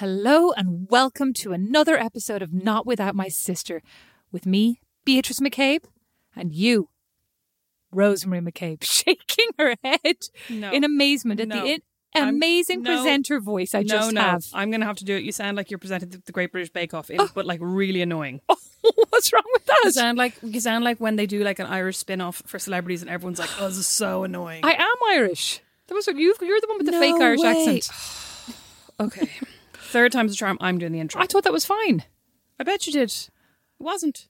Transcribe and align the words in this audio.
Hello 0.00 0.50
and 0.52 0.88
welcome 0.88 1.34
to 1.34 1.52
another 1.52 1.98
episode 1.98 2.40
of 2.40 2.54
Not 2.54 2.86
Without 2.86 3.14
My 3.14 3.28
Sister 3.28 3.82
with 4.32 4.46
me, 4.46 4.80
Beatrice 5.04 5.42
Mac 5.42 5.52
Cabe, 5.52 5.82
and 6.34 6.54
you, 6.54 6.88
Rosemary 7.92 8.40
Mac 8.40 8.54
Cabe, 8.54 8.78
shaking 8.82 9.48
her 9.58 9.74
head 9.84 10.16
No. 10.48 10.72
in 10.72 10.84
amazement 10.84 11.38
at 11.40 11.48
No. 11.48 11.60
the 11.60 11.72
in- 11.72 11.82
amazing 12.14 12.80
no. 12.82 12.94
presenter 12.96 13.40
voice 13.40 13.74
I 13.74 13.82
just 13.82 14.14
no, 14.14 14.22
have. 14.22 14.46
I'm 14.54 14.70
going 14.70 14.80
to 14.80 14.86
have 14.86 14.96
to 14.96 15.04
do 15.04 15.16
it. 15.16 15.22
You 15.22 15.32
sound 15.32 15.58
like 15.58 15.70
you're 15.70 15.76
presenting 15.76 16.08
the, 16.08 16.22
the 16.24 16.32
Great 16.32 16.50
British 16.50 16.70
Bake 16.70 16.94
Off, 16.94 17.10
in, 17.10 17.20
Oh. 17.20 17.28
but 17.34 17.44
like 17.44 17.60
really 17.62 18.00
annoying. 18.00 18.40
What's 19.10 19.30
wrong 19.34 19.42
with 19.52 19.66
that? 19.66 19.82
You 19.84 19.92
sound 19.92 20.16
like 20.16 20.32
you 20.42 20.60
sound 20.60 20.82
like 20.82 20.98
when 20.98 21.16
they 21.16 21.26
do 21.26 21.44
like 21.44 21.58
an 21.58 21.66
Irish 21.66 21.98
spin 21.98 22.22
off 22.22 22.42
for 22.46 22.58
celebrities, 22.58 23.02
and 23.02 23.10
everyone's 23.10 23.38
like, 23.38 23.50
"Oh, 23.60 23.68
this 23.68 23.76
is 23.76 23.86
so 23.86 24.24
annoying." 24.24 24.64
I 24.64 24.72
am 24.72 24.96
Irish. 25.10 25.60
That 25.88 25.94
was 25.94 26.06
you, 26.06 26.34
you're 26.40 26.60
the 26.62 26.68
one 26.68 26.78
with 26.78 26.86
the 26.86 26.92
fake 26.92 27.20
Irish 27.20 27.40
way. 27.40 27.50
accent. 27.50 27.90
okay, 29.00 29.28
third 29.90 30.12
time's 30.12 30.32
the 30.32 30.36
charm. 30.36 30.56
I'm 30.60 30.78
doing 30.78 30.92
the 30.92 31.00
intro. 31.00 31.20
I 31.20 31.26
thought 31.26 31.44
that 31.44 31.52
was 31.52 31.66
fine. 31.66 32.04
I 32.58 32.64
bet 32.64 32.86
you 32.86 32.92
did. 32.92 33.10
It 33.10 33.30
wasn't. 33.78 34.26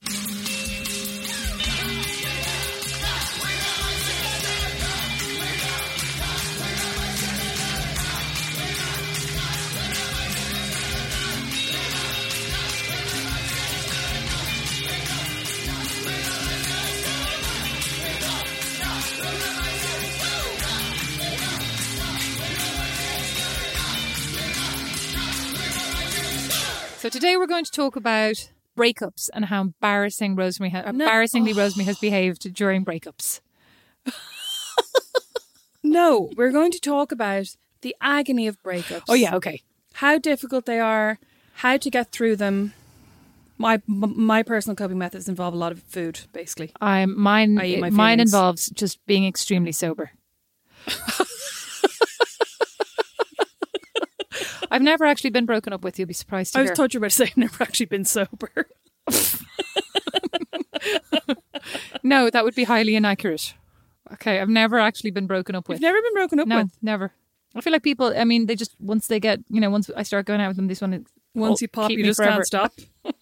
So 27.01 27.09
today 27.09 27.39
we're 27.39 27.47
going 27.47 27.65
to 27.65 27.71
talk 27.71 27.97
about 27.97 28.51
breakups 28.77 29.31
and 29.33 29.47
how 29.47 29.63
embarrassing 29.63 30.37
Rosemary 30.37 30.69
ha- 30.69 30.83
embarrassingly 30.85 31.55
Rosemary 31.55 31.87
has 31.87 31.99
behaved 31.99 32.53
during 32.55 32.85
breakups. 32.85 33.41
No, 35.83 36.29
we're 36.37 36.51
going 36.53 36.73
to 36.73 36.79
talk 36.79 37.11
about 37.11 37.57
the 37.81 37.97
agony 38.03 38.47
of 38.47 38.63
breakups. 38.63 39.05
Oh 39.09 39.15
yeah, 39.15 39.35
okay. 39.37 39.63
how 39.95 40.19
difficult 40.19 40.67
they 40.67 40.79
are, 40.79 41.19
how 41.55 41.79
to 41.79 41.89
get 41.91 42.13
through 42.13 42.37
them. 42.37 42.75
My 43.57 43.81
my 43.87 44.43
personal 44.43 44.77
coping 44.77 44.99
methods 44.99 45.27
involve 45.27 45.55
a 45.55 45.57
lot 45.57 45.73
of 45.73 45.83
food, 45.85 46.21
basically. 46.35 46.71
I'm 46.83 47.19
mine. 47.19 47.59
I 47.59 47.65
eat 47.65 47.81
my 47.81 47.89
mine 47.89 48.19
feelings. 48.19 48.35
involves 48.35 48.69
just 48.69 49.05
being 49.07 49.25
extremely 49.27 49.73
sober. 49.73 50.11
I've 54.71 54.83
never 54.83 55.05
actually 55.05 55.31
been 55.31 55.47
broken 55.47 55.73
up 55.73 55.83
with. 55.83 55.99
You'll 55.99 56.09
be 56.09 56.15
surprised 56.15 56.53
to 56.53 56.61
I 56.61 56.63
was 56.63 56.71
told 56.73 56.95
you 56.95 56.99
about 56.99 57.11
to 57.11 57.17
say 57.17 57.25
I've 57.25 57.37
never 57.37 57.63
actually 57.63 57.87
been 57.87 58.05
sober. 58.05 58.69
no, 62.03 62.31
that 62.31 62.45
would 62.45 62.55
be 62.55 62.65
highly 62.65 62.95
inaccurate. 62.97 63.55
Okay, 64.15 64.41
I've 64.41 64.49
never 64.49 64.79
actually 64.79 65.11
been 65.11 65.27
broken 65.27 65.55
up 65.55 65.69
with. 65.69 65.77
You've 65.77 65.83
never 65.83 66.03
been 66.03 66.15
broken 66.15 66.41
up 66.41 66.49
no, 66.49 66.63
with. 66.63 66.77
never. 66.83 67.13
I 67.55 67.61
feel 67.61 67.73
like 67.73 67.83
people. 67.83 68.13
I 68.17 68.25
mean, 68.25 68.47
they 68.47 68.57
just 68.57 68.77
once 68.81 69.07
they 69.09 69.21
get 69.21 69.41
you 69.49 69.61
know 69.61 69.71
once 69.71 69.91
I 69.97 70.03
start 70.03 70.27
going 70.27 70.41
out 70.41 70.49
with 70.49 70.57
them, 70.57 70.69
this 70.69 70.81
one 70.81 71.07
Once 71.35 71.63
you 71.63 71.69
pop, 71.69 71.91
you 71.91 72.05
just 72.05 72.19
forever. 72.19 72.37
can't 72.37 72.47
stop. 72.47 72.73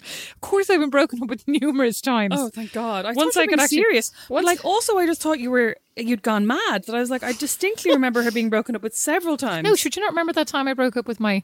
Of 0.00 0.40
course, 0.40 0.68
I've 0.70 0.80
been 0.80 0.90
broken 0.90 1.22
up 1.22 1.28
with 1.28 1.46
numerous 1.48 2.00
times. 2.00 2.34
Oh, 2.36 2.48
thank 2.48 2.72
God! 2.72 3.04
I 3.04 3.12
Once 3.12 3.36
I 3.36 3.46
could 3.46 3.60
actually- 3.60 3.78
serious. 3.78 4.12
once- 4.28 4.46
like, 4.46 4.64
also, 4.64 4.98
I 4.98 5.06
just 5.06 5.20
thought 5.22 5.38
you 5.40 5.50
were 5.50 5.76
you'd 5.96 6.22
gone 6.22 6.46
mad. 6.46 6.84
That 6.84 6.94
I 6.94 7.00
was 7.00 7.10
like, 7.10 7.22
I 7.22 7.32
distinctly 7.32 7.92
remember 7.92 8.22
her 8.22 8.30
being 8.30 8.50
broken 8.50 8.74
up 8.74 8.82
with 8.82 8.96
several 8.96 9.36
times. 9.36 9.64
no, 9.68 9.74
should 9.74 9.96
you 9.96 10.02
not 10.02 10.10
remember 10.12 10.32
that 10.32 10.46
time 10.48 10.66
I 10.68 10.74
broke 10.74 10.96
up 10.96 11.06
with 11.06 11.20
my 11.20 11.42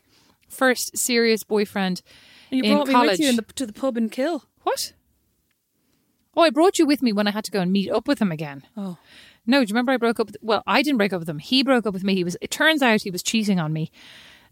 first 0.49 0.97
serious 0.97 1.45
boyfriend? 1.45 2.03
and 2.51 2.65
you 2.65 2.73
brought 2.75 2.87
me 2.87 2.93
college. 2.95 3.11
with 3.13 3.21
you 3.21 3.29
in 3.31 3.37
the, 3.37 3.43
to 3.57 3.67
the 3.67 3.73
pub 3.73 3.97
and 3.97 4.11
kill. 4.11 4.45
What? 4.63 4.93
Oh, 6.37 6.43
I 6.43 6.51
brought 6.51 6.79
you 6.79 6.87
with 6.87 7.03
me 7.03 7.13
when 7.13 7.27
I 7.27 7.31
had 7.31 7.45
to 7.45 7.51
go 7.51 7.61
and 7.61 7.73
meet 7.73 7.91
up 7.91 8.07
with 8.07 8.21
him 8.21 8.31
again. 8.31 8.63
Oh, 8.77 8.99
No, 9.47 9.59
do 9.65 9.69
you 9.71 9.75
remember 9.75 9.93
I 9.93 9.97
broke 9.97 10.21
up? 10.21 10.27
With, 10.29 10.37
well, 10.43 10.63
I 10.67 10.83
didn't 10.83 10.99
break 10.99 11.13
up 11.13 11.21
with 11.21 11.29
him. 11.29 11.39
He 11.39 11.63
broke 11.63 11.87
up 11.87 11.95
with 11.95 12.05
me. 12.05 12.15
He 12.15 12.25
was. 12.25 12.37
It 12.41 12.51
turns 12.51 12.83
out 12.83 13.03
he 13.03 13.11
was 13.11 13.23
cheating 13.23 13.59
on 13.59 13.73
me, 13.73 13.91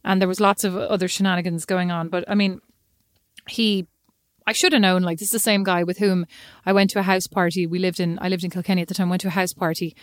and 0.02 0.20
there 0.20 0.28
was 0.28 0.40
lots 0.40 0.64
of 0.64 0.76
other 0.76 1.08
shenanigans 1.08 1.64
going 1.66 1.90
on. 1.90 2.08
But 2.08 2.24
I 2.28 2.34
mean, 2.34 2.60
he. 3.48 3.86
I 4.46 4.52
should 4.52 4.72
have 4.72 4.82
known. 4.82 5.02
Like 5.02 5.18
this 5.18 5.28
is 5.28 5.32
the 5.32 5.38
same 5.38 5.64
guy 5.64 5.84
with 5.84 5.98
whom 5.98 6.26
I 6.66 6.72
went 6.72 6.90
to 6.90 6.98
a 6.98 7.02
house 7.02 7.26
party. 7.26 7.66
We 7.66 7.78
lived 7.78 8.00
in. 8.00 8.18
I 8.20 8.28
lived 8.28 8.44
in 8.44 8.50
Kilkenny 8.50 8.82
at 8.82 8.88
the 8.88 8.94
time. 8.94 9.08
Went 9.08 9.22
to 9.22 9.28
a 9.28 9.32
house 9.32 9.52
party, 9.52 9.96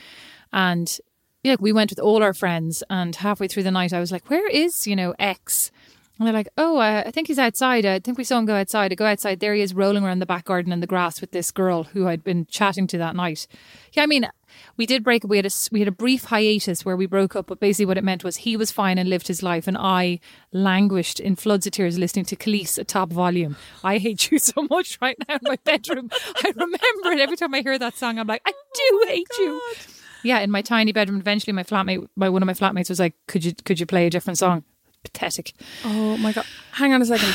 and 0.52 0.98
yeah, 1.44 1.56
we 1.60 1.72
went 1.72 1.92
with 1.92 2.00
all 2.00 2.24
our 2.24 2.34
friends. 2.34 2.84
And 2.90 3.16
halfway 3.16 3.48
through 3.48 3.64
the 3.64 3.72
night, 3.72 3.94
I 3.94 4.00
was 4.00 4.12
like, 4.12 4.30
"Where 4.30 4.48
is 4.50 4.88
you 4.88 4.96
know 4.96 5.14
X?" 5.20 5.72
And 6.18 6.28
they're 6.28 6.34
like, 6.34 6.50
"Oh, 6.58 6.78
uh, 6.78 7.04
I 7.06 7.12
think 7.12 7.28
he's 7.28 7.40
outside. 7.40 7.86
I 7.86 8.00
think 8.00 8.18
we 8.18 8.24
saw 8.24 8.38
him 8.38 8.46
go 8.46 8.56
outside. 8.56 8.92
I 8.92 8.96
go 8.96 9.06
outside. 9.06 9.40
There 9.40 9.56
he 9.56 9.62
is, 9.62 9.74
rolling 9.74 10.04
around 10.04 10.20
the 10.20 10.26
back 10.28 10.46
garden 10.46 10.72
in 10.72 10.80
the 10.80 10.88
grass 10.88 11.20
with 11.20 11.32
this 11.32 11.52
girl 11.52 11.84
who 11.84 12.08
I'd 12.08 12.24
been 12.24 12.46
chatting 12.46 12.88
to 12.88 12.98
that 12.98 13.16
night." 13.16 13.48
Yeah, 13.94 14.04
I 14.04 14.08
mean, 14.08 14.28
we 14.78 14.86
did 14.86 15.04
break 15.04 15.24
up. 15.24 15.30
We 15.30 15.38
had 15.38 15.46
a 15.46 15.52
we 15.72 15.80
had 15.80 15.88
a 15.88 15.92
brief 15.92 16.26
hiatus 16.26 16.86
where 16.86 16.96
we 16.96 17.06
broke 17.06 17.36
up, 17.36 17.48
but 17.48 17.60
basically 17.60 17.86
what 17.86 17.98
it 17.98 18.04
meant 18.04 18.24
was 18.24 18.38
he 18.38 18.58
was 18.58 18.72
fine 18.72 18.98
and 18.98 19.10
lived 19.10 19.28
his 19.28 19.44
life, 19.44 19.68
and 19.68 19.78
I 19.78 20.20
languished 20.52 21.20
in 21.20 21.36
floods 21.36 21.66
of 21.66 21.74
tears 21.74 21.98
listening 21.98 22.26
to 22.26 22.36
Kelis 22.36 22.78
at 22.80 22.88
top 22.88 23.12
volume. 23.12 23.56
I 23.84 23.98
hate 23.98 24.32
you 24.32 24.40
so 24.52 24.68
much 24.70 24.98
right 25.02 25.18
now 25.28 25.36
in 25.36 25.42
my 25.44 25.58
bedroom. 25.64 26.10
I 26.44 26.50
remember 26.56 27.12
it 27.12 27.20
every 27.20 27.38
time 27.38 27.54
I 27.54 27.62
hear 27.62 27.78
that 27.78 27.98
song. 27.98 28.20
I'm 28.20 28.28
like, 28.28 28.42
I 28.46 28.52
do 28.52 28.84
oh 28.84 29.06
hate 29.08 29.28
you. 29.40 29.62
Yeah, 30.24 30.40
in 30.40 30.52
my 30.52 30.62
tiny 30.62 30.92
bedroom. 30.92 31.20
Eventually, 31.20 31.54
my 31.54 31.64
flatmate, 31.64 32.08
my 32.16 32.30
one 32.30 32.42
of 32.44 32.48
my 32.48 32.54
flatmates, 32.54 32.90
was 32.90 33.00
like, 33.00 33.16
"Could 33.28 33.44
you 33.44 33.54
could 33.66 33.80
you 33.80 33.86
play 33.86 34.08
a 34.08 34.10
different 34.10 34.38
song?" 34.38 34.64
Pathetic. 35.04 35.54
oh 35.84 36.18
my 36.18 36.32
God! 36.32 36.46
Hang 36.74 36.94
on 36.94 37.02
a 37.02 37.06
second. 37.06 37.34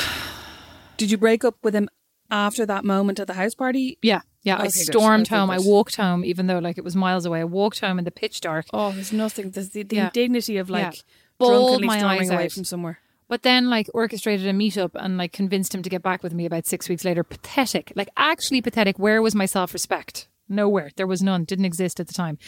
Did 0.96 1.10
you 1.10 1.18
break 1.18 1.44
up 1.44 1.56
with 1.62 1.74
him 1.74 1.88
after 2.30 2.64
that 2.64 2.84
moment 2.84 3.20
at 3.20 3.26
the 3.26 3.34
house 3.34 3.54
party? 3.54 3.98
Yeah, 4.02 4.20
yeah. 4.46 4.54
I 4.56 4.60
Okay, 4.60 4.64
good. 4.68 4.92
stormed 4.92 5.28
home. 5.28 5.50
I 5.50 5.58
walked 5.58 5.96
home, 5.96 6.24
even 6.24 6.46
though 6.46 6.58
like 6.60 6.78
it 6.78 6.84
was 6.84 6.96
miles 6.96 7.26
away. 7.26 7.40
I 7.40 7.44
walked 7.44 7.80
home 7.80 7.98
in 7.98 8.04
the 8.04 8.10
pitch 8.10 8.40
dark. 8.40 8.64
Oh, 8.72 8.92
there's 8.92 9.12
nothing. 9.12 9.50
There's 9.50 9.70
the, 9.70 9.82
the 9.82 9.96
Yeah. 9.96 10.06
indignity 10.06 10.56
of 10.56 10.70
like 10.70 10.94
Yeah. 10.94 11.00
Drunkenly 11.38 11.86
my 11.86 11.98
storming 11.98 12.20
eyes 12.22 12.30
away 12.30 12.44
out. 12.46 12.52
from 12.52 12.64
somewhere. 12.64 12.98
But 13.28 13.42
then, 13.42 13.68
like, 13.68 13.90
orchestrated 13.92 14.46
a 14.46 14.52
meetup 14.52 14.92
and 14.94 15.18
like 15.18 15.32
convinced 15.32 15.74
him 15.74 15.82
to 15.82 15.90
get 15.90 16.00
back 16.02 16.22
with 16.22 16.32
me 16.32 16.46
about 16.46 16.64
six 16.64 16.88
weeks 16.88 17.04
later. 17.04 17.24
Pathetic, 17.24 17.92
like 17.96 18.08
actually 18.16 18.62
pathetic. 18.62 18.98
Where 18.98 19.20
was 19.20 19.34
my 19.34 19.46
self 19.46 19.72
respect? 19.74 20.28
Nowhere. 20.48 20.90
There 20.94 21.08
was 21.08 21.22
none. 21.24 21.42
Didn't 21.42 21.64
exist 21.64 21.98
at 21.98 22.06
the 22.06 22.14
time. 22.14 22.38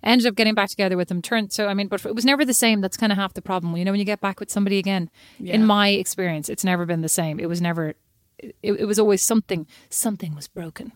Ended 0.00 0.28
up 0.28 0.36
getting 0.36 0.54
back 0.54 0.68
together 0.70 0.96
with 0.96 1.10
him. 1.10 1.20
Turned 1.20 1.52
so 1.52 1.66
I 1.66 1.74
mean, 1.74 1.88
but 1.88 2.06
it 2.06 2.14
was 2.14 2.24
never 2.24 2.44
the 2.44 2.54
same. 2.54 2.80
That's 2.80 2.96
kind 2.96 3.10
of 3.10 3.18
half 3.18 3.34
the 3.34 3.42
problem. 3.42 3.76
You 3.76 3.84
know, 3.84 3.90
when 3.90 3.98
you 3.98 4.06
get 4.06 4.20
back 4.20 4.38
with 4.38 4.48
somebody 4.48 4.78
again. 4.78 5.10
In 5.40 5.66
my 5.66 5.88
experience, 5.88 6.48
it's 6.48 6.62
never 6.64 6.86
been 6.86 7.00
the 7.02 7.08
same. 7.08 7.40
It 7.40 7.48
was 7.48 7.60
never. 7.60 7.94
It, 8.38 8.54
it 8.62 8.84
was 8.86 9.00
always 9.00 9.22
something. 9.26 9.66
Something 9.90 10.36
was 10.36 10.46
broken. 10.46 10.92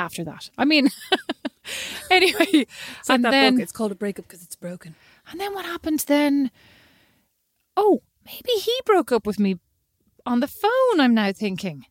After 0.00 0.24
that, 0.24 0.50
I 0.56 0.64
mean. 0.64 0.88
anyway, 2.10 2.46
It's 3.00 3.08
like 3.08 3.16
and 3.16 3.24
then 3.24 3.54
book. 3.54 3.62
It's 3.62 3.72
called 3.72 3.92
a 3.92 3.94
breakup 3.94 4.26
because 4.26 4.42
it's 4.42 4.56
broken. 4.56 4.94
and 5.30 5.38
then 5.38 5.52
what 5.52 5.66
happened 5.66 6.00
then? 6.08 6.50
Oh, 7.76 8.00
maybe 8.24 8.52
he 8.60 8.72
broke 8.86 9.12
up 9.12 9.26
with 9.26 9.38
me 9.38 9.58
on 10.24 10.40
the 10.40 10.48
phone, 10.48 11.00
I'm 11.00 11.14
now 11.14 11.32
thinking. 11.32 11.84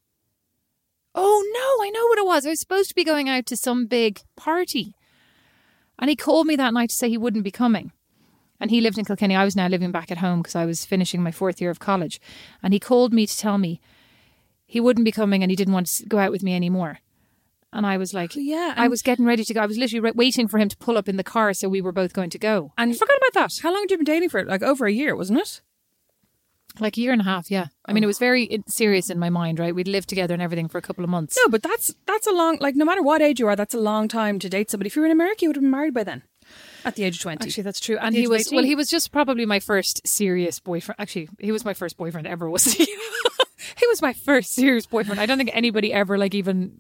Oh 1.14 1.44
no, 1.54 1.86
I 1.86 1.90
know 1.90 2.06
what 2.08 2.18
it 2.18 2.26
was. 2.26 2.46
I 2.46 2.50
was 2.50 2.60
supposed 2.60 2.90
to 2.90 2.96
be 2.96 3.04
going 3.04 3.30
out 3.30 3.46
to 3.48 3.56
some 3.58 3.86
big 3.86 4.22
party. 4.36 4.96
And 6.00 6.10
he 6.10 6.16
called 6.16 6.48
me 6.48 6.56
that 6.56 6.74
night 6.74 6.90
to 6.90 6.96
say 6.96 7.10
he 7.10 7.18
wouldn't 7.18 7.44
be 7.44 7.52
coming. 7.52 7.92
And 8.60 8.72
he 8.72 8.82
lived 8.82 8.98
in 8.98 9.06
Kilkenny. 9.06 9.36
I 9.36 9.46
was 9.46 9.56
now 9.56 9.68
living 9.68 9.92
back 9.92 10.12
at 10.12 10.18
home 10.20 10.42
because 10.42 10.56
I 10.56 10.66
was 10.66 10.86
finishing 10.86 11.22
my 11.22 11.32
fourth 11.32 11.62
year 11.62 11.70
of 11.70 11.80
college. 11.80 12.20
And 12.64 12.74
he 12.74 12.80
called 12.80 13.14
me 13.14 13.26
to 13.26 13.38
tell 13.38 13.58
me 13.58 13.80
he 14.66 14.80
wouldn't 14.80 15.06
be 15.06 15.12
coming 15.12 15.42
and 15.44 15.52
he 15.52 15.56
didn't 15.56 15.74
want 15.74 15.88
to 15.88 16.06
go 16.06 16.20
out 16.20 16.32
with 16.32 16.44
me 16.44 16.56
anymore. 16.56 17.00
And 17.72 17.86
I 17.86 17.98
was 17.98 18.14
like, 18.14 18.32
Oh, 18.36 18.40
yeah, 18.40 18.74
I 18.76 18.88
was 18.88 19.02
getting 19.02 19.26
ready 19.26 19.44
to 19.44 19.54
go. 19.54 19.62
I 19.62 19.66
was 19.68 19.78
literally 19.78 20.00
re- 20.00 20.12
waiting 20.16 20.48
for 20.48 20.58
him 20.58 20.70
to 20.70 20.78
pull 20.78 20.98
up 20.98 21.08
in 21.08 21.18
the 21.18 21.24
car 21.24 21.54
so 21.54 21.70
we 21.70 21.82
were 21.82 21.92
both 21.92 22.14
going 22.14 22.32
to 22.32 22.40
go. 22.40 22.74
And- 22.78 22.92
I 22.92 22.96
forgot 22.96 23.18
about 23.18 23.34
that. 23.42 23.60
How 23.62 23.72
long 23.72 23.84
had 23.84 23.92
you 23.92 23.98
been 23.98 24.06
dating 24.06 24.30
for? 24.30 24.44
Like 24.44 24.64
over 24.64 24.86
a 24.88 24.92
year, 24.92 25.16
wasn't 25.16 25.40
it? 25.40 25.62
Like 26.80 26.98
a 26.98 27.02
year 27.02 27.12
and 27.12 27.22
a 27.22 27.26
half, 27.26 27.50
yeah. 27.52 27.68
I 27.86 27.94
mean, 27.94 28.04
it 28.04 28.08
was 28.08 28.20
very 28.20 28.64
serious 28.68 29.10
in 29.10 29.20
my 29.20 29.30
mind, 29.30 29.60
right? 29.60 29.74
We'd 29.76 29.88
lived 29.88 30.08
together 30.08 30.34
and 30.34 30.42
everything 30.42 30.68
for 30.68 30.78
a 30.78 30.82
couple 30.82 31.04
of 31.04 31.10
months. 31.10 31.36
No, 31.38 31.50
but 31.50 31.64
that's 31.64 31.94
that's 32.06 32.28
a 32.28 32.32
long 32.32 32.58
like 32.62 32.76
no 32.76 32.86
matter 32.86 33.02
what 33.02 33.22
age 33.22 33.40
you 33.40 33.48
are, 33.48 33.56
that's 33.56 33.74
a 33.74 33.80
long 33.80 34.08
time 34.08 34.40
to 34.40 34.50
date 34.50 34.70
somebody. 34.72 34.88
If 34.88 34.96
you 34.96 35.02
were 35.02 35.08
in 35.08 35.12
America, 35.12 35.40
you 35.42 35.50
would 35.50 35.56
have 35.58 35.64
been 35.64 35.72
married 35.72 35.94
by 35.96 36.04
then, 36.04 36.22
at 36.86 36.96
the 36.96 37.04
age 37.04 37.16
of 37.18 37.22
twenty. 37.24 37.48
Actually, 37.48 37.64
that's 37.64 37.80
true. 37.80 37.98
And 38.00 38.16
he 38.16 38.28
was, 38.28 38.50
well, 38.52 38.64
he 38.64 38.76
was 38.76 38.88
just 38.88 39.12
probably 39.12 39.46
my 39.46 39.60
first 39.60 40.08
serious 40.08 40.60
boyfriend. 40.60 41.00
Actually, 41.00 41.30
he 41.40 41.52
was 41.52 41.66
my 41.66 41.74
first 41.74 41.98
boyfriend 41.98 42.28
ever, 42.28 42.50
was 42.50 42.66
he? 42.66 42.86
he 43.78 43.88
was 43.88 44.02
my 44.02 44.14
first 44.14 44.54
serious 44.54 44.86
boyfriend. 44.86 45.20
I 45.20 45.26
don't 45.26 45.38
think 45.40 45.50
anybody 45.54 45.92
ever, 45.92 46.18
like, 46.20 46.36
even 46.36 46.80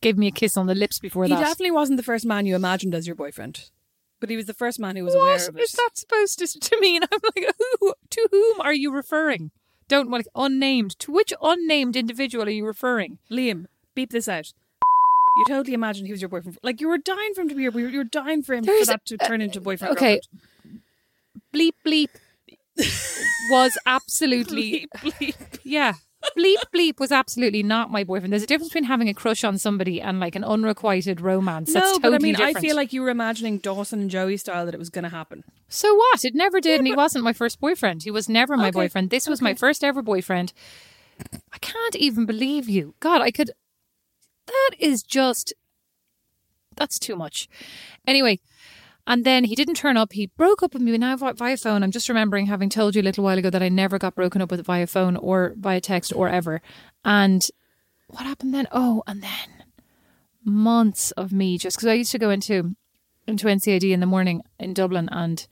gave 0.00 0.16
me 0.18 0.26
a 0.26 0.30
kiss 0.30 0.56
on 0.56 0.66
the 0.66 0.74
lips 0.74 0.98
before 0.98 1.24
he 1.24 1.30
that. 1.30 1.38
He 1.38 1.44
definitely 1.44 1.70
wasn't 1.72 1.96
the 1.96 2.02
first 2.02 2.24
man 2.26 2.46
you 2.46 2.54
imagined 2.54 2.94
as 2.94 3.06
your 3.06 3.16
boyfriend, 3.16 3.70
but 4.20 4.30
he 4.30 4.36
was 4.36 4.46
the 4.46 4.54
first 4.54 4.78
man 4.78 4.96
who 4.96 5.04
was 5.04 5.14
aware 5.14 5.34
What 5.34 5.48
of 5.48 5.56
it. 5.56 5.62
is 5.62 5.72
that 5.72 5.90
supposed 5.94 6.38
to, 6.38 6.46
to 6.60 6.80
mean? 6.80 7.02
I'm 7.12 7.20
like, 7.36 7.54
who, 7.80 7.94
to 8.10 8.28
whom 8.30 8.60
are 8.60 8.74
you 8.74 8.92
referring? 8.92 9.50
Don't 9.88 10.10
want 10.10 10.24
like 10.26 10.44
unnamed. 10.44 10.98
To 11.00 11.12
which 11.12 11.32
unnamed 11.42 11.96
individual 11.96 12.44
are 12.44 12.50
you 12.50 12.64
referring? 12.64 13.18
Liam, 13.30 13.66
beep 13.94 14.10
this 14.10 14.28
out. 14.28 14.52
You 15.36 15.44
totally 15.48 15.74
imagined 15.74 16.06
he 16.06 16.12
was 16.12 16.20
your 16.22 16.28
boyfriend. 16.28 16.58
Like 16.62 16.80
you 16.80 16.88
were 16.88 16.98
dying 16.98 17.34
for 17.34 17.40
him 17.42 17.48
to 17.48 17.54
be 17.54 17.62
your. 17.62 17.78
You 17.78 17.98
were 17.98 18.04
dying 18.04 18.42
for 18.42 18.54
him 18.54 18.64
There's 18.64 18.80
for 18.86 18.92
that 18.92 19.06
to 19.06 19.16
turn 19.16 19.40
into 19.40 19.58
uh, 19.58 19.62
boyfriend. 19.62 19.92
okay. 19.92 20.20
girlfriend. 20.20 20.82
Bleep 21.54 21.72
bleep. 21.86 22.08
was 23.50 23.76
absolutely 23.86 24.86
bleep, 24.96 25.12
bleep. 25.18 25.58
yeah. 25.64 25.94
Bleep 26.36 26.56
bleep 26.74 27.00
was 27.00 27.10
absolutely 27.10 27.62
not 27.62 27.90
my 27.90 28.04
boyfriend. 28.04 28.32
There's 28.32 28.42
a 28.42 28.46
difference 28.46 28.68
between 28.70 28.84
having 28.84 29.08
a 29.08 29.14
crush 29.14 29.42
on 29.42 29.56
somebody 29.56 30.00
and 30.00 30.20
like 30.20 30.36
an 30.36 30.44
unrequited 30.44 31.20
romance. 31.20 31.72
That's 31.72 31.86
no, 31.86 31.92
totally 31.94 32.10
but 32.10 32.14
I 32.14 32.18
mean, 32.22 32.34
different. 32.34 32.56
I 32.58 32.60
feel 32.60 32.76
like 32.76 32.92
you 32.92 33.00
were 33.02 33.08
imagining 33.08 33.58
Dawson 33.58 34.00
and 34.02 34.10
Joey 34.10 34.36
style 34.36 34.66
that 34.66 34.74
it 34.74 34.78
was 34.78 34.90
going 34.90 35.04
to 35.04 35.08
happen. 35.10 35.44
So 35.68 35.94
what? 35.94 36.24
It 36.24 36.34
never 36.34 36.60
did, 36.60 36.78
and 36.78 36.86
he 36.86 36.94
wasn't 36.94 37.24
my 37.24 37.32
first 37.32 37.58
boyfriend. 37.58 38.02
He 38.02 38.10
was 38.10 38.28
never 38.28 38.56
my 38.56 38.68
Okay. 38.68 38.72
boyfriend. 38.72 39.10
This 39.10 39.26
was 39.26 39.40
my 39.40 39.54
first 39.54 39.82
ever 39.82 40.02
boyfriend. 40.02 40.52
I 41.52 41.58
can't 41.58 41.96
even 41.96 42.26
believe 42.26 42.68
you. 42.68 42.94
God, 43.00 43.22
I 43.22 43.30
could. 43.30 43.50
That 44.46 44.70
is 44.78 45.02
just. 45.02 45.54
That's 46.76 46.98
too 46.98 47.16
much. 47.16 47.48
Anyway, 48.06 48.40
and 49.10 49.24
then 49.24 49.42
he 49.42 49.56
didn't 49.56 49.74
turn 49.74 49.96
up. 49.96 50.12
He 50.12 50.26
broke 50.28 50.62
up 50.62 50.72
with 50.72 50.82
me 50.82 50.96
now 50.96 51.16
via 51.16 51.56
phone. 51.56 51.82
I'm 51.82 51.90
just 51.90 52.08
remembering 52.08 52.46
having 52.46 52.68
told 52.68 52.94
you 52.94 53.02
a 53.02 53.08
little 53.08 53.24
while 53.24 53.36
ago 53.36 53.50
that 53.50 53.60
I 53.60 53.68
never 53.68 53.98
got 53.98 54.14
broken 54.14 54.40
up 54.40 54.52
with 54.52 54.64
via 54.64 54.86
phone 54.86 55.16
or 55.16 55.54
via 55.58 55.80
text 55.80 56.12
or 56.14 56.28
ever. 56.28 56.62
And 57.04 57.44
what 58.06 58.22
happened 58.24 58.54
then? 58.54 58.68
Oh, 58.70 59.02
and 59.08 59.20
then 59.20 59.64
months 60.44 61.10
of 61.12 61.32
me 61.32 61.58
just 61.58 61.76
because 61.76 61.88
I 61.88 61.94
used 61.94 62.12
to 62.12 62.20
go 62.20 62.30
into 62.30 62.76
into 63.26 63.48
NCAD 63.48 63.90
in 63.90 63.98
the 63.98 64.06
morning 64.06 64.42
in 64.60 64.74
Dublin 64.74 65.08
and 65.10 65.44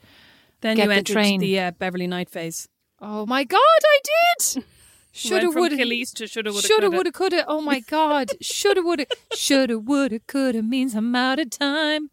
Then 0.60 0.76
Get 0.76 0.84
you 0.84 0.88
the 0.90 0.94
entered 0.94 1.12
train. 1.14 1.40
the 1.40 1.58
uh, 1.58 1.70
Beverley 1.72 2.06
Knight 2.06 2.30
phase. 2.30 2.68
Oh 3.00 3.26
my 3.26 3.42
god, 3.42 3.58
I 3.58 3.98
did. 4.04 4.64
Shoulda, 5.12 5.50
woulda, 5.50 5.76
Khalees 5.76 6.12
to 6.14 6.28
shoulda, 6.28 6.52
woulda, 6.52 6.68
shoulda, 6.68 6.90
woulda, 6.90 7.10
coulda. 7.10 7.44
Oh 7.48 7.60
my 7.60 7.80
god, 7.80 8.30
shoulda, 8.40 8.82
woulda, 8.82 9.06
shoulda, 9.34 9.76
woulda, 9.76 10.20
coulda 10.28 10.62
means 10.62 10.94
I'm 10.94 11.16
out 11.16 11.40
of 11.40 11.50
time. 11.50 12.10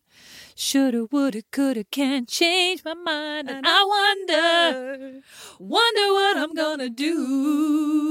Shoulda, 0.58 1.06
woulda, 1.12 1.42
coulda, 1.52 1.84
can't 1.84 2.30
change 2.30 2.82
my 2.86 2.94
mind, 2.94 3.50
and 3.50 3.66
I 3.68 3.84
wonder, 3.84 5.22
wonder 5.60 6.14
what 6.14 6.38
I'm 6.38 6.54
gonna 6.54 6.88
do. 6.88 8.02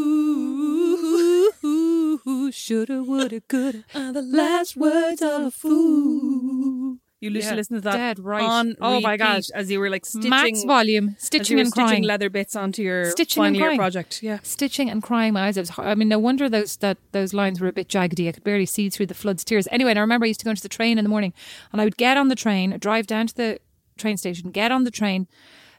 Shoulda, 2.53 3.03
woulda, 3.03 3.41
coulda. 3.49 3.85
Are 3.95 4.13
the 4.13 4.21
Last 4.21 4.77
words 4.77 5.23
of 5.23 5.45
a 5.45 5.51
fool. 5.51 6.84
You 7.25 7.31
used 7.31 7.47
Yeah, 7.47 7.51
to 7.53 7.57
listen 7.57 7.75
to 7.77 7.81
that 7.83 7.97
dead 7.97 8.19
right. 8.21 8.43
on 8.43 8.77
Oh 8.81 9.01
my 9.01 9.13
repeat 9.13 9.25
God. 9.25 9.43
as 9.55 9.71
you 9.71 9.81
were 9.81 9.89
like 9.89 10.05
stitching 10.05 10.31
Max 10.31 10.63
volume, 10.65 11.17
stitching 11.19 11.59
and 11.59 11.69
stitching 11.69 11.87
crying. 11.89 12.03
leather 12.05 12.29
bits 12.29 12.55
onto 12.55 12.83
your 12.83 13.11
Stitching 13.11 13.43
and 13.45 13.57
final 13.57 13.71
year 13.71 13.79
project. 13.79 14.23
Yeah. 14.23 14.39
stitching 14.43 14.91
and 14.91 15.03
crying 15.03 15.33
my 15.33 15.47
eyes 15.47 15.57
out. 15.57 15.61
It 15.61 15.63
was 15.63 15.71
hor- 15.71 15.87
I 15.87 15.95
mean, 15.95 16.09
no 16.09 16.19
wonder 16.19 16.49
those 16.49 16.77
that 16.79 16.99
those 17.13 17.33
lines 17.33 17.61
were 17.61 17.69
a 17.69 17.73
bit 17.73 17.89
jaggedy. 17.89 18.29
I 18.29 18.33
could 18.33 18.45
barely 18.45 18.67
see 18.67 18.91
through 18.91 19.07
the 19.07 19.15
flood's 19.15 19.43
tears. 19.45 19.67
Anyway, 19.71 19.91
and 19.91 19.99
I 19.99 20.03
remember 20.03 20.25
I 20.27 20.29
used 20.29 20.41
to 20.41 20.45
go 20.45 20.51
into 20.51 20.63
the 20.63 20.69
train 20.69 20.99
in 20.99 21.05
the 21.05 21.09
morning, 21.11 21.33
and 21.73 21.81
I 21.81 21.85
would 21.85 21.97
get 21.97 22.17
on 22.17 22.29
the 22.29 22.37
train, 22.37 22.77
drive 22.79 23.07
down 23.07 23.27
to 23.29 23.35
the 23.35 23.59
train 23.97 24.17
station, 24.17 24.51
get 24.51 24.71
on 24.71 24.85
the 24.85 24.91
train, 24.91 25.27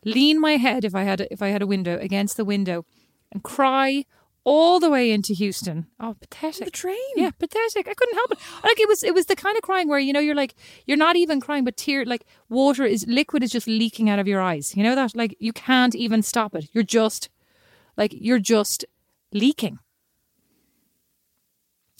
lean 0.03 0.39
my 0.41 0.53
head 0.57 0.83
if 0.85 0.95
I 0.95 1.03
had 1.03 1.21
a, 1.21 1.31
if 1.33 1.41
I 1.41 1.49
had 1.49 1.61
a 1.61 1.67
window 1.67 1.97
against 1.99 2.37
the 2.37 2.45
window, 2.45 2.85
and 3.31 3.43
cry 3.43 4.05
all 4.45 4.79
the 4.79 4.89
way 4.89 5.11
into 5.11 5.33
Heuston. 5.33 5.87
Oh, 5.99 6.15
pathetic. 6.19 6.65
The 6.65 6.71
train. 6.71 6.95
Yeah, 7.15 7.31
pathetic. 7.31 7.87
I 7.87 7.93
couldn't 7.93 8.15
help 8.15 8.31
it. 8.31 8.37
Like 8.63 8.79
it 8.79 8.87
was, 8.87 9.03
it 9.03 9.13
was 9.13 9.25
the 9.25 9.35
kind 9.35 9.57
of 9.57 9.63
crying 9.63 9.89
where 9.89 9.99
you 9.99 10.13
know 10.13 10.19
you're 10.19 10.35
like 10.35 10.55
you're 10.85 10.97
not 10.97 11.15
even 11.15 11.41
crying, 11.41 11.65
but 11.65 11.75
tear 11.75 12.05
like 12.05 12.25
water 12.47 12.85
is 12.85 13.05
liquid 13.07 13.43
is 13.43 13.51
just 13.51 13.67
leaking 13.67 14.09
out 14.09 14.19
of 14.19 14.27
your 14.27 14.39
eyes. 14.39 14.77
You 14.77 14.83
know 14.83 14.95
that 14.95 15.15
like 15.15 15.35
you 15.39 15.51
can't 15.51 15.95
even 15.95 16.21
stop 16.21 16.55
it. 16.55 16.69
You're 16.71 16.83
just 16.83 17.29
like 17.97 18.13
you're 18.13 18.39
just 18.39 18.85
leaking. 19.33 19.79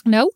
No, 0.05 0.29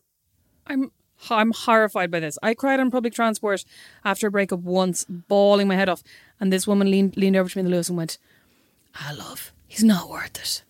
I'm 0.66 0.90
I'm 1.30 1.52
horrified 1.52 2.10
by 2.10 2.18
this. 2.18 2.38
I 2.42 2.54
cried 2.54 2.80
on 2.80 2.90
public 2.90 3.14
transport 3.14 3.64
after 4.04 4.26
a 4.26 4.30
breakup 4.32 4.60
once, 4.60 5.04
bawling 5.04 5.68
my 5.68 5.76
head 5.76 5.88
off, 5.88 6.02
and 6.40 6.52
this 6.52 6.66
woman 6.66 6.90
leaned 6.90 7.16
leaned 7.16 7.36
over 7.36 7.48
to 7.48 7.56
me 7.56 7.64
in 7.64 7.70
the 7.70 7.76
Luas 7.76 7.88
and 7.88 7.96
went, 7.96 8.18
"Ah, 8.96 9.14
love, 9.16 9.52
he's 9.68 9.84
not 9.84 10.10
worth 10.10 10.36
it." 10.40 10.64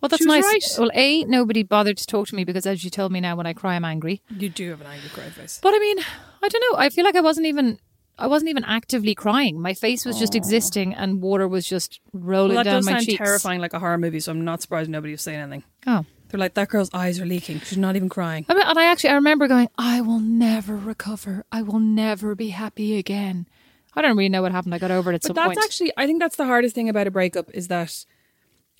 Well 0.00 0.08
that's 0.08 0.24
nice. 0.24 0.44
right. 0.44 0.62
Well, 0.78 0.90
a 0.94 1.24
nobody 1.24 1.62
bothered 1.62 1.96
to 1.98 2.06
talk 2.06 2.28
to 2.28 2.34
me 2.34 2.44
because 2.44 2.66
as 2.66 2.84
you 2.84 2.90
told 2.90 3.12
me 3.12 3.20
now, 3.20 3.36
when 3.36 3.46
I 3.46 3.52
cry, 3.52 3.74
I'm 3.76 3.84
angry. 3.84 4.22
You 4.36 4.48
do 4.48 4.70
have 4.70 4.80
an 4.80 4.86
angry 4.86 5.10
cry 5.10 5.24
face. 5.30 5.60
But 5.62 5.74
I 5.74 5.78
mean, 5.78 5.98
I 6.42 6.48
don't 6.48 6.64
know. 6.72 6.78
I 6.78 6.88
feel 6.90 7.04
like 7.04 7.16
I 7.16 7.20
wasn't 7.20 7.46
even. 7.46 7.78
I 8.18 8.26
wasn't 8.26 8.50
even 8.50 8.64
actively 8.64 9.14
crying. 9.14 9.58
My 9.62 9.72
face 9.72 10.04
was 10.04 10.18
just 10.18 10.34
existing, 10.34 10.92
and 10.94 11.22
water 11.22 11.48
was 11.48 11.66
just 11.66 12.00
rolling 12.12 12.54
Well, 12.54 12.64
that 12.64 12.70
down 12.70 12.78
does 12.80 12.84
my 12.84 12.92
sound 12.92 13.06
cheeks. 13.06 13.16
terrifying, 13.16 13.60
like 13.62 13.72
a 13.72 13.78
horror 13.78 13.96
movie. 13.96 14.20
So 14.20 14.30
I'm 14.30 14.44
not 14.44 14.60
surprised 14.60 14.90
nobody 14.90 15.12
was 15.14 15.22
saying 15.22 15.40
anything. 15.40 15.64
Oh, 15.86 16.04
They're 16.28 16.38
like, 16.38 16.52
"That 16.52 16.68
girl's 16.68 16.90
eyes 16.92 17.18
are 17.18 17.24
leaking. 17.24 17.60
She's 17.60 17.78
not 17.78 17.96
even 17.96 18.10
crying." 18.10 18.44
I 18.46 18.52
mean, 18.52 18.64
and 18.66 18.78
I 18.78 18.84
actually 18.92 19.10
I 19.10 19.14
remember 19.14 19.48
going, 19.48 19.68
I 19.78 20.02
will 20.02 20.20
never 20.20 20.76
recover. 20.76 21.46
I 21.50 21.62
will 21.62 21.78
never 21.78 22.34
be 22.34 22.48
happy 22.50 22.98
again. 22.98 23.48
I 23.94 24.02
don't 24.02 24.16
really 24.18 24.28
know 24.28 24.42
what 24.42 24.52
happened. 24.52 24.74
I 24.74 24.78
got 24.78 24.90
over 24.90 25.10
it 25.10 25.14
at 25.14 25.22
But 25.22 25.26
some 25.28 25.34
that's 25.36 25.46
point. 25.48 25.58
actually, 25.64 25.92
I 25.96 26.06
think 26.06 26.20
that's 26.20 26.36
the 26.36 26.44
hardest 26.44 26.74
thing 26.74 26.90
about 26.90 27.06
a 27.06 27.10
breakup 27.10 27.50
is 27.54 27.68
that 27.68 28.04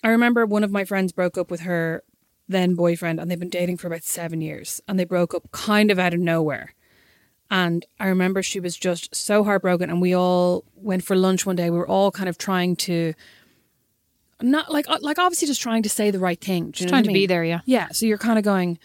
I 0.03 0.09
remember 0.09 0.45
one 0.45 0.63
of 0.63 0.71
my 0.71 0.85
friends 0.85 1.11
broke 1.11 1.37
up 1.37 1.51
with 1.51 1.61
her 1.61 2.03
then 2.47 2.75
boyfriend 2.75 3.19
and 3.19 3.29
they've 3.29 3.39
been 3.39 3.49
dating 3.49 3.77
for 3.77 3.87
about 3.87 4.03
seven 4.03 4.41
years 4.41 4.81
and 4.87 4.99
they 4.99 5.05
broke 5.05 5.33
up 5.33 5.51
kind 5.51 5.91
of 5.91 5.99
out 5.99 6.13
of 6.13 6.19
nowhere. 6.19 6.73
And 7.49 7.85
I 7.99 8.07
remember 8.07 8.41
she 8.41 8.59
was 8.59 8.77
just 8.77 9.13
so 9.13 9.43
heartbroken 9.43 9.89
and 9.89 10.01
we 10.01 10.15
all 10.15 10.63
went 10.75 11.03
for 11.03 11.15
lunch 11.15 11.45
one 11.45 11.55
day. 11.55 11.69
We 11.69 11.77
were 11.77 11.87
all 11.87 12.11
kind 12.11 12.29
of 12.29 12.37
trying 12.37 12.75
to 12.77 13.13
not 14.41 14.71
like 14.71 14.89
uh, 14.89 14.97
like 15.01 15.19
obviously 15.19 15.47
just 15.47 15.61
trying 15.61 15.83
to 15.83 15.89
say 15.89 16.11
the 16.11 16.19
right 16.19 16.39
thing. 16.39 16.73
Know 16.79 16.87
trying 16.87 17.03
to 17.03 17.11
be 17.11 17.25
there, 17.25 17.43
yeah. 17.43 17.59
Yeah. 17.65 17.89
So 17.89 18.05
you're 18.05 18.17
kind 18.17 18.39
of 18.39 18.45
going, 18.45 18.79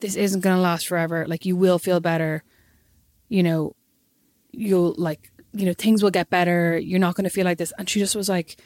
this 0.00 0.16
isn't 0.16 0.40
going 0.40 0.56
to 0.56 0.62
last 0.62 0.86
forever. 0.86 1.26
Like 1.26 1.46
you 1.46 1.56
will 1.56 1.78
feel 1.78 1.98
better. 2.00 2.44
You 3.28 3.42
know, 3.42 3.74
you'll 4.52 4.94
like, 4.98 5.30
you 5.52 5.66
know, 5.66 5.72
things 5.72 6.02
will 6.02 6.10
get 6.10 6.30
better. 6.30 6.78
You're 6.78 6.98
not 7.00 7.14
going 7.14 7.24
to 7.24 7.30
feel 7.30 7.44
like 7.44 7.58
this. 7.58 7.72
And 7.78 7.88
she 7.88 8.00
just 8.00 8.14
was 8.14 8.28
like, 8.28 8.60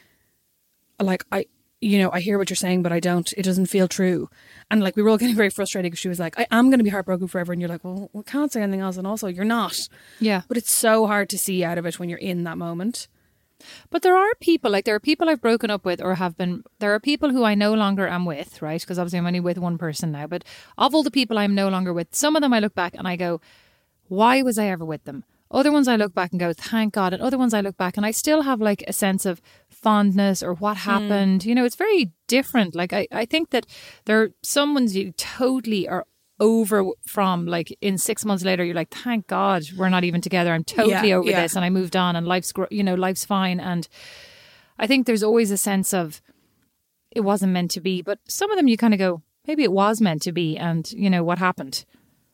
like 0.99 1.23
I, 1.31 1.45
you 1.81 1.99
know, 1.99 2.09
I 2.11 2.19
hear 2.19 2.37
what 2.37 2.49
you're 2.49 2.55
saying, 2.55 2.83
but 2.83 2.91
I 2.91 2.99
don't. 2.99 3.31
It 3.33 3.43
doesn't 3.43 3.67
feel 3.67 3.87
true. 3.87 4.29
And 4.71 4.81
like 4.81 4.95
we 4.95 5.03
were 5.03 5.09
all 5.09 5.17
getting 5.17 5.35
very 5.35 5.49
frustrated 5.49 5.91
because 5.91 5.99
she 5.99 6.09
was 6.09 6.19
like, 6.19 6.39
I 6.39 6.47
am 6.51 6.69
going 6.69 6.79
to 6.79 6.83
be 6.83 6.89
heartbroken 6.89 7.27
forever. 7.27 7.51
And 7.51 7.61
you're 7.61 7.69
like, 7.69 7.83
well, 7.83 8.09
we 8.13 8.23
can't 8.23 8.51
say 8.51 8.61
anything 8.61 8.81
else. 8.81 8.97
And 8.97 9.05
also, 9.05 9.27
you're 9.27 9.45
not. 9.45 9.89
Yeah. 10.19 10.41
But 10.47 10.57
it's 10.57 10.71
so 10.71 11.05
hard 11.07 11.29
to 11.29 11.37
see 11.37 11.63
out 11.63 11.77
of 11.77 11.85
it 11.85 11.99
when 11.99 12.09
you're 12.09 12.17
in 12.17 12.43
that 12.43 12.57
moment. 12.57 13.07
But 13.89 14.01
there 14.01 14.17
are 14.17 14.33
people, 14.41 14.71
like 14.71 14.85
there 14.85 14.95
are 14.95 14.99
people 14.99 15.29
I've 15.29 15.41
broken 15.41 15.69
up 15.69 15.85
with 15.85 16.01
or 16.01 16.15
have 16.15 16.37
been, 16.37 16.63
there 16.79 16.93
are 16.93 16.99
people 16.99 17.31
who 17.31 17.43
I 17.43 17.55
no 17.55 17.73
longer 17.73 18.07
am 18.07 18.25
with, 18.25 18.61
right? 18.61 18.81
Because 18.81 18.99
obviously 18.99 19.19
I'm 19.19 19.27
only 19.27 19.39
with 19.39 19.57
one 19.57 19.77
person 19.77 20.11
now. 20.11 20.27
But 20.27 20.43
of 20.77 20.93
all 20.93 21.03
the 21.03 21.11
people 21.11 21.37
I'm 21.37 21.55
no 21.55 21.69
longer 21.69 21.93
with, 21.93 22.13
some 22.13 22.35
of 22.35 22.41
them 22.41 22.53
I 22.53 22.59
look 22.59 22.75
back 22.75 22.95
and 22.95 23.07
I 23.07 23.15
go, 23.15 23.41
why 24.07 24.41
was 24.41 24.57
I 24.57 24.67
ever 24.67 24.85
with 24.85 25.05
them? 25.05 25.23
Other 25.51 25.71
ones 25.71 25.87
I 25.87 25.95
look 25.95 26.13
back 26.13 26.31
and 26.31 26.39
go, 26.39 26.53
thank 26.53 26.93
God. 26.93 27.13
And 27.13 27.21
other 27.21 27.37
ones 27.37 27.53
I 27.53 27.61
look 27.61 27.77
back 27.77 27.97
and 27.97 28.05
I 28.05 28.11
still 28.11 28.41
have 28.41 28.59
like 28.59 28.83
a 28.87 28.93
sense 28.93 29.25
of 29.25 29.41
fondness 29.75 30.41
or 30.41 30.53
what 30.53 30.77
mm. 30.77 30.81
happened. 30.81 31.45
You 31.45 31.55
know, 31.55 31.65
it's 31.65 31.75
very 31.75 32.11
different. 32.27 32.75
Like 32.75 32.93
I, 32.93 33.07
I 33.11 33.25
think 33.25 33.51
that 33.51 33.65
there 34.05 34.21
are 34.21 34.29
some 34.41 34.73
ones 34.73 34.95
you 34.95 35.11
totally 35.13 35.87
are 35.87 36.05
over 36.39 36.83
from 37.07 37.45
like 37.45 37.77
in 37.79 37.97
six 37.97 38.25
months 38.25 38.43
later 38.43 38.61
you're 38.61 38.75
like 38.75 38.89
thank 38.89 39.25
god 39.25 39.63
we're 39.77 39.87
not 39.87 40.03
even 40.03 40.19
together 40.19 40.51
i'm 40.53 40.65
totally 40.65 41.07
Yeah, 41.07 41.15
over 41.15 41.29
yeah. 41.29 41.41
this 41.43 41.55
and 41.55 41.63
i 41.63 41.69
moved 41.69 41.95
on 41.95 42.17
and 42.17 42.27
life's 42.27 42.51
you 42.69 42.83
know 42.83 42.95
life's 42.95 43.23
fine 43.23 43.57
and 43.61 43.87
i 44.77 44.85
think 44.85 45.05
there's 45.05 45.23
always 45.23 45.49
a 45.49 45.55
sense 45.55 45.93
of 45.93 46.21
it 47.09 47.21
wasn't 47.21 47.53
meant 47.53 47.71
to 47.71 47.79
be 47.79 48.01
but 48.01 48.19
some 48.27 48.51
of 48.51 48.57
them 48.57 48.67
you 48.67 48.75
kind 48.75 48.93
of 48.93 48.97
go 48.97 49.21
maybe 49.47 49.63
it 49.63 49.71
was 49.71 50.01
meant 50.01 50.21
to 50.23 50.33
be 50.33 50.57
and 50.57 50.91
you 50.91 51.09
know 51.09 51.23
what 51.23 51.37
happened 51.37 51.85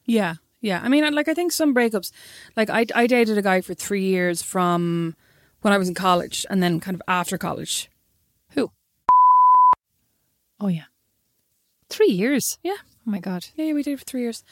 Yeah, 0.05 0.35
yeah. 0.61 0.81
I 0.83 0.89
mean, 0.89 1.13
like 1.13 1.27
I 1.27 1.33
think 1.33 1.51
some 1.51 1.73
breakups, 1.73 2.11
like 2.55 2.69
I 2.69 2.85
I 2.95 3.07
dated 3.07 3.37
a 3.37 3.41
guy 3.41 3.61
for 3.61 3.73
three 3.73 4.05
years 4.05 4.41
from 4.41 5.15
when 5.61 5.73
I 5.73 5.77
was 5.77 5.87
in 5.87 5.95
college, 5.95 6.45
and 6.49 6.61
then 6.61 6.79
kind 6.79 6.95
of 6.95 7.01
after 7.07 7.37
college. 7.37 7.89
who 8.51 8.71
oh 10.59 10.67
yeah 10.67 10.85
three 11.89 12.11
years 12.11 12.57
Yeah, 12.63 12.77
oh 12.81 13.11
my 13.11 13.19
god 13.19 13.47
yeah, 13.55 13.65
yeah, 13.65 13.73
we 13.73 13.83
dated 13.83 13.99
for 13.99 14.05
three 14.05 14.21
years, 14.21 14.43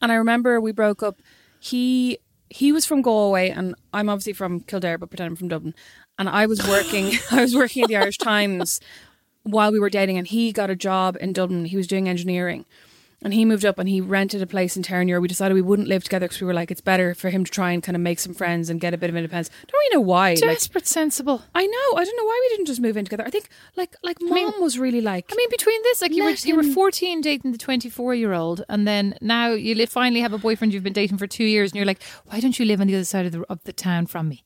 and 0.00 0.10
I 0.12 0.16
remember 0.16 0.60
we 0.60 0.72
broke 0.72 1.02
up. 1.02 1.20
He 1.60 2.18
he 2.50 2.72
was 2.72 2.86
from 2.86 3.02
Galway, 3.02 3.50
and 3.50 3.74
I'm 3.92 4.08
obviously 4.08 4.32
from 4.32 4.60
Kildare, 4.60 4.98
but 4.98 5.10
pretend 5.10 5.30
I'm 5.30 5.36
from 5.36 5.48
Dublin. 5.48 5.74
And 6.18 6.28
I 6.28 6.46
was 6.46 6.66
working, 6.68 7.12
I 7.32 7.40
was 7.40 7.54
working 7.54 7.82
at 7.82 7.88
the 7.88 7.96
Irish 7.96 8.18
Times 8.18 8.80
while 9.42 9.72
we 9.72 9.80
were 9.80 9.90
dating, 9.90 10.18
and 10.18 10.26
he 10.26 10.52
got 10.52 10.70
a 10.70 10.76
job 10.76 11.16
in 11.20 11.32
Dublin. 11.32 11.64
He 11.64 11.76
was 11.76 11.86
doing 11.86 12.08
engineering. 12.08 12.64
And 13.24 13.32
he 13.32 13.46
moved 13.46 13.64
up 13.64 13.78
and 13.78 13.88
he 13.88 14.02
rented 14.02 14.42
a 14.42 14.46
place 14.46 14.76
in 14.76 14.82
Terenure. 14.82 15.20
We 15.20 15.28
decided 15.28 15.54
we 15.54 15.62
wouldn't 15.62 15.88
live 15.88 16.04
together 16.04 16.26
because 16.26 16.42
we 16.42 16.46
were 16.46 16.52
like, 16.52 16.70
it's 16.70 16.82
better 16.82 17.14
for 17.14 17.30
him 17.30 17.42
to 17.42 17.50
try 17.50 17.72
and 17.72 17.82
kind 17.82 17.96
of 17.96 18.02
make 18.02 18.18
some 18.18 18.34
friends 18.34 18.68
and 18.68 18.78
get 18.78 18.92
a 18.92 18.98
bit 18.98 19.08
of 19.08 19.16
independence. 19.16 19.48
Don't 19.66 19.78
really 19.78 19.96
know 19.96 20.02
why. 20.02 20.32
Like, 20.32 20.40
desperate 20.40 20.86
sensible 20.86 21.42
I 21.54 21.66
know. 21.66 21.96
I 21.96 22.04
don't 22.04 22.16
know 22.18 22.24
why 22.24 22.38
we 22.42 22.56
didn't 22.56 22.66
just 22.66 22.82
move 22.82 22.98
in 22.98 23.06
together. 23.06 23.24
I 23.26 23.30
think 23.30 23.48
like 23.76 23.96
like 24.02 24.18
mom 24.20 24.34
mean- 24.34 24.52
was 24.60 24.78
really 24.78 25.00
like. 25.00 25.26
I 25.32 25.36
mean, 25.36 25.48
between 25.48 25.82
this, 25.84 26.02
like 26.02 26.12
you 26.12 26.24
were 26.24 26.30
you 26.32 26.54
were 26.54 26.62
fourteen 26.62 27.22
dating 27.22 27.52
the 27.52 27.58
twenty 27.58 27.88
four 27.88 28.14
year 28.14 28.34
old, 28.34 28.62
and 28.68 28.86
then 28.86 29.16
now 29.22 29.52
you 29.52 29.74
li- 29.74 29.86
finally 29.86 30.20
have 30.20 30.34
a 30.34 30.38
boyfriend 30.38 30.74
you've 30.74 30.82
been 30.82 30.92
dating 30.92 31.16
for 31.16 31.26
two 31.26 31.44
years, 31.44 31.70
and 31.70 31.76
you're 31.76 31.86
like, 31.86 32.02
why 32.26 32.40
don't 32.40 32.58
you 32.58 32.66
live 32.66 32.80
on 32.80 32.88
the 32.88 32.94
other 32.94 33.04
side 33.04 33.24
of 33.24 33.32
the 33.32 33.42
of 33.48 33.64
the 33.64 33.72
town 33.72 34.06
from 34.06 34.28
me? 34.28 34.44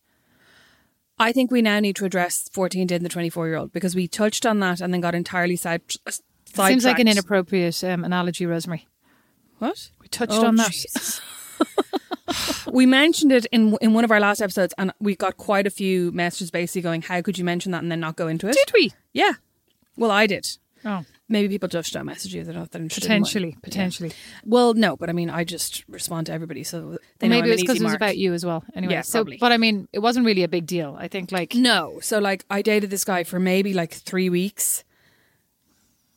I 1.19 1.33
think 1.33 1.51
we 1.51 1.63
now 1.63 1.81
need 1.81 1.97
to 1.97 2.05
address 2.05 2.49
14 2.53 2.87
dating 2.87 3.03
the 3.03 3.09
24 3.09 3.49
year 3.49 3.57
old 3.57 3.73
because 3.73 3.95
we 3.97 4.07
touched 4.07 4.47
on 4.47 4.61
that 4.61 4.81
and 4.81 4.95
then 4.95 5.01
got 5.01 5.17
entirely 5.17 5.57
side. 5.57 5.83
Seems 6.55 6.85
like 6.85 6.99
an 6.99 7.09
inappropriate 7.09 7.83
um, 7.85 8.05
analogy, 8.05 8.47
Rosemary. 8.47 8.87
What? 9.59 9.91
We 10.01 10.09
touched 10.09 10.33
Oh, 10.35 10.47
on 10.47 10.57
that. 10.57 11.21
We 12.71 12.85
mentioned 12.85 13.33
it 13.33 13.47
in 13.47 13.77
in 13.81 13.95
one 13.95 14.05
of 14.05 14.11
our 14.11 14.21
last 14.21 14.43
episodes, 14.43 14.75
and 14.77 14.93
we 15.01 15.17
got 15.17 15.39
quite 15.39 15.67
a 15.67 15.71
few 15.71 16.13
messages 16.13 16.51
basically 16.51 16.83
going, 16.83 17.01
"How 17.03 17.23
could 17.23 17.39
you 17.39 17.45
mention 17.45 17.73
that 17.73 17.83
and 17.83 17.91
then 17.91 18.01
not 18.01 18.17
go 18.17 18.29
into 18.29 18.47
it?" 18.49 18.53
Did 18.55 18.71
we? 18.75 18.93
Yeah. 19.15 19.33
Well, 19.97 20.11
I 20.11 20.27
did. 20.27 20.47
Oh, 20.85 21.05
Maybe 21.31 21.49
people 21.49 21.69
just 21.69 21.93
don't 21.95 22.05
message 22.07 22.35
you. 22.35 22.45
They're 22.45 22.55
not 22.55 22.71
that 22.73 22.81
interested. 22.83 23.11
in 23.11 23.23
what- 23.23 23.29
potentially, 23.29 23.57
potentially. 23.63 24.13
Well, 24.45 24.75
no, 24.75 24.97
but 24.97 25.09
I 25.09 25.13
mean, 25.13 25.31
I 25.31 25.45
just 25.45 25.85
respond 25.89 26.27
to 26.27 26.33
everybody, 26.33 26.63
so 26.65 26.99
they 27.19 27.29
know 27.29 27.37
Maybe 27.41 27.51
it's 27.53 27.63
because 27.63 27.81
it 27.81 27.85
was 27.85 27.95
about 27.95 28.17
you 28.19 28.35
as 28.35 28.45
well. 28.45 28.63
Anyway, 28.75 28.93
Yeah, 28.93 29.01
so 29.03 29.21
probably. 29.21 29.39
but 29.39 29.51
I 29.53 29.57
mean, 29.57 29.89
it 29.93 29.99
wasn't 30.01 30.27
really 30.27 30.43
a 30.45 30.49
big 30.49 30.67
deal. 30.67 30.97
I 31.01 31.09
think 31.09 31.33
like 31.33 31.55
No, 31.55 31.99
so 32.03 32.19
like 32.19 32.45
I 32.51 32.61
dated 32.63 32.91
this 32.91 33.05
guy 33.05 33.25
for 33.25 33.41
maybe 33.41 33.73
like 33.73 33.93
three 33.95 34.29
weeks. 34.29 34.85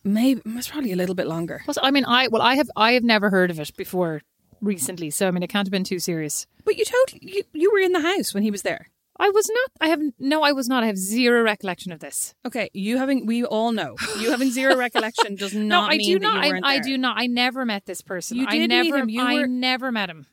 Maybe 0.03 0.41
it's 0.45 0.67
probably 0.69 0.91
a 0.91 0.95
little 0.95 1.15
bit 1.15 1.27
longer. 1.27 1.61
Plus, 1.65 1.77
I 1.81 1.91
mean, 1.91 2.05
I 2.05 2.27
well, 2.27 2.41
I 2.41 2.55
have 2.55 2.69
I 2.75 2.93
have 2.93 3.03
never 3.03 3.29
heard 3.29 3.51
of 3.51 3.59
it 3.59 3.75
before 3.77 4.21
recently, 4.61 5.09
so 5.09 5.27
I 5.27 5.31
mean, 5.31 5.43
it 5.43 5.47
can't 5.49 5.67
have 5.67 5.71
been 5.71 5.83
too 5.83 5.99
serious. 5.99 6.47
But 6.65 6.77
you 6.77 6.85
told 6.85 7.13
you, 7.21 7.43
you 7.53 7.71
were 7.71 7.79
in 7.79 7.91
the 7.91 8.01
house 8.01 8.33
when 8.33 8.43
he 8.43 8.51
was 8.51 8.63
there. 8.63 8.89
I 9.19 9.29
was 9.29 9.47
not. 9.49 9.71
I 9.85 9.89
have 9.89 10.01
no. 10.17 10.41
I 10.41 10.51
was 10.53 10.67
not. 10.67 10.83
I 10.83 10.87
have 10.87 10.97
zero 10.97 11.43
recollection 11.43 11.91
of 11.91 11.99
this. 11.99 12.33
Okay, 12.47 12.69
you 12.73 12.97
having 12.97 13.27
we 13.27 13.43
all 13.43 13.71
know 13.71 13.95
you 14.19 14.31
having 14.31 14.49
zero 14.49 14.75
recollection 14.87 15.35
does 15.35 15.53
not 15.53 15.65
no, 15.65 15.81
I 15.81 15.97
mean 15.97 16.13
do 16.13 16.19
not. 16.19 16.43
I, 16.43 16.59
I 16.63 16.79
do 16.79 16.97
not. 16.97 17.17
I 17.19 17.27
never 17.27 17.63
met 17.65 17.85
this 17.85 18.01
person. 18.01 18.37
You 18.37 18.47
I 18.47 18.51
did 18.57 18.69
meet 18.71 18.85
never. 18.89 18.97
him. 18.97 19.09
You 19.09 19.21
I 19.21 19.33
were- 19.35 19.47
never 19.47 19.91
met 19.91 20.09
him. 20.09 20.25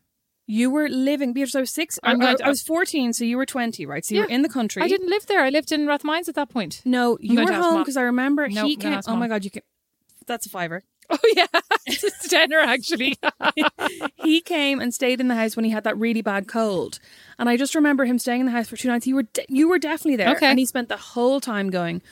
You 0.50 0.71
were 0.71 0.88
living 0.88 1.35
because 1.35 1.55
I 1.55 1.61
was 1.61 1.71
six. 1.71 1.99
I, 2.02 2.14
I, 2.14 2.31
I 2.31 2.33
uh, 2.33 2.49
was 2.49 2.62
fourteen, 2.62 3.12
so 3.12 3.23
you 3.23 3.37
were 3.37 3.45
twenty, 3.45 3.85
right? 3.85 4.02
So 4.02 4.14
you 4.14 4.23
were 4.23 4.28
in 4.28 4.40
the 4.40 4.49
country. 4.49 4.83
I 4.83 4.88
didn't 4.88 5.11
live 5.11 5.26
there. 5.26 5.43
I 5.43 5.50
lived 5.50 5.73
in 5.73 5.87
Rathmines 5.87 6.26
at 6.26 6.37
that 6.37 6.49
point. 6.49 6.81
No, 6.87 7.19
you 7.21 7.45
were 7.45 7.52
home 7.52 7.83
because 7.83 7.99
I 7.99 8.02
remember 8.02 8.49
No, 8.49 8.64
he 8.64 8.75
came. 8.75 8.99
Oh 9.07 9.14
my 9.14 9.28
god, 9.28 9.45
you 9.45 9.50
can. 9.50 9.62
That's 10.26 10.47
a 10.47 10.49
fiver. 10.49 10.83
Oh 11.11 11.17
yeah, 11.35 11.47
it's 11.87 12.05
a 12.05 12.28
tenner 12.28 12.59
actually. 12.59 13.17
he 14.17 14.43
came 14.43 14.78
and 14.78 14.93
stayed 14.93 15.23
in 15.23 15.28
the 15.28 15.35
house 15.35 15.57
when 15.57 15.64
he 15.64 15.71
had 15.71 15.85
that 15.85 15.97
really 15.97 16.21
bad 16.21 16.47
cold, 16.47 16.99
and 17.38 17.49
I 17.49 17.57
just 17.57 17.75
remember 17.75 18.05
him 18.05 18.19
staying 18.19 18.40
in 18.40 18.47
the 18.47 18.52
house 18.52 18.69
for 18.69 18.76
two 18.76 18.88
nights. 18.88 19.07
You 19.07 19.14
were 19.14 19.23
de- 19.23 19.47
you 19.49 19.71
were 19.71 19.78
definitely 19.78 20.17
there, 20.17 20.37
Okay. 20.37 20.45
and 20.45 20.59
he 20.59 20.67
spent 20.67 20.90
the 20.90 20.99
whole 20.99 21.40
time 21.40 21.71
going. 21.71 22.02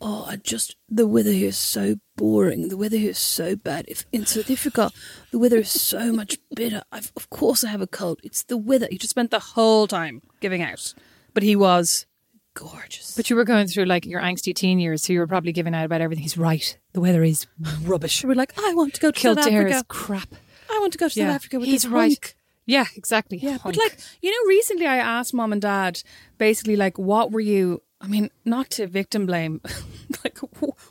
Oh, 0.00 0.26
I 0.28 0.36
just 0.36 0.74
the 0.88 1.06
weather 1.06 1.30
here 1.30 1.50
is 1.50 1.56
so 1.56 1.94
boring. 2.26 2.68
The 2.68 2.76
weather 2.76 2.96
here 2.98 3.10
is 3.10 3.18
so 3.18 3.56
bad. 3.56 3.84
If 3.88 4.06
in 4.12 4.24
South 4.26 4.48
Africa, 4.48 4.92
the 5.32 5.40
weather 5.40 5.56
is 5.58 5.70
so 5.70 6.12
much 6.12 6.38
better. 6.54 6.82
I've, 6.92 7.10
of 7.16 7.28
course, 7.30 7.64
I 7.64 7.68
have 7.70 7.80
a 7.80 7.86
cold. 7.88 8.20
It's 8.22 8.44
the 8.44 8.56
weather. 8.56 8.86
He 8.88 8.96
just 8.96 9.10
spent 9.10 9.32
the 9.32 9.40
whole 9.40 9.88
time 9.88 10.22
giving 10.38 10.62
out, 10.62 10.94
but 11.34 11.42
he 11.42 11.56
was 11.56 12.06
gorgeous. 12.54 13.16
but 13.16 13.28
you 13.28 13.34
were 13.34 13.44
going 13.44 13.66
through 13.66 13.86
like 13.86 14.06
your 14.06 14.20
angsty 14.20 14.54
teen 14.54 14.78
years, 14.78 15.02
so 15.02 15.12
you 15.12 15.18
were 15.18 15.26
probably 15.26 15.50
giving 15.50 15.74
out 15.74 15.84
about 15.84 16.00
everything. 16.00 16.22
He's 16.22 16.38
right. 16.38 16.78
The 16.92 17.00
weather 17.00 17.24
is 17.24 17.48
rubbish. 17.82 18.22
we 18.22 18.28
were 18.28 18.36
like, 18.36 18.52
I 18.56 18.72
want 18.74 18.94
to 18.94 19.00
go 19.00 19.10
to 19.10 19.18
South 19.18 19.38
Kildare 19.42 19.66
is 19.66 19.74
Africa. 19.74 19.86
crap. 19.88 20.34
I 20.70 20.78
want 20.78 20.92
to 20.92 20.98
go 20.98 21.08
to 21.08 21.18
Yeah, 21.18 21.26
South 21.26 21.34
Africa 21.34 21.58
with 21.58 21.68
he's 21.68 21.82
this 21.82 21.90
right. 21.90 22.02
hunk. 22.10 22.36
Yeah, 22.66 22.84
exactly. 22.94 23.38
Yeah, 23.38 23.58
but 23.64 23.76
like 23.76 23.98
you 24.20 24.30
know, 24.30 24.48
recently 24.48 24.86
I 24.86 24.98
asked 24.98 25.34
mom 25.34 25.52
and 25.52 25.60
dad 25.60 26.04
basically 26.38 26.76
like, 26.76 26.98
what 26.98 27.32
were 27.32 27.40
you? 27.40 27.82
I 28.04 28.08
mean, 28.08 28.30
not 28.44 28.68
to 28.70 28.86
victim 28.88 29.26
blame, 29.26 29.60
like 30.24 30.38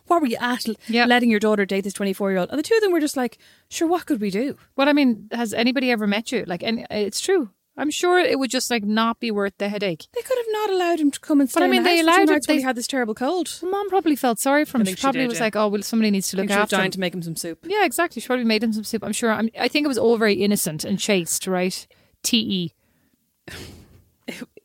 what 0.08 0.22
were 0.22 0.28
you 0.28 0.38
at 0.40 0.66
Yeah. 0.88 1.06
letting 1.06 1.30
your 1.30 1.42
daughter 1.42 1.66
date 1.66 1.82
this 1.84 1.94
twenty 1.94 2.14
four 2.14 2.32
year 2.32 2.40
old? 2.40 2.50
And 2.50 2.58
the 2.58 2.64
two 2.64 2.76
of 2.76 2.82
them 2.82 2.92
were 2.94 3.02
just 3.02 3.18
like, 3.18 3.38
sure, 3.70 3.88
what 3.88 4.06
could 4.06 4.22
we 4.22 4.30
do? 4.32 4.56
Well, 4.78 4.88
I 4.88 4.94
mean, 4.94 5.28
has 5.32 5.54
anybody 5.54 5.92
ever 5.92 6.08
met 6.08 6.32
you? 6.32 6.46
Like, 6.48 6.64
and 6.64 6.82
uh, 6.84 6.86
it's 6.90 7.20
true. 7.20 7.50
I'm 7.78 7.90
sure 7.90 8.20
it 8.20 8.38
would 8.38 8.50
just 8.52 8.70
like 8.70 8.84
not 8.84 9.20
be 9.20 9.32
worth 9.32 9.54
the 9.58 9.70
headache. 9.70 10.06
They 10.14 10.22
could 10.22 10.38
have 10.38 10.46
not 10.52 10.70
allowed 10.70 11.00
him 11.00 11.10
to 11.12 11.20
come 11.20 11.40
and 11.42 11.50
stay 11.50 11.62
I 11.62 11.66
in 11.66 11.72
mean, 11.72 11.84
the 11.84 11.90
they 11.90 11.98
house 11.98 12.00
for 12.00 12.04
two 12.06 12.10
allowed 12.12 12.22
him- 12.22 12.28
when 12.30 12.40
they- 12.48 12.56
he 12.58 12.62
had 12.64 12.76
this 12.76 12.88
terrible 12.88 13.14
cold. 13.16 13.60
Well, 13.62 13.72
Mom 13.72 13.90
probably 13.90 14.16
felt 14.16 14.40
sorry 14.40 14.66
for 14.66 14.78
him. 14.78 14.84
She 14.84 14.90
think 14.92 14.98
she 14.98 15.02
probably 15.04 15.22
did, 15.22 15.28
was 15.30 15.38
yeah. 15.40 15.44
like, 15.46 15.56
"Oh, 15.56 15.68
well, 15.70 15.82
somebody 15.82 16.12
needs 16.12 16.30
to 16.30 16.38
I 16.38 16.42
think 16.42 16.50
look 16.52 16.56
she 16.56 16.60
was 16.60 16.64
after 16.64 16.76
dying 16.78 16.86
him." 16.88 16.92
to 16.92 17.00
make 17.00 17.14
him 17.14 17.22
some 17.24 17.36
soup. 17.36 17.60
Yeah, 17.66 17.86
exactly. 17.86 18.22
She 18.22 18.28
probably 18.28 18.46
made 18.46 18.64
him 18.64 18.74
some 18.74 18.84
soup. 18.84 19.04
I'm 19.04 19.14
sure. 19.14 19.32
I'm, 19.32 19.50
I 19.60 19.68
think 19.70 19.86
it 19.86 19.88
was 19.88 19.98
all 19.98 20.18
very 20.18 20.36
innocent 20.36 20.84
and 20.86 21.00
chaste, 21.00 21.48
right? 21.48 21.88
T 22.24 22.38
E. 22.38 23.54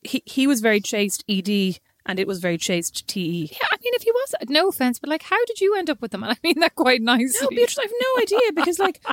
He 0.03 0.23
he 0.25 0.47
was 0.47 0.61
very 0.61 0.81
chaste, 0.81 1.25
ed, 1.29 1.49
and 2.07 2.19
it 2.19 2.27
was 2.27 2.39
very 2.39 2.57
chaste, 2.59 3.07
te. 3.07 3.51
Yeah, 3.53 3.67
I 3.71 3.77
mean, 3.83 3.93
if 3.95 4.03
he 4.03 4.13
was, 4.13 4.35
no 4.49 4.69
offense, 4.69 4.99
but 4.99 5.11
like, 5.11 5.23
how 5.23 5.45
did 5.47 5.61
you 5.61 5.75
end 5.77 5.91
up 5.91 6.01
with 6.01 6.11
them? 6.13 6.23
And 6.23 6.33
I 6.33 6.37
mean 6.43 6.61
that 6.61 6.75
quite 6.75 7.03
nicely. 7.03 7.41
No, 7.43 7.49
Beatrice, 7.49 7.79
I 7.79 7.83
have 7.83 7.91
no 8.01 8.23
idea 8.23 8.53
because 8.55 8.79
like 8.79 9.05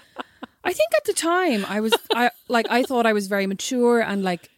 I 0.63 0.71
think 0.73 0.91
at 0.95 1.03
the 1.05 1.13
time 1.13 1.65
I 1.67 1.79
was 1.81 1.93
I 2.13 2.31
like 2.47 2.67
I 2.69 2.83
thought 2.83 3.05
I 3.05 3.13
was 3.13 3.27
very 3.27 3.47
mature 3.47 4.01
and 4.01 4.23
like 4.23 4.49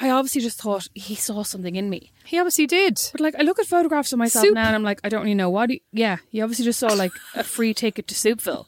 I 0.00 0.08
obviously 0.08 0.40
just 0.40 0.58
thought 0.60 0.88
he 0.94 1.14
saw 1.14 1.42
something 1.42 1.76
in 1.76 1.90
me. 1.90 2.12
he 2.24 2.38
obviously 2.38 2.66
did. 2.66 2.98
But 3.12 3.20
like 3.20 3.34
I 3.38 3.42
look 3.42 3.58
at 3.58 3.66
photographs 3.66 4.12
of 4.12 4.18
myself 4.18 4.46
Soup. 4.46 4.54
now 4.54 4.66
and 4.66 4.74
I'm 4.74 4.82
like, 4.82 5.00
I 5.04 5.10
don't 5.10 5.22
really 5.22 5.34
know 5.34 5.50
what 5.50 5.68
he, 5.68 5.82
yeah, 5.92 6.16
he 6.30 6.40
obviously 6.40 6.64
just 6.64 6.78
saw 6.80 6.88
like 6.94 7.12
a 7.34 7.44
free 7.44 7.74
ticket 7.74 8.06
to 8.08 8.14
Soupville. 8.14 8.66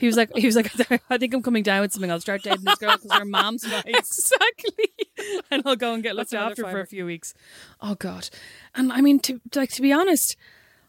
He 0.00 0.06
was 0.06 0.16
like, 0.16 0.34
he 0.34 0.46
was 0.46 0.56
like, 0.56 0.72
I 1.10 1.18
think 1.18 1.34
I'm 1.34 1.42
coming 1.42 1.62
down 1.62 1.82
with 1.82 1.92
something. 1.92 2.10
I'll 2.10 2.20
start 2.20 2.42
dating 2.42 2.64
this 2.64 2.78
girl 2.78 2.96
because 2.96 3.12
her 3.18 3.24
mom's 3.24 3.62
nice, 3.68 3.82
Exactly. 3.86 4.88
and 5.50 5.62
I'll 5.66 5.76
go 5.76 5.94
and 5.94 6.02
get 6.02 6.16
looked 6.16 6.34
after 6.34 6.62
for 6.64 6.80
a 6.80 6.86
few 6.86 7.04
weeks. 7.06 7.34
Oh 7.80 7.94
God, 7.94 8.28
and 8.74 8.92
I 8.92 9.00
mean, 9.00 9.20
to 9.20 9.40
like 9.54 9.70
to 9.72 9.82
be 9.82 9.92
honest, 9.92 10.36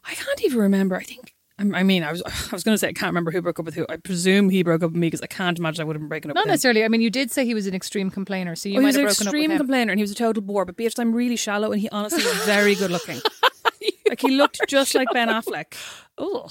I 0.05 0.13
can't 0.15 0.43
even 0.43 0.59
remember. 0.59 0.95
I 0.95 1.03
think. 1.03 1.35
I 1.59 1.83
mean, 1.83 2.01
I 2.03 2.11
was 2.11 2.23
I 2.25 2.31
was 2.55 2.63
going 2.63 2.73
to 2.73 2.77
say 2.79 2.87
I 2.87 2.93
can't 2.93 3.09
remember 3.09 3.29
who 3.31 3.41
broke 3.41 3.59
up 3.59 3.65
with 3.65 3.75
who. 3.75 3.85
I 3.87 3.97
presume 3.97 4.49
he 4.49 4.63
broke 4.63 4.81
up 4.81 4.91
with 4.91 4.99
me 4.99 5.07
because 5.07 5.21
I 5.21 5.27
can't 5.27 5.59
imagine 5.59 5.81
I 5.81 5.85
would 5.85 5.95
have 5.95 6.01
been 6.01 6.09
breaking 6.09 6.31
up 6.31 6.35
Not 6.35 6.41
with 6.45 6.47
him. 6.47 6.53
necessarily. 6.53 6.83
I 6.83 6.87
mean, 6.87 7.01
you 7.01 7.11
did 7.11 7.29
say 7.29 7.45
he 7.45 7.53
was 7.53 7.67
an 7.67 7.75
extreme 7.75 8.09
complainer, 8.09 8.55
so 8.55 8.69
you 8.69 8.79
Oh, 8.79 8.81
might 8.81 8.95
have 8.95 9.03
broken 9.03 9.27
up 9.27 9.33
extreme 9.33 9.41
with 9.49 9.51
him. 9.51 9.57
complainer 9.59 9.91
and 9.91 9.99
he 9.99 10.03
was 10.03 10.11
a 10.11 10.15
total 10.15 10.41
bore. 10.41 10.65
But 10.65 10.75
Beatrice, 10.77 10.97
I'm 10.97 11.13
really 11.13 11.35
shallow 11.35 11.71
and 11.71 11.79
he 11.81 11.87
honestly 11.89 12.23
was 12.23 12.33
very 12.45 12.73
good 12.73 12.89
looking. 12.89 13.21
like 14.09 14.21
he 14.21 14.31
looked 14.31 14.61
just 14.67 14.95
like 14.95 15.07
Ben 15.13 15.27
Affleck. 15.27 15.75
oh, 16.17 16.49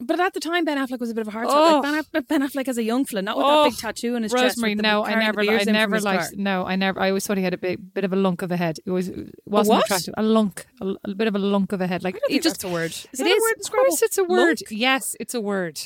But 0.00 0.20
at 0.20 0.32
the 0.32 0.38
time, 0.38 0.64
Ben 0.64 0.78
Affleck 0.78 1.00
was 1.00 1.10
a 1.10 1.14
bit 1.14 1.22
of 1.22 1.28
a 1.28 1.30
hard 1.32 1.48
Oh. 1.50 1.80
like 1.82 2.12
ben, 2.12 2.22
ben 2.28 2.42
Affleck 2.48 2.68
as 2.68 2.78
a 2.78 2.84
young 2.84 3.04
fella, 3.04 3.20
not 3.20 3.36
with 3.36 3.46
Oh. 3.46 3.64
that 3.64 3.70
big 3.70 3.78
tattoo 3.78 4.14
on 4.14 4.22
his 4.22 4.30
chest. 4.32 4.42
Rosemary, 4.44 4.76
with 4.76 4.82
no, 4.84 5.04
I 5.04 5.16
never, 5.16 5.40
I 5.40 5.64
never 5.64 6.00
liked. 6.00 6.36
No, 6.36 6.64
I 6.64 6.76
never. 6.76 7.00
I 7.00 7.08
always 7.08 7.26
thought 7.26 7.36
he 7.36 7.42
had 7.42 7.52
a 7.54 7.58
big 7.58 7.92
bit 7.94 8.04
of 8.04 8.12
a 8.12 8.16
lunk 8.16 8.42
of 8.42 8.52
a 8.52 8.56
head. 8.56 8.78
It 8.86 8.90
was 8.92 9.10
wasn't 9.44 9.76
what? 9.78 9.84
attractive. 9.86 10.14
A 10.16 10.22
lunk, 10.22 10.66
a, 10.80 10.94
a 11.04 11.14
bit 11.16 11.26
of 11.26 11.34
a 11.34 11.38
lunk 11.40 11.72
of 11.72 11.80
a 11.80 11.88
head. 11.88 12.04
Like 12.04 12.14
I 12.14 12.18
don't 12.20 12.30
think 12.30 12.42
just 12.44 12.62
a 12.62 12.68
word. 12.68 12.92
Is 12.92 13.06
It 13.12 13.18
that 13.18 13.26
is. 13.26 13.32
a 13.32 13.42
word 13.42 13.54
Of 13.64 13.70
course, 13.72 14.02
it's 14.02 14.18
a 14.18 14.24
word. 14.24 14.60
Lunk? 14.60 14.62
Yes, 14.70 15.16
it's 15.18 15.34
a 15.34 15.40
word. 15.40 15.80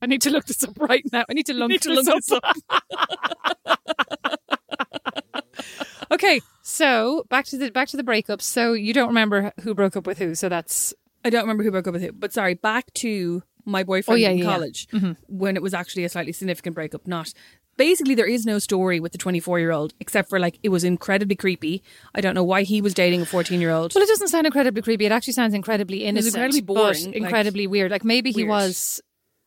I 0.00 0.06
need 0.06 0.22
to 0.22 0.30
look 0.30 0.46
this 0.46 0.64
up 0.64 0.78
right 0.80 1.04
now. 1.12 1.24
I 1.28 1.34
need 1.34 1.44
to 1.46 1.52
lunk 1.60 1.72
need 1.72 1.82
to 1.82 1.94
this 1.94 2.06
look 2.06 2.42
up. 2.42 2.54
this 2.56 3.66
okay, 6.10 6.40
so 6.62 7.26
back 7.28 7.44
to 7.46 7.58
the 7.58 7.70
back 7.70 7.88
to 7.88 7.98
the 7.98 8.02
breakups. 8.02 8.42
So 8.42 8.72
you 8.72 8.94
don't 8.94 9.08
remember 9.08 9.52
who 9.60 9.74
broke 9.74 9.94
up 9.96 10.06
with 10.06 10.16
who. 10.18 10.34
So 10.34 10.48
that's 10.48 10.94
I 11.24 11.30
don't 11.30 11.42
remember 11.42 11.62
who 11.62 11.70
broke 11.70 11.86
up 11.86 11.92
with 11.94 12.02
who, 12.02 12.12
but 12.12 12.32
sorry, 12.32 12.54
back 12.54 12.92
to 12.94 13.42
my 13.66 13.82
boyfriend 13.82 14.16
Oh, 14.16 14.18
yeah, 14.20 14.30
in 14.30 14.38
yeah, 14.38 14.44
yeah. 14.44 14.50
college 14.52 14.88
mm-hmm. 14.88 15.12
when 15.28 15.54
it 15.56 15.62
was 15.62 15.74
actually 15.74 16.04
a 16.04 16.08
slightly 16.08 16.32
significant 16.32 16.74
breakup. 16.74 17.06
Not 17.06 17.32
basically, 17.76 18.14
there 18.14 18.26
is 18.26 18.46
no 18.46 18.58
story 18.58 19.00
with 19.00 19.12
the 19.12 19.18
24 19.18 19.58
year 19.60 19.70
old 19.70 19.92
except 20.00 20.28
for 20.30 20.38
like 20.38 20.58
it 20.62 20.70
was 20.70 20.82
incredibly 20.84 21.36
creepy. 21.36 21.82
I 22.14 22.20
don't 22.20 22.34
know 22.34 22.44
why 22.44 22.62
he 22.62 22.80
was 22.80 22.94
dating 22.94 23.20
a 23.22 23.26
14 23.26 23.60
year 23.60 23.70
old. 23.70 23.92
well. 23.94 24.02
It 24.04 24.08
doesn't 24.08 24.28
sound 24.28 24.46
incredibly 24.46 24.80
creepy. 24.82 25.04
It 25.06 25.12
actually 25.12 25.34
sounds 25.34 25.52
incredibly 25.54 26.04
innocent, 26.04 26.34
incredibly 26.34 26.60
but 26.62 26.74
boring, 26.74 27.06
like- 27.06 27.14
incredibly 27.16 27.66
weird. 27.66 27.90
Like 27.90 28.04
maybe 28.04 28.32
he 28.32 28.44
Weird. 28.44 28.48
was. 28.50 29.00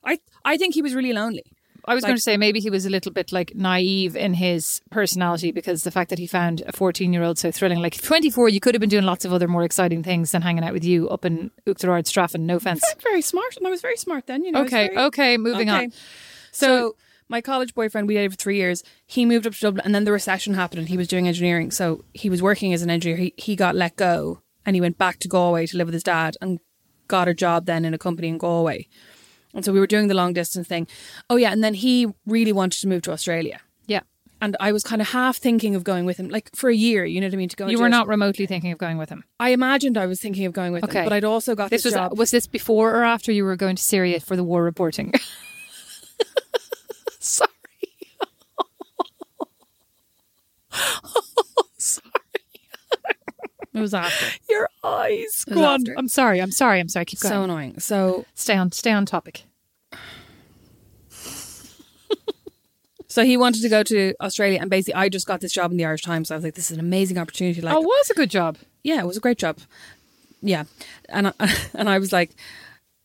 I 0.06 0.20
I 0.46 0.58
think 0.58 0.74
he 0.75 0.82
was 0.82 0.94
really 0.94 1.13
lonely. 1.13 1.44
I 1.86 1.94
was 1.94 2.04
Like- 2.04 2.10
going 2.10 2.18
to 2.18 2.22
say 2.22 2.38
maybe 2.38 2.60
he 2.62 2.70
was 2.70 2.86
a 2.86 2.90
little 2.90 3.12
bit 3.12 3.32
like 3.32 3.56
naive 3.56 4.16
in 4.16 4.34
his 4.36 4.82
personality 4.90 5.52
because 5.52 5.84
the 5.84 5.92
fact 5.92 6.10
that 6.12 6.20
he 6.20 6.28
found 6.28 6.62
a 6.66 6.72
14 6.72 7.12
year 7.12 7.24
old 7.24 7.38
so 7.38 7.52
thrilling. 7.52 7.80
Like 7.80 8.02
24, 8.02 8.48
you 8.50 8.60
could 8.62 8.74
have 8.74 8.80
been 8.80 8.90
doing 8.90 9.04
lots 9.04 9.25
of 9.25 9.34
other 9.34 9.48
more 9.48 9.63
exciting 9.63 10.02
things 10.04 10.32
than 10.32 10.42
hanging 10.42 10.63
out 10.63 10.72
with 10.74 10.86
you 10.86 11.10
up 11.10 11.25
in 11.25 11.52
Uachtarard 11.68 12.04
Straffan. 12.06 12.42
No 12.42 12.56
offense. 12.56 12.84
Very 13.04 13.22
smart, 13.22 13.58
and 13.58 13.68
I 13.68 13.70
was 13.70 13.82
very 13.82 13.98
smart 13.98 14.28
then. 14.28 14.44
You 14.46 14.52
know. 14.54 14.62
Okay, 14.62 14.88
very- 14.94 14.98
okay, 15.08 15.38
moving 15.38 15.70
Okay. 15.70 15.86
on. 15.86 15.94
So, 16.52 16.96
my 17.30 17.42
college 17.42 17.74
boyfriend, 17.74 18.08
we 18.08 18.13
dated 18.13 18.32
for 18.32 18.38
three 18.38 18.58
years. 18.58 18.84
He 19.08 19.25
moved 19.25 19.48
up 19.48 19.54
to 19.54 19.60
Dublin, 19.60 19.82
and 19.86 19.94
then 19.96 20.04
the 20.06 20.12
recession 20.12 20.54
happened, 20.54 20.80
and 20.80 20.90
he 20.90 20.98
was 20.98 21.08
doing 21.08 21.28
engineering. 21.28 21.72
So 21.72 22.06
he 22.13 22.30
was 22.30 22.42
working 22.42 22.74
as 22.74 22.82
an 22.82 22.90
engineer. 22.90 23.18
He, 23.18 23.34
he 23.38 23.56
got 23.56 23.75
let 23.75 23.96
go, 23.96 24.42
and 24.66 24.75
he 24.75 24.82
went 24.82 24.98
back 24.98 25.20
to 25.20 25.28
Galway 25.28 25.66
to 25.68 25.78
live 25.78 25.88
with 25.88 25.94
his 25.94 26.04
dad, 26.04 26.38
and 26.42 26.60
got 27.08 27.28
a 27.28 27.34
job 27.34 27.66
then 27.66 27.86
in 27.86 27.94
a 27.94 27.98
company 27.98 28.28
in 28.30 28.38
Galway. 28.38 28.88
And 29.53 29.63
so 29.63 29.72
we 29.72 29.79
were 29.79 29.88
doing 29.88 30.07
the 30.07 30.15
long 30.15 30.33
distance 30.33 30.67
thing. 30.67 30.88
Oh 31.29 31.36
yeah, 31.36 31.51
and 31.51 31.63
then 31.63 31.75
he 31.75 32.07
really 32.25 32.51
wanted 32.53 32.79
to 32.81 32.88
move 32.88 33.03
to 33.03 33.12
Australia, 33.12 33.60
Yeah. 33.88 34.01
and 34.41 34.57
I 34.60 34.72
was 34.72 34.83
kind 34.83 35.01
of 35.01 35.10
half 35.10 35.38
thinking 35.38 35.75
of 35.75 35.83
going 35.83 36.05
with 36.05 36.17
him, 36.17 36.29
like 36.29 36.50
for 36.55 36.69
a 36.69 36.75
year. 36.75 37.05
You 37.05 37.22
know 37.22 37.27
what 37.27 37.33
I 37.33 37.38
mean? 37.38 37.50
To 37.50 37.55
go. 37.55 37.67
You 37.67 37.79
were 37.79 37.89
not 37.89 38.07
remotely 38.07 38.45
thinking 38.48 38.72
of 38.72 38.77
going 38.79 38.98
with 38.98 39.10
him. 39.10 39.24
I 39.39 39.50
imagined 39.50 39.98
I 39.98 40.07
was 40.07 40.19
thinking 40.19 40.45
of 40.45 40.53
going 40.53 40.74
with 40.74 40.83
Okay. 40.86 41.00
him, 41.00 41.05
but 41.05 41.13
I'd 41.13 41.24
also 41.24 41.53
got 41.55 41.69
This 41.69 41.83
this, 41.83 41.93
was 41.93 42.00
uh, 42.00 42.10
job. 42.10 42.17
was 42.17 42.31
this 42.31 42.48
before 42.48 42.95
or 42.95 43.03
after 43.03 43.31
you 43.31 43.43
were 43.45 43.55
going 43.55 43.75
to 43.75 43.83
Syria 43.83 44.19
for 44.19 44.36
the 44.36 44.43
war 44.43 44.63
reporting? 44.63 45.13
Sorry. 47.19 47.50
It 53.74 53.80
was 53.80 53.94
after. 53.94 54.25
Your 54.50 54.70
eyes. 54.84 55.46
Go 55.46 55.63
on. 55.63 55.82
after. 55.82 55.96
I'm 55.98 56.08
sorry. 56.08 56.39
I'm 56.42 56.51
sorry. 56.51 56.80
I'm 56.80 56.89
sorry. 56.89 57.06
Keep 57.06 57.20
going. 57.22 57.32
So 57.32 57.44
annoying. 57.44 57.80
So 57.80 58.25
stay 58.36 58.56
on. 58.56 58.72
Stay 58.72 58.92
on 58.92 59.06
topic. 59.06 59.44
So 63.08 63.24
he 63.24 63.38
wanted 63.38 63.62
to 63.62 63.70
go 63.70 63.84
to 63.84 64.15
Australia, 64.22 64.58
and 64.60 64.72
basically, 64.72 64.96
I 64.96 65.08
just 65.08 65.27
got 65.27 65.39
this 65.39 65.53
job 65.53 65.70
in 65.70 65.77
the 65.77 65.86
Irish 65.86 66.01
Times. 66.01 66.30
So 66.30 66.36
I 66.36 66.38
was 66.38 66.44
like, 66.44 66.56
"This 66.56 66.72
is 66.72 66.77
an 66.77 66.80
amazing 66.80 67.20
opportunity." 67.20 67.62
Like, 67.62 67.75
oh, 67.75 67.80
it 67.82 67.86
was 67.86 68.10
a 68.10 68.15
good 68.15 68.32
job. 68.32 68.58
yeah, 68.84 69.00
it 69.00 69.06
was 69.06 69.18
a 69.18 69.20
great 69.20 69.38
job. 69.38 69.60
Yeah, 70.42 70.63
and 71.10 71.27
I, 71.27 71.34
and 71.75 71.89
I 71.89 72.00
was 72.00 72.12
like, 72.12 72.32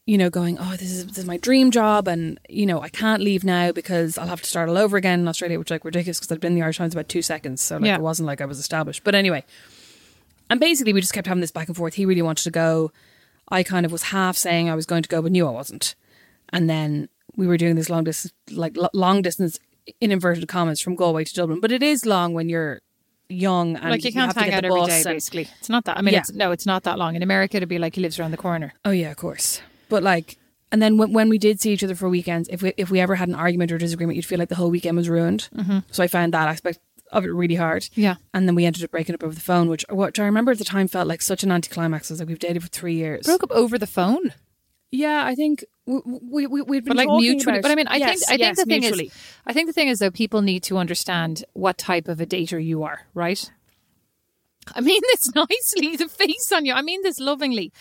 you 0.07 0.17
know, 0.17 0.31
going, 0.31 0.57
oh, 0.59 0.71
this 0.79 0.91
is 0.91 1.05
this 1.09 1.19
is 1.19 1.25
my 1.27 1.37
dream 1.37 1.71
job, 1.71 2.09
and 2.09 2.41
you 2.49 2.65
know, 2.65 2.81
I 2.81 2.89
can't 2.89 3.23
leave 3.23 3.45
now 3.45 3.71
because 3.71 4.17
I'll 4.17 4.29
have 4.29 4.41
to 4.41 4.49
start 4.49 4.71
all 4.71 4.79
over 4.79 4.97
again 4.97 5.21
in 5.21 5.29
Australia, 5.29 5.59
which 5.59 5.71
like 5.71 5.85
ridiculous 5.85 6.19
because 6.21 6.33
I'd 6.33 6.41
been 6.41 6.53
in 6.53 6.59
the 6.59 6.63
Irish 6.63 6.79
Times 6.79 6.95
about 6.95 7.11
two 7.11 7.21
seconds, 7.21 7.61
so 7.61 7.77
like 7.77 7.85
Yeah. 7.85 7.97
it 7.97 8.01
wasn't 8.01 8.29
like 8.29 8.41
I 8.41 8.47
was 8.47 8.59
established. 8.59 9.05
But 9.05 9.15
anyway, 9.15 9.45
and 10.51 10.61
basically 10.61 10.93
we 10.93 11.01
just 11.01 11.13
kept 11.13 11.27
having 11.27 11.41
this 11.41 11.51
back 11.51 11.69
and 11.69 11.77
forth. 11.77 11.95
He 11.95 12.05
really 12.07 12.23
wanted 12.23 12.43
to 12.45 12.51
go. 12.51 12.93
I 13.51 13.63
kind 13.63 13.87
of 13.87 13.93
was 13.93 14.05
half 14.05 14.37
saying 14.37 14.69
I 14.69 14.75
was 14.75 14.87
going 14.87 15.03
to 15.03 15.09
go, 15.09 15.23
but 15.23 15.33
knew 15.33 15.47
I 15.47 15.51
wasn't. 15.51 15.95
And 16.51 16.69
then 16.69 17.09
we 17.37 17.47
were 17.47 17.57
doing 17.57 17.77
this 17.77 17.89
long 17.91 18.05
distance, 18.05 18.33
like 18.51 18.77
long 18.93 19.23
distance 19.23 19.59
in 20.01 20.13
inverted 20.13 20.47
commas 20.49 20.81
from 20.81 20.97
Galway 20.97 21.25
to 21.25 21.35
Dublin. 21.35 21.61
But 21.61 21.73
it 21.73 21.83
is 21.83 22.05
long 22.05 22.35
when 22.35 22.49
you're 22.49 22.81
young 23.31 23.77
and 23.77 23.91
like 23.91 24.05
you 24.05 24.13
can't 24.13 24.27
have 24.27 24.35
to 24.35 24.41
hang 24.41 24.51
get 24.51 24.59
out 24.59 24.65
every 24.65 24.81
bus 24.81 25.05
and- 25.07 25.15
Basically, 25.17 25.49
it's 25.61 25.69
not 25.69 25.85
that. 25.87 25.99
I 25.99 26.03
mean, 26.03 26.15
Yeah. 26.15 26.21
it's, 26.21 26.33
no, 26.33 26.51
it's 26.51 26.67
not 26.67 26.83
that 26.85 26.99
long. 26.99 27.15
In 27.17 27.23
America, 27.23 27.57
it'd 27.57 27.69
be 27.69 27.79
like 27.79 27.95
he 27.95 28.01
lives 28.01 28.19
around 28.19 28.31
the 28.33 28.37
corner. 28.39 28.73
Oh 28.85 28.91
yeah, 28.91 29.11
of 29.11 29.17
course. 29.17 29.61
But 29.89 30.03
like, 30.03 30.37
and 30.71 30.83
then 30.83 30.99
when, 30.99 31.13
when 31.15 31.29
we 31.31 31.39
did 31.39 31.61
see 31.61 31.73
each 31.73 31.83
other 31.85 31.95
for 31.95 32.09
weekends, 32.11 32.49
if 32.51 32.63
we 32.63 32.73
if 32.77 32.91
we 32.91 33.01
ever 33.01 33.15
had 33.15 33.29
an 33.29 33.35
argument 33.35 33.73
or 33.73 33.79
disagreement, 33.79 34.17
you'd 34.17 34.27
feel 34.27 34.39
like 34.39 34.49
the 34.51 34.55
whole 34.57 34.71
weekend 34.71 34.97
was 34.97 35.09
ruined. 35.09 35.49
Mm-hmm. 35.57 35.79
So 35.91 36.03
I 36.03 36.07
found 36.09 36.35
that 36.35 36.49
aspect 36.49 36.79
of 37.13 37.25
it 37.25 37.29
really 37.29 37.55
hard. 37.57 37.89
Yeah. 37.95 38.17
And 38.35 38.47
then 38.49 38.55
we 38.55 38.65
ended 38.65 38.85
up 38.85 38.91
breaking 38.91 39.15
up 39.15 39.23
over 39.25 39.35
the 39.35 39.41
phone, 39.41 39.69
which 39.69 39.85
which 39.91 40.19
I 40.21 40.25
remember 40.25 40.53
at 40.53 40.59
the 40.59 40.65
time 40.65 40.89
felt 40.89 41.09
like 41.09 41.23
such 41.23 41.43
an 41.43 41.51
anticlimax. 41.53 42.11
I 42.11 42.15
was 42.15 42.21
like, 42.21 42.29
we've 42.29 42.39
dated 42.39 42.63
for 42.63 42.69
three 42.69 42.95
years. 42.95 43.27
Broke 43.27 43.43
up 43.43 43.51
over 43.53 43.79
the 43.79 43.87
phone, 43.87 44.33
Yeah, 44.91 45.23
I 45.25 45.35
think 45.35 45.65
we 45.87 46.01
we 46.05 46.47
we 46.47 46.63
we'd 46.63 46.85
been 46.85 46.97
but 46.97 47.07
like 47.07 47.09
mutually. 47.09 47.55
about- 47.59 47.63
But 47.63 47.71
I 47.73 47.75
mean, 47.75 47.89
I 47.89 47.97
Yes, 47.97 48.09
think 48.09 48.23
I 48.29 48.33
think 48.33 48.41
yes, 48.41 48.57
the 48.57 48.65
thing 48.65 48.83
is, 48.85 49.13
I 49.47 49.53
think 49.53 49.67
the 49.67 49.73
thing 49.73 49.89
is 49.89 49.99
though, 49.99 50.11
people 50.11 50.43
need 50.43 50.63
to 50.65 50.77
understand 50.79 51.45
what 51.55 51.79
type 51.79 52.09
of 52.09 52.21
a 52.21 52.27
dater 52.27 52.63
you 52.65 52.83
are, 52.83 53.01
right? 53.15 53.51
I 54.75 54.81
mean 54.81 55.01
this 55.13 55.33
nicely, 55.35 55.97
the 55.97 56.09
face 56.09 56.53
on 56.53 56.65
you. 56.67 56.73
I 56.75 56.83
mean 56.83 57.03
this 57.03 57.19
lovingly. 57.19 57.73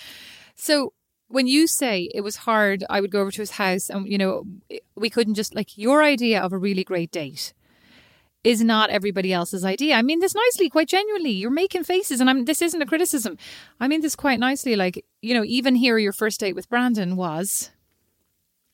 So 0.55 0.93
when 1.27 1.45
you 1.47 1.67
say 1.67 2.09
it 2.15 2.21
was 2.21 2.37
hard, 2.37 2.85
I 2.89 3.01
would 3.01 3.11
go 3.11 3.19
over 3.21 3.31
to 3.31 3.41
his 3.41 3.51
house, 3.51 3.89
and 3.89 4.07
you 4.07 4.17
know, 4.17 4.45
we 4.95 5.09
couldn't 5.09 5.33
just 5.35 5.53
like 5.53 5.77
your 5.77 6.01
idea 6.03 6.41
of 6.41 6.53
a 6.53 6.57
really 6.57 6.83
great 6.85 7.11
date 7.11 7.53
is 8.43 8.63
not 8.63 8.89
everybody 8.89 9.33
else's 9.33 9.65
idea. 9.65 9.95
I 9.95 10.01
mean 10.01 10.19
this 10.19 10.35
nicely, 10.35 10.69
quite 10.69 10.87
genuinely. 10.87 11.31
You're 11.31 11.49
making 11.49 11.83
faces, 11.83 12.21
and 12.21 12.29
I'm. 12.29 12.45
This 12.45 12.61
isn't 12.61 12.81
a 12.81 12.85
criticism. 12.85 13.37
I 13.79 13.87
mean 13.87 14.01
this 14.01 14.15
quite 14.15 14.39
nicely. 14.39 14.75
Like 14.75 15.05
you 15.21 15.33
know, 15.33 15.43
even 15.43 15.75
here, 15.75 15.97
your 15.97 16.13
first 16.13 16.39
date 16.39 16.55
with 16.55 16.69
Brandon 16.69 17.15
was 17.15 17.71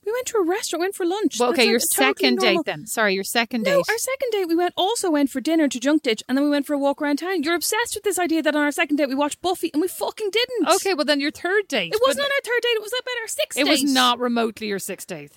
we 0.05 0.11
went 0.11 0.25
to 0.27 0.37
a 0.37 0.43
restaurant, 0.45 0.81
went 0.81 0.95
for 0.95 1.05
lunch. 1.05 1.39
well. 1.39 1.51
Okay, 1.51 1.65
your 1.67 1.79
second 1.79 2.35
normal. 2.35 2.63
date 2.63 2.65
then. 2.65 2.85
Sorry, 2.85 3.13
your 3.13 3.23
second 3.23 3.63
No, 3.63 3.77
date. 3.77 3.85
our 3.89 3.97
second 3.97 4.29
date 4.31 4.45
we 4.47 4.55
went 4.55 4.73
also 4.77 5.09
went 5.11 5.29
for 5.29 5.39
dinner 5.41 5.67
to 5.67 5.79
Junk 5.79 6.03
Ditch, 6.03 6.23
and 6.27 6.37
then 6.37 6.43
we 6.45 6.49
went 6.51 6.65
for 6.65 6.73
a 6.73 6.77
walk 6.79 7.01
around 7.01 7.17
town. 7.17 7.43
You're 7.43 7.55
obsessed 7.55 7.95
with 7.95 8.03
this 8.03 8.19
idea 8.19 8.41
that 8.43 8.55
on 8.55 8.61
our 8.61 8.71
second 8.71 8.97
date 8.97 9.07
we 9.09 9.15
watched 9.15 9.41
Buffy, 9.41 9.69
and 9.73 9.81
we 9.81 9.87
fucking 9.87 10.29
didn't. 10.31 10.75
okay, 10.75 10.93
well 10.93 11.05
then 11.05 11.19
your 11.19 11.31
third 11.31 11.67
date. 11.67 11.93
It 11.93 12.01
wasn't 12.05 12.25
on 12.25 12.31
our 12.31 12.41
third 12.43 12.61
date. 12.61 12.69
It 12.75 12.81
was 12.81 12.93
about 12.93 13.21
our 13.21 13.27
sixth 13.27 13.59
It 13.59 13.63
date. 13.65 13.71
was 13.71 13.83
not 13.83 14.19
remotely 14.19 14.67
your 14.67 14.79
sixth 14.79 15.07
date. 15.07 15.31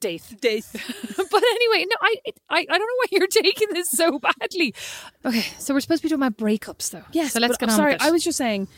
Date. 0.00 0.22
date. 0.40 0.64
but 0.72 1.42
anyway, 1.42 1.84
no, 1.88 1.96
I, 2.00 2.14
it, 2.24 2.40
I, 2.48 2.58
I 2.60 2.64
don't 2.64 2.78
know 2.80 2.84
why 2.98 3.04
you're 3.10 3.26
taking 3.42 3.68
this 3.72 3.90
so 3.90 4.18
badly. 4.18 4.74
Okay, 5.24 5.44
so 5.58 5.74
we're 5.74 5.80
supposed 5.80 6.02
to 6.02 6.08
be 6.08 6.10
talking 6.14 6.24
about 6.24 6.36
breakups, 6.38 6.90
though. 6.90 7.02
Yes, 7.12 7.32
So 7.32 7.40
let's 7.40 7.54
but 7.54 7.60
get 7.60 7.68
I'm 7.68 7.72
on 7.74 7.76
sorry. 7.76 7.92
with 7.94 8.02
it. 8.02 8.06
I 8.06 8.10
was 8.10 8.24
just 8.24 8.38
saying 8.38 8.68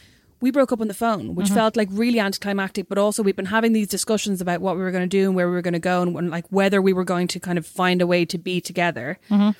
we 0.44 0.50
broke 0.50 0.72
up 0.72 0.80
on 0.80 0.88
the 0.88 0.94
phone, 1.04 1.34
which 1.34 1.48
felt 1.60 1.74
like 1.74 1.88
really 1.90 2.20
anticlimactic. 2.20 2.88
But 2.90 2.98
also, 2.98 3.22
we've 3.22 3.40
been 3.42 3.52
having 3.58 3.72
these 3.72 3.88
discussions 3.88 4.40
about 4.40 4.60
what 4.60 4.76
we 4.76 4.82
were 4.82 4.90
going 4.96 5.08
to 5.10 5.16
do 5.20 5.22
and 5.26 5.34
where 5.36 5.48
we 5.48 5.54
were 5.54 5.62
going 5.68 5.80
to 5.82 5.88
go, 5.92 6.02
and 6.02 6.14
when, 6.14 6.28
like 6.36 6.46
whether 6.50 6.80
we 6.82 6.92
were 6.92 7.04
going 7.14 7.28
to 7.28 7.40
kind 7.40 7.58
of 7.58 7.66
find 7.66 8.02
a 8.02 8.06
way 8.06 8.26
to 8.26 8.38
be 8.38 8.60
together. 8.60 9.18
Mm-hmm. 9.30 9.50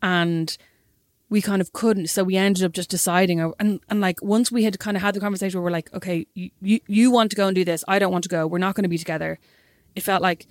And 0.00 0.56
we 1.28 1.40
kind 1.42 1.60
of 1.60 1.72
couldn't, 1.72 2.08
so 2.08 2.24
we 2.24 2.36
ended 2.36 2.64
up 2.64 2.72
just 2.72 2.90
deciding. 2.90 3.40
uh, 3.40 3.50
And 3.58 3.80
and 3.90 4.00
like 4.00 4.18
once 4.22 4.50
we 4.50 4.64
had 4.64 4.78
kind 4.78 4.96
of 4.96 5.02
had 5.02 5.14
the 5.14 5.20
conversation, 5.20 5.60
where 5.60 5.64
we're 5.64 5.76
like, 5.76 5.92
okay, 5.92 6.26
you 6.34 6.50
you, 6.70 6.80
you 6.86 7.10
want 7.10 7.30
to 7.32 7.36
go 7.36 7.46
and 7.46 7.54
do 7.54 7.64
this, 7.64 7.84
I 7.86 7.98
don't 7.98 8.12
want 8.12 8.24
to 8.24 8.30
go. 8.36 8.40
We're 8.46 8.64
not 8.66 8.74
going 8.76 8.88
to 8.88 8.94
be 8.96 8.98
together. 8.98 9.38
It 9.94 10.02
felt 10.02 10.22
like. 10.22 10.46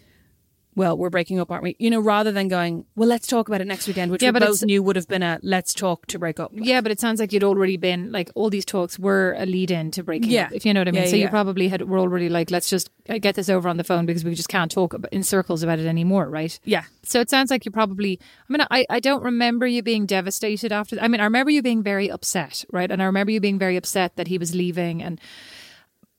Well, 0.75 0.97
we're 0.97 1.09
breaking 1.09 1.39
up, 1.39 1.51
aren't 1.51 1.63
we? 1.63 1.75
You 1.79 1.89
know, 1.89 1.99
rather 1.99 2.31
than 2.31 2.47
going, 2.47 2.85
well, 2.95 3.07
let's 3.07 3.27
talk 3.27 3.47
about 3.47 3.61
it 3.61 3.67
next 3.67 3.87
weekend, 3.87 4.11
which 4.11 4.23
Yeah, 4.23 4.29
we 4.29 4.39
but 4.39 4.43
both 4.47 4.63
knew 4.63 4.81
would 4.83 4.95
have 4.95 5.07
been 5.07 5.23
a 5.23 5.39
let's 5.43 5.73
talk 5.73 6.07
to 6.07 6.19
break 6.19 6.39
up. 6.39 6.51
Yeah, 6.53 6.81
but 6.81 6.91
it 6.91 6.99
sounds 6.99 7.19
like 7.19 7.31
you'd 7.33 7.43
already 7.43 7.77
been 7.77 8.11
like 8.11 8.31
all 8.35 8.49
these 8.49 8.65
talks 8.65 8.97
were 8.97 9.35
a 9.37 9.45
lead 9.45 9.71
in 9.71 9.91
to 9.91 10.03
breaking 10.03 10.31
Yeah. 10.31 10.45
up, 10.45 10.53
if 10.53 10.65
you 10.65 10.73
know 10.73 10.81
what 10.81 10.87
I 10.87 10.91
mean. 10.91 11.03
Yeah, 11.03 11.09
so 11.09 11.15
you 11.15 11.27
probably 11.29 11.67
had 11.67 11.81
were 11.87 11.99
already 11.99 12.29
like, 12.29 12.49
let's 12.51 12.69
just 12.69 12.89
uh, 13.09 13.17
get 13.17 13.35
this 13.35 13.49
over 13.49 13.69
on 13.69 13.77
the 13.77 13.83
phone 13.83 14.05
because 14.05 14.23
we 14.25 14.33
just 14.33 14.49
can't 14.49 14.71
talk 14.71 14.95
in 15.11 15.23
circles 15.23 15.63
about 15.63 15.79
it 15.79 15.85
anymore, 15.85 16.29
right? 16.29 16.59
Yeah, 16.63 16.83
So 17.03 17.19
it 17.19 17.29
sounds 17.29 17.51
like 17.51 17.65
you 17.65 17.71
probably. 17.71 18.19
I 18.49 18.53
mean, 18.53 18.65
I, 18.71 18.85
I 18.89 18.99
don't 18.99 19.23
remember 19.23 19.67
you 19.67 19.83
being 19.83 20.05
devastated 20.05 20.71
after. 20.71 20.97
I 20.99 21.07
mean, 21.07 21.21
I 21.21 21.25
remember 21.25 21.51
you 21.51 21.61
being 21.61 21.83
very 21.83 22.09
upset, 22.09 22.65
right? 22.71 22.89
And 22.89 23.01
I 23.01 23.05
remember 23.05 23.31
you 23.31 23.39
being 23.39 23.59
very 23.59 23.75
upset 23.77 24.15
that 24.15 24.27
he 24.27 24.37
was 24.37 24.55
leaving, 24.55 25.03
and 25.03 25.19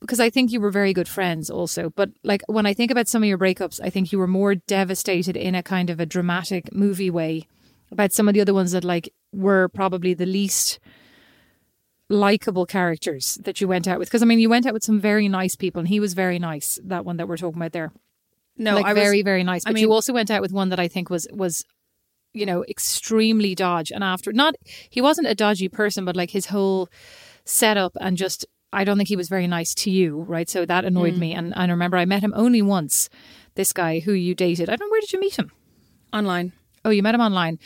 because 0.05 0.19
I 0.19 0.29
think 0.29 0.51
you 0.51 0.61
were 0.61 0.71
very 0.71 0.93
good 0.93 1.07
friends 1.07 1.49
also. 1.49 1.89
But 1.89 2.09
like 2.23 2.41
when 2.47 2.65
I 2.65 2.73
think 2.73 2.91
about 2.91 3.07
some 3.07 3.23
of 3.23 3.29
your 3.29 3.37
breakups, 3.37 3.79
I 3.83 3.89
think 3.89 4.11
you 4.11 4.19
were 4.19 4.27
more 4.27 4.55
devastated 4.55 5.35
in 5.35 5.55
a 5.55 5.63
kind 5.63 5.89
of 5.89 5.99
a 5.99 6.05
dramatic 6.05 6.73
movie 6.73 7.09
way 7.09 7.47
about 7.91 8.13
some 8.13 8.27
of 8.27 8.33
the 8.33 8.41
other 8.41 8.53
ones 8.53 8.71
that 8.71 8.83
like 8.83 9.13
were 9.33 9.67
probably 9.69 10.13
the 10.13 10.25
least 10.25 10.79
likable 12.09 12.65
characters 12.65 13.39
that 13.43 13.59
you 13.59 13.67
went 13.67 13.87
out 13.87 13.99
with. 13.99 14.07
Because 14.09 14.21
I 14.21 14.25
mean, 14.25 14.39
you 14.39 14.49
went 14.49 14.65
out 14.65 14.73
with 14.73 14.83
some 14.83 14.99
very 14.99 15.27
nice 15.27 15.55
people, 15.55 15.79
and 15.79 15.87
he 15.87 15.99
was 15.99 16.13
very 16.13 16.39
nice. 16.39 16.79
That 16.83 17.05
one 17.05 17.17
that 17.17 17.27
we're 17.27 17.37
talking 17.37 17.59
about 17.59 17.73
there 17.73 17.91
no, 18.57 18.75
like 18.75 18.85
I 18.85 18.93
was, 18.93 19.03
very 19.03 19.21
very 19.21 19.43
nice. 19.43 19.63
I 19.65 19.71
mean- 19.71 19.81
you 19.81 19.91
also 19.91 20.13
went 20.13 20.31
out 20.31 20.41
with 20.41 20.51
one 20.51 20.69
that 20.69 20.79
I 20.79 20.87
think 20.87 21.09
was 21.09 21.27
was 21.31 21.63
you 22.33 22.45
know 22.45 22.63
extremely 22.65 23.55
dodge. 23.55 23.91
And 23.91 24.03
after 24.03 24.31
not, 24.31 24.55
he 24.89 25.01
wasn't 25.01 25.27
a 25.27 25.35
dodgy 25.35 25.69
person, 25.69 26.05
but 26.05 26.15
like 26.15 26.31
his 26.31 26.47
whole 26.47 26.89
setup 27.43 27.95
and 27.99 28.17
just 28.17 28.45
I 28.75 28.83
don't 28.83 28.97
think 28.97 29.09
he 29.09 29.15
was 29.15 29.29
very 29.29 29.47
nice 29.47 29.73
to 29.75 29.89
you, 29.89 30.21
right? 30.27 30.49
So 30.49 30.65
that 30.65 30.85
annoyed 30.85 31.15
Mm. 31.15 31.19
me. 31.19 31.33
And 31.33 31.53
I 31.55 31.65
remember 31.65 31.97
I 31.97 32.05
met 32.05 32.21
him 32.21 32.33
only 32.35 32.61
once. 32.61 33.09
This 33.55 33.71
guy 33.73 33.99
who 34.01 34.11
you 34.11 34.35
dated. 34.35 34.69
I 34.69 34.75
don't 34.75 34.87
know 34.87 34.91
where 34.91 35.01
did 35.01 35.13
you 35.13 35.19
meet 35.19 35.37
him. 35.39 35.51
online. 36.13 36.51
Oh, 36.83 36.91
you 36.91 37.01
met 37.01 37.15
him 37.15 37.21
online, 37.21 37.57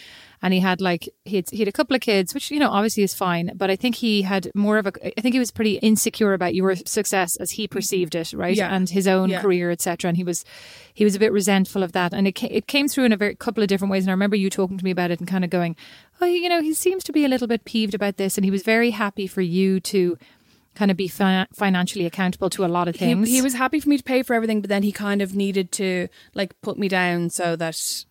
and 0.42 0.54
he 0.54 0.62
had 0.62 0.80
like 0.80 1.10
he 1.26 1.36
had, 1.36 1.50
he 1.52 1.60
had 1.60 1.68
a 1.68 1.74
couple 1.74 1.94
of 1.94 2.02
kids, 2.02 2.34
which 2.34 2.50
you 2.52 2.58
know 2.60 2.70
obviously 2.70 3.04
is 3.04 3.14
fine. 3.14 3.52
But 3.54 3.70
I 3.70 3.76
think 3.76 3.96
he 3.96 4.22
had 4.22 4.50
more 4.56 4.78
of 4.78 4.88
a. 4.88 4.94
I 5.18 5.20
think 5.22 5.34
he 5.34 5.40
was 5.40 5.52
pretty 5.52 5.74
insecure 5.80 6.32
about 6.34 6.56
your 6.56 6.74
success 6.78 7.36
as 7.36 7.52
he 7.52 7.68
perceived 7.68 8.16
it, 8.16 8.32
right? 8.32 8.56
Yeah. 8.56 8.74
And 8.74 8.90
his 8.90 9.08
own 9.10 9.30
Yeah. 9.30 9.42
career, 9.42 9.72
etc. 9.72 10.08
And 10.08 10.16
he 10.16 10.24
was 10.24 10.46
he 10.94 11.04
was 11.04 11.16
a 11.16 11.20
bit 11.20 11.34
resentful 11.34 11.84
of 11.84 11.92
that, 11.92 12.14
and 12.14 12.28
it 12.30 12.42
it 12.44 12.68
came 12.68 12.88
through 12.88 13.04
in 13.06 13.12
a 13.12 13.18
very 13.18 13.36
couple 13.36 13.62
of 13.62 13.68
different 13.68 13.92
ways. 13.92 14.04
And 14.06 14.10
I 14.12 14.14
remember 14.14 14.38
you 14.38 14.50
talking 14.50 14.78
to 14.78 14.86
me 14.86 14.92
about 14.92 15.12
it 15.12 15.20
and 15.20 15.28
kind 15.28 15.44
of 15.44 15.50
going, 15.50 15.76
oh, 16.22 16.26
you 16.26 16.48
know, 16.48 16.62
he 16.62 16.74
seems 16.74 17.04
to 17.04 17.12
be 17.12 17.26
a 17.26 17.28
little 17.28 17.48
bit 17.48 17.66
peeved 17.66 17.94
about 17.94 18.16
this, 18.16 18.38
and 18.38 18.46
he 18.46 18.52
was 18.52 18.64
very 18.64 18.92
happy 18.92 19.28
for 19.28 19.42
you 19.42 19.82
to 19.82 20.18
kind 20.80 20.90
of 20.90 20.96
be 20.98 21.10
fi- 21.10 21.46
financially 21.54 22.06
accountable 22.06 22.50
to 22.50 22.64
a 22.64 22.68
lot 22.68 22.88
of 22.88 22.96
He, 22.96 23.00
things. 23.06 23.28
he 23.28 23.42
was 23.42 23.54
happy 23.54 23.82
for 23.82 23.90
me 23.90 23.98
to 23.98 24.04
pay 24.04 24.24
for 24.24 24.34
everything, 24.34 24.62
but 24.62 24.70
then 24.70 24.82
he 24.84 24.94
kind 24.94 25.22
of 25.22 25.36
needed 25.36 25.74
to 25.74 26.08
like 26.34 26.60
put 26.62 26.80
me 26.80 26.88
down 26.88 27.30
so 27.30 27.58
that, 27.58 28.06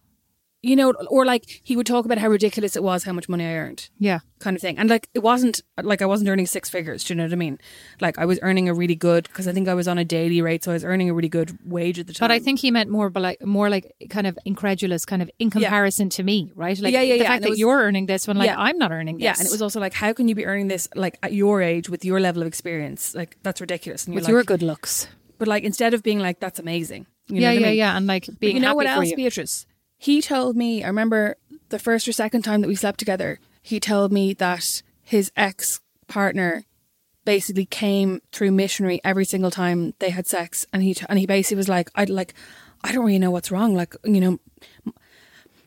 you 0.61 0.75
know, 0.75 0.93
or 1.09 1.25
like 1.25 1.45
he 1.63 1.77
would 1.77 1.87
talk 1.87 2.05
about 2.05 2.19
how 2.19 2.29
ridiculous 2.29 2.75
it 2.75 2.83
was 2.83 3.05
how 3.05 3.13
much 3.13 3.29
money 3.29 3.45
I 3.45 3.53
earned, 3.55 3.89
yeah. 3.99 4.19
kind 4.41 4.57
of 4.57 4.61
thing. 4.61 4.77
And 4.77 4.91
like 4.91 5.09
it 5.15 5.21
wasn't 5.21 5.63
like 5.81 6.03
I 6.03 6.07
wasn't 6.07 6.31
earning 6.31 6.47
six 6.47 6.69
figures. 6.69 7.05
Do 7.05 7.13
you 7.15 7.17
know 7.19 7.25
what 7.25 7.33
I 7.33 7.37
mean? 7.37 7.59
Like 8.01 8.19
I 8.19 8.25
was 8.25 8.41
earning 8.43 8.69
a 8.69 8.75
really 8.75 8.97
good 8.97 9.29
because 9.29 9.47
I 9.47 9.53
think 9.53 9.69
I 9.69 9.75
was 9.75 9.87
on 9.87 9.99
a 9.99 10.05
daily 10.05 10.43
rate, 10.43 10.65
so 10.65 10.73
I 10.73 10.75
was 10.75 10.85
earning 10.85 11.11
a 11.11 11.15
really 11.15 11.29
good 11.29 11.57
wage 11.65 12.01
at 12.01 12.09
the 12.09 12.13
time. 12.13 12.25
But 12.25 12.33
I 12.33 12.41
think 12.41 12.59
he 12.59 12.73
meant 12.73 12.91
more, 12.91 13.09
but 13.09 13.23
like 13.23 13.41
more 13.47 13.71
like 13.71 13.93
kind 14.11 14.27
of 14.27 14.37
incredulous, 14.45 15.05
kind 15.05 15.23
of 15.23 15.31
in 15.39 15.49
comparison 15.51 16.09
to 16.11 16.23
me, 16.25 16.51
right? 16.57 16.77
Like 16.81 16.93
Yeah, 16.93 17.03
yeah, 17.03 17.15
the 17.15 17.19
yeah, 17.21 17.25
fact 17.29 17.35
and 17.37 17.45
that 17.45 17.51
was- 17.51 17.59
you're 17.61 17.79
earning 17.79 18.07
this 18.07 18.27
when 18.27 18.37
like 18.37 18.47
Yeah. 18.47 18.59
I'm 18.59 18.79
not 18.79 18.91
earning 18.91 19.19
this. 19.19 19.25
yeah, 19.25 19.35
and 19.39 19.47
it 19.47 19.53
was 19.53 19.63
also 19.63 19.79
like, 19.79 19.95
how 19.95 20.13
can 20.13 20.27
you 20.27 20.35
be 20.35 20.45
earning 20.45 20.67
this 20.67 20.89
like 20.97 21.19
at 21.23 21.33
your 21.33 21.63
age 21.63 21.89
with 21.89 22.05
your 22.05 22.19
level 22.19 22.43
of 22.43 22.49
experience? 22.49 23.15
Like 23.15 23.37
that's 23.45 23.61
ridiculous. 23.61 24.07
And 24.07 24.15
with 24.17 24.25
like, 24.25 24.33
your 24.33 24.43
good 24.43 24.63
looks. 24.63 25.07
but 25.39 25.47
like 25.47 25.63
instead 25.63 25.95
of 25.95 26.03
being 26.03 26.19
like 26.19 26.41
that's 26.41 26.59
amazing, 26.59 27.07
you 27.29 27.37
know 27.37 27.41
yeah, 27.43 27.51
I 27.51 27.53
yeah, 27.53 27.67
mean? 27.69 27.77
yeah, 27.77 27.97
and 27.97 28.07
like 28.09 28.27
But 28.27 28.41
being 28.41 28.57
you 28.57 28.61
know 28.61 28.69
happy 28.69 28.77
what 28.77 28.87
else, 28.87 29.11
you. 29.11 29.17
Beatrice? 29.17 29.67
He 29.99 30.23
told 30.23 30.57
me, 30.57 30.85
I 30.85 30.87
remember 30.87 31.37
the 31.71 31.79
first 31.79 32.07
or 32.07 32.13
second 32.13 32.43
time 32.43 32.61
that 32.63 32.69
we 32.69 32.77
slept 32.77 33.01
together, 33.01 33.41
he 33.61 33.81
told 33.81 34.13
me 34.13 34.33
that 34.35 34.83
his 35.03 35.33
ex 35.37 35.81
partner 36.07 36.65
basically 37.25 37.67
came 37.67 38.23
through 38.33 38.53
missionary 38.53 39.01
every 39.05 39.25
single 39.25 39.51
time 39.51 39.93
they 39.99 40.11
had 40.11 40.27
sex. 40.27 40.65
And 40.73 40.83
he 40.83 40.97
and 41.09 41.19
he 41.19 41.27
basically 41.27 41.57
was 41.57 41.69
like 41.69 41.91
I'd 41.95 42.09
like 42.09 42.33
I 42.83 42.93
don't 42.93 43.05
really 43.05 43.19
know 43.19 43.33
what's 43.33 43.51
wrong. 43.51 43.75
Like 43.75 43.97
you 44.05 44.21
know 44.21 44.39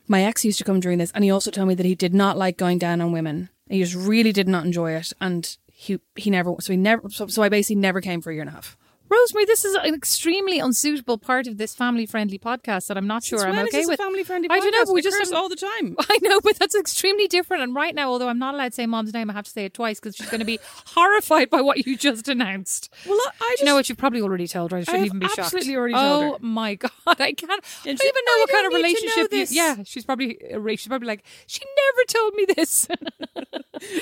my 0.08 0.24
ex 0.24 0.44
used 0.44 0.58
to 0.58 0.64
come 0.64 0.80
during 0.80 0.98
this. 0.98 1.12
And 1.14 1.22
he 1.22 1.30
also 1.30 1.50
told 1.50 1.68
me 1.68 1.74
that 1.74 1.86
he 1.86 1.94
did 1.94 2.14
not 2.14 2.38
like 2.38 2.56
going 2.56 2.78
down 2.78 3.00
on 3.00 3.12
women. 3.12 3.50
He 3.68 3.80
just 3.82 3.94
really 3.94 4.32
did 4.32 4.48
not 4.48 4.64
enjoy 4.64 4.92
it. 4.92 5.12
And 5.20 5.56
he 5.68 6.00
he 6.16 6.30
never 6.30 6.54
so 6.60 6.72
he 6.72 6.76
never 6.78 7.08
so, 7.10 7.26
so 7.26 7.42
I 7.42 7.48
basically 7.48 7.80
never 7.80 8.00
came 8.00 8.22
for 8.22 8.30
a 8.30 8.34
year 8.34 8.42
and 8.42 8.50
a 8.50 8.54
half 8.54 8.76
Rosemary, 9.12 9.44
this 9.44 9.64
is 9.64 9.74
an 9.74 9.94
extremely 9.94 10.58
unsuitable 10.58 11.18
part 11.18 11.46
of 11.46 11.58
this 11.58 11.74
family-friendly 11.74 12.38
podcast 12.38 12.86
that 12.86 12.96
I'm 12.96 13.06
not 13.06 13.22
sure 13.22 13.40
I'm 13.46 13.58
okay 13.66 13.84
with. 13.84 13.98
family 13.98 14.24
friendly 14.24 14.48
I 14.50 14.58
don't 14.58 14.70
know, 14.72 14.84
but 14.86 14.94
we 14.94 15.02
just 15.02 15.32
all 15.34 15.48
the 15.48 15.56
time 15.56 15.96
I 16.10 16.18
know, 16.22 16.40
but 16.40 16.58
that's 16.58 16.74
extremely 16.74 17.28
different. 17.28 17.62
And 17.62 17.74
right 17.74 17.94
now, 17.94 18.08
although 18.08 18.28
I'm 18.28 18.38
not 18.38 18.54
allowed 18.54 18.70
to 18.70 18.74
say 18.74 18.86
mom's 18.86 19.12
name, 19.12 19.28
I 19.28 19.34
have 19.34 19.44
to 19.44 19.50
say 19.50 19.66
it 19.66 19.74
twice 19.74 20.00
because 20.00 20.16
she's 20.16 20.30
going 20.30 20.40
to 20.40 20.46
be 20.46 20.58
horrified 20.86 21.50
by 21.50 21.60
what 21.60 21.86
you 21.86 21.96
just 21.96 22.28
announced. 22.28 22.88
well 23.06 23.18
I, 23.20 23.30
I 23.44 23.54
Do 23.58 23.64
you 23.64 23.66
know 23.66 23.74
what 23.74 23.88
you've 23.88 23.98
probably 23.98 24.22
already 24.22 24.48
told 24.48 24.70
her? 24.72 24.78
I 24.78 24.80
shouldn't 24.84 24.98
have 24.98 25.06
even 25.06 25.18
be 25.18 25.26
shocked. 25.26 25.38
absolutely 25.40 25.76
already 25.76 25.94
oh 25.94 26.20
told 26.20 26.40
her. 26.40 26.46
my 26.46 26.74
god, 26.76 26.90
I 27.06 27.32
can't. 27.32 27.42
I 27.52 27.84
don't 27.84 28.00
she- 28.00 28.08
even 28.08 28.22
know 28.26 28.32
I 28.32 28.38
what 28.40 28.50
kind 28.50 28.66
of 28.66 28.72
relationship. 28.72 29.32
You, 29.32 29.46
yeah, 29.50 29.76
she's 29.84 30.04
probably 30.04 30.38
she's 30.76 30.88
probably 30.88 31.08
like 31.08 31.24
she 31.46 31.60
never 31.64 32.04
told 32.08 32.34
me 32.34 32.46
this. 32.56 32.88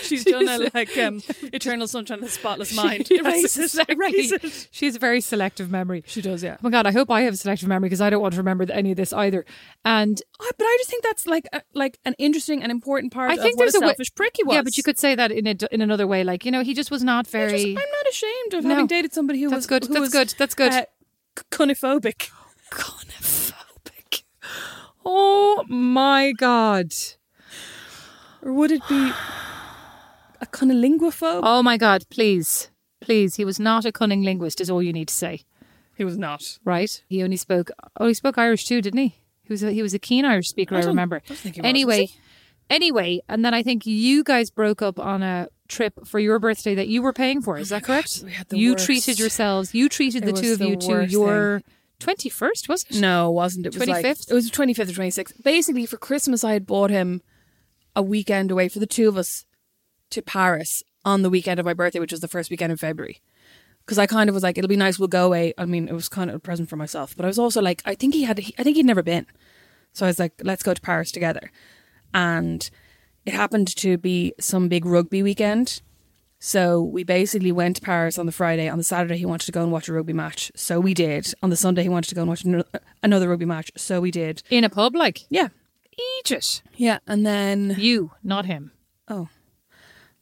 She's 0.02 0.24
done 0.24 0.46
a 0.48 0.70
like 0.74 0.96
um, 0.98 1.22
eternal 1.52 1.88
sunshine 1.88 2.18
of 2.18 2.24
the 2.24 2.30
spotless 2.30 2.74
mind. 2.76 3.10
Erase 3.10 3.56
Yes, 3.56 3.74
it, 3.76 3.88
erase 3.88 4.32
exactly. 4.32 4.48
it. 4.50 4.68
She's 4.70 4.96
very 5.00 5.20
selective 5.20 5.70
memory. 5.70 6.04
She 6.06 6.22
does, 6.22 6.42
yeah. 6.42 6.54
Oh 6.54 6.62
my 6.62 6.70
god, 6.70 6.86
I 6.86 6.92
hope 6.92 7.10
I 7.10 7.22
have 7.22 7.36
selective 7.38 7.68
memory 7.68 7.88
because 7.88 8.00
I 8.00 8.10
don't 8.10 8.22
want 8.22 8.34
to 8.34 8.38
remember 8.40 8.70
any 8.70 8.90
of 8.92 8.96
this 8.96 9.12
either. 9.12 9.44
And 9.84 10.20
Oh, 10.40 10.50
but 10.56 10.64
I 10.64 10.76
just 10.78 10.90
think 10.90 11.02
that's 11.02 11.26
like 11.26 11.46
a, 11.52 11.62
like 11.74 11.98
an 12.04 12.14
interesting 12.18 12.62
and 12.62 12.70
important 12.70 13.12
part 13.12 13.30
I 13.30 13.34
of 13.34 13.40
think 13.40 13.58
there's 13.58 13.74
a 13.74 13.78
a 13.78 13.80
selfish 13.80 14.14
prick 14.14 14.34
he 14.36 14.44
was. 14.44 14.54
yeah, 14.54 14.62
but 14.62 14.76
you 14.76 14.82
could 14.82 14.98
say 14.98 15.14
that 15.14 15.32
in 15.32 15.46
a, 15.46 15.56
in 15.72 15.80
another 15.80 16.06
way. 16.06 16.22
Like 16.22 16.44
you 16.44 16.50
know, 16.52 16.62
he 16.62 16.74
just 16.74 16.90
was 16.90 17.02
not 17.02 17.26
very. 17.26 17.52
just- 17.52 17.66
I'm 17.66 17.74
not 17.74 18.06
ashamed 18.10 18.54
of 18.54 18.64
No. 18.64 18.70
having 18.70 18.86
dated 18.86 19.12
somebody 19.12 19.40
who 19.40 19.48
That's 19.50 19.58
was 19.58 19.66
good, 19.66 19.84
who 19.86 19.94
that's 19.94 20.00
was, 20.00 20.10
good, 20.12 20.34
that's 20.38 20.54
good. 20.54 20.72
Uh, 20.72 20.84
cunophobic. 21.50 22.30
Conophobic. 22.70 24.22
Oh 25.04 25.64
my 25.68 26.32
god. 26.36 26.92
Or 28.42 28.52
would 28.52 28.70
it 28.70 28.82
be 28.88 29.10
a 30.40 30.46
cunnilinguaphobe? 30.46 31.40
Oh 31.42 31.62
my 31.62 31.76
god, 31.76 32.04
please. 32.10 32.69
Please. 33.00 33.36
He 33.36 33.44
was 33.44 33.58
not 33.58 33.84
a 33.84 33.92
cunning 33.92 34.22
linguist, 34.22 34.60
is 34.60 34.70
all 34.70 34.82
you 34.82 34.92
need 34.92 35.08
to 35.08 35.14
say. 35.14 35.42
He 35.96 36.04
was 36.04 36.16
not. 36.18 36.58
Right? 36.64 37.02
He 37.08 37.22
only 37.22 37.36
spoke 37.36 37.70
oh 37.98 38.06
he 38.06 38.14
spoke 38.14 38.38
Irish 38.38 38.64
too, 38.66 38.80
didn't 38.80 39.00
he? 39.00 39.16
He 39.42 39.52
was 39.52 39.62
a, 39.62 39.70
he 39.72 39.82
was 39.82 39.94
a 39.94 39.98
keen 39.98 40.24
Irish 40.24 40.48
speaker, 40.48 40.76
I, 40.76 40.80
don't- 40.80 40.88
remember. 40.90 41.22
I 41.28 41.34
he 41.34 41.48
was, 41.50 41.58
anyway. 41.64 42.08
Anyway, 42.70 43.20
and 43.28 43.44
then 43.44 43.52
I 43.52 43.64
think 43.64 43.84
you 43.84 44.22
guys 44.22 44.48
broke 44.48 44.80
up 44.80 45.00
on 45.00 45.24
a 45.24 45.48
trip 45.66 46.06
for 46.06 46.20
your 46.20 46.38
birthday 46.38 46.74
that 46.76 46.86
you 46.86 47.02
were 47.02 47.12
paying 47.12 47.42
for. 47.42 47.58
Is 47.58 47.72
oh 47.72 47.76
that 47.76 47.82
correct? 47.84 48.22
we 48.24 48.30
had 48.30 48.48
the 48.48 48.58
you 48.58 48.72
worst. 48.74 48.86
treated 48.86 49.18
yourselves. 49.18 49.74
You 49.74 49.88
treated 49.88 50.22
It 50.22 50.26
the 50.34 50.40
two 50.40 50.52
of 50.52 50.60
the 50.60 50.68
you 50.68 50.76
to 50.76 51.04
your 51.06 51.62
twenty 51.98 52.28
first, 52.28 52.68
was 52.68 52.84
it? 52.88 53.00
No, 53.00 53.28
it 53.28 53.32
wasn't. 53.32 53.66
It 53.66 53.76
was 53.76 53.88
like 53.88 54.04
25th? 54.04 54.30
it 54.30 54.34
was 54.34 54.50
twenty 54.50 54.72
fifth 54.72 54.90
or 54.90 54.94
twenty 54.94 55.10
sixth. 55.10 55.42
Basically, 55.42 55.84
for 55.84 55.96
Christmas, 55.96 56.44
I 56.44 56.52
had 56.52 56.64
bought 56.64 56.90
him 56.90 57.22
a 57.96 58.02
weekend 58.02 58.52
away 58.52 58.68
for 58.68 58.78
the 58.78 58.86
two 58.86 59.08
of 59.08 59.16
us 59.16 59.44
to 60.10 60.22
Paris 60.22 60.84
on 61.04 61.22
the 61.22 61.30
weekend 61.30 61.58
of 61.60 61.66
my 61.66 61.74
birthday, 61.74 61.98
which 62.00 62.12
was 62.12 62.20
the 62.20 62.28
first 62.28 62.50
weekend 62.50 62.72
of 62.72 62.80
February. 62.80 63.20
Because 63.84 63.98
I 63.98 64.06
kind 64.06 64.28
of 64.28 64.34
was 64.34 64.42
like, 64.42 64.58
it'll 64.58 64.68
be 64.68 64.76
nice. 64.76 64.98
We'll 64.98 65.08
go 65.08 65.26
away. 65.26 65.54
I 65.58 65.64
mean, 65.64 65.88
it 65.88 65.94
was 65.94 66.08
kind 66.08 66.30
of 66.30 66.36
a 66.36 66.40
present 66.40 66.68
for 66.68 66.76
myself, 66.76 67.16
but 67.16 67.24
I 67.24 67.28
was 67.28 67.38
also 67.38 67.60
like, 67.62 67.82
I 67.84 67.94
think 67.94 68.14
he 68.14 68.24
had. 68.24 68.38
I 68.58 68.62
think 68.62 68.76
he'd 68.76 68.86
never 68.86 69.02
been, 69.02 69.26
so 69.92 70.06
I 70.06 70.08
was 70.08 70.18
like, 70.18 70.34
let's 70.42 70.62
go 70.62 70.74
to 70.74 70.80
Paris 70.80 71.10
together, 71.10 71.50
and 72.14 72.68
it 73.26 73.32
happened 73.34 73.74
to 73.76 73.96
be 73.98 74.32
some 74.38 74.68
big 74.68 74.84
rugby 74.86 75.22
weekend. 75.22 75.82
So 76.42 76.80
we 76.82 77.04
basically 77.04 77.52
went 77.52 77.76
to 77.76 77.82
Paris 77.82 78.18
on 78.18 78.24
the 78.24 78.32
Friday. 78.32 78.66
On 78.68 78.78
the 78.78 78.84
Saturday, 78.84 79.18
he 79.18 79.26
wanted 79.26 79.44
to 79.46 79.52
go 79.52 79.62
and 79.62 79.70
watch 79.70 79.88
a 79.88 79.92
rugby 79.92 80.14
match. 80.14 80.50
So 80.56 80.80
we 80.80 80.94
did. 80.94 81.34
On 81.42 81.50
the 81.50 81.56
Sunday, 81.56 81.82
he 81.82 81.90
wanted 81.90 82.08
to 82.08 82.14
go 82.14 82.22
and 82.22 82.30
watch 82.30 82.44
another 83.02 83.28
rugby 83.28 83.44
match. 83.44 83.70
So 83.76 84.00
we 84.00 84.10
did. 84.10 84.42
In 84.48 84.64
a 84.64 84.70
pub, 84.70 84.94
like 84.94 85.26
Yeah. 85.28 85.48
eat 85.92 86.30
it. 86.30 86.62
Yeah. 86.76 87.00
And 87.06 87.26
then, 87.26 87.74
You, 87.78 88.12
not 88.24 88.46
him. 88.46 88.72
oh, 89.06 89.28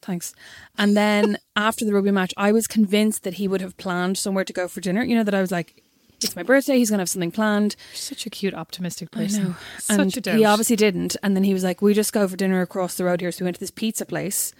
thanks. 0.09 0.35
And 0.79 0.97
then 0.97 1.38
after 1.55 1.85
the 1.85 1.92
rugby 1.92 2.11
match, 2.11 2.33
I 2.37 2.51
was 2.51 2.66
convinced 2.66 3.23
that 3.25 3.35
he 3.35 3.47
would 3.47 3.61
have 3.61 3.77
planned 3.77 4.16
somewhere 4.18 4.44
to 4.44 4.53
go 4.53 4.66
for 4.66 4.81
dinner. 4.81 5.03
You 5.05 5.14
know, 5.16 5.23
that 5.23 5.35
I 5.35 5.40
was 5.40 5.53
like, 5.53 5.83
it's 6.23 6.35
my 6.35 6.42
birthday. 6.42 6.79
He's 6.79 6.90
going 6.90 6.99
to 6.99 7.03
have 7.03 7.09
something 7.11 7.31
planned. 7.31 7.77
Such 7.94 8.27
a 8.27 8.31
cute, 8.31 8.55
optimistic 8.55 9.11
person. 9.12 9.55
Such 9.79 9.99
and 10.01 10.16
a 10.16 10.21
doubt. 10.21 10.37
he 10.38 10.44
obviously 10.44 10.77
didn't. 10.77 11.16
And 11.23 11.37
then 11.37 11.44
he 11.44 11.53
was 11.55 11.62
like, 11.62 11.81
we 11.83 11.94
just 11.94 12.12
go 12.12 12.27
for 12.27 12.37
dinner 12.37 12.61
across 12.62 12.97
the 12.97 13.05
road 13.05 13.21
here. 13.21 13.31
So 13.31 13.44
we 13.44 13.47
went 13.47 13.57
to 13.57 13.61
this 13.61 13.71
pizza 13.71 14.05
place. 14.05 14.53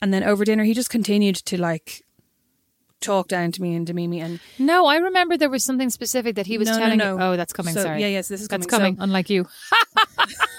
And 0.00 0.12
then 0.12 0.24
over 0.24 0.44
dinner, 0.44 0.64
he 0.64 0.74
just 0.74 0.90
continued 0.90 1.36
to 1.36 1.60
like 1.60 2.02
talk 3.00 3.28
down 3.28 3.52
to 3.52 3.62
me 3.62 3.74
and 3.76 3.86
demean 3.86 4.10
me. 4.10 4.20
And 4.20 4.40
No, 4.58 4.86
I 4.86 4.96
remember 4.96 5.36
there 5.36 5.50
was 5.50 5.62
something 5.64 5.90
specific 5.90 6.34
that 6.36 6.46
he 6.46 6.56
was 6.58 6.66
No, 6.68 6.74
no, 6.74 6.80
telling 6.80 6.98
no. 6.98 7.16
you. 7.16 7.22
Oh, 7.22 7.36
that's 7.36 7.52
coming. 7.52 7.74
So- 7.74 7.82
sorry. 7.82 8.00
yeah, 8.00 8.08
yes, 8.08 8.28
this 8.28 8.40
is 8.40 8.48
that's 8.48 8.66
coming. 8.66 8.96
coming. 8.96 8.96
So- 8.96 9.02
unlike 9.04 9.28
you. 9.30 9.46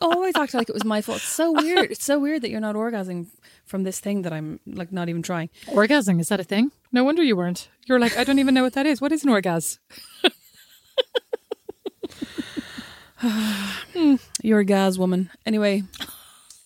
always 0.00 0.34
acted 0.36 0.56
like 0.58 0.68
it 0.68 0.74
was 0.74 0.84
my 0.84 1.00
fault. 1.02 1.18
It's 1.18 1.26
so 1.28 1.52
weird. 1.52 1.90
It's 1.90 2.04
so 2.04 2.18
weird 2.24 2.42
that 2.42 2.50
you're 2.50 2.60
not 2.60 2.74
orgasming 2.76 3.26
from 3.64 3.82
this 3.84 4.00
thing 4.00 4.22
that 4.22 4.32
I'm 4.32 4.60
like 4.66 4.92
not 4.92 5.08
even 5.08 5.22
trying. 5.22 5.50
Orgasming 5.66 6.20
is 6.20 6.28
that 6.28 6.40
a 6.40 6.44
thing? 6.44 6.70
No 6.92 7.04
wonder 7.04 7.22
you 7.22 7.36
weren't. 7.36 7.68
You're 7.86 7.98
like, 8.00 8.16
I 8.16 8.24
don't 8.24 8.38
even 8.38 8.54
know 8.54 8.62
what 8.62 8.72
that 8.74 8.86
is. 8.86 9.00
What 9.00 9.12
is 9.12 9.22
an 9.24 9.30
orgasm? 9.30 9.78
You're 14.42 14.60
a 14.60 14.64
gas 14.64 14.96
woman. 14.98 15.30
Anyway, 15.44 15.82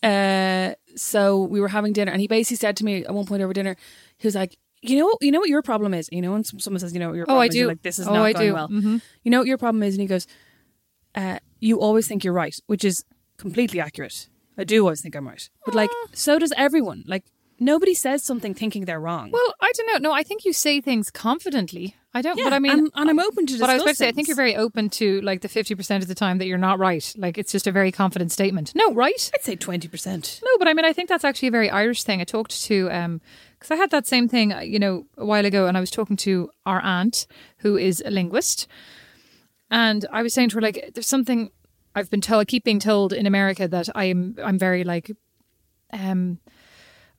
uh, 0.03 0.75
so 0.97 1.43
we 1.45 1.61
were 1.61 1.69
having 1.69 1.93
dinner, 1.93 2.13
and 2.13 2.21
he 2.21 2.27
basically 2.29 2.57
said 2.59 2.77
to 2.79 2.85
me 2.85 3.05
at 3.05 3.15
one 3.15 3.25
point 3.27 3.43
over 3.43 3.53
dinner, 3.53 3.77
he 4.19 4.27
was 4.27 4.35
like, 4.35 4.59
"You 4.83 4.99
know, 4.99 5.17
you 5.21 5.31
know 5.33 5.41
what 5.41 5.49
your 5.49 5.63
problem 5.63 5.95
is. 5.95 6.09
You 6.13 6.21
know, 6.21 6.33
when 6.33 6.45
someone 6.45 6.81
says, 6.81 6.93
you 6.93 7.01
know, 7.01 7.09
what 7.09 7.17
your 7.17 7.27
Oh, 7.29 7.39
I 7.39 7.47
is, 7.47 7.55
you're 7.57 7.65
do. 7.65 7.69
like 7.69 7.83
this 7.83 7.99
is 7.99 8.07
Oh, 8.07 8.13
not 8.15 8.25
I 8.25 8.33
going 8.33 8.49
do. 8.49 8.55
well. 8.55 8.69
Mhm. 8.69 9.01
You 9.23 9.31
know 9.31 9.39
what 9.39 9.47
your 9.47 9.59
problem 9.59 9.83
is, 9.83 9.95
and 9.95 10.03
he 10.03 10.07
goes, 10.07 10.27
uh, 11.15 11.39
"You 11.61 11.81
always 11.81 12.07
think 12.07 12.23
you're 12.25 12.35
right," 12.35 12.55
which 12.67 12.85
is 12.85 13.05
completely 13.43 13.81
accurate. 13.81 14.29
I 14.57 14.65
do 14.65 14.83
always 14.83 15.01
think 15.03 15.15
I'm 15.17 15.29
right, 15.29 15.49
but 15.67 15.75
like, 15.75 15.91
so 16.13 16.39
does 16.39 16.53
everyone. 16.57 17.05
Like, 17.07 17.25
nobody 17.59 17.95
says 17.95 18.23
something 18.23 18.55
thinking 18.55 18.85
they're 18.85 19.01
wrong. 19.01 19.31
Well, 19.31 19.55
I 19.61 19.73
don't 19.77 19.87
know. 19.91 20.09
No, 20.09 20.13
I 20.15 20.23
think 20.23 20.45
you 20.45 20.53
say 20.53 20.81
things 20.81 21.11
confidently. 21.11 21.97
I 22.15 22.21
don't. 22.21 22.37
yeah, 22.37 22.45
but 22.45 22.53
I 22.53 22.59
mean, 22.59 22.73
and, 22.73 22.91
and 22.95 23.09
I'm 23.11 23.19
open 23.19 23.47
to. 23.47 23.59
But 23.59 23.71
I 23.71 23.75
was 23.75 23.83
about 23.83 23.93
to 23.93 23.97
say, 23.97 24.09
I 24.09 24.13
think 24.13 24.29
you're 24.29 24.37
very 24.37 24.55
open 24.55 24.91
to 25.01 25.23
like 25.23 25.41
the 25.41 25.49
fifty 25.49 25.75
percent 25.75 26.03
of 26.05 26.09
the 26.09 26.15
time 26.15 26.37
that 26.39 26.47
you're 26.47 26.59
not 26.59 26.79
right. 26.79 27.07
Like 27.17 27.39
it's 27.39 27.51
just 27.51 27.67
a 27.67 27.73
very 27.73 27.91
confident 27.91 28.31
statement. 28.31 28.73
No, 28.75 28.93
right? 28.93 29.31
I'd 29.35 29.43
say 29.43 29.57
twenty 29.57 29.89
percent. 29.89 30.41
No, 30.45 30.51
but 30.59 30.69
I 30.69 30.75
mean, 30.75 30.85
I 30.85 30.93
think 30.93 31.09
that's 31.09 31.25
actually 31.25 31.49
a 31.49 31.53
very 31.59 31.71
Irish 31.71 32.03
thing. 32.03 32.21
I 32.21 32.25
talked 32.25 32.63
to, 32.65 32.91
um, 32.91 33.23
because 33.59 33.71
I 33.71 33.77
had 33.77 33.91
that 33.91 34.07
same 34.07 34.29
thing, 34.29 34.53
uh, 34.53 34.61
you 34.61 34.79
know, 34.79 35.07
a 35.17 35.25
while 35.25 35.47
ago, 35.47 35.67
and 35.67 35.77
I 35.79 35.81
was 35.81 35.91
talking 35.91 36.19
to 36.19 36.51
our 36.67 36.81
aunt, 36.83 37.27
who 37.59 37.79
is 37.79 38.03
a 38.05 38.11
linguist, 38.11 38.67
and 39.71 40.05
I 40.13 40.23
was 40.23 40.35
saying 40.35 40.51
to 40.51 40.57
her, 40.57 40.61
like, 40.61 40.91
there's 40.93 41.07
something 41.07 41.51
I've 41.95 42.11
been 42.11 42.21
told, 42.21 42.41
I 42.41 42.45
keep 42.45 42.65
being 42.65 42.81
told 42.81 43.13
in 43.13 43.27
America 43.27 43.69
that 43.69 43.89
I'm, 43.95 44.37
I'm 44.43 44.59
very 44.59 44.85
like, 44.85 45.11
um, 45.93 46.39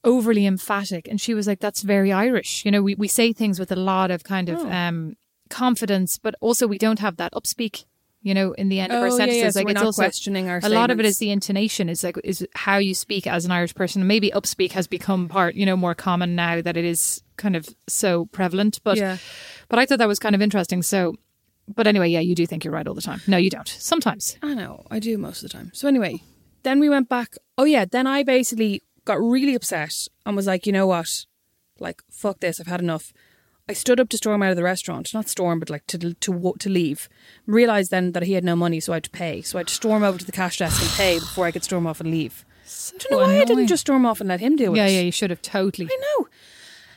overly 0.04 0.46
emphatic, 0.46 1.08
and 1.08 1.20
she 1.20 1.34
was 1.34 1.48
like, 1.48 1.60
that's 1.60 1.82
very 1.82 2.12
Irish. 2.12 2.66
You 2.66 2.72
know, 2.72 2.82
we 2.82 2.96
we 2.96 3.08
say 3.08 3.34
things 3.34 3.60
with 3.60 3.72
a 3.72 3.76
lot 3.76 4.12
of 4.12 4.24
kind 4.24 4.50
of 4.50 4.60
um 4.66 5.16
confidence, 5.50 6.18
but 6.18 6.36
also 6.42 6.68
we 6.68 6.78
don't 6.78 7.00
have 7.00 7.18
that 7.18 7.34
upspeak. 7.34 7.86
You 8.22 8.34
know, 8.34 8.54
in 8.54 8.70
the 8.70 8.80
end 8.80 8.94
of 8.94 9.02
our 9.02 9.10
Oh, 9.10 9.12
yeah, 9.12 9.18
sentences, 9.18 9.44
yeah, 9.44 9.50
so 9.50 9.60
like 9.60 9.66
we're 9.66 9.72
it's 9.72 9.82
also 9.82 10.02
questioning 10.02 10.50
our 10.50 10.62
a 10.64 10.70
lot 10.70 10.92
of 10.92 11.00
it 11.00 11.06
is 11.06 11.18
the 11.18 11.30
intonation 11.30 11.90
is 11.90 12.04
like 12.06 12.18
is 12.24 12.48
how 12.56 12.78
you 12.78 12.96
speak 12.96 13.28
as 13.28 13.44
an 13.46 13.52
Irish 13.52 13.76
person. 13.76 14.08
Maybe 14.08 14.32
upspeak 14.32 14.72
has 14.72 14.88
become 14.88 15.28
part, 15.28 15.56
you 15.56 15.66
know, 15.66 15.76
more 15.76 15.94
common 15.94 16.34
now 16.36 16.62
that 16.62 16.78
it 16.78 16.86
is 16.86 17.22
kind 17.36 17.56
of 17.56 17.68
so 17.88 18.26
prevalent. 18.26 18.80
But 18.84 18.98
Yeah. 18.98 19.18
but 19.68 19.78
I 19.78 19.86
thought 19.86 20.00
that 20.00 20.08
was 20.08 20.20
kind 20.20 20.36
of 20.36 20.42
interesting. 20.42 20.84
So 20.84 21.16
but 21.68 21.88
anyway, 21.88 22.10
yeah, 22.10 22.20
you 22.20 22.36
do 22.36 22.46
think 22.46 22.64
you're 22.64 22.74
right 22.74 22.88
all 22.88 22.94
the 22.94 23.02
time. 23.02 23.22
No, 23.28 23.38
you 23.38 23.50
don't. 23.50 23.68
Sometimes. 23.68 24.38
I 24.42 24.54
know, 24.54 24.86
I 24.92 25.00
do 25.00 25.18
most 25.18 25.44
of 25.44 25.50
the 25.50 25.58
time. 25.58 25.72
So 25.74 25.88
anyway, 25.88 26.22
then 26.64 26.80
we 26.80 26.90
went 26.90 27.10
back. 27.10 27.36
Oh 27.58 27.66
yeah, 27.66 27.86
then 27.86 28.08
I 28.08 28.24
basically 28.24 28.82
got 29.06 29.20
really 29.20 29.56
upset 29.56 30.08
and 30.26 30.36
was 30.36 30.48
like, 30.48 30.66
you 30.66 30.74
know 30.74 30.88
what, 30.88 31.26
like 31.80 32.02
fuck 32.10 32.40
this, 32.40 32.60
I've 32.60 32.68
had 32.68 32.82
enough. 32.82 33.14
I 33.70 33.74
stood 33.74 34.00
up 34.00 34.10
to 34.10 34.18
storm 34.18 34.44
out 34.44 34.52
of 34.52 34.58
the 34.58 34.64
restaurant, 34.64 35.14
not 35.14 35.30
storm, 35.30 35.60
but 35.60 35.70
like 35.70 35.88
to 35.88 36.14
to 36.14 36.54
to 36.60 36.70
leave. 36.70 37.08
Realized 37.46 37.92
then 37.92 38.12
that 38.12 38.24
he 38.24 38.34
had 38.34 38.44
no 38.44 38.58
money, 38.58 38.82
so 38.82 38.92
I 38.92 38.98
had 38.98 39.06
to 39.06 39.10
pay. 39.10 39.42
So 39.42 39.58
I 39.58 39.62
had 39.62 39.68
to 39.68 39.74
storm 39.74 40.04
over 40.04 40.18
to 40.18 40.26
the 40.26 40.34
cash 40.34 40.58
desk 40.58 40.82
and 40.82 40.92
pay 40.92 41.20
before 41.20 41.46
I 41.46 41.52
could 41.52 41.64
storm 41.64 41.88
off 41.88 42.02
and 42.02 42.12
leave. 42.12 42.46
I 42.66 42.98
don't 42.98 43.12
know 43.12 43.18
why 43.20 43.42
I 43.42 43.46
didn't 43.46 43.68
just 43.68 43.82
storm 43.82 44.06
off 44.06 44.20
and 44.20 44.28
let 44.28 44.42
him 44.42 44.56
do 44.58 44.74
it. 44.74 44.78
Yeah, 44.78 44.88
yeah, 44.88 45.02
you 45.02 45.12
should 45.12 45.30
have 45.30 45.42
totally. 45.42 45.88
I 45.92 45.98
know. 45.98 46.28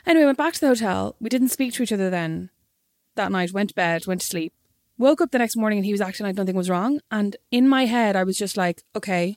Anyway, 0.05 0.25
went 0.25 0.37
back 0.37 0.53
to 0.53 0.59
the 0.59 0.67
hotel. 0.67 1.15
We 1.19 1.29
didn't 1.29 1.49
speak 1.49 1.73
to 1.73 1.83
each 1.83 1.91
other 1.91 2.09
then 2.09 2.49
that 3.15 3.31
night. 3.31 3.53
Went 3.53 3.69
to 3.69 3.75
bed, 3.75 4.07
went 4.07 4.21
to 4.21 4.27
sleep. 4.27 4.53
Woke 4.97 5.21
up 5.21 5.31
the 5.31 5.37
next 5.37 5.55
morning 5.55 5.79
and 5.79 5.85
he 5.85 5.91
was 5.91 6.01
acting 6.01 6.25
like 6.25 6.35
nothing 6.35 6.55
was 6.55 6.69
wrong. 6.69 6.99
And 7.11 7.35
in 7.51 7.67
my 7.67 7.85
head, 7.85 8.15
I 8.15 8.23
was 8.23 8.37
just 8.37 8.57
like, 8.57 8.81
okay, 8.95 9.35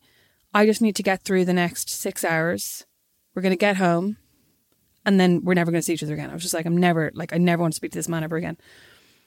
I 0.54 0.66
just 0.66 0.80
need 0.80 0.96
to 0.96 1.02
get 1.02 1.22
through 1.22 1.44
the 1.44 1.52
next 1.52 1.90
six 1.90 2.24
hours. 2.24 2.86
We're 3.34 3.42
going 3.42 3.52
to 3.52 3.58
get 3.58 3.76
home 3.76 4.16
and 5.04 5.20
then 5.20 5.42
we're 5.44 5.54
never 5.54 5.70
going 5.70 5.80
to 5.80 5.84
see 5.84 5.92
each 5.92 6.02
other 6.02 6.14
again. 6.14 6.30
I 6.30 6.34
was 6.34 6.42
just 6.42 6.54
like, 6.54 6.66
I'm 6.66 6.76
never, 6.76 7.10
like, 7.14 7.32
I 7.32 7.38
never 7.38 7.62
want 7.62 7.74
to 7.74 7.76
speak 7.76 7.92
to 7.92 7.98
this 7.98 8.08
man 8.08 8.24
ever 8.24 8.36
again. 8.36 8.56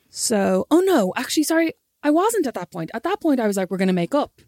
So, 0.10 0.68
oh 0.70 0.80
no, 0.80 1.14
actually, 1.16 1.44
sorry, 1.44 1.74
I 2.04 2.10
wasn't 2.10 2.48
at 2.48 2.54
that 2.56 2.72
point. 2.72 2.92
At 2.94 3.04
that 3.04 3.22
point, 3.22 3.40
I 3.40 3.48
was 3.48 3.58
like, 3.58 3.72
we're 3.72 3.78
going 3.78 3.88
to 3.88 3.94
make 3.94 4.14
up. 4.14 4.42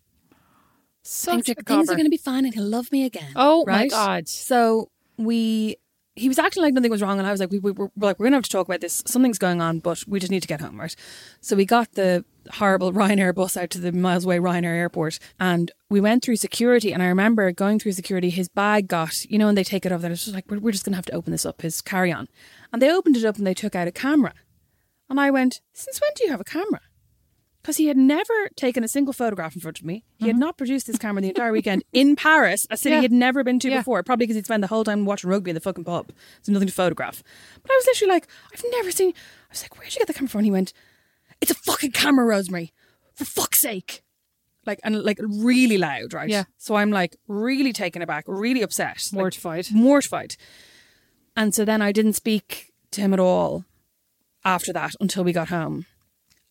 Such 1.04 1.46
things, 1.46 1.50
are, 1.50 1.64
things 1.64 1.90
are 1.90 1.94
going 1.94 2.06
to 2.06 2.10
be 2.10 2.18
fine 2.18 2.46
and 2.46 2.54
he'll 2.54 2.68
love 2.68 2.92
me 2.92 3.06
again. 3.06 3.34
Oh 3.36 3.64
my? 3.68 3.88
God. 3.88 4.28
So 4.28 4.90
we, 5.18 5.78
he 6.16 6.30
was 6.30 6.40
acting 6.40 6.64
like 6.64 6.74
nothing 6.74 6.92
was 6.92 7.02
wrong, 7.02 7.18
and 7.18 7.28
I 7.28 7.32
was 7.32 7.42
like, 7.42 7.52
we, 7.52 7.60
we, 7.60 7.72
we're, 7.72 7.90
we're 7.96 8.08
like, 8.08 8.20
we're 8.20 8.30
to 8.30 8.36
have 8.36 8.44
to 8.44 8.50
talk 8.50 8.68
about 8.68 8.80
this. 8.80 9.04
Something's 9.06 9.38
going 9.38 9.62
on, 9.62 9.80
but 9.80 10.04
we 10.08 10.20
just 10.20 10.32
need 10.32 10.42
to 10.42 10.48
get 10.48 10.62
home, 10.62 10.80
right? 10.80 10.96
So 11.42 11.58
we 11.58 11.66
got 11.66 11.92
the 11.94 12.24
horrible 12.52 12.94
Ryanair 12.94 13.36
bus 13.36 13.58
out 13.58 13.70
to 13.72 13.80
the 13.80 13.92
miles 13.92 14.24
away 14.24 14.38
Ryanair 14.38 14.76
airport, 14.76 15.20
and 15.40 15.72
we 15.90 16.00
went 16.00 16.24
through 16.24 16.38
security. 16.38 16.94
And 16.94 17.04
I 17.04 17.08
remember 17.08 17.52
going 17.52 17.80
through 17.80 17.92
security, 17.92 18.30
his 18.30 18.48
bag 18.48 18.88
got, 18.88 19.26
you 19.26 19.38
know, 19.38 19.50
and 19.50 19.58
they 19.58 19.64
take 19.64 19.86
it 19.86 19.92
off. 19.92 20.04
And 20.04 20.14
it's 20.14 20.24
just 20.24 20.36
like, 20.36 20.50
we're, 20.50 20.60
we're 20.60 20.72
just 20.72 20.86
to 20.86 20.94
have 20.94 21.06
to 21.08 21.14
open 21.14 21.32
this 21.32 21.46
up, 21.46 21.62
his 21.62 21.82
carry 21.82 22.14
on. 22.14 22.30
And 22.72 22.82
they 22.82 22.92
opened 22.92 23.18
it 23.18 23.26
up 23.26 23.38
and 23.38 23.46
they 23.46 23.54
took 23.54 23.76
out 23.76 23.88
a 23.88 23.92
camera. 23.92 24.34
And 25.10 25.20
I 25.20 25.32
went, 25.32 25.62
since 25.74 26.00
when 26.00 26.12
do 26.16 26.24
you 26.24 26.32
have 26.32 26.42
a 26.42 26.46
camera? 26.46 26.82
Because 27.66 27.78
he 27.78 27.88
had 27.88 27.98
never 27.98 28.48
taken 28.56 28.84
a 28.84 28.88
single 28.88 29.12
photograph 29.12 29.56
in 29.56 29.60
front 29.60 29.80
of 29.80 29.86
me. 29.86 30.04
He 30.20 30.28
had 30.28 30.36
mm-hmm. 30.36 30.42
not 30.42 30.56
produced 30.56 30.86
this 30.86 31.00
camera 31.00 31.20
the 31.24 31.30
entire 31.30 31.52
weekend 31.52 31.84
in 31.94 32.16
Paris, 32.28 32.68
a 32.70 32.78
city 32.78 32.94
Yeah. 32.94 33.00
he 33.00 33.06
had 33.06 33.12
never 33.12 33.44
been 33.44 33.58
to 33.58 33.70
Yeah. 33.70 33.80
before. 33.80 34.04
Probably 34.04 34.28
because 34.28 34.36
he'd 34.36 34.46
spent 34.46 34.62
the 34.62 34.68
whole 34.68 34.84
time 34.84 35.04
watching 35.04 35.32
rugby 35.32 35.50
in 35.50 35.56
the 35.56 35.60
fucking 35.60 35.84
pub. 35.84 36.12
There's 36.44 36.54
nothing 36.54 36.68
to 36.68 36.74
photograph. 36.74 37.24
But 37.64 37.72
I 37.72 37.76
was 37.76 37.88
literally 37.88 38.14
like, 38.14 38.28
I've 38.54 38.64
never 38.70 38.92
seen. 38.92 39.10
I 39.10 39.14
was 39.50 39.64
like, 39.64 39.80
where'd 39.80 39.92
you 39.96 39.98
get 39.98 40.06
the 40.06 40.14
camera 40.14 40.30
from? 40.30 40.40
And 40.42 40.46
he 40.46 40.52
went, 40.52 40.74
it's 41.42 41.50
a 41.50 41.56
fucking 41.56 41.94
camera, 41.94 42.24
Rosemary. 42.24 42.72
For 43.16 43.26
fuck's 43.26 43.62
sake. 43.62 44.04
Like, 44.68 44.80
and 44.84 45.02
like 45.04 45.18
really 45.28 45.80
loud, 45.80 46.14
right? 46.14 46.30
Yeah. 46.30 46.44
So 46.60 46.76
I'm 46.76 46.92
like 46.92 47.16
really 47.28 47.74
taken 47.74 48.04
aback, 48.04 48.26
really 48.28 48.62
upset. 48.62 49.10
like, 49.12 49.22
Mortified. 49.22 49.68
mortified. 49.72 50.36
And 51.36 51.56
so 51.56 51.66
then 51.66 51.82
I 51.82 51.92
didn't 51.92 52.14
speak 52.14 52.74
to 52.92 53.02
him 53.02 53.12
at 53.12 53.20
all 53.20 53.66
after 54.44 54.72
that 54.74 54.94
until 55.02 55.24
we 55.24 55.34
got 55.34 55.50
home. 55.50 55.88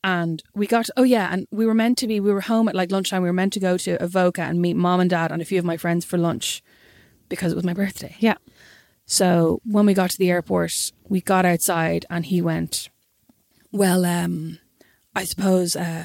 And 0.05 0.43
we 0.55 0.67
got, 0.67 0.91
oh 0.99 1.03
yeah, 1.03 1.31
and 1.33 1.49
we 1.51 1.65
were 1.65 1.73
meant 1.73 1.97
to 1.99 2.07
be, 2.07 2.21
we 2.21 2.31
were 2.31 2.43
home 2.43 2.69
at 2.69 2.75
like 2.75 2.93
lunchtime. 2.93 3.23
We 3.23 3.29
were 3.31 3.33
meant 3.33 3.55
to 3.55 3.61
go 3.61 3.79
to 3.79 4.03
Avoca 4.03 4.43
and 4.43 4.61
meet 4.61 4.77
mom 4.77 5.01
and 5.01 5.09
dad 5.09 5.33
and 5.33 5.41
a 5.41 5.47
few 5.47 5.59
of 5.59 5.65
my 5.65 5.79
friends 5.79 6.05
for 6.05 6.19
lunch 6.19 6.63
because 7.31 7.53
it 7.53 7.55
was 7.55 7.65
my 7.65 7.73
birthday. 7.73 8.15
Yeah. 8.19 8.35
So 9.07 9.63
when 9.65 9.87
we 9.87 9.95
got 9.95 10.11
to 10.11 10.19
the 10.19 10.31
airport, 10.31 10.93
we 11.09 11.23
got 11.23 11.47
outside 11.47 12.05
and 12.11 12.27
he 12.27 12.43
went, 12.43 12.91
Well, 13.73 14.05
um, 14.05 14.59
I 15.17 15.25
suppose 15.25 15.75
uh, 15.75 16.05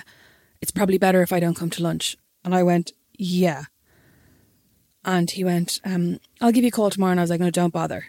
it's 0.61 0.71
probably 0.71 0.97
better 0.97 1.21
if 1.21 1.33
I 1.33 1.41
don't 1.41 1.57
come 1.57 1.69
to 1.71 1.83
lunch. 1.83 2.15
And 2.45 2.55
I 2.55 2.63
went, 2.63 2.93
Yeah. 3.17 3.65
And 5.03 5.29
he 5.29 5.43
went, 5.43 5.81
um, 5.83 6.19
I'll 6.39 6.53
give 6.53 6.63
you 6.63 6.69
a 6.69 6.71
call 6.71 6.89
tomorrow. 6.89 7.11
And 7.11 7.19
I 7.19 7.23
was 7.23 7.29
like, 7.29 7.41
No, 7.41 7.49
don't 7.49 7.73
bother. 7.73 8.05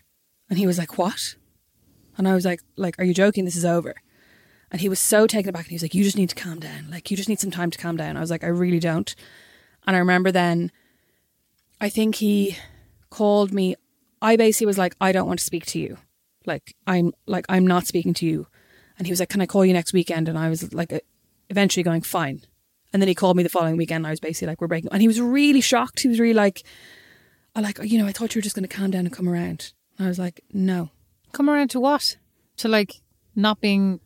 And 0.48 0.56
he 0.56 0.68
was 0.68 0.78
like, 0.78 0.98
What? 0.98 1.34
And 2.16 2.28
I 2.28 2.34
was 2.34 2.44
like, 2.44 2.60
like, 2.76 2.96
are 3.00 3.04
you 3.04 3.14
joking? 3.14 3.44
This 3.44 3.56
is 3.56 3.64
over. 3.64 3.96
And 4.70 4.80
he 4.80 4.88
was 4.88 5.00
so 5.00 5.26
taken 5.26 5.48
aback 5.48 5.64
and 5.64 5.70
he 5.70 5.74
was 5.74 5.82
like, 5.82 5.94
You 5.94 6.04
just 6.04 6.16
need 6.16 6.30
to 6.30 6.34
calm 6.34 6.60
down. 6.60 6.90
Like, 6.90 7.10
you 7.10 7.16
just 7.16 7.28
need 7.28 7.40
some 7.40 7.50
time 7.50 7.70
to 7.70 7.78
calm 7.78 7.96
down. 7.96 8.16
I 8.16 8.20
was 8.20 8.30
like, 8.30 8.44
I 8.44 8.48
really 8.48 8.78
don't. 8.78 9.14
And 9.86 9.96
I 9.96 9.98
remember 9.98 10.30
then 10.30 10.70
I 11.80 11.88
think 11.88 12.16
he 12.16 12.56
called 13.08 13.52
me. 13.52 13.76
I 14.22 14.36
basically 14.36 14.66
was 14.66 14.78
like, 14.78 14.94
I 15.00 15.12
don't 15.12 15.26
want 15.26 15.38
to 15.38 15.44
speak 15.44 15.66
to 15.66 15.78
you. 15.78 15.96
Like, 16.46 16.74
I'm 16.86 17.12
like, 17.26 17.46
I'm 17.48 17.66
not 17.66 17.86
speaking 17.86 18.14
to 18.14 18.26
you. 18.26 18.46
And 18.98 19.06
he 19.06 19.12
was 19.12 19.20
like, 19.20 19.30
Can 19.30 19.40
I 19.40 19.46
call 19.46 19.64
you 19.64 19.72
next 19.72 19.92
weekend? 19.92 20.28
And 20.28 20.38
I 20.38 20.48
was 20.48 20.72
like, 20.74 20.92
uh, 20.92 21.00
eventually 21.48 21.82
going, 21.82 22.02
Fine. 22.02 22.42
And 22.92 23.00
then 23.00 23.08
he 23.08 23.14
called 23.14 23.36
me 23.36 23.42
the 23.42 23.48
following 23.48 23.76
weekend. 23.76 24.06
I 24.06 24.10
was 24.10 24.20
basically 24.20 24.48
like, 24.48 24.60
We're 24.60 24.68
breaking. 24.68 24.90
And 24.92 25.00
he 25.00 25.08
was 25.08 25.20
really 25.20 25.60
shocked. 25.60 26.00
He 26.00 26.08
was 26.08 26.20
really 26.20 26.34
like, 26.34 26.62
I 27.56 27.60
like, 27.60 27.78
you 27.82 27.98
know, 27.98 28.06
I 28.06 28.12
thought 28.12 28.34
you 28.34 28.38
were 28.38 28.44
just 28.44 28.54
going 28.54 28.68
to 28.68 28.74
calm 28.76 28.90
down 28.90 29.06
and 29.06 29.12
come 29.12 29.28
around. 29.28 29.72
And 29.96 30.06
I 30.06 30.08
was 30.08 30.18
like, 30.18 30.42
No. 30.52 30.90
Come 31.32 31.48
around 31.48 31.70
to 31.70 31.80
what? 31.80 32.16
To 32.58 32.68
like 32.68 33.00
not 33.34 33.60
being 33.60 34.00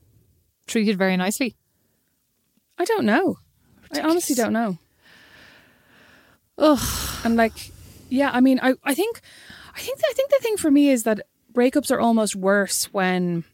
treated 0.66 0.98
very 0.98 1.16
nicely. 1.16 1.56
I 2.78 2.84
don't 2.84 3.04
know. 3.04 3.38
I 3.92 4.00
honestly 4.00 4.34
don't 4.34 4.52
know. 4.52 4.78
Ugh. 6.58 6.80
And 7.24 7.36
like, 7.36 7.52
yeah, 8.08 8.30
I 8.32 8.40
mean, 8.40 8.58
I, 8.62 8.74
I 8.84 8.94
think, 8.94 9.20
I 9.74 9.80
think, 9.80 10.00
I 10.08 10.12
think 10.12 10.30
the 10.30 10.38
thing 10.40 10.56
for 10.56 10.70
me 10.70 10.88
is 10.88 11.04
that 11.04 11.20
breakups 11.52 11.90
are 11.90 12.00
almost 12.00 12.36
worse 12.36 12.92
when 12.92 13.44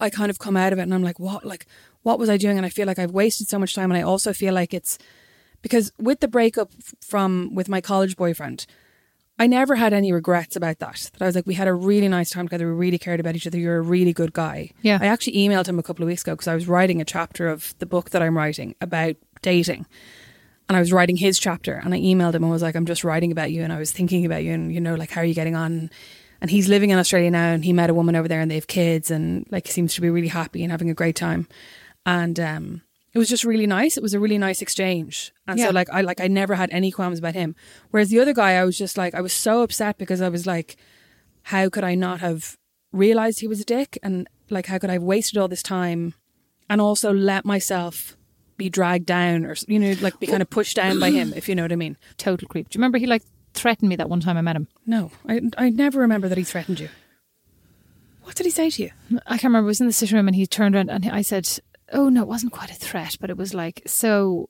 I 0.00 0.10
kind 0.10 0.30
of 0.30 0.38
come 0.38 0.56
out 0.56 0.72
of 0.72 0.78
it 0.78 0.82
and 0.82 0.94
I'm 0.94 1.02
like, 1.02 1.18
what, 1.18 1.44
like, 1.44 1.66
what 2.02 2.18
was 2.18 2.30
I 2.30 2.36
doing? 2.36 2.56
And 2.56 2.66
I 2.66 2.70
feel 2.70 2.86
like 2.86 2.98
I've 2.98 3.10
wasted 3.12 3.48
so 3.48 3.58
much 3.58 3.74
time. 3.74 3.90
And 3.90 3.98
I 3.98 4.02
also 4.02 4.32
feel 4.32 4.54
like 4.54 4.72
it's 4.72 4.98
because 5.62 5.92
with 5.98 6.20
the 6.20 6.28
breakup 6.28 6.72
from 7.00 7.54
with 7.54 7.68
my 7.68 7.80
college 7.80 8.16
boyfriend, 8.16 8.66
I 9.40 9.46
never 9.46 9.74
had 9.74 9.94
any 9.94 10.12
regrets 10.12 10.54
about 10.54 10.80
that. 10.80 11.10
That 11.14 11.22
I 11.22 11.26
was 11.26 11.34
like, 11.34 11.46
we 11.46 11.54
had 11.54 11.66
a 11.66 11.72
really 11.72 12.08
nice 12.08 12.28
time 12.28 12.46
together. 12.46 12.66
We 12.66 12.74
really 12.74 12.98
cared 12.98 13.20
about 13.20 13.36
each 13.36 13.46
other. 13.46 13.58
You're 13.58 13.78
a 13.78 13.82
really 13.82 14.12
good 14.12 14.34
guy. 14.34 14.70
Yeah. 14.82 14.98
I 15.00 15.06
actually 15.06 15.32
emailed 15.32 15.66
him 15.66 15.78
a 15.78 15.82
couple 15.82 16.02
of 16.02 16.08
weeks 16.08 16.20
ago 16.20 16.32
because 16.32 16.46
I 16.46 16.54
was 16.54 16.68
writing 16.68 17.00
a 17.00 17.06
chapter 17.06 17.48
of 17.48 17.74
the 17.78 17.86
book 17.86 18.10
that 18.10 18.20
I'm 18.20 18.36
writing 18.36 18.74
about 18.82 19.16
dating. 19.40 19.86
And 20.68 20.76
I 20.76 20.80
was 20.80 20.92
writing 20.92 21.16
his 21.16 21.38
chapter 21.38 21.72
and 21.82 21.94
I 21.94 22.00
emailed 22.00 22.34
him 22.34 22.44
and 22.44 22.52
was 22.52 22.60
like, 22.60 22.74
I'm 22.74 22.84
just 22.84 23.02
writing 23.02 23.32
about 23.32 23.50
you 23.50 23.62
and 23.62 23.72
I 23.72 23.78
was 23.78 23.92
thinking 23.92 24.26
about 24.26 24.44
you 24.44 24.52
and, 24.52 24.74
you 24.74 24.80
know, 24.80 24.94
like, 24.94 25.10
how 25.10 25.22
are 25.22 25.24
you 25.24 25.34
getting 25.34 25.56
on? 25.56 25.90
And 26.42 26.50
he's 26.50 26.68
living 26.68 26.90
in 26.90 26.98
Australia 26.98 27.30
now 27.30 27.48
and 27.52 27.64
he 27.64 27.72
met 27.72 27.88
a 27.88 27.94
woman 27.94 28.16
over 28.16 28.28
there 28.28 28.42
and 28.42 28.50
they 28.50 28.56
have 28.56 28.66
kids 28.66 29.10
and 29.10 29.46
like 29.50 29.66
he 29.66 29.72
seems 29.72 29.94
to 29.94 30.02
be 30.02 30.10
really 30.10 30.28
happy 30.28 30.62
and 30.62 30.70
having 30.70 30.90
a 30.90 30.94
great 30.94 31.16
time. 31.16 31.48
And 32.04 32.38
um, 32.38 32.82
it 33.12 33.18
was 33.18 33.28
just 33.28 33.44
really 33.44 33.66
nice. 33.66 33.96
It 33.96 34.02
was 34.02 34.14
a 34.14 34.20
really 34.20 34.38
nice 34.38 34.62
exchange. 34.62 35.32
And 35.48 35.58
Yeah. 35.58 35.66
so 35.66 35.72
like 35.72 35.88
I 35.90 36.00
like 36.02 36.20
I 36.20 36.28
never 36.28 36.54
had 36.54 36.70
any 36.70 36.90
qualms 36.90 37.18
about 37.18 37.34
him. 37.34 37.54
Whereas 37.90 38.08
the 38.10 38.20
other 38.20 38.32
guy 38.34 38.52
I 38.52 38.64
was 38.64 38.78
just 38.78 38.96
like 38.96 39.14
I 39.14 39.20
was 39.20 39.32
so 39.32 39.62
upset 39.62 39.98
because 39.98 40.20
I 40.20 40.28
was 40.28 40.46
like, 40.46 40.76
how 41.44 41.68
could 41.68 41.84
I 41.84 41.94
not 41.94 42.20
have 42.20 42.56
realized 42.92 43.40
he 43.40 43.48
was 43.48 43.60
a 43.60 43.64
dick? 43.64 43.98
And 44.02 44.28
like 44.48 44.66
how 44.66 44.78
could 44.78 44.90
I 44.90 44.94
have 44.94 45.02
wasted 45.02 45.38
all 45.38 45.48
this 45.48 45.62
time 45.62 46.14
and 46.68 46.80
also 46.80 47.12
let 47.12 47.44
myself 47.44 48.16
be 48.56 48.68
dragged 48.68 49.06
down 49.06 49.44
or 49.46 49.56
you 49.66 49.78
know, 49.78 49.94
like 50.00 50.20
be 50.20 50.26
kind 50.26 50.42
of 50.42 50.50
pushed 50.50 50.76
down 50.76 51.00
by 51.00 51.10
him, 51.10 51.32
if 51.34 51.48
you 51.48 51.54
know 51.54 51.62
what 51.62 51.72
I 51.72 51.76
mean. 51.76 51.96
Total 52.18 52.46
creep. 52.46 52.68
Do 52.68 52.76
you 52.76 52.80
remember 52.80 52.98
he 52.98 53.06
like 53.06 53.22
threatened 53.54 53.88
me 53.88 53.96
that 53.96 54.08
one 54.10 54.20
time 54.20 54.36
I 54.36 54.42
met 54.42 54.54
him? 54.54 54.68
No. 54.86 55.10
I 55.28 55.40
I 55.58 55.70
never 55.70 55.98
remember 56.00 56.28
that 56.28 56.38
he 56.38 56.44
threatened 56.44 56.78
you. 56.78 56.90
What 58.22 58.36
did 58.36 58.44
he 58.46 58.50
say 58.52 58.70
to 58.70 58.82
you? 58.84 58.90
I 59.26 59.30
can't 59.38 59.44
remember. 59.44 59.66
I 59.66 59.68
was 59.68 59.80
in 59.80 59.86
the 59.86 59.92
sitting 59.92 60.16
room 60.16 60.28
and 60.28 60.36
he 60.36 60.46
turned 60.46 60.76
around 60.76 60.90
and 60.90 61.06
I 61.10 61.22
said, 61.22 61.48
"Oh 61.92 62.08
no, 62.08 62.22
it 62.22 62.28
wasn't 62.28 62.52
quite 62.52 62.70
a 62.70 62.74
threat, 62.74 63.16
but 63.20 63.30
it 63.30 63.36
was 63.36 63.54
like 63.54 63.82
so." 63.86 64.48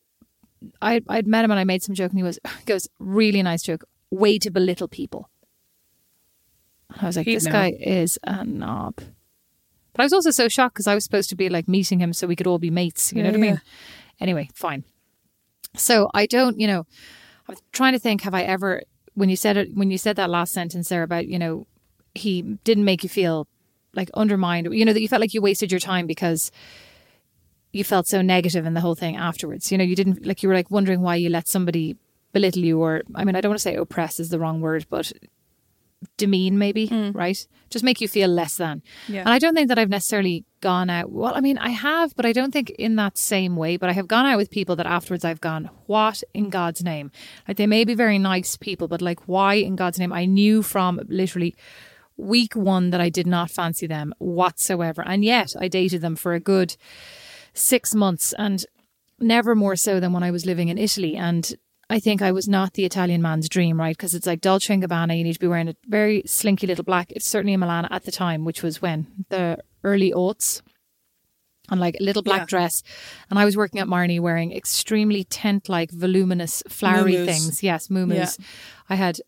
I 0.82 1.00
I'd 1.08 1.26
met 1.26 1.44
him 1.44 1.50
and 1.50 1.58
I 1.60 1.64
made 1.64 1.82
some 1.82 1.94
joke 1.94 2.10
and 2.10 2.18
he 2.18 2.22
was 2.22 2.38
he 2.58 2.64
goes 2.66 2.88
really 2.98 3.42
nice 3.42 3.62
joke. 3.62 3.84
Way 4.10 4.38
to 4.38 4.50
belittle 4.50 4.88
people. 4.88 5.30
I 7.00 7.06
was 7.06 7.16
like, 7.16 7.26
He'd 7.26 7.36
this 7.36 7.46
know. 7.46 7.52
guy 7.52 7.72
is 7.78 8.18
a 8.24 8.44
knob. 8.44 8.96
But 9.92 10.02
I 10.02 10.04
was 10.04 10.12
also 10.12 10.30
so 10.30 10.48
shocked 10.48 10.74
because 10.74 10.86
I 10.86 10.94
was 10.94 11.04
supposed 11.04 11.30
to 11.30 11.36
be 11.36 11.48
like 11.48 11.68
meeting 11.68 12.00
him 12.00 12.12
so 12.12 12.26
we 12.26 12.36
could 12.36 12.46
all 12.46 12.58
be 12.58 12.70
mates. 12.70 13.12
You 13.12 13.22
know 13.22 13.30
Yeah, 13.30 13.36
what 13.36 13.46
I 13.46 13.50
mean? 13.50 13.60
Anyway, 14.20 14.48
fine. 14.54 14.84
So 15.76 16.10
I 16.14 16.26
don't, 16.26 16.58
you 16.58 16.66
know, 16.66 16.86
I'm 17.48 17.56
trying 17.72 17.92
to 17.92 17.98
think. 17.98 18.22
Have 18.22 18.34
I 18.34 18.42
ever, 18.42 18.82
when 19.14 19.28
you 19.28 19.36
said 19.36 19.56
it, 19.56 19.74
when 19.74 19.90
you 19.90 19.98
said 19.98 20.16
that 20.16 20.30
last 20.30 20.52
sentence 20.52 20.88
there 20.88 21.02
about, 21.02 21.26
you 21.26 21.38
know, 21.38 21.66
he 22.14 22.42
didn't 22.42 22.84
make 22.84 23.02
you 23.02 23.08
feel 23.08 23.46
like 23.94 24.10
undermined, 24.14 24.72
you 24.74 24.84
know, 24.84 24.92
that 24.92 25.00
you 25.00 25.08
felt 25.08 25.20
like 25.20 25.34
you 25.34 25.42
wasted 25.42 25.70
your 25.72 25.80
time 25.80 26.06
because 26.06 26.50
you 27.72 27.84
felt 27.84 28.06
so 28.06 28.22
negative 28.22 28.66
in 28.66 28.74
the 28.74 28.80
whole 28.80 28.94
thing 28.94 29.16
afterwards. 29.16 29.70
You 29.70 29.78
know, 29.78 29.84
you 29.84 29.96
didn't 29.96 30.26
like 30.26 30.42
you 30.42 30.48
were 30.48 30.54
like 30.54 30.70
wondering 30.70 31.00
why 31.00 31.16
you 31.16 31.28
let 31.28 31.48
somebody 31.48 31.96
belittle 32.32 32.62
you, 32.62 32.80
or 32.80 33.02
I 33.14 33.24
mean, 33.24 33.36
I 33.36 33.40
don't 33.40 33.50
want 33.50 33.58
to 33.58 33.62
say 33.62 33.76
oppress 33.76 34.20
is 34.20 34.30
the 34.30 34.38
wrong 34.38 34.60
word, 34.60 34.86
but 34.88 35.12
demean 36.16 36.58
maybe, 36.58 36.88
mm. 36.88 37.14
right? 37.14 37.46
Just 37.68 37.84
make 37.84 38.00
you 38.00 38.08
feel 38.08 38.28
less 38.28 38.56
than. 38.56 38.82
Yeah. 39.06 39.20
And 39.20 39.28
I 39.28 39.38
don't 39.38 39.54
think 39.54 39.68
that 39.68 39.78
I've 39.78 39.90
necessarily 39.90 40.44
gone 40.60 40.90
out. 40.90 41.10
Well, 41.10 41.34
I 41.34 41.40
mean, 41.40 41.58
I 41.58 41.70
have, 41.70 42.16
but 42.16 42.24
I 42.26 42.32
don't 42.32 42.52
think 42.52 42.70
in 42.70 42.96
that 42.96 43.18
same 43.18 43.56
way. 43.56 43.76
But 43.76 43.90
I 43.90 43.92
have 43.92 44.08
gone 44.08 44.26
out 44.26 44.36
with 44.36 44.50
people 44.50 44.76
that 44.76 44.86
afterwards 44.86 45.24
I've 45.24 45.40
gone, 45.40 45.70
what 45.86 46.22
in 46.32 46.48
God's 46.50 46.82
name? 46.82 47.10
Like 47.46 47.56
they 47.56 47.66
may 47.66 47.84
be 47.84 47.94
very 47.94 48.18
nice 48.18 48.56
people, 48.56 48.88
but 48.88 49.02
like 49.02 49.28
why 49.28 49.54
in 49.54 49.76
God's 49.76 49.98
name? 49.98 50.12
I 50.12 50.24
knew 50.24 50.62
from 50.62 51.00
literally 51.08 51.54
week 52.16 52.54
one 52.54 52.90
that 52.90 53.00
I 53.00 53.08
did 53.08 53.26
not 53.26 53.50
fancy 53.50 53.86
them 53.86 54.14
whatsoever. 54.18 55.02
And 55.06 55.24
yet 55.24 55.54
I 55.58 55.68
dated 55.68 56.00
them 56.00 56.16
for 56.16 56.34
a 56.34 56.40
good 56.40 56.76
six 57.54 57.94
months 57.94 58.32
and 58.38 58.64
never 59.18 59.54
more 59.54 59.76
so 59.76 60.00
than 60.00 60.12
when 60.12 60.22
I 60.22 60.30
was 60.30 60.46
living 60.46 60.68
in 60.68 60.78
Italy. 60.78 61.16
And 61.16 61.52
I 61.90 61.98
think 61.98 62.22
I 62.22 62.32
was 62.32 62.48
not 62.48 62.74
the 62.74 62.84
Italian 62.84 63.20
man's 63.20 63.48
dream, 63.48 63.78
right? 63.78 63.96
Because 63.96 64.14
it's 64.14 64.26
like 64.26 64.40
Dolce 64.40 64.72
and 64.72 64.82
Gabbana, 64.82 65.16
you 65.18 65.24
need 65.24 65.34
to 65.34 65.40
be 65.40 65.48
wearing 65.48 65.68
a 65.68 65.74
very 65.88 66.22
slinky 66.26 66.66
little 66.66 66.84
black. 66.84 67.10
It's 67.10 67.26
certainly 67.26 67.52
in 67.54 67.60
Milan 67.60 67.86
at 67.90 68.04
the 68.04 68.12
time, 68.12 68.44
which 68.44 68.62
was 68.62 68.80
when 68.80 69.06
the 69.28 69.58
early 69.84 70.12
aughts. 70.12 70.62
And 71.68 71.78
like 71.80 71.96
a 72.00 72.02
little 72.02 72.22
black 72.22 72.40
Yeah. 72.42 72.46
dress. 72.46 72.82
And 73.30 73.38
I 73.38 73.44
was 73.44 73.56
working 73.56 73.78
at 73.80 73.86
Marni 73.86 74.18
wearing 74.18 74.50
extremely 74.52 75.22
tent 75.22 75.68
like 75.68 75.92
voluminous 75.92 76.64
flowery 76.68 77.12
Muumuus. 77.14 77.26
things. 77.26 77.62
Yes, 77.62 77.88
moo 77.88 78.06
Yeah. 78.12 78.28
I 78.88 78.96
had 78.96 79.20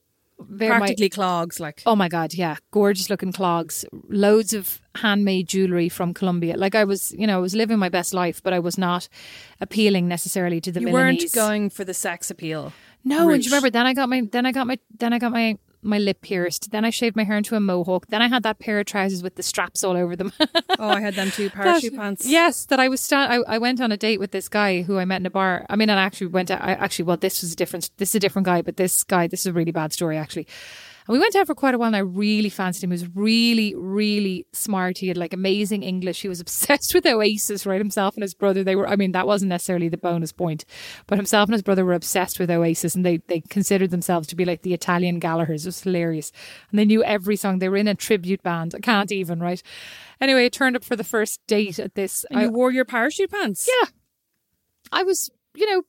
very 0.49 0.71
my- 0.71 0.79
Practically 0.79 1.09
clogs, 1.09 1.59
like 1.61 1.83
Oh 1.87 1.97
my 1.97 2.09
god, 2.09 2.35
yeah, 2.35 2.57
gorgeous 2.71 3.09
looking 3.11 3.33
clogs, 3.33 3.85
loads 4.09 4.53
of 4.53 4.81
handmade 4.97 5.49
jewelry 5.49 5.89
from 5.89 6.13
Colombia. 6.15 6.57
Like 6.57 6.75
I 6.75 6.85
was, 6.85 7.13
you 7.13 7.27
know, 7.27 7.37
I 7.39 7.41
was 7.41 7.55
living 7.55 7.79
my 7.79 7.89
best 7.89 8.13
life, 8.15 8.43
but 8.43 8.53
I 8.53 8.59
was 8.59 8.77
not 8.79 9.09
appealing 9.61 10.09
necessarily 10.09 10.61
to 10.61 10.73
the 10.73 10.81
you 10.81 10.87
Milanese. 10.87 11.23
weren't 11.23 11.33
going 11.35 11.71
for 11.71 11.85
the 11.85 11.95
sex 11.95 12.31
appeal. 12.31 12.73
No, 13.05 13.21
and 13.21 13.29
route. 13.29 13.41
do 13.43 13.45
you 13.45 13.51
remember? 13.51 13.71
Then 13.71 13.87
I 13.87 13.95
got 13.95 14.09
my, 14.09 14.23
then 14.31 14.47
I 14.47 14.53
got 14.53 14.67
my, 14.67 14.79
then 14.99 15.13
I 15.13 15.19
got 15.19 15.33
my 15.33 15.59
my 15.83 15.99
lip 15.99 16.19
mm. 16.19 16.23
pierced. 16.23 16.71
Then 16.71 16.85
I 16.85 16.91
shaved 16.91 17.17
my 17.17 17.25
hair 17.25 17.37
into 17.37 17.57
a 17.57 17.61
mohawk. 17.61 18.07
Then 18.09 18.23
I 18.23 18.29
had 18.29 18.43
that 18.45 18.59
pair 18.59 18.79
of 18.81 18.87
trousers 18.87 19.23
with 19.23 19.37
the 19.37 19.43
straps 19.43 19.85
all 19.85 19.97
over 19.97 20.17
them. 20.17 20.33
Oh, 20.79 20.89
I 20.89 21.01
had 21.01 21.15
them 21.15 21.31
too, 21.31 21.49
parachute 21.55 21.93
That- 21.93 21.99
pants. 21.99 22.27
Yes, 22.27 22.65
that 22.67 22.81
I 22.81 22.89
was 22.89 23.01
stand. 23.01 23.33
I, 23.33 23.55
I 23.55 23.59
went 23.59 23.81
on 23.81 23.93
a 23.93 23.97
date 23.97 24.19
with 24.19 24.33
this 24.33 24.49
guy 24.49 24.83
who 24.83 24.99
I 24.99 25.05
met 25.05 25.21
in 25.21 25.27
a 25.27 25.31
bar. 25.31 25.65
I 25.69 25.77
mean, 25.77 25.91
I 25.91 26.03
actually 26.03 26.29
went. 26.29 26.51
out- 26.51 26.63
I 26.63 26.73
actually, 26.73 27.05
well, 27.05 27.17
this 27.17 27.43
was 27.43 27.53
a 27.53 27.57
different. 27.57 27.91
This 27.99 28.11
is 28.11 28.15
a 28.17 28.21
different 28.21 28.47
guy, 28.47 28.63
but 28.63 28.77
this 28.77 29.05
guy, 29.05 29.27
this 29.29 29.41
is 29.41 29.47
a 29.47 29.53
really 29.53 29.71
bad 29.71 29.93
story 29.93 30.17
actually. 30.17 30.47
And 31.07 31.13
we 31.15 31.19
went 31.19 31.35
out 31.35 31.47
for 31.47 31.55
quite 31.55 31.75
a 31.75 31.79
while, 31.79 31.89
and 31.89 31.97
I 31.97 32.01
really 32.01 32.49
fancied 32.49 32.85
him. 32.85 32.91
He 32.91 32.95
was 32.95 33.09
really, 33.15 33.75
really 33.75 34.47
smart. 34.53 34.99
He 34.99 35.09
had 35.09 35.17
like 35.17 35.33
amazing 35.33 35.83
English. 35.83 36.23
He 36.23 36.29
was 36.29 36.41
obsessed 36.47 36.95
with 36.95 37.07
Oasis, 37.07 37.67
right? 37.67 37.81
Himself 37.81 38.15
and 38.15 38.23
his 38.23 38.35
brother. 38.35 38.63
They 38.63 38.77
were. 38.77 38.89
I 38.89 38.97
mean, 38.97 39.13
that 39.13 39.27
wasn't 39.27 39.51
necessarily 39.51 39.89
the 39.89 39.97
bonus 39.97 40.33
point, 40.33 40.65
but 41.07 41.19
himself 41.19 41.49
and 41.49 41.55
his 41.55 41.63
brother 41.63 41.85
were 41.85 41.95
obsessed 41.95 42.39
with 42.39 42.51
Oasis, 42.51 42.95
and 42.95 43.05
they 43.05 43.19
they 43.29 43.41
considered 43.41 43.91
themselves 43.91 44.29
to 44.29 44.37
be 44.37 44.45
like 44.45 44.63
the 44.63 44.75
Italian 44.75 45.21
Gallaghers. 45.21 45.63
It 45.63 45.67
was 45.67 45.83
hilarious, 45.83 46.33
and 46.71 46.79
they 46.79 46.85
knew 46.85 47.03
every 47.05 47.37
song. 47.37 47.59
They 47.59 47.69
were 47.69 47.77
in 47.77 47.89
a 47.89 47.95
tribute 47.95 48.43
band. 48.43 48.75
I 48.75 48.81
can't 48.81 49.13
even 49.13 49.41
right. 49.41 49.63
Anyway, 50.21 50.45
I 50.45 50.49
turned 50.49 50.77
up 50.77 50.85
for 50.85 50.95
the 50.95 51.05
first 51.05 51.41
date 51.49 51.79
at 51.79 51.95
this. 51.95 52.25
And 52.31 52.39
I, 52.39 52.43
you 52.45 52.53
wore 52.53 52.71
your 52.71 52.85
parachute 52.85 53.31
pants. 53.31 53.69
yeah, 53.69 53.89
I 54.93 55.03
was, 55.03 55.31
you 55.55 55.67
know, 55.67 55.83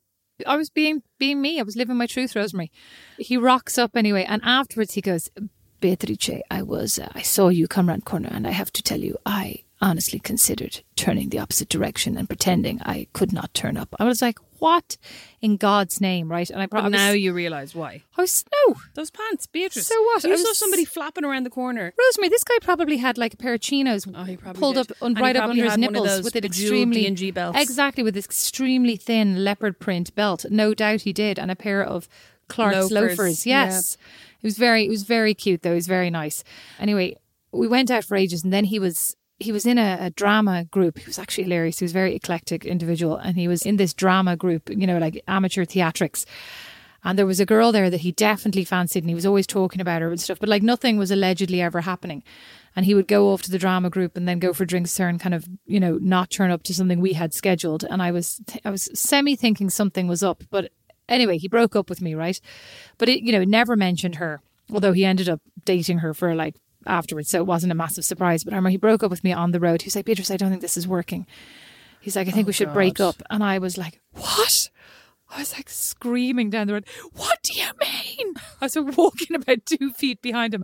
I 0.45 0.55
was 0.57 0.69
being 0.69 1.03
being 1.17 1.41
me. 1.41 1.59
I 1.59 1.63
was 1.63 1.75
living 1.75 1.97
my 1.97 2.07
truth, 2.07 2.35
Rosemary. 2.35 2.71
He 3.17 3.37
rocks 3.37 3.77
up 3.77 3.95
anyway, 3.95 4.25
and 4.27 4.41
afterwards 4.43 4.93
he 4.93 5.01
goes, 5.01 5.29
"Beatrice, 5.79 6.41
I 6.49 6.61
was, 6.61 6.99
uh, 6.99 7.09
I 7.13 7.21
saw 7.21 7.49
you 7.49 7.67
come 7.67 7.89
round 7.89 8.05
corner, 8.05 8.29
and 8.31 8.47
I 8.47 8.51
have 8.51 8.71
to 8.73 8.83
tell 8.83 8.99
you, 8.99 9.17
I, 9.25 9.63
honestly 9.83 10.17
considered 10.17 10.81
turning 10.95 11.29
the 11.29 11.37
opposite 11.39 11.67
direction 11.69 12.17
and 12.17 12.27
pretending 12.27 12.81
I 12.83 13.07
could 13.13 13.33
not 13.33 13.53
turn 13.53 13.75
up. 13.77 13.93
I 13.99 14.05
was 14.05 14.21
like, 14.21 14.39
what 14.59 14.95
in 15.41 15.57
God's 15.57 15.99
name, 15.99 16.31
right? 16.31 16.49
And 16.49 16.61
I 16.61 16.67
probably 16.67 16.91
now 16.91 17.11
you 17.11 17.33
realise 17.33 17.75
why. 17.75 18.01
I 18.17 18.21
was 18.21 18.45
no. 18.67 18.75
Those 18.93 19.11
pants, 19.11 19.45
Beatrice. 19.45 19.85
So 19.85 20.01
what? 20.03 20.23
You 20.23 20.31
I 20.31 20.35
saw 20.37 20.43
was- 20.49 20.57
somebody 20.57 20.85
flapping 20.85 21.25
around 21.25 21.43
the 21.43 21.49
corner. 21.49 21.93
Rosemary, 21.99 22.29
this 22.29 22.45
guy 22.45 22.55
probably 22.61 22.95
had 22.97 23.17
like 23.17 23.33
a 23.33 23.37
pair 23.37 23.53
of 23.53 23.59
chinos 23.61 24.07
Oh, 24.15 24.23
he 24.23 24.37
probably 24.37 24.59
pulled 24.61 24.75
did. 24.75 24.91
up 24.91 24.97
and 25.01 25.19
right 25.19 25.35
up 25.35 25.49
under 25.49 25.63
his 25.63 25.71
had 25.73 25.81
one 25.81 25.89
of 25.89 25.93
nipples 26.03 26.23
with 26.23 26.35
an 26.37 26.45
extremely 26.45 27.01
D&G 27.03 27.31
belts. 27.31 27.59
exactly 27.61 28.03
with 28.03 28.13
this 28.13 28.25
extremely 28.25 28.95
thin 28.95 29.43
leopard 29.43 29.79
print 29.79 30.15
belt. 30.15 30.45
No 30.49 30.73
doubt 30.73 31.01
he 31.01 31.11
did, 31.11 31.37
and 31.37 31.51
a 31.51 31.55
pair 31.57 31.83
of 31.83 32.07
Clarks 32.47 32.89
Loafers, 32.89 32.91
loafers. 32.91 33.45
Yes, 33.45 33.97
it 34.41 34.45
was 34.47 34.57
very 34.57 34.85
it 34.85 34.89
was 34.89 35.03
very 35.03 35.33
cute 35.33 35.61
though. 35.61 35.71
It 35.73 35.75
was 35.75 35.87
very 35.87 36.09
nice. 36.09 36.43
Anyway, 36.79 37.17
we 37.51 37.67
went 37.67 37.91
out 37.91 38.05
for 38.05 38.15
ages, 38.15 38.43
and 38.45 38.53
then 38.53 38.63
he 38.65 38.79
was 38.79 39.17
he 39.39 39.51
was 39.51 39.65
in 39.65 39.77
a, 39.77 39.97
a 39.99 40.09
drama 40.09 40.65
group. 40.65 40.97
He 40.97 41.05
was 41.05 41.19
actually 41.19 41.45
hilarious. 41.45 41.79
He 41.79 41.85
was 41.85 41.91
a 41.91 41.93
very 41.93 42.15
eclectic 42.15 42.65
individual, 42.65 43.17
and 43.17 43.35
he 43.35 43.47
was 43.47 43.63
in 43.63 43.77
this 43.77 43.93
drama 43.93 44.35
group. 44.35 44.69
You 44.69 44.87
know, 44.87 44.97
like 44.97 45.23
amateur 45.27 45.65
theatrics. 45.65 46.25
And 47.05 47.19
there 47.19 47.25
was 47.25 47.41
a 47.41 47.45
girl 47.45 47.73
there 47.73 47.89
that 47.89 48.01
he 48.01 48.13
definitely 48.13 48.63
fancied, 48.63 49.03
and 49.03 49.09
he 49.09 49.15
was 49.15 49.25
always 49.25 49.45
talking 49.45 49.81
about 49.81 50.01
her 50.01 50.09
and 50.09 50.21
stuff. 50.21 50.39
But 50.39 50.49
like 50.49 50.63
nothing 50.63 50.97
was 50.97 51.11
allegedly 51.11 51.61
ever 51.61 51.81
happening. 51.81 52.23
And 52.75 52.85
he 52.85 52.95
would 52.95 53.07
go 53.07 53.31
off 53.31 53.41
to 53.43 53.51
the 53.51 53.59
drama 53.59 53.89
group 53.89 54.17
and 54.17 54.27
then 54.27 54.39
go 54.39 54.51
for 54.51 54.65
drinks 54.65 54.95
there 54.97 55.07
and 55.07 55.19
kind 55.19 55.35
of, 55.35 55.45
you 55.65 55.79
know, 55.79 55.99
not 56.01 56.31
turn 56.31 56.49
up 56.49 56.63
to 56.63 56.73
something 56.73 57.01
we 57.01 57.13
had 57.13 57.33
scheduled. 57.33 57.83
And 57.83 58.01
I 58.01 58.11
was, 58.11 58.41
I 58.65 58.71
was 58.71 58.89
semi 58.99 59.35
thinking 59.35 59.69
something 59.69 60.07
was 60.07 60.23
up. 60.23 60.43
But 60.49 60.71
anyway, 61.07 61.37
he 61.37 61.47
broke 61.47 61.75
up 61.75 61.89
with 61.89 62.01
me, 62.01 62.15
right? 62.15 62.39
But 62.97 63.09
it, 63.09 63.21
you 63.21 63.31
know, 63.31 63.43
never 63.43 63.75
mentioned 63.75 64.15
her. 64.15 64.41
Although 64.71 64.93
he 64.93 65.05
ended 65.05 65.29
up 65.29 65.41
dating 65.65 65.99
her 65.99 66.13
for 66.13 66.33
like 66.33 66.55
afterwards, 66.87 67.29
so 67.29 67.39
it 67.39 67.45
wasn't 67.45 67.71
a 67.71 67.75
massive 67.75 68.05
surprise. 68.05 68.43
But 68.43 68.53
I 68.53 68.57
remember 68.57 68.71
he 68.71 68.77
broke 68.77 69.03
up 69.03 69.11
with 69.11 69.23
me 69.23 69.31
on 69.33 69.51
the 69.51 69.59
road. 69.59 69.81
He 69.81 69.87
was 69.87 69.95
like, 69.95 70.05
Beatrice, 70.05 70.31
I 70.31 70.37
don't 70.37 70.49
think 70.49 70.61
this 70.61 70.77
is 70.77 70.87
working. 70.87 71.25
He's 71.99 72.15
like, 72.15 72.27
I 72.27 72.31
think 72.31 72.47
we 72.47 72.51
oh, 72.51 72.53
should 72.53 72.73
break 72.73 72.99
up. 72.99 73.21
And 73.29 73.43
I 73.43 73.59
was 73.59 73.77
like, 73.77 74.01
what? 74.11 74.69
I 75.29 75.39
was 75.39 75.53
like 75.53 75.69
screaming 75.69 76.49
down 76.49 76.67
the 76.67 76.73
road, 76.73 76.87
What 77.13 77.39
do 77.43 77.53
you 77.53 77.69
mean? 77.79 78.35
I 78.61 78.65
was 78.65 78.75
like 78.75 78.97
walking 78.97 79.35
about 79.35 79.65
two 79.65 79.91
feet 79.91 80.21
behind 80.21 80.53
him. 80.53 80.63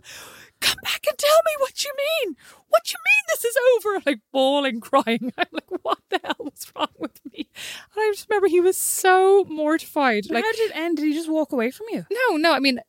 Come 0.60 0.76
back 0.82 1.04
and 1.08 1.16
tell 1.18 1.38
me 1.46 1.52
what 1.58 1.82
you 1.82 1.90
mean. 1.96 2.36
What 2.68 2.92
you 2.92 2.98
mean 2.98 3.24
this 3.30 3.44
is 3.46 3.56
over? 3.76 3.96
I'm 3.96 4.02
like 4.04 4.20
bawling, 4.32 4.80
crying. 4.80 5.32
I'm 5.38 5.46
like, 5.50 5.82
what 5.82 5.98
the 6.10 6.20
hell 6.22 6.36
was 6.38 6.70
wrong 6.76 6.88
with 6.98 7.18
me? 7.32 7.48
And 7.94 7.96
I 7.96 8.12
just 8.14 8.28
remember 8.28 8.46
he 8.48 8.60
was 8.60 8.76
so 8.76 9.44
mortified. 9.48 10.24
Like, 10.26 10.34
Like, 10.34 10.44
how 10.44 10.52
did 10.52 10.70
it 10.70 10.76
end? 10.76 10.96
Did 10.98 11.06
he 11.06 11.14
just 11.14 11.30
walk 11.30 11.52
away 11.52 11.70
from 11.70 11.86
you? 11.90 12.04
no, 12.10 12.36
no, 12.36 12.52
I 12.52 12.60
mean, 12.60 12.80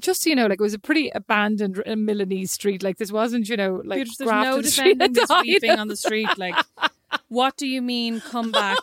just 0.00 0.22
so 0.22 0.30
you 0.30 0.36
know, 0.36 0.46
like 0.46 0.60
it 0.60 0.62
was 0.62 0.74
a 0.74 0.78
pretty 0.78 1.10
abandoned 1.14 1.82
uh, 1.86 1.96
Milanese 1.96 2.52
street. 2.52 2.82
Like 2.82 2.98
this 2.98 3.12
wasn't, 3.12 3.48
you 3.48 3.56
know, 3.56 3.82
like 3.84 4.06
there's 4.18 4.20
no 4.20 4.60
defending 4.62 5.12
this 5.12 5.30
weeping 5.42 5.70
on 5.78 5.88
the 5.88 5.96
street. 5.96 6.28
Like, 6.38 6.54
what 7.28 7.56
do 7.56 7.66
you 7.66 7.82
mean? 7.82 8.20
Come 8.20 8.50
back. 8.50 8.78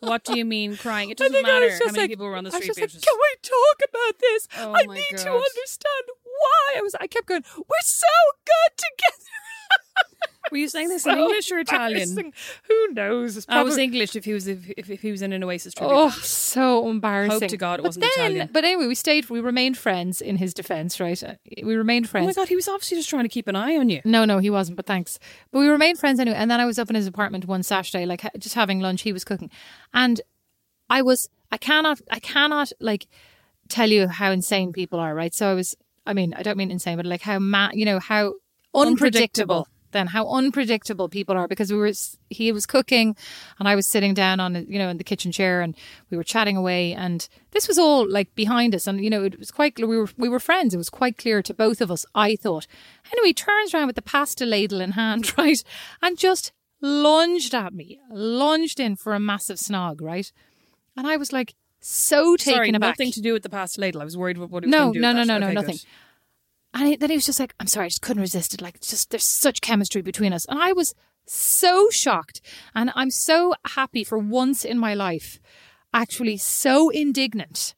What 0.00 0.24
do 0.24 0.36
you 0.36 0.44
mean? 0.44 0.76
Crying. 0.76 1.10
It 1.10 1.18
doesn't 1.18 1.42
matter 1.42 1.70
how 1.70 1.86
many 1.86 1.98
like- 1.98 2.10
people 2.10 2.26
were 2.26 2.36
on 2.36 2.44
the 2.44 2.50
street. 2.50 2.64
I 2.64 2.82
was 2.82 2.92
just 2.92 2.94
like, 2.94 3.02
can 3.02 3.18
we 3.18 3.36
talk 3.42 3.90
about 3.90 4.20
this? 4.20 4.48
Oh 4.58 4.72
I 4.74 4.82
need 4.94 5.18
to 5.18 5.32
understand 5.32 6.04
why. 6.22 6.74
I 6.76 6.80
was. 6.82 6.94
I 7.00 7.06
kept 7.06 7.26
going. 7.26 7.44
We're 7.56 7.82
so 7.82 8.06
good 8.44 8.76
together. 8.76 9.45
Were 10.50 10.58
you 10.58 10.68
saying 10.68 10.88
this 10.88 11.06
in 11.06 11.18
English 11.18 11.50
or 11.50 11.58
Italian? 11.58 12.32
Who 12.68 12.88
knows? 12.92 13.36
It's 13.36 13.46
I 13.48 13.62
was 13.62 13.78
English 13.78 14.16
if 14.16 14.24
he 14.24 14.32
was 14.32 14.46
if, 14.46 14.68
if, 14.76 14.90
if 14.90 15.02
he 15.02 15.10
was 15.10 15.22
in 15.22 15.32
an 15.32 15.42
Oasis 15.42 15.74
tribute. 15.74 15.94
Oh, 15.94 16.10
so 16.10 16.88
embarrassing. 16.88 17.40
Hope 17.40 17.50
to 17.50 17.56
God 17.56 17.80
it 17.80 17.82
but 17.82 17.88
wasn't 17.88 18.04
then, 18.04 18.12
Italian. 18.12 18.50
But 18.52 18.64
anyway, 18.64 18.86
we 18.86 18.94
stayed. 18.94 19.28
We 19.30 19.40
remained 19.40 19.76
friends. 19.76 20.20
In 20.20 20.36
his 20.36 20.54
defense, 20.54 21.00
right? 21.00 21.22
We 21.62 21.74
remained 21.74 22.08
friends. 22.08 22.24
Oh 22.24 22.26
my 22.28 22.32
God, 22.32 22.48
he 22.48 22.56
was 22.56 22.68
obviously 22.68 22.96
just 22.96 23.08
trying 23.08 23.24
to 23.24 23.28
keep 23.28 23.48
an 23.48 23.56
eye 23.56 23.76
on 23.76 23.88
you. 23.88 24.00
No, 24.04 24.24
no, 24.24 24.38
he 24.38 24.50
wasn't, 24.50 24.76
but 24.76 24.86
thanks. 24.86 25.18
But 25.50 25.60
we 25.60 25.68
remained 25.68 25.98
friends 25.98 26.20
anyway. 26.20 26.36
And 26.36 26.50
then 26.50 26.60
I 26.60 26.66
was 26.66 26.78
up 26.78 26.90
in 26.90 26.96
his 26.96 27.06
apartment 27.06 27.46
one 27.46 27.62
Saturday, 27.62 28.06
like 28.06 28.22
just 28.38 28.54
having 28.54 28.80
lunch. 28.80 29.02
He 29.02 29.12
was 29.12 29.24
cooking. 29.24 29.50
And 29.94 30.20
I 30.88 31.02
was, 31.02 31.28
I 31.50 31.58
cannot, 31.58 32.00
I 32.10 32.18
cannot 32.18 32.72
like 32.80 33.06
tell 33.68 33.90
you 33.90 34.08
how 34.08 34.30
insane 34.30 34.72
people 34.72 34.98
are, 34.98 35.14
right? 35.14 35.34
So 35.34 35.50
I 35.50 35.54
was, 35.54 35.76
I 36.06 36.12
mean, 36.12 36.34
I 36.34 36.42
don't 36.42 36.56
mean 36.56 36.70
insane, 36.70 36.96
but 36.96 37.06
like 37.06 37.22
how, 37.22 37.38
mad. 37.38 37.72
you 37.74 37.84
know, 37.84 37.98
how 37.98 38.34
unpredictable. 38.74 38.86
Unpredictable. 38.92 39.68
Then 39.96 40.08
how 40.08 40.28
unpredictable 40.28 41.08
people 41.08 41.34
are 41.36 41.48
because 41.48 41.72
we 41.72 41.78
were 41.78 41.92
he 42.28 42.52
was 42.52 42.66
cooking 42.66 43.16
and 43.58 43.66
I 43.66 43.74
was 43.74 43.88
sitting 43.88 44.12
down 44.12 44.40
on 44.40 44.54
you 44.68 44.78
know 44.78 44.90
in 44.90 44.98
the 44.98 45.04
kitchen 45.04 45.32
chair 45.32 45.62
and 45.62 45.74
we 46.10 46.18
were 46.18 46.22
chatting 46.22 46.56
away 46.56 46.92
and 46.92 47.26
this 47.52 47.66
was 47.66 47.78
all 47.78 48.06
like 48.06 48.34
behind 48.34 48.74
us 48.74 48.86
and 48.86 49.02
you 49.02 49.08
know 49.08 49.24
it 49.24 49.38
was 49.38 49.50
quite 49.50 49.78
we 49.78 49.96
were 49.96 50.10
we 50.18 50.28
were 50.28 50.38
friends 50.38 50.74
it 50.74 50.76
was 50.76 50.90
quite 50.90 51.16
clear 51.16 51.40
to 51.42 51.54
both 51.54 51.80
of 51.80 51.90
us 51.90 52.04
I 52.14 52.36
thought 52.36 52.66
anyway 53.10 53.28
he 53.28 53.32
turns 53.34 53.72
around 53.72 53.86
with 53.86 53.96
the 53.96 54.02
pasta 54.02 54.44
ladle 54.44 54.82
in 54.82 54.92
hand 54.92 55.36
right 55.38 55.64
and 56.02 56.18
just 56.18 56.52
lunged 56.82 57.54
at 57.54 57.72
me 57.72 57.98
lunged 58.10 58.78
in 58.78 58.96
for 58.96 59.14
a 59.14 59.20
massive 59.20 59.56
snog 59.56 60.02
right 60.02 60.30
and 60.94 61.06
I 61.06 61.16
was 61.16 61.32
like 61.32 61.54
so 61.80 62.36
taken 62.36 62.54
Sorry, 62.54 62.68
aback 62.70 62.98
nothing 62.98 63.12
to 63.12 63.20
do 63.22 63.32
with 63.32 63.44
the 63.44 63.48
pasta 63.48 63.80
ladle. 63.80 64.02
I 64.02 64.04
was 64.04 64.16
worried 64.16 64.36
about 64.36 64.50
what 64.50 64.64
he 64.64 64.68
was 64.68 64.72
no, 64.72 64.92
going 64.92 64.94
to 64.94 64.98
do. 64.98 65.02
no, 65.02 65.12
no, 65.12 65.22
no, 65.22 65.38
no, 65.38 65.46
Okay, 65.46 65.54
nothing. 65.54 65.76
good. 65.76 65.84
And 66.78 66.88
he, 66.88 66.96
then 66.96 67.08
he 67.08 67.16
was 67.16 67.24
just 67.24 67.40
like, 67.40 67.54
I'm 67.58 67.66
sorry, 67.66 67.86
I 67.86 67.88
just 67.88 68.02
couldn't 68.02 68.20
resist 68.20 68.52
it. 68.52 68.60
Like, 68.60 68.80
just, 68.80 69.08
there's 69.10 69.24
such 69.24 69.62
chemistry 69.62 70.02
between 70.02 70.34
us. 70.34 70.44
And 70.44 70.58
I 70.58 70.72
was 70.72 70.94
so 71.26 71.88
shocked. 71.90 72.42
And 72.74 72.90
I'm 72.94 73.10
so 73.10 73.54
happy 73.74 74.04
for 74.04 74.18
once 74.18 74.62
in 74.62 74.78
my 74.78 74.92
life, 74.92 75.40
actually 75.94 76.36
so 76.36 76.90
indignant, 76.90 77.74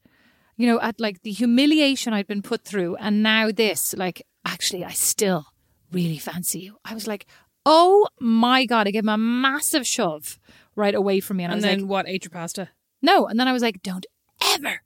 you 0.57 0.67
know, 0.67 0.81
at 0.81 0.99
like 0.99 1.21
the 1.21 1.31
humiliation 1.31 2.11
I'd 2.11 2.27
been 2.27 2.41
put 2.41 2.65
through. 2.65 2.97
And 2.97 3.23
now 3.23 3.51
this, 3.51 3.95
like, 3.97 4.21
actually, 4.45 4.83
I 4.83 4.91
still 4.91 5.45
really 5.93 6.17
fancy 6.17 6.59
you. 6.59 6.75
I 6.83 6.93
was 6.93 7.07
like, 7.07 7.25
oh 7.65 8.05
my 8.19 8.65
God, 8.65 8.85
I 8.85 8.91
gave 8.91 9.03
him 9.03 9.09
a 9.09 9.17
massive 9.17 9.87
shove 9.87 10.39
right 10.75 10.93
away 10.93 11.21
from 11.21 11.37
me. 11.37 11.45
And, 11.45 11.51
I 11.51 11.53
And 11.53 11.57
was 11.63 11.63
then 11.63 11.79
like, 11.83 11.89
what? 11.89 12.07
Ate 12.09 12.25
your 12.25 12.31
pasta? 12.31 12.69
no. 13.01 13.27
And 13.27 13.39
then 13.39 13.47
I 13.47 13.53
was 13.53 13.61
like, 13.61 13.81
don't 13.81 14.05
ever 14.43 14.81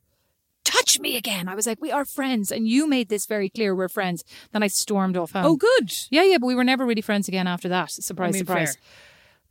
touch 0.94 1.00
me 1.00 1.16
again. 1.16 1.48
I 1.48 1.54
was 1.54 1.66
like, 1.66 1.80
we 1.80 1.90
are 1.90 2.04
friends. 2.04 2.50
And 2.52 2.66
you 2.68 2.86
made 2.88 3.08
this 3.08 3.26
very 3.26 3.48
clear. 3.48 3.74
We're 3.74 3.88
friends. 3.88 4.24
Then 4.52 4.62
I 4.62 4.68
stormed 4.68 5.16
off 5.16 5.32
home. 5.32 5.44
Oh, 5.46 5.56
good. 5.56 5.92
yeah, 6.10 6.22
yeah. 6.22 6.38
But 6.38 6.46
we 6.46 6.54
were 6.54 6.64
never 6.64 6.86
really 6.86 7.02
friends 7.02 7.28
again 7.28 7.46
after 7.46 7.68
that. 7.68 7.90
Surprise, 7.90 8.30
I 8.30 8.32
mean, 8.32 8.46
surprise. 8.46 8.74
fair. 8.76 8.82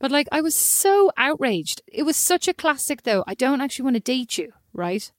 But 0.00 0.10
like, 0.10 0.28
I 0.32 0.40
was 0.40 0.54
so 0.54 1.10
outraged. 1.16 1.82
It 1.86 2.02
was 2.02 2.16
such 2.16 2.48
a 2.48 2.54
classic, 2.54 3.02
though. 3.02 3.24
I 3.26 3.34
don't 3.34 3.60
actually 3.60 3.84
want 3.84 3.96
to 3.96 4.00
date 4.00 4.38
you, 4.38 4.52
right? 4.72 5.10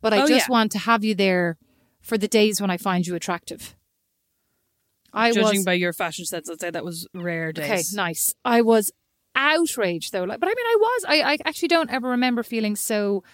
But 0.00 0.12
I 0.12 0.22
Oh, 0.22 0.26
just 0.26 0.48
yeah. 0.48 0.52
want 0.52 0.72
to 0.72 0.78
have 0.78 1.04
you 1.04 1.14
there 1.14 1.58
for 2.00 2.16
the 2.16 2.28
days 2.28 2.60
when 2.60 2.70
I 2.70 2.76
find 2.76 3.06
you 3.06 3.14
attractive. 3.14 3.74
I 5.12 5.32
Judging 5.32 5.58
was 5.58 5.64
by 5.64 5.72
your 5.72 5.92
fashion 5.92 6.24
sense, 6.26 6.48
I'd 6.50 6.60
say 6.60 6.70
that 6.70 6.84
was 6.84 7.08
rare 7.14 7.52
days. 7.52 7.64
Okay, 7.64 7.82
nice. 7.96 8.34
I 8.44 8.60
was 8.60 8.92
outraged 9.34 10.12
though. 10.12 10.24
Like, 10.24 10.40
but 10.40 10.46
I 10.48 10.54
mean, 10.54 10.66
I 10.66 10.76
was. 10.78 11.04
I, 11.08 11.32
I 11.32 11.38
actually 11.44 11.68
don't 11.68 11.90
ever 11.90 12.10
remember 12.10 12.42
feeling 12.42 12.76
so 12.76 13.24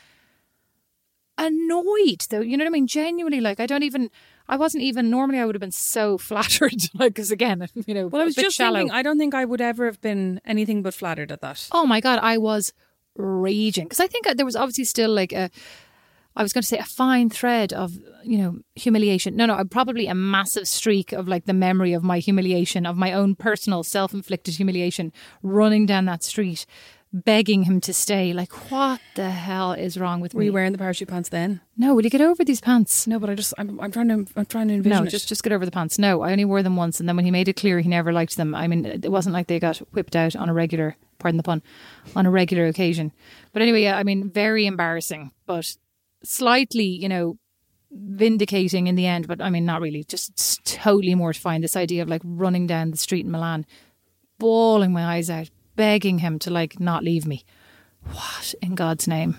annoyed 1.39 2.23
though. 2.31 2.41
You 2.41 2.57
know 2.57 2.65
what 2.65 2.71
I 2.71 2.73
mean? 2.73 2.87
Genuinely, 2.87 3.41
like 3.41 3.61
I 3.61 3.67
don't 3.67 3.83
even. 3.83 4.11
I 4.49 4.57
wasn't 4.57 4.83
even. 4.83 5.09
Normally, 5.09 5.39
I 5.39 5.45
would 5.47 5.55
have 5.55 5.61
been 5.61 5.71
so 5.71 6.19
flattered. 6.29 6.75
Like, 6.95 7.15
because 7.15 7.31
again, 7.31 7.67
you 7.87 7.95
know, 7.95 8.09
Well, 8.09 8.23
I 8.23 8.25
was 8.25 8.35
just 8.35 8.57
shallow. 8.57 8.79
thinking, 8.79 8.91
I 8.95 9.03
don't 9.03 9.19
think 9.19 9.35
I 9.35 9.45
would 9.45 9.61
ever 9.61 9.87
have 9.87 10.01
been 10.01 10.41
anything 10.45 10.83
but 10.83 10.95
flattered 10.95 11.31
at 11.33 11.41
that. 11.41 11.69
oh 11.73 11.87
my 11.87 12.01
god, 12.01 12.19
I 12.23 12.39
was 12.39 12.73
raging 13.17 13.85
because 13.85 14.01
I 14.01 14.07
think 14.07 14.27
uh, 14.27 14.35
there 14.35 14.47
was 14.47 14.57
obviously 14.57 14.85
still 14.85 15.11
like 15.11 15.33
a. 15.33 15.51
I 16.35 16.43
was 16.43 16.55
going 16.55 16.63
to 16.63 16.67
say 16.69 16.79
a 16.79 16.85
fine 16.85 17.29
thread 17.29 17.75
of, 17.75 17.93
you 18.25 18.39
know, 18.39 18.61
humiliation. 18.75 19.37
No, 19.37 19.45
no, 19.45 19.53
uh, 19.53 19.65
probably 19.65 20.07
a 20.07 20.15
massive 20.15 20.67
streak 20.67 21.13
of 21.13 21.29
like 21.29 21.45
the 21.45 21.53
memory 21.53 21.93
of 21.93 22.03
my 22.03 22.21
humiliation, 22.21 22.87
of 22.87 22.97
my 22.97 23.13
own 23.13 23.35
personal 23.35 23.83
self 23.83 24.15
inflicted 24.15 24.55
humiliation 24.55 25.13
running 25.43 25.85
down 25.85 26.07
that 26.07 26.23
street, 26.25 26.65
begging 27.13 27.65
him 27.65 27.81
to 27.83 27.93
stay. 27.93 28.33
Like, 28.33 28.53
what 28.71 29.01
the 29.17 29.31
hell 29.31 29.73
is 29.73 29.99
wrong 29.99 30.21
with 30.21 30.33
Were 30.35 30.41
me? 30.41 30.47
you 30.47 30.53
wearing 30.53 30.73
the 30.73 30.79
parachute 30.79 31.09
pants 31.09 31.29
then? 31.29 31.61
no, 31.77 31.95
will 31.95 32.03
you 32.05 32.11
get 32.11 32.21
over 32.21 32.45
these 32.45 32.61
pants? 32.61 33.07
No, 33.07 33.19
but 33.19 33.29
I 33.29 33.35
just, 33.35 33.53
I'm, 33.59 33.79
I'm 33.81 33.91
trying 33.91 34.09
to, 34.09 34.27
I'm 34.37 34.47
trying 34.47 34.69
to 34.69 34.75
envision 34.75 34.99
No, 34.99 35.07
it. 35.07 35.11
just 35.11 35.29
just 35.29 35.43
get 35.43 35.53
over 35.53 35.65
the 35.65 35.71
pants. 35.71 35.99
No, 35.99 36.23
I 36.23 36.33
only 36.33 36.45
wore 36.45 36.63
them 36.63 36.77
once, 36.77 37.01
and 37.01 37.09
then 37.09 37.17
when 37.17 37.25
he 37.25 37.31
made 37.31 37.49
it 37.49 37.57
clear 37.57 37.81
he 37.81 37.89
never 37.89 38.13
liked 38.13 38.37
them, 38.37 38.55
I 38.55 38.67
mean, 38.67 38.85
it 38.87 39.11
wasn't 39.11 39.35
like 39.35 39.47
they 39.47 39.59
got 39.61 39.77
whipped 39.93 40.17
out 40.17 40.35
on 40.37 40.49
a 40.49 40.55
regular, 40.55 40.97
pardon 41.19 41.37
the 41.37 41.43
pun, 41.43 41.63
on 42.17 42.25
a 42.27 42.31
regular 42.31 42.67
occasion. 42.67 43.13
But 43.53 43.63
anyway, 43.63 43.83
yeah, 43.83 43.97
I 43.99 44.05
mean, 44.05 44.31
very 44.31 44.65
embarrassing, 44.67 45.33
but 45.47 45.77
slightly, 46.25 46.85
you 46.87 47.09
know, 47.09 47.37
vindicating 47.91 48.87
in 48.87 48.95
the 48.95 49.07
end. 49.07 49.29
But 49.29 49.41
I 49.43 49.51
mean, 49.51 49.67
not 49.67 49.81
really. 49.83 50.05
Just 50.05 50.65
totally 50.65 51.15
mortifying. 51.15 51.61
This 51.61 51.77
idea 51.77 52.03
of 52.03 52.09
like 52.09 52.23
running 52.25 52.67
down 52.67 52.91
the 52.91 52.97
street 52.97 53.25
in 53.27 53.31
Milan, 53.31 53.67
bawling 54.39 54.93
my 54.93 55.05
eyes 55.05 55.29
out, 55.31 55.51
begging 55.77 56.19
him 56.19 56.39
to 56.41 56.51
like 56.51 56.79
not 56.81 57.03
leave 57.05 57.27
me. 57.27 57.45
What 58.05 58.55
in 58.63 58.75
God's 58.75 59.07
name? 59.07 59.37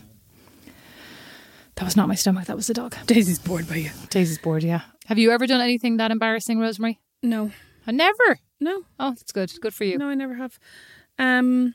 That 1.76 1.86
was 1.86 1.96
not 1.98 2.08
my 2.08 2.16
stomach. 2.16 2.46
That 2.46 2.56
was 2.56 2.68
the 2.68 2.74
dog. 2.74 2.96
Daisy's 3.08 3.40
bored 3.40 3.68
by 3.68 3.76
you. 3.76 3.90
Daisy's 4.10 4.38
bored, 4.38 4.64
yeah. 4.64 4.82
Have 5.08 5.18
you 5.18 5.32
ever 5.32 5.48
done 5.48 5.60
anything 5.62 5.98
that 5.98 6.12
embarrassing, 6.12 6.60
Rosemary? 6.60 7.00
No, 7.24 7.52
I 7.88 7.92
never. 7.92 8.40
no, 8.60 8.84
Oh, 9.00 9.10
that's 9.12 9.32
good. 9.32 9.52
Good 9.60 9.74
for 9.74 9.84
you. 9.84 9.98
no, 9.98 10.08
I 10.08 10.14
never 10.16 10.36
have. 10.36 10.60
Um, 11.20 11.74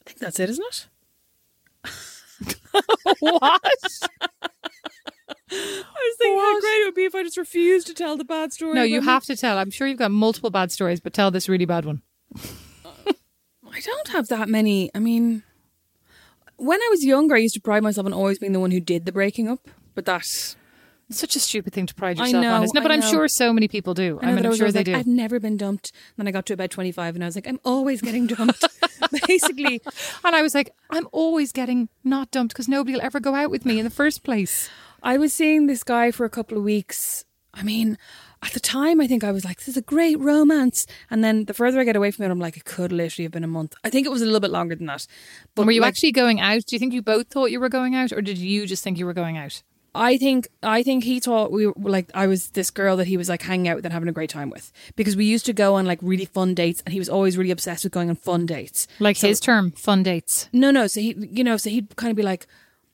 I 0.00 0.08
think 0.08 0.18
that's 0.18 0.40
it, 0.40 0.48
isn't 0.50 0.64
it? 0.70 0.86
what? 3.20 3.60
I 5.52 5.84
was 5.84 6.16
thinking 6.18 6.38
how 6.38 6.52
What? 6.54 6.60
great 6.62 6.70
it 6.80 6.84
would 6.86 6.94
be 6.94 7.04
if 7.04 7.14
I 7.14 7.22
just 7.22 7.36
refused 7.36 7.86
to 7.88 7.94
tell 7.94 8.16
the 8.16 8.24
bad 8.24 8.52
story. 8.52 8.74
No, 8.74 8.82
you 8.82 8.98
about 8.98 9.10
have 9.10 9.24
to 9.24 9.36
tell. 9.36 9.58
I'm 9.58 9.70
sure 9.70 9.86
you've 9.86 9.98
got 9.98 10.10
multiple 10.10 10.50
bad 10.50 10.70
stories, 10.72 11.00
but 11.00 11.12
tell 11.12 11.30
this 11.30 11.48
really 11.48 11.64
bad 11.66 11.84
one. 11.84 12.02
I 13.72 13.80
don't 13.80 14.08
have 14.08 14.28
that 14.28 14.48
many. 14.48 14.90
I 14.94 14.98
mean, 14.98 15.42
when 16.56 16.80
I 16.80 16.88
was 16.90 17.04
younger, 17.04 17.34
I 17.34 17.38
used 17.38 17.54
to 17.54 17.60
pride 17.60 17.82
myself 17.82 18.06
on 18.06 18.12
always 18.12 18.38
being 18.38 18.52
the 18.52 18.60
one 18.60 18.70
who 18.70 18.80
did 18.80 19.04
the 19.06 19.12
breaking 19.12 19.48
up. 19.48 19.68
But 19.94 20.04
that's 20.04 20.56
It's 21.08 21.18
such 21.18 21.36
a 21.36 21.40
stupid 21.40 21.72
thing 21.72 21.86
to 21.86 21.94
pride 21.94 22.18
yourself 22.18 22.42
know, 22.42 22.54
on, 22.56 22.64
isn't 22.64 22.76
it? 22.76 22.82
But 22.82 22.92
I'm 22.92 23.02
sure 23.02 23.26
so 23.28 23.52
many 23.52 23.68
people 23.68 23.94
do. 23.94 24.18
I 24.22 24.26
I 24.26 24.28
know 24.28 24.34
mean, 24.34 24.42
that 24.42 24.48
I 24.48 24.52
I'm 24.52 24.56
sure 24.58 24.72
they 24.72 24.80
like, 24.80 24.86
do. 24.86 24.94
I've 24.94 25.06
never 25.06 25.40
been 25.40 25.56
dumped. 25.56 25.92
And 26.16 26.26
Then 26.26 26.28
I 26.28 26.30
got 26.32 26.46
to 26.46 26.52
about 26.52 26.70
25 26.70 27.14
and 27.14 27.24
I 27.24 27.26
was 27.26 27.34
like, 27.34 27.48
I'm 27.48 27.60
always 27.64 28.00
getting 28.00 28.26
dumped. 28.26 28.64
Basically, 29.26 29.80
And 30.24 30.36
I 30.36 30.42
was 30.42 30.54
like, 30.54 30.72
I'm 30.90 31.08
always 31.12 31.52
getting 31.52 31.88
not 32.04 32.30
dumped 32.30 32.54
because 32.54 32.68
nobody 32.68 32.94
will 32.94 33.02
ever 33.02 33.18
go 33.20 33.34
out 33.34 33.50
with 33.50 33.64
me 33.64 33.78
in 33.78 33.84
the 33.84 33.90
first 33.90 34.22
place. 34.22 34.68
I 35.02 35.16
was 35.16 35.32
seeing 35.32 35.66
this 35.66 35.82
guy 35.82 36.10
for 36.10 36.24
a 36.24 36.30
couple 36.30 36.58
of 36.58 36.64
weeks. 36.64 37.24
I 37.54 37.62
mean, 37.62 37.98
at 38.42 38.52
the 38.52 38.60
time, 38.60 39.00
I 39.00 39.06
think 39.06 39.22
I 39.22 39.32
was 39.32 39.44
like, 39.44 39.58
this 39.58 39.68
is 39.68 39.76
a 39.76 39.82
great 39.82 40.18
romance. 40.18 40.86
And 41.10 41.22
then 41.22 41.44
the 41.44 41.54
further 41.54 41.78
I 41.78 41.84
get 41.84 41.96
away 41.96 42.10
from 42.10 42.24
it, 42.24 42.30
I'm 42.30 42.38
like, 42.38 42.56
it 42.56 42.64
could 42.64 42.90
literally 42.90 43.24
have 43.24 43.32
been 43.32 43.44
a 43.44 43.48
month. 43.48 43.74
I 43.84 43.90
think 43.90 44.06
it 44.06 44.10
was 44.10 44.22
a 44.22 44.24
little 44.24 44.40
bit 44.40 44.50
longer 44.50 44.74
than 44.74 44.86
that. 44.86 45.06
But 45.54 45.66
were 45.66 45.72
you 45.72 45.82
like, 45.82 45.88
actually 45.88 46.12
going 46.12 46.40
out? 46.40 46.64
Do 46.66 46.74
you 46.74 46.78
think 46.80 46.94
you 46.94 47.02
both 47.02 47.28
thought 47.28 47.50
you 47.50 47.60
were 47.60 47.68
going 47.68 47.94
out, 47.94 48.12
or 48.12 48.22
did 48.22 48.38
you 48.38 48.66
just 48.66 48.82
think 48.82 48.98
you 48.98 49.06
were 49.06 49.12
going 49.12 49.36
out? 49.36 49.62
I 49.94 50.18
think 50.18 50.48
I 50.62 50.82
think 50.82 51.02
he 51.02 51.18
thought 51.18 51.50
we 51.50 51.66
were 51.66 51.74
like 51.76 52.10
I 52.14 52.28
was 52.28 52.50
this 52.50 52.70
girl 52.70 52.96
that 52.98 53.08
he 53.08 53.16
was 53.16 53.28
like 53.28 53.42
hanging 53.42 53.68
out 53.68 53.76
with 53.76 53.84
and 53.84 53.92
having 53.92 54.08
a 54.08 54.12
great 54.12 54.30
time 54.30 54.48
with 54.48 54.72
because 54.94 55.16
we 55.16 55.24
used 55.24 55.46
to 55.46 55.52
go 55.52 55.74
on 55.74 55.84
like 55.84 55.98
really 56.00 56.26
fun 56.26 56.54
dates 56.54 56.80
and 56.86 56.92
he 56.92 57.00
was 57.00 57.08
always 57.08 57.36
really 57.36 57.50
obsessed 57.50 57.82
with 57.82 57.92
going 57.92 58.08
on 58.08 58.14
fun 58.14 58.46
dates. 58.46 58.86
Like 59.00 59.16
so, 59.16 59.26
his 59.26 59.40
term, 59.40 59.72
fun 59.72 60.04
dates. 60.04 60.48
No, 60.52 60.70
no. 60.70 60.86
So 60.86 61.00
he, 61.00 61.16
you 61.18 61.42
know, 61.42 61.56
so 61.56 61.70
he'd 61.70 61.96
kind 61.96 62.10
of 62.10 62.16
be 62.16 62.22
like, 62.22 62.46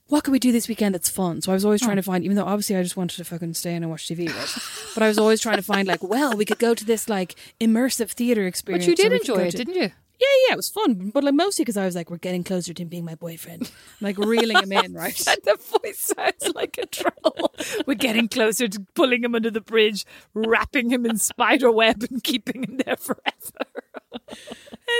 "What 0.08 0.24
can 0.24 0.32
we 0.32 0.38
do 0.38 0.52
this 0.52 0.68
weekend 0.68 0.94
that's 0.94 1.08
fun?" 1.10 1.40
So 1.42 1.52
I 1.52 1.54
was 1.54 1.64
always 1.64 1.80
trying 1.82 1.96
to 1.96 2.02
find, 2.02 2.24
even 2.24 2.36
though 2.36 2.44
obviously 2.44 2.76
I 2.76 2.82
just 2.82 2.96
wanted 2.96 3.16
to 3.18 3.24
fucking 3.24 3.54
stay 3.54 3.74
in 3.74 3.82
and 3.82 3.90
watch 3.90 4.06
TV, 4.08 4.28
right? 4.28 4.58
but 4.94 5.02
I 5.02 5.08
was 5.08 5.18
always 5.18 5.40
trying 5.40 5.56
to 5.56 5.62
find 5.62 5.86
like, 5.88 6.02
well, 6.02 6.36
we 6.36 6.44
could 6.44 6.58
go 6.58 6.74
to 6.74 6.84
this 6.84 7.08
like 7.08 7.34
immersive 7.60 8.10
theater 8.10 8.46
experience. 8.46 8.84
But 8.86 8.90
you 8.90 8.96
did 8.96 9.12
enjoy 9.12 9.42
it, 9.42 9.50
to- 9.52 9.56
didn't 9.58 9.74
you? 9.74 9.90
Yeah, 10.18 10.28
yeah, 10.48 10.54
it 10.54 10.56
was 10.56 10.70
fun, 10.70 11.10
but 11.12 11.24
like 11.24 11.34
mostly 11.34 11.62
because 11.62 11.76
I 11.76 11.84
was 11.84 11.94
like, 11.94 12.08
we're 12.10 12.16
getting 12.16 12.42
closer 12.42 12.72
to 12.72 12.82
him 12.82 12.88
being 12.88 13.04
my 13.04 13.16
boyfriend, 13.16 13.70
like 14.00 14.16
reeling 14.16 14.56
him 14.56 14.72
in, 14.72 14.94
right? 14.94 15.14
the 15.44 15.58
voice 15.82 15.98
sounds 16.16 16.54
like 16.54 16.78
a 16.78 16.86
troll. 16.86 17.52
We're 17.86 17.94
getting 17.96 18.26
closer 18.26 18.66
to 18.66 18.86
pulling 18.94 19.22
him 19.22 19.34
under 19.34 19.50
the 19.50 19.60
bridge, 19.60 20.06
wrapping 20.32 20.88
him 20.90 21.04
in 21.04 21.18
spider 21.18 21.70
web, 21.70 22.02
and 22.10 22.24
keeping 22.24 22.64
him 22.64 22.78
there 22.86 22.96
forever. 22.96 24.32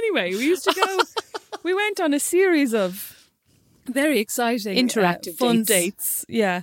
anyway, 0.03 0.35
we 0.35 0.45
used 0.45 0.65
to 0.65 0.75
go. 0.75 0.99
we 1.63 1.73
went 1.73 1.99
on 1.99 2.13
a 2.13 2.21
series 2.21 2.75
of 2.75 3.26
very 3.89 4.19
exciting, 4.19 4.77
uh, 4.77 4.81
Interactive 4.81 5.37
fun 5.37 5.57
dates. 5.63 5.69
dates. 5.69 6.25
Yeah, 6.29 6.63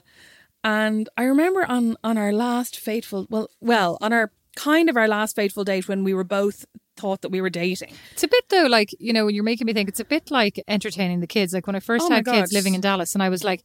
and 0.63 1.09
I 1.17 1.24
remember 1.24 1.65
on 1.65 1.95
on 2.03 2.17
our 2.17 2.32
last 2.34 2.80
fateful, 2.80 3.28
well, 3.30 3.49
well, 3.61 3.97
on 4.01 4.13
our 4.13 4.32
kind 4.55 4.89
of 4.89 4.95
our 4.97 5.07
last 5.07 5.36
fateful 5.36 5.63
date 5.63 5.88
when 5.88 6.03
we 6.03 6.13
were 6.13 6.24
both 6.24 6.65
thought 6.95 7.21
that 7.21 7.30
we 7.30 7.41
were 7.41 7.49
dating. 7.49 7.91
It's 8.11 8.24
a 8.24 8.28
bit 8.28 8.45
though, 8.49 8.67
like 8.67 8.89
you 8.99 9.13
know, 9.13 9.26
when 9.26 9.36
you're 9.36 9.43
making 9.43 9.65
me 9.65 9.74
think. 9.74 9.89
It's 9.89 9.99
a 9.99 10.05
bit 10.05 10.30
like 10.32 10.63
entertaining 10.67 11.21
the 11.21 11.28
kids. 11.28 11.53
Like 11.53 11.65
when 11.67 11.76
I 11.76 11.80
first 11.80 12.05
Oh 12.05 12.13
had 12.13 12.26
kids 12.26 12.53
living 12.53 12.76
in 12.76 12.82
Dallas, 12.82 13.13
and 13.15 13.24
I 13.24 13.30
was 13.30 13.43
like. 13.43 13.63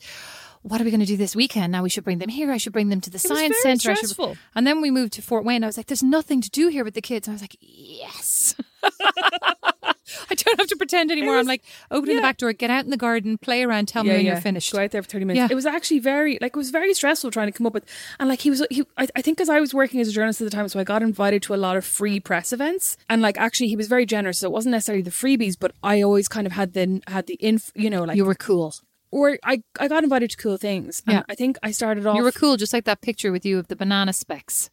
What 0.62 0.80
are 0.80 0.84
we 0.84 0.90
going 0.90 1.00
to 1.00 1.06
do 1.06 1.16
this 1.16 1.36
weekend? 1.36 1.70
Now 1.70 1.84
we 1.84 1.88
should 1.88 2.02
bring 2.02 2.18
them 2.18 2.28
here. 2.28 2.50
I 2.50 2.56
should 2.56 2.72
bring 2.72 2.88
them 2.88 3.00
to 3.02 3.10
the 3.10 3.14
was 3.14 3.22
science 3.22 3.56
center. 3.62 3.92
I 3.92 3.94
should- 3.94 4.08
stressful. 4.08 4.36
And 4.56 4.66
then 4.66 4.80
we 4.80 4.90
moved 4.90 5.12
to 5.12 5.22
Fort 5.22 5.44
Wayne. 5.44 5.62
I 5.62 5.68
was 5.68 5.76
like, 5.76 5.86
"There's 5.86 6.02
nothing 6.02 6.40
to 6.40 6.50
do 6.50 6.66
here 6.66 6.82
with 6.82 6.94
the 6.94 7.00
kids." 7.00 7.28
And 7.28 7.32
I 7.32 7.36
was 7.36 7.42
like, 7.42 7.56
"Yes." 7.60 8.56
I 10.30 10.34
don't 10.34 10.58
have 10.58 10.66
to 10.68 10.76
pretend 10.76 11.10
anymore. 11.10 11.34
was- 11.36 11.40
I'm 11.44 11.48
like, 11.48 11.62
opening 11.90 12.16
the 12.16 12.22
back 12.22 12.36
door, 12.38 12.52
get 12.52 12.70
out 12.70 12.84
in 12.84 12.90
the 12.90 12.96
garden, 12.96 13.38
play 13.38 13.62
around, 13.62 13.88
tell 13.88 14.04
me 14.04 14.10
when 14.10 14.26
you're 14.26 14.40
finished. 14.40 14.72
Go 14.72 14.80
out 14.80 14.90
there 14.90 15.02
for 15.02 15.08
thirty 15.08 15.24
minutes. 15.24 15.38
Yeah. 15.38 15.48
It 15.50 15.54
was 15.54 15.66
actually 15.66 15.98
very 16.00 16.38
like 16.40 16.52
it 16.54 16.56
was 16.56 16.70
very 16.70 16.94
stressful 16.94 17.30
trying 17.30 17.48
to 17.48 17.52
come 17.52 17.66
up 17.66 17.74
with 17.74 17.84
and 18.18 18.28
like 18.28 18.40
he 18.40 18.50
was 18.50 18.64
he 18.70 18.84
I, 18.96 19.08
I 19.16 19.22
think 19.22 19.36
because 19.38 19.48
I 19.48 19.60
was 19.60 19.72
working 19.74 20.00
as 20.00 20.08
a 20.08 20.12
journalist 20.12 20.40
at 20.40 20.44
the 20.44 20.50
time, 20.50 20.68
so 20.68 20.78
I 20.80 20.84
got 20.84 21.02
invited 21.02 21.42
to 21.44 21.54
a 21.54 21.56
lot 21.56 21.76
of 21.76 21.84
free 21.84 22.20
press 22.20 22.52
events 22.52 22.96
and 23.08 23.22
like 23.22 23.38
actually 23.38 23.68
he 23.68 23.76
was 23.76 23.88
very 23.88 24.06
generous. 24.06 24.38
So 24.40 24.48
it 24.48 24.52
wasn't 24.52 24.72
necessarily 24.72 25.02
the 25.02 25.10
freebies, 25.10 25.56
but 25.58 25.72
I 25.82 26.02
always 26.02 26.28
kind 26.28 26.46
of 26.46 26.52
had 26.52 26.72
the 26.74 27.00
had 27.08 27.26
the 27.26 27.34
inf 27.40 27.70
you 27.74 27.90
know 27.90 28.04
like 28.04 28.16
You 28.16 28.24
were 28.24 28.34
cool. 28.34 28.74
or 29.10 29.38
I 29.44 29.62
I 29.80 29.88
got 29.88 30.04
invited 30.04 30.30
to 30.30 30.36
cool 30.36 30.56
things. 30.56 31.02
Yeah. 31.06 31.22
I 31.28 31.34
think 31.34 31.56
I 31.62 31.70
started 31.70 32.06
off. 32.06 32.16
You 32.16 32.22
were 32.22 32.32
cool, 32.32 32.56
just 32.56 32.72
like 32.72 32.84
that 32.84 33.00
picture 33.00 33.32
with 33.32 33.44
you 33.46 33.58
of 33.58 33.68
the 33.68 33.76
banana 33.76 34.12
specks. 34.12 34.70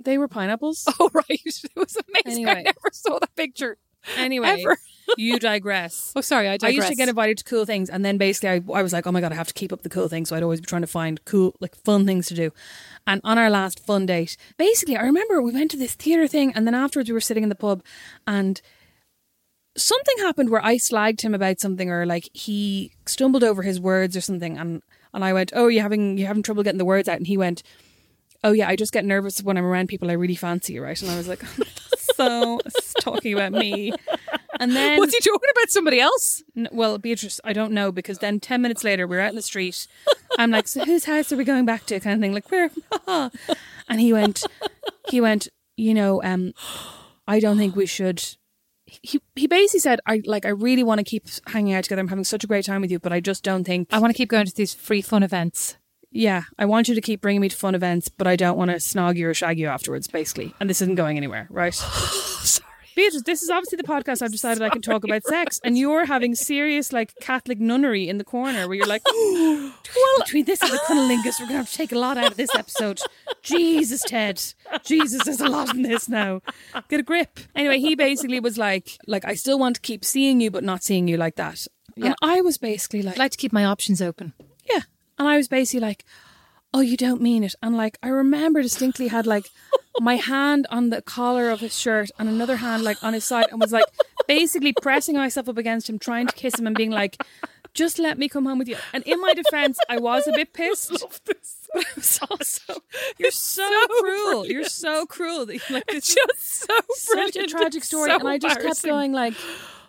they 0.00 0.18
were 0.18 0.28
pineapples. 0.28 0.86
Oh, 1.00 1.10
right. 1.12 1.24
It 1.30 1.70
was 1.76 1.96
amazing. 2.08 2.48
I 2.48 2.62
never 2.62 2.90
saw 2.92 3.18
that 3.18 3.34
picture. 3.36 3.76
Anyway, 4.16 4.62
Ever. 4.62 4.78
you 5.16 5.38
digress. 5.38 6.12
Oh, 6.16 6.20
sorry. 6.20 6.48
I 6.48 6.56
digress. 6.56 6.72
I 6.72 6.76
used 6.76 6.88
to 6.88 6.94
get 6.94 7.08
invited 7.08 7.38
to 7.38 7.44
cool 7.44 7.64
things, 7.64 7.90
and 7.90 8.04
then 8.04 8.18
basically 8.18 8.48
I, 8.50 8.78
I 8.78 8.82
was 8.82 8.92
like, 8.92 9.06
oh 9.06 9.12
my 9.12 9.20
god, 9.20 9.32
I 9.32 9.36
have 9.36 9.48
to 9.48 9.54
keep 9.54 9.72
up 9.72 9.82
the 9.82 9.88
cool 9.88 10.08
things. 10.08 10.28
So 10.28 10.36
I'd 10.36 10.42
always 10.42 10.60
be 10.60 10.66
trying 10.66 10.82
to 10.82 10.88
find 10.88 11.24
cool, 11.24 11.54
like 11.60 11.74
fun 11.74 12.06
things 12.06 12.26
to 12.28 12.34
do. 12.34 12.52
And 13.06 13.20
on 13.24 13.38
our 13.38 13.50
last 13.50 13.84
fun 13.84 14.06
date, 14.06 14.36
basically, 14.56 14.96
I 14.96 15.02
remember 15.02 15.42
we 15.42 15.52
went 15.52 15.70
to 15.72 15.76
this 15.76 15.94
theater 15.94 16.26
thing, 16.26 16.52
and 16.54 16.66
then 16.66 16.74
afterwards 16.74 17.08
we 17.08 17.14
were 17.14 17.20
sitting 17.20 17.42
in 17.42 17.48
the 17.48 17.54
pub, 17.54 17.82
and 18.26 18.60
something 19.76 20.18
happened 20.18 20.50
where 20.50 20.64
I 20.64 20.76
slagged 20.76 21.22
him 21.22 21.34
about 21.34 21.60
something, 21.60 21.90
or 21.90 22.06
like 22.06 22.28
he 22.32 22.92
stumbled 23.06 23.44
over 23.44 23.62
his 23.62 23.80
words 23.80 24.16
or 24.16 24.20
something, 24.20 24.56
and 24.58 24.82
and 25.12 25.24
I 25.24 25.32
went, 25.32 25.52
oh, 25.54 25.68
you 25.68 25.80
having 25.80 26.18
you 26.18 26.26
having 26.26 26.42
trouble 26.42 26.62
getting 26.62 26.78
the 26.78 26.84
words 26.84 27.08
out, 27.08 27.18
and 27.18 27.26
he 27.26 27.36
went. 27.36 27.62
Oh 28.42 28.52
yeah, 28.52 28.68
I 28.68 28.76
just 28.76 28.92
get 28.92 29.06
nervous 29.06 29.42
when 29.42 29.56
I'm 29.56 29.64
around 29.64 29.88
people 29.88 30.10
I 30.10 30.14
really 30.14 30.34
fancy, 30.34 30.78
right? 30.78 31.00
And 31.00 31.10
I 31.10 31.16
was 31.16 31.28
like, 31.28 31.42
oh, 31.58 31.64
so 32.16 32.60
talking 33.00 33.34
about 33.34 33.52
me. 33.52 33.92
And 34.60 34.74
then 34.74 35.00
Was 35.00 35.12
he 35.12 35.20
talking 35.20 35.50
about 35.50 35.70
somebody 35.70 36.00
else? 36.00 36.42
N- 36.56 36.68
well, 36.72 36.98
Beatrice, 36.98 37.40
I 37.44 37.52
don't 37.52 37.72
know 37.72 37.90
because 37.90 38.18
then 38.18 38.40
10 38.40 38.62
minutes 38.62 38.84
later, 38.84 39.06
we're 39.06 39.20
out 39.20 39.30
in 39.30 39.36
the 39.36 39.42
street. 39.42 39.86
I'm 40.38 40.50
like, 40.50 40.68
so 40.68 40.84
whose 40.84 41.04
house 41.04 41.32
are 41.32 41.36
we 41.36 41.44
going 41.44 41.64
back 41.64 41.86
to? 41.86 42.00
Kind 42.00 42.14
of 42.14 42.20
thing, 42.20 42.32
like, 42.32 42.50
where? 42.50 42.70
and 43.88 44.00
he 44.00 44.12
went, 44.12 44.44
he 45.08 45.20
went, 45.20 45.48
you 45.76 45.94
know, 45.94 46.22
um, 46.22 46.52
I 47.26 47.40
don't 47.40 47.56
think 47.56 47.74
we 47.74 47.86
should. 47.86 48.22
He, 48.86 49.20
he 49.34 49.46
basically 49.46 49.80
said, 49.80 50.00
I 50.06 50.22
like, 50.24 50.46
I 50.46 50.50
really 50.50 50.84
want 50.84 50.98
to 50.98 51.04
keep 51.04 51.26
hanging 51.48 51.74
out 51.74 51.84
together. 51.84 52.00
I'm 52.00 52.08
having 52.08 52.24
such 52.24 52.44
a 52.44 52.46
great 52.46 52.64
time 52.64 52.80
with 52.80 52.90
you, 52.90 53.00
but 53.00 53.12
I 53.12 53.20
just 53.20 53.42
don't 53.42 53.64
think. 53.64 53.88
I 53.90 53.98
want 53.98 54.12
to 54.12 54.16
keep 54.16 54.28
going 54.28 54.46
to 54.46 54.54
these 54.54 54.74
free 54.74 55.02
fun 55.02 55.22
events. 55.22 55.76
Yeah, 56.16 56.44
I 56.58 56.64
want 56.64 56.88
you 56.88 56.94
to 56.94 57.00
keep 57.00 57.20
bringing 57.20 57.40
me 57.40 57.48
to 57.48 57.56
fun 57.56 57.74
events, 57.74 58.08
but 58.08 58.26
I 58.26 58.36
don't 58.36 58.56
want 58.56 58.70
to 58.70 58.76
snog 58.76 59.16
you 59.16 59.28
or 59.28 59.34
shag 59.34 59.58
you 59.58 59.66
afterwards, 59.66 60.06
basically. 60.06 60.54
And 60.60 60.70
this 60.70 60.80
isn't 60.80 60.94
going 60.94 61.16
anywhere, 61.16 61.48
right? 61.50 61.74
Sorry. 61.74 62.64
Beatrice, 62.94 63.22
this 63.22 63.42
is 63.42 63.50
obviously 63.50 63.76
the 63.76 63.82
podcast 63.82 64.22
I've 64.22 64.30
decided 64.30 64.62
I 64.62 64.68
can 64.68 64.82
talk 64.82 65.02
about 65.02 65.24
sex, 65.24 65.60
and 65.64 65.76
you're 65.76 66.04
having 66.04 66.34
serious 66.34 66.92
like 66.92 67.12
Catholic 67.20 67.58
nunnery 67.58 68.08
in 68.08 68.18
the 68.18 68.24
corner 68.24 68.68
where 68.68 68.76
you're 68.76 68.86
like, 68.86 69.02
well, 69.12 69.72
between 70.18 70.44
this 70.44 70.62
and 70.62 70.70
the 70.70 70.78
cunnilingus, 70.86 71.40
we're 71.40 71.46
gonna 71.46 71.58
have 71.58 71.70
to 71.70 71.76
take 71.76 71.92
a 71.92 71.98
lot 71.98 72.16
out 72.16 72.30
of 72.30 72.36
this 72.36 72.54
episode. 72.54 73.00
Jesus, 73.42 74.02
Ted, 74.06 74.40
Jesus, 74.84 75.24
there's 75.24 75.40
a 75.40 75.48
lot 75.48 75.74
in 75.74 75.82
this 75.82 76.08
now. 76.08 76.40
Get 76.88 77.00
a 77.00 77.02
grip. 77.02 77.40
Anyway, 77.56 77.80
he 77.80 77.96
basically 77.96 78.38
was 78.38 78.56
like, 78.56 78.96
like 79.06 79.24
I 79.24 79.34
still 79.34 79.58
want 79.58 79.76
to 79.76 79.80
keep 79.80 80.04
seeing 80.04 80.40
you, 80.40 80.50
but 80.50 80.62
not 80.62 80.82
seeing 80.84 81.08
you 81.08 81.16
like 81.16 81.34
that. 81.36 81.66
Yeah. 81.96 82.06
And 82.06 82.14
I 82.22 82.42
was 82.42 82.58
basically 82.58 83.02
like, 83.02 83.14
I'd 83.14 83.18
like 83.18 83.32
to 83.32 83.38
keep 83.38 83.52
my 83.52 83.64
options 83.64 84.00
open. 84.00 84.34
And 85.18 85.28
I 85.28 85.36
was 85.36 85.48
basically 85.48 85.80
like, 85.80 86.04
oh, 86.72 86.80
you 86.80 86.96
don't 86.96 87.20
mean 87.22 87.44
it. 87.44 87.54
And 87.62 87.76
like, 87.76 87.98
I 88.02 88.08
remember 88.08 88.60
distinctly 88.62 89.08
had 89.08 89.26
like 89.26 89.46
my 90.00 90.16
hand 90.32 90.66
on 90.70 90.90
the 90.90 91.02
collar 91.02 91.50
of 91.50 91.60
his 91.60 91.78
shirt 91.78 92.10
and 92.18 92.28
another 92.28 92.56
hand 92.56 92.82
like 92.82 93.02
on 93.02 93.14
his 93.14 93.24
side 93.24 93.46
and 93.50 93.60
was 93.60 93.72
like 93.72 93.84
basically 94.26 94.74
pressing 94.82 95.16
myself 95.16 95.48
up 95.48 95.56
against 95.58 95.88
him, 95.88 95.98
trying 95.98 96.26
to 96.26 96.34
kiss 96.34 96.58
him 96.58 96.66
and 96.66 96.76
being 96.76 96.90
like, 96.90 97.22
just 97.74 97.98
let 97.98 98.18
me 98.18 98.28
come 98.28 98.44
home 98.46 98.58
with 98.58 98.68
you. 98.68 98.76
And 98.92 99.02
in 99.04 99.20
my 99.20 99.34
defense, 99.34 99.78
I 99.88 99.98
was 99.98 100.26
a 100.26 100.32
bit 100.32 100.52
pissed. 100.52 100.92
But 101.74 101.84
I 101.86 101.90
was 101.96 102.20
also, 102.30 102.74
you're 103.18 103.32
so, 103.32 103.68
cruel. 104.00 104.46
You're 104.46 104.62
so 104.62 105.06
cruel. 105.06 105.44
That, 105.46 105.58
like, 105.70 105.84
this 105.86 106.08
is 106.08 106.14
Just 106.14 106.68
so 106.68 106.74
such 106.90 107.34
a 107.34 107.48
tragic 107.48 107.82
story. 107.82 108.10
so 108.10 108.16
and 108.16 108.28
I 108.28 108.38
just 108.38 108.60
kept 108.60 108.84
going 108.84 109.12
like, 109.12 109.34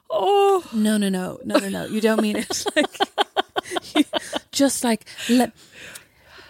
Oh, 0.09 0.63
no, 0.73 0.97
no, 0.97 1.09
no, 1.09 1.39
no, 1.43 1.57
no, 1.57 1.69
no. 1.69 1.85
You 1.85 2.01
don't 2.01 2.21
mean 2.21 2.37
it. 2.37 2.65
Like, 3.95 4.07
just 4.51 4.83
like 4.83 5.05
let. 5.27 5.51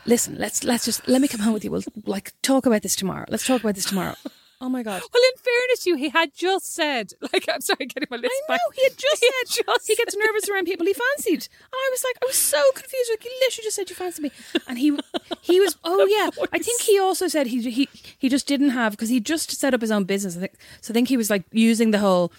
Listen, 0.06 0.38
let's 0.38 0.64
let's 0.64 0.86
just 0.86 1.08
let 1.08 1.22
me 1.22 1.28
come 1.28 1.40
home 1.40 1.54
with 1.54 1.64
you. 1.64 1.72
We'll 1.72 1.84
like 2.06 2.34
talk 2.42 2.66
about 2.66 2.82
this 2.82 2.96
tomorrow. 2.96 3.26
Let's 3.30 3.48
talk 3.48 3.62
about 3.62 3.76
this 3.76 3.86
tomorrow. 3.86 4.16
Oh 4.62 4.70
my 4.70 4.84
god. 4.84 5.02
well, 5.14 5.24
in 5.24 5.38
fairness, 5.42 5.86
you 5.86 5.96
he 5.96 6.10
had 6.10 6.32
just 6.36 6.74
said, 6.74 7.12
like, 7.34 7.46
I'm 7.52 7.62
sorry, 7.62 7.86
getting 7.88 8.08
my 8.12 8.18
lips 8.18 8.34
I 8.50 8.54
know 8.54 8.58
back. 8.58 8.62
he 8.76 8.84
had 8.84 8.98
just 8.98 9.20
He 9.24 9.28
said 9.28 9.64
just 9.66 9.88
he 9.88 9.96
gets 9.96 10.16
nervous 10.16 10.50
around 10.50 10.66
people 10.66 10.86
he 10.86 10.94
fancied, 10.94 11.48
and 11.64 11.74
I 11.74 11.90
was 11.92 12.04
like, 12.04 12.16
I 12.22 12.26
was 12.28 12.36
so 12.38 12.62
confused. 12.74 13.10
Like, 13.12 13.24
you 13.26 13.32
literally 13.42 13.64
just 13.64 13.76
said 13.76 13.90
you 13.90 13.96
fancied 13.96 14.24
me, 14.24 14.32
and 14.68 14.78
he 14.78 14.98
he 15.42 15.60
was. 15.60 15.76
Oh 15.86 16.06
yeah, 16.08 16.30
I 16.52 16.60
think 16.60 16.82
he 16.82 17.00
also 17.00 17.28
said 17.28 17.48
he 17.48 17.62
he 17.72 17.88
he 18.20 18.28
just 18.30 18.46
didn't 18.48 18.70
have 18.72 18.92
because 18.94 19.10
he 19.10 19.20
just 19.20 19.52
set 19.58 19.74
up 19.74 19.82
his 19.82 19.92
own 19.92 20.04
business. 20.04 20.36
I 20.38 20.42
think 20.42 20.54
so. 20.82 20.92
I 20.92 20.94
think 20.94 21.08
he 21.08 21.18
was 21.18 21.30
like 21.30 21.44
using 21.52 21.92
the 21.92 22.00
whole, 22.00 22.32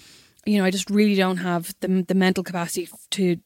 you 0.47 0.59
know, 0.59 0.65
I 0.65 0.71
just 0.71 0.89
really 0.91 1.15
don't 1.17 1.39
have 1.39 1.75
the 1.81 2.05
the 2.07 2.15
mental 2.15 2.45
capacity 2.45 2.89
to 3.13 3.37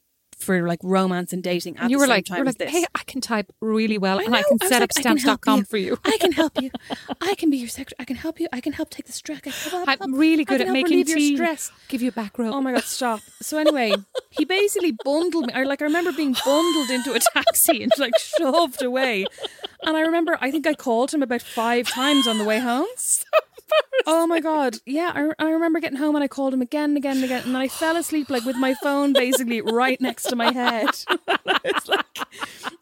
for 0.41 0.67
like 0.67 0.81
romance 0.83 1.33
and 1.33 1.43
dating. 1.43 1.77
At 1.77 1.83
And 1.83 1.91
you 1.91 1.99
the 1.99 2.03
were 2.03 2.07
like, 2.07 2.29
you 2.29 2.39
were 2.39 2.45
like, 2.45 2.61
hey, 2.63 2.85
I 2.95 3.03
can 3.05 3.21
type 3.21 3.53
really 3.61 3.99
well 3.99 4.19
and 4.19 4.35
I 4.35 4.43
can 4.43 4.57
was 4.61 4.69
set 4.69 4.81
like, 4.81 4.91
up 4.91 4.91
I 4.97 5.01
stamps.com 5.01 5.65
for 5.65 5.77
you. 5.77 5.99
I 6.05 6.17
can 6.19 6.33
help 6.33 6.61
you. 6.61 6.71
I 7.21 7.35
can 7.35 7.51
be 7.51 7.59
your 7.59 7.69
secretary. 7.69 7.97
I 8.01 8.05
can 8.05 8.17
help 8.17 8.41
you. 8.41 8.49
I 8.53 8.61
can 8.61 8.73
help 8.73 8.91
take 8.91 9.07
the 9.07 9.13
stress. 9.13 9.39
I 9.39 9.41
can 9.41 9.53
help, 9.53 9.87
help, 9.87 10.01
I'm 10.03 10.15
really 10.15 10.43
I 10.43 10.45
good 10.45 10.59
can 10.61 10.69
at 10.69 10.73
making 10.73 11.01
relieve 11.01 11.07
tea. 11.15 11.29
your 11.29 11.37
stress. 11.37 11.73
Give 11.89 12.03
you 12.03 12.09
a 12.09 12.13
back 12.13 12.39
rub. 12.39 12.55
Oh 12.55 12.61
my 12.61 12.73
god, 12.73 12.85
stop. 12.85 13.21
So 13.43 13.59
anyway, 13.59 13.93
he 14.31 14.45
basically 14.45 14.95
bundled 15.05 15.47
me. 15.47 15.53
Or 15.55 15.67
like 15.67 15.83
I 15.83 15.85
remember 15.85 16.13
being 16.13 16.35
bundled 16.45 16.91
into 16.91 17.13
a 17.13 17.21
taxi 17.21 17.83
and 17.83 17.93
like 17.99 18.13
shoved 18.19 18.83
away. 18.83 19.27
And 19.85 19.97
I 19.97 20.01
remember 20.03 20.39
I 20.41 20.51
think 20.51 20.67
I 20.67 20.75
called 20.75 21.13
him 21.13 21.23
about 21.23 21.43
five 21.43 21.89
times 21.89 22.27
on 22.27 22.39
the 22.39 22.45
way 22.45 22.59
home. 22.59 22.87
Oh 24.07 24.27
my 24.27 24.41
god, 24.41 24.79
yeah! 24.85 25.13
I, 25.15 25.45
I 25.45 25.51
remember 25.51 25.79
getting 25.79 25.99
home 25.99 26.17
and 26.17 26.25
I 26.25 26.29
called 26.29 26.53
him 26.55 26.63
again 26.63 26.91
and 26.91 26.97
again 26.97 27.17
and 27.17 27.25
again, 27.25 27.43
and 27.45 27.55
then 27.55 27.63
I 27.63 27.69
fell 27.69 27.97
asleep 27.97 28.29
like 28.29 28.45
with 28.45 28.57
my 28.57 28.75
phone 28.75 29.13
basically 29.13 29.61
right 29.61 30.01
next 30.01 30.25
to 30.25 30.37
my 30.37 30.53
head. 30.53 30.89
it's 31.65 31.87
like, 31.87 32.05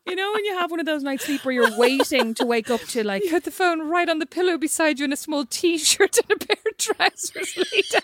you 0.07 0.15
know, 0.15 0.33
when 0.33 0.45
you 0.47 0.57
have 0.57 0.71
one 0.71 0.81
of 0.81 0.87
those 0.87 1.03
nights 1.03 1.27
sleep 1.27 1.45
where 1.45 1.53
you're 1.53 1.77
waiting 1.77 2.33
to 2.35 2.47
wake 2.47 2.71
up 2.71 2.81
to 2.81 3.05
like 3.05 3.23
You 3.25 3.31
had 3.31 3.45
the 3.45 3.51
phone 3.51 3.87
right 3.89 4.09
on 4.09 4.19
the 4.19 4.27
pillow 4.27 4.57
beside 4.57 4.99
you 4.99 5.05
in 5.05 5.13
a 5.13 5.17
small 5.17 5.45
t-shirt 5.45 6.17
and 6.19 6.31
a 6.41 6.47
pair 6.47 6.57
of 6.71 6.77
trousers 6.79 7.57
laid 7.57 7.85
down. 7.93 8.03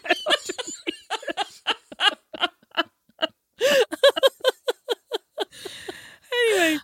anyway, 6.51 6.79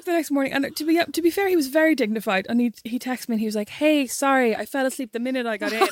up 0.00 0.04
the 0.06 0.12
next 0.12 0.30
morning, 0.30 0.52
and 0.52 0.74
to 0.76 0.84
be 0.84 0.98
up 0.98 1.12
to 1.12 1.22
be 1.22 1.30
fair, 1.30 1.48
he 1.48 1.56
was 1.56 1.68
very 1.68 1.94
dignified. 1.94 2.46
And 2.48 2.60
he 2.60 2.72
he 2.84 2.98
texted 2.98 3.28
me, 3.28 3.34
and 3.34 3.40
he 3.40 3.46
was 3.46 3.54
like, 3.56 3.68
"Hey, 3.68 4.06
sorry, 4.06 4.56
I 4.56 4.66
fell 4.66 4.86
asleep 4.86 5.12
the 5.12 5.20
minute 5.20 5.46
I 5.46 5.56
got 5.56 5.72
in." 5.72 5.86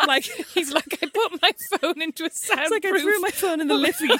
like 0.06 0.24
He's 0.24 0.72
like, 0.72 0.98
I 1.02 1.06
put 1.06 1.42
my 1.42 1.50
phone 1.80 2.00
into 2.02 2.24
a 2.24 2.30
soundproof. 2.30 2.70
it's 2.72 2.84
like 2.84 2.94
I 2.94 3.00
threw 3.00 3.20
my 3.20 3.30
phone 3.30 3.60
in 3.60 3.68
the 3.68 3.74
liffey. 3.74 4.08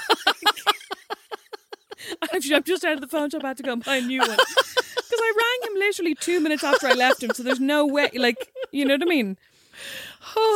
I'm 2.33 2.41
just 2.41 2.83
out 2.83 2.93
of 2.93 3.01
the 3.01 3.07
phone 3.07 3.29
shop. 3.29 3.43
I 3.43 3.49
had 3.49 3.57
to 3.57 3.63
go 3.63 3.73
and 3.73 3.83
buy 3.85 3.97
a 3.97 4.01
new 4.01 4.19
one 4.19 4.29
because 4.29 5.19
I 5.19 5.33
rang 5.37 5.71
him 5.71 5.79
literally 5.79 6.15
two 6.15 6.39
minutes 6.39 6.63
after 6.63 6.87
I 6.87 6.93
left 6.93 7.21
him. 7.23 7.29
So 7.33 7.43
there's 7.43 7.59
no 7.59 7.85
way, 7.85 8.09
like, 8.15 8.51
you 8.71 8.85
know 8.85 8.95
what 8.95 9.03
I 9.03 9.05
mean. 9.05 9.37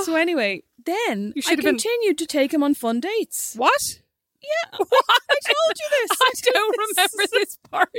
So 0.06 0.16
anyway, 0.16 0.64
then 0.86 1.34
You 1.36 1.42
I 1.48 1.52
have 1.52 1.58
been- 1.58 1.66
continued 1.78 2.18
to 2.20 2.26
take 2.28 2.54
him 2.54 2.62
on 2.64 2.74
fun 2.76 3.00
dates. 3.00 3.56
what? 3.58 4.00
Yeah, 4.46 4.78
I 4.80 5.38
told 5.43 5.76
you 5.76 6.08
this. 6.08 6.18
I 6.22 6.52
don't 6.52 6.78
remember 6.89 7.24
this 7.32 7.58
part. 7.72 7.89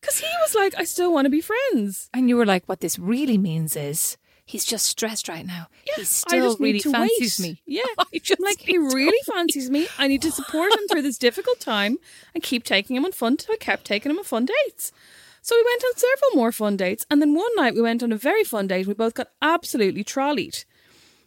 because 0.00 0.18
he 0.18 0.26
was 0.42 0.54
like, 0.54 0.74
I 0.76 0.84
still 0.84 1.12
want 1.12 1.26
to 1.26 1.30
be 1.30 1.40
friends. 1.40 2.10
And 2.12 2.28
you 2.28 2.36
were 2.36 2.46
like, 2.46 2.64
what 2.66 2.80
this 2.80 2.98
really 2.98 3.38
means 3.38 3.76
is 3.76 4.16
he's 4.44 4.64
just 4.64 4.86
stressed 4.86 5.28
right 5.28 5.46
now. 5.46 5.68
he 5.96 6.04
still 6.04 6.56
really 6.58 6.80
fancies 6.80 7.40
wait. 7.40 7.48
me. 7.48 7.62
Yeah. 7.66 7.82
I 7.98 8.18
just 8.22 8.40
like, 8.40 8.60
he 8.60 8.76
really 8.78 9.18
fancies 9.26 9.70
me. 9.70 9.88
I 9.98 10.06
need 10.08 10.22
to 10.22 10.30
support 10.30 10.72
him 10.72 10.86
through 10.90 11.02
this 11.02 11.18
difficult 11.18 11.60
time 11.60 11.96
and 12.34 12.42
keep 12.42 12.64
taking 12.64 12.96
him 12.96 13.04
on 13.04 13.12
fun. 13.12 13.38
So 13.38 13.52
I 13.52 13.56
kept 13.56 13.84
taking 13.86 14.10
him 14.10 14.18
on 14.18 14.24
fun 14.24 14.46
dates. 14.46 14.92
So 15.40 15.54
we 15.56 15.62
went 15.64 15.84
on 15.84 15.96
several 15.96 16.30
more 16.36 16.52
fun 16.52 16.76
dates. 16.76 17.06
And 17.10 17.20
then 17.22 17.34
one 17.34 17.54
night 17.56 17.74
we 17.74 17.82
went 17.82 18.02
on 18.02 18.12
a 18.12 18.16
very 18.16 18.44
fun 18.44 18.66
date. 18.66 18.86
We 18.86 18.94
both 18.94 19.14
got 19.14 19.28
absolutely 19.42 20.04
trolleyed. 20.04 20.64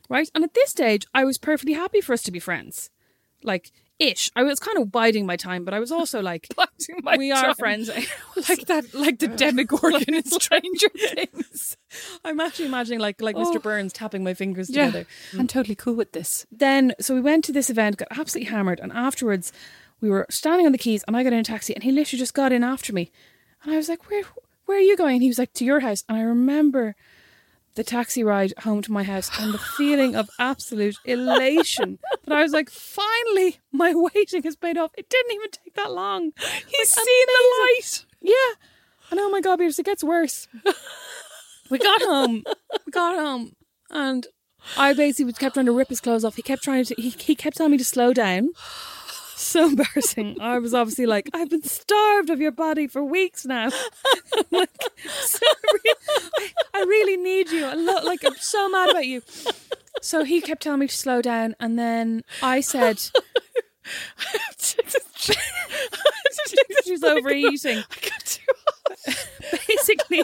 Right. 0.09 0.29
And 0.33 0.43
at 0.43 0.53
this 0.53 0.69
stage, 0.71 1.05
I 1.13 1.25
was 1.25 1.37
perfectly 1.37 1.73
happy 1.73 2.01
for 2.01 2.13
us 2.13 2.23
to 2.23 2.31
be 2.31 2.39
friends. 2.39 2.89
Like, 3.43 3.71
ish. 3.99 4.31
I 4.35 4.43
was 4.43 4.59
kind 4.59 4.77
of 4.77 4.91
biding 4.91 5.25
my 5.25 5.35
time, 5.35 5.65
but 5.65 5.73
I 5.73 5.79
was 5.79 5.91
also 5.91 6.21
like, 6.21 6.47
we 7.17 7.31
are 7.31 7.41
time. 7.45 7.55
friends. 7.55 7.89
like 8.49 8.65
that, 8.67 8.93
like 8.93 9.19
the 9.19 9.27
Demogorgon 9.27 10.13
in 10.13 10.23
Stranger 10.39 10.89
Things. 10.89 11.77
I'm 12.23 12.39
actually 12.39 12.65
imagining 12.67 12.99
like 12.99 13.21
like 13.21 13.35
Oh. 13.35 13.43
Mr. 13.45 13.61
Burns 13.61 13.93
tapping 13.93 14.23
my 14.23 14.33
fingers 14.33 14.69
Yeah, 14.69 14.85
together. 14.87 15.07
I'm 15.37 15.47
totally 15.47 15.75
cool 15.75 15.95
with 15.95 16.11
this. 16.11 16.45
then 16.51 16.93
so 16.99 17.13
we 17.15 17.21
went 17.21 17.43
to 17.45 17.51
this 17.51 17.69
event, 17.69 17.97
got 17.97 18.07
absolutely 18.11 18.51
hammered, 18.51 18.79
and 18.79 18.91
afterwards 18.91 19.51
we 20.01 20.09
were 20.09 20.25
standing 20.29 20.65
on 20.65 20.71
the 20.71 20.77
quays, 20.77 21.03
and 21.07 21.17
I 21.17 21.23
got 21.23 21.33
in 21.33 21.39
a 21.39 21.43
taxi, 21.43 21.73
and 21.73 21.83
he 21.83 21.91
literally 21.91 22.19
just 22.19 22.33
got 22.35 22.51
in 22.51 22.63
after 22.63 22.93
me, 22.93 23.11
and 23.63 23.73
I 23.73 23.77
was 23.77 23.89
like, 23.89 24.09
"Where, 24.09 24.23
where 24.65 24.77
are 24.77 24.81
you 24.81 24.95
going?" 24.95 25.15
And 25.15 25.23
he 25.23 25.29
was 25.29 25.39
like, 25.39 25.53
"To 25.53 25.65
your 25.65 25.79
house," 25.79 26.03
and 26.07 26.17
I 26.17 26.21
remember 26.21 26.95
the 27.77 27.83
taxi 27.83 28.23
ride 28.23 28.53
home 28.63 28.81
to 28.81 28.91
my 28.91 29.03
house 29.03 29.29
and 29.39 29.53
the 29.53 29.57
feeling 29.59 30.15
of 30.15 30.29
absolute 30.39 30.97
elation 31.05 31.99
that 32.25 32.35
I 32.35 32.41
was 32.41 32.51
like, 32.51 32.69
"Finally, 32.69 33.59
my 33.71 33.93
waiting 33.95 34.43
has 34.43 34.55
paid 34.55 34.77
off." 34.77 34.91
It 34.97 35.09
didn't 35.09 35.33
even 35.33 35.51
take 35.51 35.75
that 35.75 35.91
long. 35.91 36.31
He's 36.67 36.97
Like, 36.97 37.05
seen 37.05 37.25
the 37.27 37.45
light. 37.61 38.05
Yeah. 38.21 38.53
And 39.11 39.19
oh 39.19 39.29
my 39.29 39.39
god, 39.39 39.57
Beatrice, 39.57 39.79
it 39.79 39.85
gets 39.85 40.03
worse. 40.03 40.47
we 41.69 41.77
got 41.77 42.01
home. 42.01 42.43
We 42.85 42.91
got 42.91 43.15
home. 43.15 43.53
And 43.89 44.27
I 44.75 44.93
basically 44.93 45.31
kept 45.33 45.53
trying 45.53 45.67
to 45.67 45.71
rip 45.71 45.89
his 45.89 46.01
clothes 46.01 46.25
off. 46.25 46.35
He 46.35 46.41
kept 46.41 46.63
trying 46.63 46.83
to 46.85 46.95
he, 46.97 47.09
he 47.11 47.35
kept 47.35 47.57
telling 47.57 47.71
me 47.71 47.77
to 47.77 47.85
slow 47.85 48.11
down. 48.11 48.49
So 49.47 49.67
embarrassing. 49.67 50.37
I 50.41 50.57
was 50.57 50.73
obviously 50.73 51.05
like, 51.05 51.29
I've 51.31 51.49
been 51.51 51.61
starved 51.61 52.31
of 52.31 52.41
your 52.41 52.51
body 52.51 52.87
for 52.87 53.03
weeks 53.03 53.45
now. 53.45 53.69
Like, 54.51 54.69
sorry. 55.09 55.93
I, 56.37 56.49
I 56.73 56.79
really 56.81 57.17
need 57.17 57.49
you. 57.51 57.65
I 57.65 57.73
lo- 57.73 58.03
like 58.03 58.23
I'm 58.25 58.35
so 58.37 58.67
mad 58.69 58.89
about 58.91 59.05
you. 59.05 59.21
So 60.01 60.23
he 60.23 60.41
kept 60.41 60.63
telling 60.63 60.79
me 60.79 60.87
to 60.87 60.95
slow 60.95 61.21
down 61.21 61.55
and 61.59 61.77
then 61.77 62.23
I 62.41 62.61
said 62.61 62.99
she's 66.83 67.03
overeating. 67.03 67.83
basically 69.67 70.23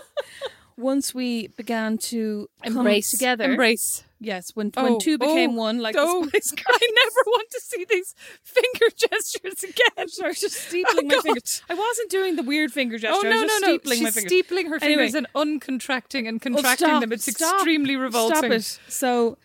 once 0.84 1.13
we 1.15 1.47
began 1.47 1.97
to 1.97 2.47
come 2.63 2.77
Embrace 2.77 3.09
together 3.11 3.45
Embrace. 3.45 4.03
yes 4.19 4.51
when 4.55 4.69
when 4.75 4.93
Oh, 4.93 4.99
two 4.99 5.15
oh, 5.15 5.17
became 5.25 5.51
oh, 5.51 5.63
one 5.65 5.79
like 5.79 5.95
oh, 5.97 6.23
I 6.34 6.88
never 7.01 7.21
want 7.27 7.49
to 7.51 7.61
see 7.61 7.86
these 7.89 8.13
finger 8.43 8.88
gestures 8.95 9.63
again. 9.63 10.07
Sorry, 10.09 10.34
just 10.34 10.55
oh, 10.57 10.69
steepling 10.69 11.05
Oh, 11.05 11.07
my 11.07 11.15
God. 11.15 11.23
fingers. 11.23 11.61
I 11.69 11.73
wasn't 11.73 12.09
doing 12.11 12.36
the 12.36 12.43
weird 12.43 12.71
finger 12.71 12.95
oh, 12.95 12.99
gesture. 12.99 13.27
Oh 13.27 13.29
I 13.29 13.34
no, 13.34 13.41
was 13.41 13.47
no, 13.47 13.47
just 13.47 13.61
no! 13.61 13.67
steepling 13.77 13.93
She's 13.97 14.03
my 14.03 14.11
fingers. 14.11 14.31
steepling 14.31 14.69
her 14.69 14.79
fingers 14.79 15.15
Anyway. 15.15 15.27
and 15.36 15.61
uncontracting 15.61 16.27
and 16.27 16.38
Oh, 16.38 16.43
contracting 16.43 16.88
stop, 16.88 17.01
them. 17.01 17.11
It's 17.11 17.25
stop, 17.31 17.55
extremely 17.55 17.95
revolting. 17.95 18.38
Stop 18.38 18.51
it. 18.51 18.79
So, 18.89 19.38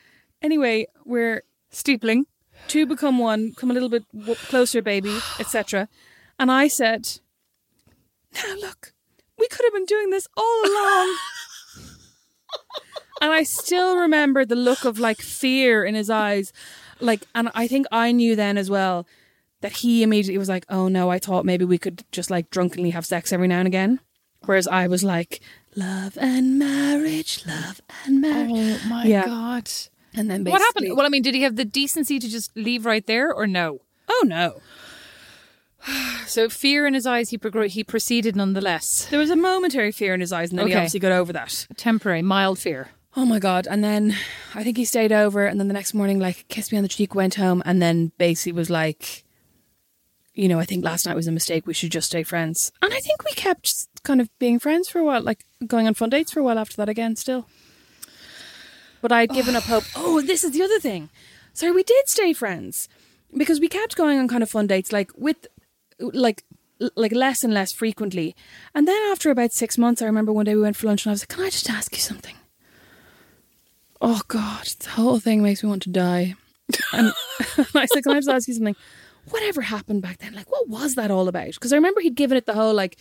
anyway, 0.42 0.86
we're 1.04 1.42
Steepling. 1.72 2.22
two 2.66 2.84
become 2.86 3.18
one, 3.18 3.52
come 3.54 3.70
a 3.70 3.74
little 3.74 3.88
bit 3.90 4.04
closer, 4.48 4.82
baby, 4.82 5.16
etc. 5.38 5.88
And 6.38 6.50
I 6.50 6.66
said, 6.68 7.20
"Now 8.34 8.54
look, 8.56 8.92
we 9.38 9.48
could 9.48 9.64
have 9.64 9.72
been 9.72 9.84
doing 9.86 10.10
this 10.10 10.26
all 10.36 10.60
along." 10.66 11.16
and 13.20 13.32
I 13.32 13.42
still 13.42 13.96
remember 13.96 14.44
the 14.44 14.54
look 14.56 14.84
of 14.84 14.98
like 14.98 15.20
fear 15.20 15.84
in 15.84 15.94
his 15.94 16.10
eyes, 16.10 16.52
like, 17.00 17.24
and 17.34 17.50
I 17.54 17.66
think 17.68 17.86
I 17.90 18.12
knew 18.12 18.36
then 18.36 18.56
as 18.56 18.70
well 18.70 19.06
that 19.60 19.72
he 19.78 20.02
immediately 20.02 20.38
was 20.38 20.48
like, 20.48 20.64
"Oh 20.68 20.88
no, 20.88 21.10
I 21.10 21.18
thought 21.18 21.44
maybe 21.44 21.64
we 21.64 21.78
could 21.78 22.04
just 22.12 22.30
like 22.30 22.50
drunkenly 22.50 22.90
have 22.90 23.04
sex 23.06 23.32
every 23.32 23.48
now 23.48 23.58
and 23.58 23.66
again," 23.66 24.00
whereas 24.46 24.68
I 24.68 24.86
was 24.86 25.02
like, 25.02 25.40
"Love 25.74 26.16
and 26.20 26.58
marriage, 26.58 27.44
love 27.46 27.80
and 28.06 28.20
marriage." 28.20 28.50
Oh 28.52 28.88
my 28.88 29.04
Yeah. 29.06 29.26
god! 29.26 29.70
And 30.14 30.30
then 30.30 30.44
What 30.44 30.60
happened? 30.62 30.96
Well, 30.96 31.06
I 31.06 31.10
mean, 31.10 31.22
did 31.22 31.34
he 31.34 31.42
have 31.42 31.56
the 31.56 31.64
decency 31.64 32.18
to 32.18 32.28
just 32.28 32.56
leave 32.56 32.86
right 32.86 33.06
there, 33.06 33.32
or 33.32 33.46
no? 33.46 33.80
Oh 34.08 34.24
no. 34.26 34.60
So 36.26 36.50
fear 36.50 36.86
in 36.86 36.92
his 36.92 37.06
eyes, 37.06 37.30
he 37.30 37.38
progr- 37.38 37.68
he 37.68 37.82
proceeded 37.82 38.36
nonetheless. 38.36 39.06
There 39.06 39.18
was 39.18 39.30
a 39.30 39.36
momentary 39.36 39.90
fear 39.92 40.12
in 40.12 40.20
his 40.20 40.30
eyes, 40.32 40.50
and 40.50 40.58
then 40.58 40.66
he 40.66 40.72
Okay. 40.74 40.80
obviously 40.80 41.00
got 41.00 41.12
over 41.12 41.32
that. 41.32 41.66
Temporary, 41.78 42.20
mild 42.20 42.58
fear. 42.58 42.88
Oh 43.16 43.24
my 43.24 43.38
god! 43.38 43.66
And 43.66 43.82
then 43.82 44.14
I 44.54 44.62
think 44.62 44.76
he 44.76 44.84
stayed 44.84 45.10
over, 45.10 45.46
and 45.46 45.58
then 45.58 45.68
the 45.68 45.72
next 45.74 45.94
morning, 45.94 46.18
like 46.18 46.46
kissed 46.48 46.70
me 46.70 46.76
on 46.76 46.82
the 46.82 46.88
cheek, 46.88 47.14
went 47.14 47.36
home, 47.36 47.62
and 47.64 47.80
then 47.80 48.12
basically 48.18 48.52
was 48.52 48.68
like, 48.68 49.24
you 50.34 50.48
know, 50.48 50.58
I 50.60 50.66
think 50.66 50.84
last 50.84 51.06
night 51.06 51.16
was 51.16 51.26
a 51.26 51.32
mistake. 51.32 51.66
We 51.66 51.72
should 51.72 51.90
just 51.90 52.08
stay 52.08 52.22
friends. 52.22 52.70
And 52.82 52.92
I 52.92 53.00
think 53.00 53.24
we 53.24 53.32
kept 53.32 53.86
kind 54.02 54.20
of 54.20 54.28
being 54.38 54.58
friends 54.58 54.88
for 54.90 54.98
a 54.98 55.04
while, 55.04 55.22
like 55.22 55.44
going 55.66 55.86
on 55.86 55.94
fun 55.94 56.10
dates 56.10 56.30
for 56.30 56.40
a 56.40 56.44
while 56.44 56.58
after 56.58 56.76
that 56.76 56.90
again. 56.90 57.16
Still, 57.16 57.46
but 59.00 59.12
I 59.12 59.20
had 59.20 59.30
given 59.30 59.56
up 59.56 59.62
hope. 59.64 59.84
Oh, 59.96 60.18
oh, 60.18 60.20
this 60.20 60.44
is 60.44 60.52
the 60.52 60.62
other 60.62 60.78
thing. 60.78 61.08
Sorry, 61.54 61.72
we 61.72 61.82
did 61.82 62.06
stay 62.08 62.34
friends 62.34 62.88
because 63.34 63.58
we 63.60 63.68
kept 63.68 63.96
going 63.96 64.18
on 64.18 64.28
kind 64.28 64.42
of 64.42 64.50
fun 64.50 64.66
dates, 64.66 64.92
like 64.92 65.10
with, 65.16 65.46
like. 66.00 66.44
Like 66.94 67.10
less 67.10 67.42
and 67.42 67.52
less 67.52 67.72
frequently, 67.72 68.36
and 68.72 68.86
then 68.86 69.02
after 69.10 69.32
about 69.32 69.52
six 69.52 69.76
months, 69.76 70.00
I 70.00 70.06
remember 70.06 70.32
one 70.32 70.44
day 70.44 70.54
we 70.54 70.62
went 70.62 70.76
for 70.76 70.86
lunch, 70.86 71.04
and 71.04 71.10
I 71.10 71.14
was 71.14 71.22
like, 71.22 71.28
"Can 71.30 71.42
I 71.42 71.50
just 71.50 71.68
ask 71.68 71.90
you 71.92 71.98
something?" 71.98 72.36
oh 74.00 74.20
god, 74.28 74.66
the 74.80 74.90
whole 74.90 75.18
thing 75.18 75.42
makes 75.42 75.62
me 75.62 75.68
want 75.68 75.82
to 75.82 75.90
die. 75.90 76.34
And 76.92 77.12
I 77.74 77.86
said, 77.86 78.02
can 78.02 78.12
I 78.12 78.18
just 78.18 78.28
ask 78.28 78.48
you 78.48 78.54
something? 78.54 78.76
Whatever 79.30 79.62
happened 79.62 80.02
back 80.02 80.18
then? 80.18 80.34
Like, 80.34 80.50
what 80.50 80.68
was 80.68 80.94
that 80.94 81.10
all 81.10 81.28
about? 81.28 81.52
Because 81.52 81.72
I 81.72 81.76
remember 81.76 82.00
he'd 82.00 82.14
given 82.14 82.36
it 82.36 82.46
the 82.46 82.54
whole 82.54 82.74
like, 82.74 82.98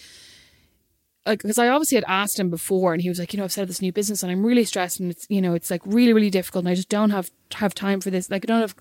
like 1.25 1.41
because 1.41 1.57
I 1.57 1.67
obviously 1.67 1.95
had 1.95 2.05
asked 2.07 2.39
him 2.39 2.49
before, 2.49 2.93
and 2.93 3.01
he 3.01 3.09
was 3.09 3.19
like, 3.19 3.33
you 3.33 3.37
know, 3.37 3.43
I've 3.43 3.51
started 3.51 3.69
this 3.69 3.81
new 3.81 3.91
business, 3.91 4.23
and 4.23 4.31
I'm 4.31 4.45
really 4.45 4.63
stressed, 4.63 4.99
and 4.99 5.11
it's 5.11 5.25
you 5.29 5.41
know, 5.41 5.53
it's 5.53 5.69
like 5.69 5.81
really, 5.85 6.13
really 6.13 6.29
difficult, 6.29 6.63
and 6.63 6.69
I 6.69 6.75
just 6.75 6.89
don't 6.89 7.11
have 7.11 7.29
have 7.55 7.73
time 7.73 8.01
for 8.01 8.09
this. 8.09 8.29
Like, 8.29 8.45
I 8.45 8.47
don't 8.47 8.61
have 8.61 8.75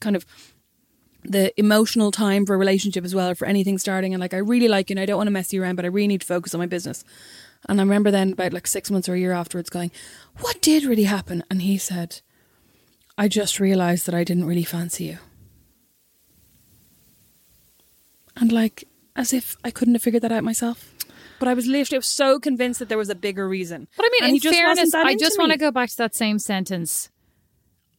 kind 0.00 0.16
of 0.16 0.26
the 1.26 1.58
emotional 1.58 2.10
time 2.10 2.46
for 2.46 2.54
a 2.54 2.58
relationship 2.58 3.04
as 3.04 3.14
well, 3.14 3.30
or 3.30 3.34
for 3.34 3.46
anything 3.46 3.78
starting. 3.78 4.14
And 4.14 4.20
like, 4.20 4.34
I 4.34 4.38
really 4.38 4.68
like 4.68 4.90
you, 4.90 4.94
and 4.94 5.00
I 5.00 5.06
don't 5.06 5.16
want 5.16 5.28
to 5.28 5.32
mess 5.32 5.52
you 5.52 5.62
around, 5.62 5.76
but 5.76 5.84
I 5.84 5.88
really 5.88 6.08
need 6.08 6.20
to 6.22 6.26
focus 6.26 6.54
on 6.54 6.60
my 6.60 6.66
business. 6.66 7.04
And 7.68 7.80
I 7.80 7.82
remember 7.84 8.10
then, 8.10 8.32
about 8.32 8.52
like 8.52 8.66
six 8.66 8.90
months 8.90 9.08
or 9.08 9.14
a 9.14 9.18
year 9.18 9.32
afterwards, 9.32 9.70
going, 9.70 9.90
What 10.40 10.60
did 10.60 10.84
really 10.84 11.04
happen? 11.04 11.42
And 11.50 11.62
he 11.62 11.78
said, 11.78 12.20
I 13.18 13.28
just 13.28 13.60
realised 13.60 14.06
that 14.06 14.14
I 14.14 14.24
didn't 14.24 14.44
really 14.46 14.64
fancy 14.64 15.04
you. 15.04 15.18
And 18.36 18.52
like, 18.52 18.84
as 19.16 19.32
if 19.32 19.56
I 19.64 19.70
couldn't 19.70 19.94
have 19.94 20.02
figured 20.02 20.22
that 20.22 20.32
out 20.32 20.44
myself. 20.44 20.92
But 21.38 21.48
I 21.48 21.54
was 21.54 21.66
literally 21.66 21.96
I 21.96 21.98
was 21.98 22.06
so 22.06 22.38
convinced 22.38 22.78
that 22.78 22.88
there 22.88 22.98
was 22.98 23.10
a 23.10 23.14
bigger 23.14 23.48
reason. 23.48 23.88
But 23.96 24.06
I 24.06 24.08
mean, 24.12 24.24
And 24.24 24.44
in 24.44 24.52
fairness, 24.52 24.94
I 24.94 25.14
just 25.16 25.38
want 25.38 25.52
to 25.52 25.58
go 25.58 25.70
back 25.70 25.90
to 25.90 25.96
that 25.98 26.14
same 26.14 26.38
sentence. 26.38 27.10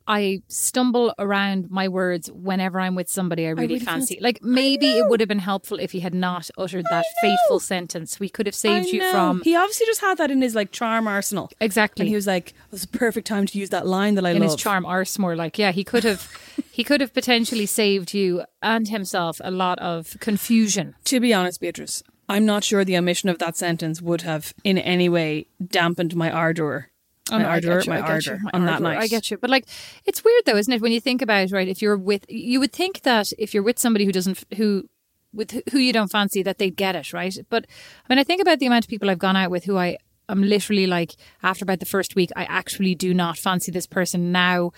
I 0.07 0.41
stumble 0.47 1.13
around 1.19 1.69
my 1.69 1.87
words 1.87 2.31
whenever 2.31 2.79
I'm 2.79 2.95
with 2.95 3.09
somebody 3.09 3.45
I 3.45 3.49
really, 3.49 3.67
really 3.67 3.79
fancy. 3.79 4.15
fancy- 4.15 4.19
Like 4.23 4.41
maybe 4.41 4.87
it 4.97 5.09
would 5.09 5.19
have 5.19 5.29
been 5.29 5.39
helpful 5.39 5.79
if 5.79 5.91
he 5.91 5.99
had 5.99 6.13
not 6.13 6.49
uttered 6.57 6.85
that 6.89 7.05
fateful 7.21 7.59
sentence. 7.59 8.19
We 8.19 8.29
could 8.29 8.45
have 8.45 8.55
saved 8.55 8.87
you 8.87 9.01
from 9.11 9.41
He 9.43 9.55
obviously 9.55 9.85
just 9.85 10.01
had 10.01 10.17
that 10.19 10.31
in 10.31 10.41
his 10.41 10.55
like 10.55 10.71
charm 10.71 11.07
arsenal. 11.07 11.49
exactly 11.59 12.03
And 12.03 12.09
he 12.09 12.15
was 12.15 12.27
like, 12.27 12.49
"It 12.51 12.55
was 12.71 12.83
a 12.85 12.87
perfect 12.87 13.27
time 13.27 13.45
to 13.47 13.59
use 13.59 13.69
that 13.69 13.85
line 13.85 14.15
that 14.15 14.25
I 14.25 14.31
in 14.31 14.39
love." 14.39 14.51
his 14.51 14.55
charm 14.55 14.85
arse 14.85 15.19
more 15.19 15.35
like 15.35 15.57
yeah 15.57 15.71
he 15.71 15.83
could 15.83 16.03
have 16.03 16.31
he 16.71 16.83
could 16.83 17.01
have 17.01 17.13
potentially 17.13 17.65
saved 17.65 18.13
you 18.13 18.43
and 18.61 18.87
himself 18.87 19.41
a 19.43 19.51
lot 19.51 19.77
of 19.79 20.15
confusion 20.19 20.95
To 21.05 21.19
be 21.19 21.33
honest, 21.33 21.59
Beatrice, 21.59 22.03
I'm 22.29 22.45
not 22.45 22.63
sure 22.63 22.83
the 22.85 22.97
omission 22.97 23.29
of 23.29 23.39
that 23.39 23.57
sentence 23.57 24.01
would 24.01 24.21
have 24.21 24.53
in 24.63 24.77
any 24.77 25.09
way 25.09 25.47
dampened 25.65 26.15
my 26.15 26.29
ardor. 26.31 26.89
My 27.32 27.39
no, 27.39 27.45
I 27.45 27.51
ardor, 27.51 27.82
you, 27.84 27.89
my 27.89 28.01
ardor 28.01 28.36
you, 28.36 28.39
my 28.43 28.49
on 28.53 28.65
that 28.65 28.71
ardor, 28.73 28.84
night. 28.84 28.97
I 28.97 29.07
get 29.07 29.32
you. 29.32 29.38
But 29.38 29.49
like, 29.49 29.65
it's 30.05 30.23
weird 30.23 30.43
though, 30.45 30.57
isn't 30.57 30.71
it? 30.71 30.82
When 30.82 30.91
you 30.91 31.01
think 31.01 31.21
about 31.21 31.51
right, 31.51 31.67
if 31.67 31.82
you're 31.82 31.97
with, 31.97 32.25
you 32.30 32.59
would 32.59 32.73
think 32.73 33.01
that 33.01 33.32
if 33.38 33.53
you're 33.53 33.63
with 33.63 33.80
somebody 33.80 34.05
who 34.05 34.11
doesn't, 34.11 34.43
who, 34.55 34.89
with 35.34 35.61
who 35.71 35.78
you 35.78 35.93
don't 35.93 36.11
fancy, 36.11 36.41
that 36.43 36.57
they'd 36.57 36.75
get 36.75 36.95
it, 36.95 37.13
right? 37.13 37.38
But 37.49 37.65
I 38.07 38.13
mean, 38.13 38.19
I 38.19 38.23
think 38.23 38.41
about 38.41 38.59
the 38.59 38.65
amount 38.65 38.86
of 38.86 38.89
people 38.89 39.09
I've 39.09 39.19
gone 39.19 39.36
out 39.36 39.51
with 39.51 39.65
who 39.65 39.78
I 39.78 39.97
am 40.30 40.43
literally 40.43 40.88
like, 40.88 41.15
after 41.43 41.63
about 41.63 41.80
the 41.80 41.86
first 41.86 42.15
week, 42.15 42.32
I 42.36 42.43
actually 42.45 42.95
do 42.95 43.13
not 43.13 43.38
fancy 43.38 43.71
this 43.71 43.88
person 43.88 44.32
now. 44.32 44.71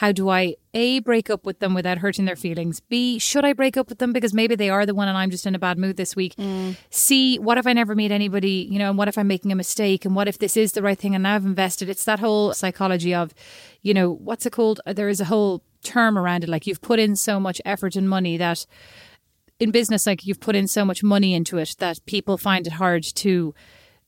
How 0.00 0.12
do 0.12 0.30
I 0.30 0.56
A, 0.72 1.00
break 1.00 1.28
up 1.28 1.44
with 1.44 1.58
them 1.58 1.74
without 1.74 1.98
hurting 1.98 2.24
their 2.24 2.34
feelings? 2.34 2.80
B, 2.80 3.18
should 3.18 3.44
I 3.44 3.52
break 3.52 3.76
up 3.76 3.90
with 3.90 3.98
them 3.98 4.14
because 4.14 4.32
maybe 4.32 4.54
they 4.54 4.70
are 4.70 4.86
the 4.86 4.94
one 4.94 5.08
and 5.08 5.18
I'm 5.18 5.30
just 5.30 5.44
in 5.44 5.54
a 5.54 5.58
bad 5.58 5.76
mood 5.76 5.98
this 5.98 6.16
week? 6.16 6.34
Mm. 6.36 6.74
C, 6.88 7.38
what 7.38 7.58
if 7.58 7.66
I 7.66 7.74
never 7.74 7.94
meet 7.94 8.10
anybody, 8.10 8.66
you 8.70 8.78
know, 8.78 8.88
and 8.88 8.96
what 8.96 9.08
if 9.08 9.18
I'm 9.18 9.28
making 9.28 9.52
a 9.52 9.54
mistake? 9.54 10.06
And 10.06 10.16
what 10.16 10.26
if 10.26 10.38
this 10.38 10.56
is 10.56 10.72
the 10.72 10.80
right 10.80 10.98
thing 10.98 11.14
and 11.14 11.24
now 11.24 11.34
I've 11.34 11.44
invested? 11.44 11.90
It's 11.90 12.04
that 12.04 12.18
whole 12.18 12.54
psychology 12.54 13.14
of, 13.14 13.34
you 13.82 13.92
know, 13.92 14.10
what's 14.10 14.46
it 14.46 14.52
called? 14.52 14.80
There 14.86 15.10
is 15.10 15.20
a 15.20 15.26
whole 15.26 15.62
term 15.82 16.16
around 16.16 16.44
it. 16.44 16.48
Like 16.48 16.66
you've 16.66 16.80
put 16.80 16.98
in 16.98 17.14
so 17.14 17.38
much 17.38 17.60
effort 17.66 17.94
and 17.94 18.08
money 18.08 18.38
that 18.38 18.64
in 19.58 19.70
business, 19.70 20.06
like 20.06 20.26
you've 20.26 20.40
put 20.40 20.56
in 20.56 20.66
so 20.66 20.86
much 20.86 21.02
money 21.02 21.34
into 21.34 21.58
it 21.58 21.76
that 21.78 22.00
people 22.06 22.38
find 22.38 22.66
it 22.66 22.72
hard 22.72 23.02
to 23.16 23.54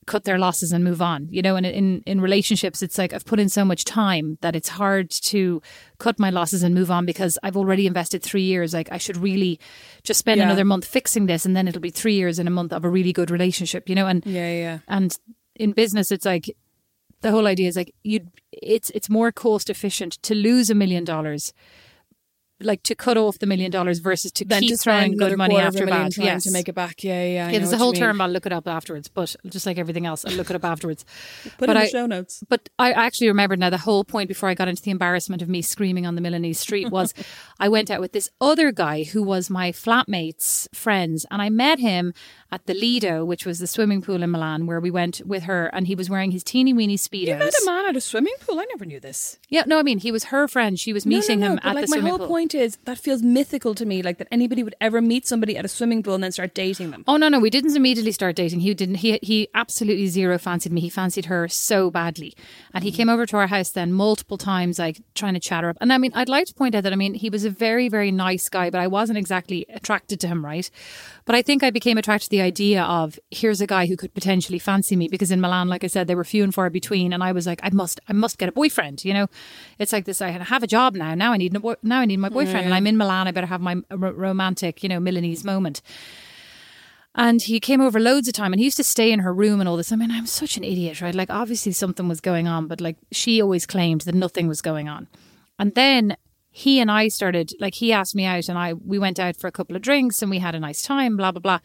cut 0.06 0.24
their 0.24 0.38
losses 0.38 0.72
and 0.72 0.82
move 0.84 1.00
on. 1.00 1.28
You 1.30 1.42
know, 1.42 1.56
and 1.56 1.64
in 1.66 2.02
in 2.06 2.20
relationships, 2.20 2.82
it's 2.82 2.98
like 2.98 3.12
I've 3.12 3.24
put 3.24 3.38
in 3.40 3.48
so 3.48 3.64
much 3.64 3.84
time 3.84 4.38
that 4.40 4.56
it's 4.56 4.68
hard 4.68 5.10
to 5.10 5.62
cut 5.98 6.18
my 6.18 6.30
losses 6.30 6.62
and 6.62 6.74
move 6.74 6.90
on 6.90 7.06
because 7.06 7.38
I've 7.42 7.56
already 7.56 7.86
invested 7.86 8.22
three 8.22 8.42
years. 8.42 8.74
Like 8.74 8.90
I 8.92 8.98
should 8.98 9.16
really 9.16 9.58
just 10.02 10.18
spend 10.18 10.38
Yeah. 10.38 10.44
another 10.46 10.64
month 10.64 10.84
fixing 10.84 11.26
this, 11.26 11.46
and 11.46 11.54
then 11.56 11.68
it'll 11.68 11.80
be 11.80 11.90
three 11.90 12.14
years 12.14 12.38
and 12.38 12.48
a 12.48 12.52
month 12.52 12.72
of 12.72 12.84
a 12.84 12.88
really 12.90 13.12
good 13.12 13.30
relationship. 13.30 13.88
You 13.88 13.94
know, 13.94 14.06
and 14.06 14.24
yeah, 14.26 14.52
yeah. 14.52 14.78
and 14.88 15.16
in 15.54 15.72
business, 15.72 16.10
it's 16.10 16.24
like 16.26 16.56
the 17.20 17.30
whole 17.30 17.46
idea 17.46 17.68
is 17.68 17.76
like 17.76 17.94
you. 18.02 18.20
It's 18.52 18.90
it's 18.90 19.08
more 19.08 19.32
cost 19.32 19.70
efficient 19.70 20.14
to 20.22 20.34
lose 20.34 20.70
a 20.70 20.74
million 20.74 21.04
dollars. 21.04 21.52
Like 22.64 22.82
to 22.84 22.94
cut 22.94 23.16
off 23.16 23.38
the 23.38 23.46
million 23.46 23.70
dollars 23.70 23.98
versus 23.98 24.32
to 24.32 24.44
Then 24.44 24.60
keep 24.62 24.70
to 24.70 24.76
throwing 24.76 25.00
spend 25.00 25.14
another 25.14 25.30
good 25.30 25.38
money 25.38 25.56
after 25.58 25.84
a 25.84 25.86
bad. 25.86 26.12
trying 26.12 26.26
Yes. 26.26 26.44
to 26.44 26.50
make 26.52 26.68
it 26.68 26.74
back. 26.74 27.02
Yeah, 27.04 27.24
yeah. 27.24 27.46
I 27.46 27.50
Yeah, 27.50 27.58
there's 27.58 27.72
a 27.72 27.78
whole 27.78 27.92
term. 27.92 28.20
I'll 28.20 28.28
look 28.28 28.46
it 28.46 28.52
up 28.52 28.66
afterwards, 28.68 29.08
but 29.08 29.34
just 29.46 29.66
like 29.66 29.78
everything 29.78 30.06
else, 30.06 30.24
I'll 30.24 30.34
look 30.34 30.50
it 30.50 30.56
up 30.56 30.64
afterwards. 30.64 31.04
Put 31.58 31.66
but 31.66 31.70
in 31.70 31.74
the 31.76 31.80
I- 31.82 31.88
show 31.88 32.06
notes. 32.06 32.42
But 32.48 32.68
I 32.78 32.92
actually 32.92 33.28
remembered 33.28 33.58
now 33.58 33.70
the 33.70 33.78
whole 33.78 34.04
point 34.04 34.28
before 34.28 34.48
I 34.48 34.54
got 34.54 34.68
into 34.68 34.82
the 34.82 34.90
embarrassment 34.90 35.42
of 35.42 35.48
me 35.48 35.62
screaming 35.62 36.06
on 36.06 36.14
the 36.14 36.20
Milanese 36.20 36.58
street 36.60 36.90
was 36.90 37.14
I 37.60 37.68
went 37.68 37.90
out 37.90 38.00
with 38.00 38.12
this 38.12 38.30
other 38.40 38.72
guy 38.72 39.04
who 39.04 39.22
was 39.22 39.50
my 39.50 39.72
flatmate's 39.72 40.68
friends, 40.72 41.26
and 41.30 41.40
I 41.42 41.50
met 41.50 41.78
him 41.78 42.12
at 42.52 42.66
the 42.66 42.74
Lido, 42.74 43.24
which 43.24 43.46
was 43.46 43.58
the 43.58 43.66
swimming 43.66 44.02
pool 44.02 44.22
in 44.22 44.30
Milan, 44.30 44.66
where 44.66 44.78
we 44.78 44.90
went 44.90 45.22
with 45.24 45.44
her, 45.44 45.66
and 45.72 45.86
he 45.86 45.94
was 45.94 46.10
wearing 46.10 46.32
his 46.32 46.44
teeny 46.44 46.74
weeny 46.74 46.98
speedos. 46.98 47.28
You 47.28 47.36
met 47.36 47.54
a 47.54 47.64
man 47.64 47.86
at 47.86 47.96
a 47.96 48.00
swimming 48.00 48.34
pool. 48.40 48.60
I 48.60 48.66
never 48.66 48.84
knew 48.84 49.00
this. 49.00 49.38
Yeah, 49.48 49.64
no, 49.66 49.78
I 49.78 49.82
mean 49.82 49.98
he 49.98 50.12
was 50.12 50.24
her 50.24 50.46
friend. 50.46 50.78
She 50.78 50.92
was 50.92 51.06
meeting 51.06 51.40
No, 51.40 51.46
no, 51.46 51.48
no, 51.48 51.52
him 51.54 51.60
but 51.62 51.68
at 51.70 51.74
like 51.76 51.86
the 51.86 52.00
my 52.02 52.08
whole 52.08 52.18
pool. 52.18 52.28
point 52.28 52.54
is 52.54 52.76
that 52.84 52.98
feels 52.98 53.22
mythical 53.22 53.74
to 53.74 53.86
me. 53.86 54.02
Like 54.02 54.18
that 54.18 54.28
anybody 54.30 54.62
would 54.62 54.74
ever 54.82 55.00
meet 55.00 55.26
somebody 55.26 55.56
at 55.56 55.64
a 55.64 55.68
swimming 55.68 56.02
pool 56.02 56.14
and 56.14 56.22
then 56.22 56.32
start 56.32 56.54
dating 56.54 56.90
them. 56.90 57.04
Oh 57.08 57.16
no, 57.16 57.30
no, 57.30 57.40
we 57.40 57.48
didn't 57.48 57.74
immediately 57.74 58.12
start 58.12 58.36
dating. 58.36 58.60
He 58.60 58.74
didn't. 58.74 58.96
He 58.96 59.18
he 59.22 59.48
absolutely 59.54 60.08
zero 60.08 60.36
fancied 60.36 60.72
me. 60.72 60.82
He 60.82 60.90
fancied 60.90 61.26
her 61.26 61.48
so 61.48 61.90
badly, 61.90 62.34
and 62.74 62.84
he 62.84 62.92
mm. 62.92 62.96
came 62.96 63.08
over 63.08 63.24
to 63.24 63.36
our 63.38 63.46
house 63.46 63.70
then 63.70 63.94
multiple 63.94 64.36
times, 64.36 64.78
like 64.78 65.00
trying 65.14 65.34
to 65.34 65.40
chat 65.40 65.64
her 65.64 65.70
up. 65.70 65.78
And 65.80 65.90
I 65.90 65.96
mean, 65.96 66.12
I'd 66.14 66.28
like 66.28 66.46
to 66.48 66.54
point 66.54 66.74
out 66.74 66.82
that 66.82 66.92
I 66.92 66.96
mean 66.96 67.14
he 67.14 67.30
was 67.30 67.46
a 67.46 67.50
very 67.50 67.88
very 67.88 68.10
nice 68.10 68.50
guy, 68.50 68.68
but 68.68 68.80
I 68.80 68.88
wasn't 68.88 69.16
exactly 69.16 69.64
attracted 69.70 70.20
to 70.20 70.28
him, 70.28 70.44
right? 70.44 70.70
But 71.24 71.34
I 71.34 71.40
think 71.40 71.62
I 71.62 71.70
became 71.70 71.96
attracted 71.96 72.26
to 72.26 72.30
the 72.30 72.41
idea 72.42 72.82
of 72.82 73.18
here's 73.30 73.60
a 73.60 73.66
guy 73.66 73.86
who 73.86 73.96
could 73.96 74.12
potentially 74.12 74.58
fancy 74.58 74.96
me 74.96 75.08
because 75.08 75.30
in 75.30 75.40
Milan, 75.40 75.68
like 75.68 75.84
I 75.84 75.86
said, 75.86 76.06
they 76.06 76.14
were 76.14 76.24
few 76.24 76.44
and 76.44 76.54
far 76.54 76.68
between, 76.68 77.12
and 77.12 77.24
I 77.24 77.32
was 77.32 77.46
like, 77.46 77.60
I 77.62 77.70
must, 77.70 78.00
I 78.08 78.12
must 78.12 78.36
get 78.38 78.48
a 78.48 78.52
boyfriend. 78.52 79.04
You 79.04 79.14
know, 79.14 79.26
it's 79.78 79.92
like 79.92 80.04
this. 80.04 80.20
I 80.20 80.28
have 80.28 80.62
a 80.62 80.66
job 80.66 80.94
now. 80.94 81.14
Now 81.14 81.32
I 81.32 81.38
need 81.38 81.56
now 81.82 82.00
I 82.00 82.04
need 82.04 82.18
my 82.18 82.28
boyfriend, 82.28 82.66
and 82.66 82.74
I'm 82.74 82.86
in 82.86 82.96
Milan. 82.96 83.28
I 83.28 83.30
better 83.30 83.46
have 83.46 83.60
my 83.60 83.76
uh, 83.90 83.96
ro- 83.96 84.12
romantic, 84.12 84.82
you 84.82 84.88
know, 84.88 85.00
Milanese 85.00 85.44
moment. 85.44 85.80
And 87.14 87.42
he 87.42 87.60
came 87.60 87.82
over 87.82 88.00
loads 88.00 88.26
of 88.26 88.34
time 88.34 88.52
and 88.52 88.60
he 88.60 88.64
used 88.64 88.78
to 88.78 88.84
stay 88.84 89.12
in 89.12 89.20
her 89.20 89.34
room 89.34 89.60
and 89.60 89.68
all 89.68 89.76
this. 89.76 89.92
I 89.92 89.96
mean, 89.96 90.10
I'm 90.10 90.26
such 90.26 90.56
an 90.56 90.64
idiot, 90.64 91.02
right? 91.02 91.14
Like, 91.14 91.28
obviously 91.28 91.72
something 91.72 92.08
was 92.08 92.20
going 92.20 92.48
on, 92.48 92.68
but 92.68 92.80
like, 92.80 92.96
she 93.10 93.42
always 93.42 93.66
claimed 93.66 94.02
that 94.02 94.14
nothing 94.14 94.48
was 94.48 94.62
going 94.62 94.88
on. 94.88 95.08
And 95.58 95.74
then 95.74 96.16
he 96.50 96.80
and 96.80 96.90
I 96.90 97.08
started, 97.08 97.52
like, 97.60 97.74
he 97.74 97.92
asked 97.92 98.14
me 98.14 98.24
out 98.24 98.48
and 98.48 98.58
I, 98.58 98.72
we 98.72 98.98
went 98.98 99.18
out 99.18 99.36
for 99.36 99.46
a 99.46 99.52
couple 99.52 99.76
of 99.76 99.82
drinks 99.82 100.22
and 100.22 100.30
we 100.30 100.38
had 100.38 100.54
a 100.54 100.60
nice 100.60 100.80
time, 100.80 101.18
blah, 101.18 101.32
blah, 101.32 101.40
blah. 101.40 101.58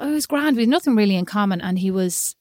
It 0.00 0.10
was 0.10 0.26
grand. 0.26 0.56
We 0.56 0.62
had 0.62 0.68
nothing 0.68 0.94
really 0.94 1.16
in 1.16 1.24
common. 1.24 1.60
And 1.60 1.78
he 1.78 1.90
was 1.90 2.36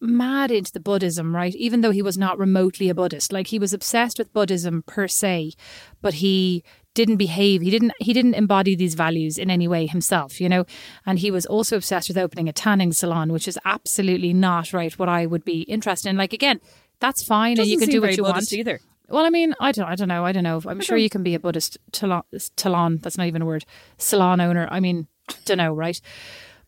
mad 0.00 0.50
into 0.50 0.72
the 0.72 0.80
Buddhism, 0.80 1.34
right? 1.34 1.54
Even 1.54 1.80
though 1.80 1.90
he 1.90 2.02
was 2.02 2.18
not 2.18 2.38
remotely 2.38 2.88
a 2.88 2.94
Buddhist. 2.94 3.32
Like, 3.32 3.48
he 3.48 3.58
was 3.58 3.72
obsessed 3.72 4.18
with 4.18 4.32
Buddhism 4.32 4.82
per 4.86 5.06
se, 5.08 5.52
but 6.00 6.14
he 6.14 6.64
didn't 6.94 7.16
behave 7.16 7.62
he 7.62 7.70
didn't 7.70 7.92
he 8.00 8.12
didn't 8.12 8.34
embody 8.34 8.76
these 8.76 8.94
values 8.94 9.38
in 9.38 9.50
any 9.50 9.66
way 9.66 9.86
himself 9.86 10.40
you 10.40 10.48
know 10.48 10.64
and 11.06 11.20
he 11.20 11.30
was 11.30 11.46
also 11.46 11.76
obsessed 11.76 12.08
with 12.08 12.18
opening 12.18 12.48
a 12.48 12.52
tanning 12.52 12.92
salon 12.92 13.32
which 13.32 13.48
is 13.48 13.58
absolutely 13.64 14.32
not 14.32 14.72
right 14.72 14.98
what 14.98 15.08
i 15.08 15.24
would 15.24 15.44
be 15.44 15.62
interested 15.62 16.10
in 16.10 16.16
like 16.16 16.32
again 16.32 16.60
that's 17.00 17.22
fine 17.22 17.58
and 17.58 17.66
you 17.66 17.78
can 17.78 17.88
do 17.88 18.00
what 18.00 18.16
you 18.16 18.22
Buddhist 18.22 18.52
want 18.52 18.52
either. 18.52 18.80
well 19.08 19.24
i 19.24 19.30
mean 19.30 19.54
i 19.58 19.72
don't 19.72 19.86
i 19.86 19.94
don't 19.94 20.08
know 20.08 20.24
i 20.24 20.32
don't 20.32 20.44
know 20.44 20.60
i'm 20.66 20.80
sure 20.80 20.98
you 20.98 21.08
can 21.08 21.22
be 21.22 21.34
a 21.34 21.40
buddhist 21.40 21.78
talon, 21.92 22.22
talon 22.56 22.98
that's 22.98 23.16
not 23.16 23.26
even 23.26 23.42
a 23.42 23.46
word 23.46 23.64
salon 23.96 24.40
owner 24.40 24.68
i 24.70 24.78
mean 24.78 25.06
don't 25.46 25.58
know 25.58 25.72
right 25.72 26.00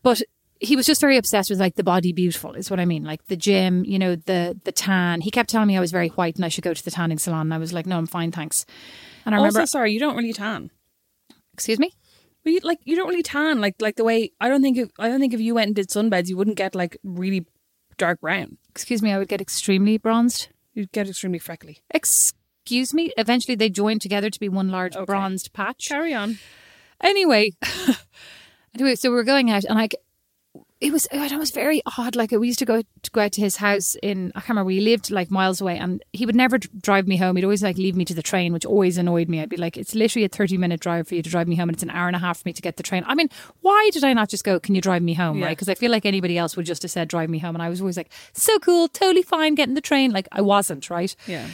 but 0.01 0.21
he 0.59 0.75
was 0.75 0.85
just 0.85 1.01
very 1.01 1.17
obsessed 1.17 1.49
with 1.49 1.59
like 1.59 1.75
the 1.75 1.83
body 1.83 2.13
beautiful 2.13 2.53
is 2.53 2.69
what 2.69 2.79
I 2.79 2.85
mean. 2.85 3.03
Like 3.03 3.25
the 3.27 3.35
gym, 3.35 3.83
you 3.85 3.99
know, 3.99 4.15
the 4.15 4.59
the 4.63 4.71
tan. 4.71 5.21
He 5.21 5.31
kept 5.31 5.49
telling 5.49 5.67
me 5.67 5.77
I 5.77 5.81
was 5.81 5.91
very 5.91 6.09
white 6.09 6.35
and 6.37 6.45
I 6.45 6.49
should 6.49 6.63
go 6.63 6.73
to 6.73 6.83
the 6.83 6.91
tanning 6.91 7.17
salon. 7.19 7.47
And 7.47 7.53
I 7.53 7.57
was 7.57 7.73
like, 7.73 7.85
no, 7.85 7.97
I'm 7.97 8.07
fine, 8.07 8.31
thanks. 8.31 8.65
And 9.25 9.35
I 9.35 9.37
remember, 9.39 9.61
also, 9.61 9.71
sorry, 9.77 9.91
you 9.93 9.99
don't 9.99 10.15
really 10.15 10.33
tan. 10.33 10.71
excuse 11.53 11.79
me. 11.79 11.91
You, 12.43 12.59
like 12.63 12.79
you 12.83 12.95
don't 12.95 13.09
really 13.09 13.23
tan 13.23 13.59
like 13.59 13.75
like 13.81 13.95
the 13.95 14.03
way 14.03 14.31
I 14.39 14.49
don't 14.49 14.61
think 14.61 14.77
if, 14.77 14.89
I 14.99 15.07
don't 15.09 15.19
think 15.19 15.33
if 15.33 15.41
you 15.41 15.55
went 15.55 15.67
and 15.69 15.75
did 15.75 15.89
sunbeds 15.89 16.27
you 16.27 16.37
wouldn't 16.37 16.57
get 16.57 16.75
like 16.75 16.95
really 17.03 17.47
dark 17.97 18.21
brown. 18.21 18.57
Excuse 18.69 19.01
me, 19.01 19.11
I 19.11 19.17
would 19.17 19.27
get 19.27 19.41
extremely 19.41 19.97
bronzed. 19.97 20.49
You'd 20.75 20.91
get 20.91 21.07
extremely 21.09 21.39
freckly. 21.39 21.79
Excuse 21.91 22.93
me. 22.93 23.11
Eventually, 23.17 23.55
they 23.55 23.69
joined 23.69 24.01
together 24.01 24.29
to 24.29 24.39
be 24.39 24.47
one 24.49 24.69
large 24.69 24.95
Okay. 24.95 25.05
bronzed 25.05 25.53
patch. 25.53 25.87
Carry 25.87 26.13
on. 26.13 26.37
Anyway, 27.01 27.51
anyway, 28.75 28.95
so 28.95 29.09
we 29.09 29.15
were 29.15 29.23
going 29.23 29.49
out, 29.49 29.63
and 29.65 29.75
like 29.77 29.95
it 30.81 30.91
was, 30.91 31.07
it 31.09 31.37
was 31.37 31.51
very 31.51 31.81
odd. 31.97 32.15
Like 32.17 32.31
we 32.31 32.47
used 32.47 32.59
to 32.59 32.65
go 32.65 32.81
to 32.81 33.11
go 33.11 33.21
out 33.21 33.31
to 33.33 33.41
his 33.41 33.57
house 33.57 33.95
in 34.03 34.33
I 34.35 34.39
can't 34.39 34.49
remember. 34.49 34.67
We 34.67 34.81
lived 34.81 35.09
like 35.09 35.31
miles 35.31 35.61
away, 35.61 35.77
and 35.77 36.03
he 36.11 36.25
would 36.25 36.35
never 36.35 36.57
drive 36.57 37.07
me 37.07 37.15
home. 37.15 37.37
He'd 37.37 37.45
always 37.45 37.63
like 37.63 37.77
leave 37.77 37.95
me 37.95 38.03
to 38.05 38.13
the 38.13 38.21
train, 38.21 38.51
which 38.51 38.65
always 38.65 38.97
annoyed 38.97 39.29
me. 39.29 39.41
I'd 39.41 39.49
be 39.49 39.55
like, 39.55 39.77
it's 39.77 39.95
literally 39.95 40.25
a 40.25 40.29
thirty 40.29 40.57
minute 40.57 40.81
drive 40.81 41.07
for 41.07 41.15
you 41.15 41.23
to 41.23 41.29
drive 41.29 41.47
me 41.47 41.55
home, 41.55 41.69
and 41.69 41.75
it's 41.75 41.83
an 41.83 41.91
hour 41.91 42.07
and 42.07 42.15
a 42.15 42.19
half 42.19 42.39
for 42.39 42.47
me 42.49 42.53
to 42.53 42.61
get 42.61 42.75
the 42.75 42.83
train. 42.83 43.05
I 43.07 43.15
mean, 43.15 43.29
why 43.61 43.89
did 43.93 44.03
I 44.03 44.11
not 44.11 44.27
just 44.27 44.43
go? 44.43 44.59
Can 44.59 44.75
you 44.75 44.81
drive 44.81 45.01
me 45.01 45.13
home? 45.13 45.37
Yeah. 45.37 45.45
Right? 45.45 45.57
Because 45.57 45.69
I 45.69 45.75
feel 45.75 45.91
like 45.91 46.05
anybody 46.05 46.37
else 46.37 46.57
would 46.57 46.65
just 46.65 46.81
have 46.81 46.91
said 46.91 47.07
drive 47.07 47.29
me 47.29 47.39
home, 47.39 47.55
and 47.55 47.63
I 47.63 47.69
was 47.69 47.79
always 47.79 47.95
like, 47.95 48.11
so 48.33 48.59
cool, 48.59 48.89
totally 48.89 49.23
fine 49.23 49.55
getting 49.55 49.75
the 49.75 49.81
train. 49.81 50.11
Like 50.11 50.27
I 50.31 50.41
wasn't 50.41 50.89
right 50.89 51.15
Yeah. 51.25 51.47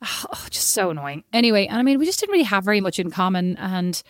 Ah, 0.00 0.26
oh, 0.32 0.46
just 0.50 0.70
so 0.70 0.90
annoying. 0.90 1.24
Anyway, 1.32 1.66
and 1.66 1.78
I 1.78 1.82
mean, 1.82 1.98
we 1.98 2.06
just 2.06 2.18
didn't 2.18 2.32
really 2.32 2.44
have 2.44 2.64
very 2.64 2.80
much 2.80 2.98
in 2.98 3.10
common, 3.10 3.56
and 3.58 4.02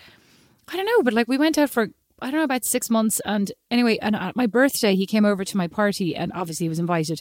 I 0.68 0.76
don't 0.76 0.86
know, 0.86 1.02
but 1.02 1.12
like 1.12 1.28
we 1.28 1.36
went 1.36 1.58
out 1.58 1.68
for 1.68 1.90
I 2.22 2.30
don't 2.30 2.40
know 2.40 2.44
about 2.44 2.64
six 2.64 2.88
months, 2.88 3.20
and 3.24 3.52
anyway, 3.70 3.98
and 4.00 4.16
at 4.16 4.36
my 4.36 4.46
birthday, 4.46 4.94
he 4.94 5.06
came 5.06 5.24
over 5.24 5.44
to 5.44 5.56
my 5.56 5.68
party, 5.68 6.14
and 6.16 6.32
obviously 6.34 6.64
he 6.64 6.68
was 6.68 6.78
invited, 6.78 7.20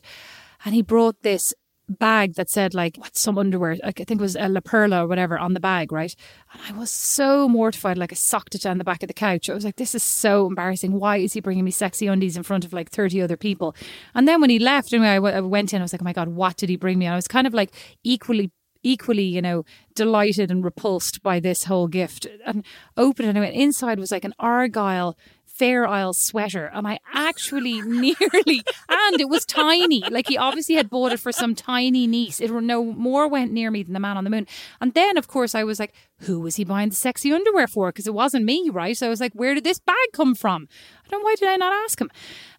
and 0.63 0.73
he 0.73 0.81
brought 0.81 1.21
this 1.21 1.53
bag 1.99 2.35
that 2.35 2.49
said 2.49 2.73
like 2.73 2.95
what 2.97 3.15
some 3.17 3.37
underwear 3.37 3.77
like, 3.83 3.99
I 3.99 4.03
think 4.03 4.19
it 4.19 4.23
was 4.23 4.35
a 4.35 4.47
La 4.47 4.61
Perla 4.61 5.03
or 5.03 5.07
whatever 5.07 5.37
on 5.37 5.53
the 5.53 5.59
bag 5.59 5.91
right? 5.91 6.15
And 6.53 6.61
I 6.67 6.79
was 6.79 6.89
so 6.89 7.47
mortified 7.49 7.97
like 7.97 8.13
I 8.13 8.15
socked 8.15 8.55
it 8.55 8.61
down 8.61 8.77
the 8.77 8.83
back 8.83 9.03
of 9.03 9.07
the 9.07 9.13
couch. 9.13 9.49
I 9.49 9.53
was 9.53 9.65
like 9.65 9.75
this 9.75 9.93
is 9.95 10.03
so 10.03 10.47
embarrassing. 10.47 10.93
Why 10.93 11.17
is 11.17 11.33
he 11.33 11.41
bringing 11.41 11.65
me 11.65 11.71
sexy 11.71 12.07
undies 12.07 12.37
in 12.37 12.43
front 12.43 12.65
of 12.65 12.73
like 12.73 12.89
30 12.89 13.21
other 13.21 13.37
people? 13.37 13.75
And 14.15 14.27
then 14.27 14.41
when 14.41 14.49
he 14.49 14.59
left 14.59 14.93
anyway 14.93 15.09
I, 15.09 15.15
w- 15.15 15.35
I 15.35 15.41
went 15.41 15.73
in 15.73 15.81
I 15.81 15.83
was 15.83 15.93
like 15.93 16.01
oh 16.01 16.05
my 16.05 16.13
god 16.13 16.29
what 16.29 16.57
did 16.57 16.69
he 16.69 16.75
bring 16.75 16.97
me? 16.97 17.05
And 17.05 17.13
I 17.13 17.17
was 17.17 17.27
kind 17.27 17.47
of 17.47 17.53
like 17.53 17.73
equally 18.03 18.51
equally, 18.83 19.23
you 19.23 19.41
know, 19.41 19.63
delighted 19.95 20.51
and 20.51 20.63
repulsed 20.63 21.21
by 21.21 21.39
this 21.39 21.65
whole 21.65 21.87
gift 21.87 22.27
and 22.45 22.65
opened 22.97 23.27
it 23.27 23.29
and 23.29 23.37
I 23.37 23.41
went 23.41 23.55
inside 23.55 23.99
was 23.99 24.11
like 24.11 24.25
an 24.25 24.33
argyle 24.39 25.17
Fair 25.61 25.85
Isle 25.85 26.13
sweater, 26.13 26.71
and 26.73 26.87
I 26.87 26.97
actually 27.13 27.81
nearly, 27.85 28.63
and 28.89 29.21
it 29.21 29.29
was 29.29 29.45
tiny. 29.45 30.01
Like 30.09 30.27
he 30.27 30.35
obviously 30.35 30.73
had 30.73 30.89
bought 30.89 31.11
it 31.11 31.19
for 31.19 31.31
some 31.31 31.53
tiny 31.53 32.07
niece. 32.07 32.39
It 32.41 32.49
no 32.49 32.83
more 32.83 33.27
went 33.27 33.51
near 33.51 33.69
me 33.69 33.83
than 33.83 33.93
the 33.93 33.99
man 33.99 34.17
on 34.17 34.23
the 34.23 34.31
moon. 34.31 34.47
And 34.79 34.95
then, 34.95 35.17
of 35.17 35.27
course, 35.27 35.53
I 35.53 35.63
was 35.63 35.79
like, 35.79 35.93
who 36.21 36.39
was 36.39 36.55
he 36.55 36.63
buying 36.63 36.89
the 36.89 36.95
sexy 36.95 37.31
underwear 37.31 37.67
for? 37.67 37.89
Because 37.89 38.07
it 38.07 38.13
wasn't 38.15 38.45
me, 38.45 38.71
right? 38.71 38.97
So 38.97 39.05
I 39.05 39.09
was 39.09 39.19
like, 39.19 39.33
where 39.33 39.53
did 39.53 39.63
this 39.63 39.77
bag 39.77 39.95
come 40.13 40.33
from? 40.33 40.67
I 41.05 41.09
don't. 41.09 41.23
Why 41.23 41.35
did 41.37 41.47
I 41.47 41.57
not 41.57 41.73
ask 41.73 42.01
him? 42.01 42.09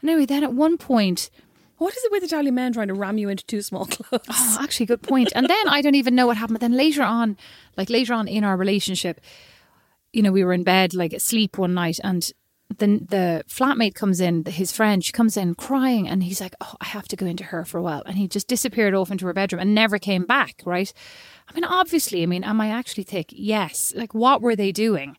And 0.00 0.08
anyway, 0.08 0.26
then 0.26 0.44
at 0.44 0.52
one 0.52 0.78
point. 0.78 1.28
What 1.82 1.96
is 1.96 2.04
it 2.04 2.12
with 2.12 2.22
Italian 2.22 2.54
men 2.54 2.72
trying 2.72 2.86
to 2.88 2.94
ram 2.94 3.18
you 3.18 3.28
into 3.28 3.44
two 3.44 3.60
small 3.60 3.86
clothes? 3.90 4.24
Oh, 4.30 4.58
actually, 4.60 4.86
good 4.86 5.02
point. 5.02 5.32
And 5.34 5.48
then 5.48 5.68
I 5.68 5.82
don't 5.82 5.96
even 5.96 6.14
know 6.14 6.28
what 6.28 6.36
happened. 6.36 6.54
But 6.54 6.60
then 6.60 6.76
later 6.76 7.02
on, 7.02 7.36
like 7.76 7.90
later 7.90 8.14
on 8.14 8.28
in 8.28 8.44
our 8.44 8.56
relationship, 8.56 9.20
you 10.12 10.22
know, 10.22 10.30
we 10.30 10.44
were 10.44 10.52
in 10.52 10.62
bed, 10.62 10.94
like 10.94 11.12
asleep 11.12 11.58
one 11.58 11.74
night, 11.74 11.98
and 12.04 12.30
the 12.78 12.86
the 12.86 13.44
flatmate 13.48 13.96
comes 13.96 14.20
in, 14.20 14.44
his 14.44 14.70
friend, 14.70 15.04
she 15.04 15.10
comes 15.10 15.36
in 15.36 15.56
crying, 15.56 16.08
and 16.08 16.22
he's 16.22 16.40
like, 16.40 16.54
"Oh, 16.60 16.76
I 16.80 16.84
have 16.86 17.08
to 17.08 17.16
go 17.16 17.26
into 17.26 17.44
her 17.44 17.64
for 17.64 17.78
a 17.78 17.82
while," 17.82 18.02
and 18.06 18.16
he 18.16 18.28
just 18.28 18.46
disappeared 18.46 18.94
off 18.94 19.10
into 19.10 19.26
her 19.26 19.32
bedroom 19.32 19.60
and 19.60 19.74
never 19.74 19.98
came 19.98 20.24
back. 20.24 20.62
Right? 20.64 20.92
I 21.48 21.52
mean, 21.52 21.64
obviously, 21.64 22.22
I 22.22 22.26
mean, 22.26 22.44
am 22.44 22.60
I 22.60 22.68
actually 22.68 23.04
thick? 23.04 23.30
Yes. 23.30 23.92
Like, 23.96 24.14
what 24.14 24.40
were 24.40 24.54
they 24.54 24.70
doing? 24.70 25.16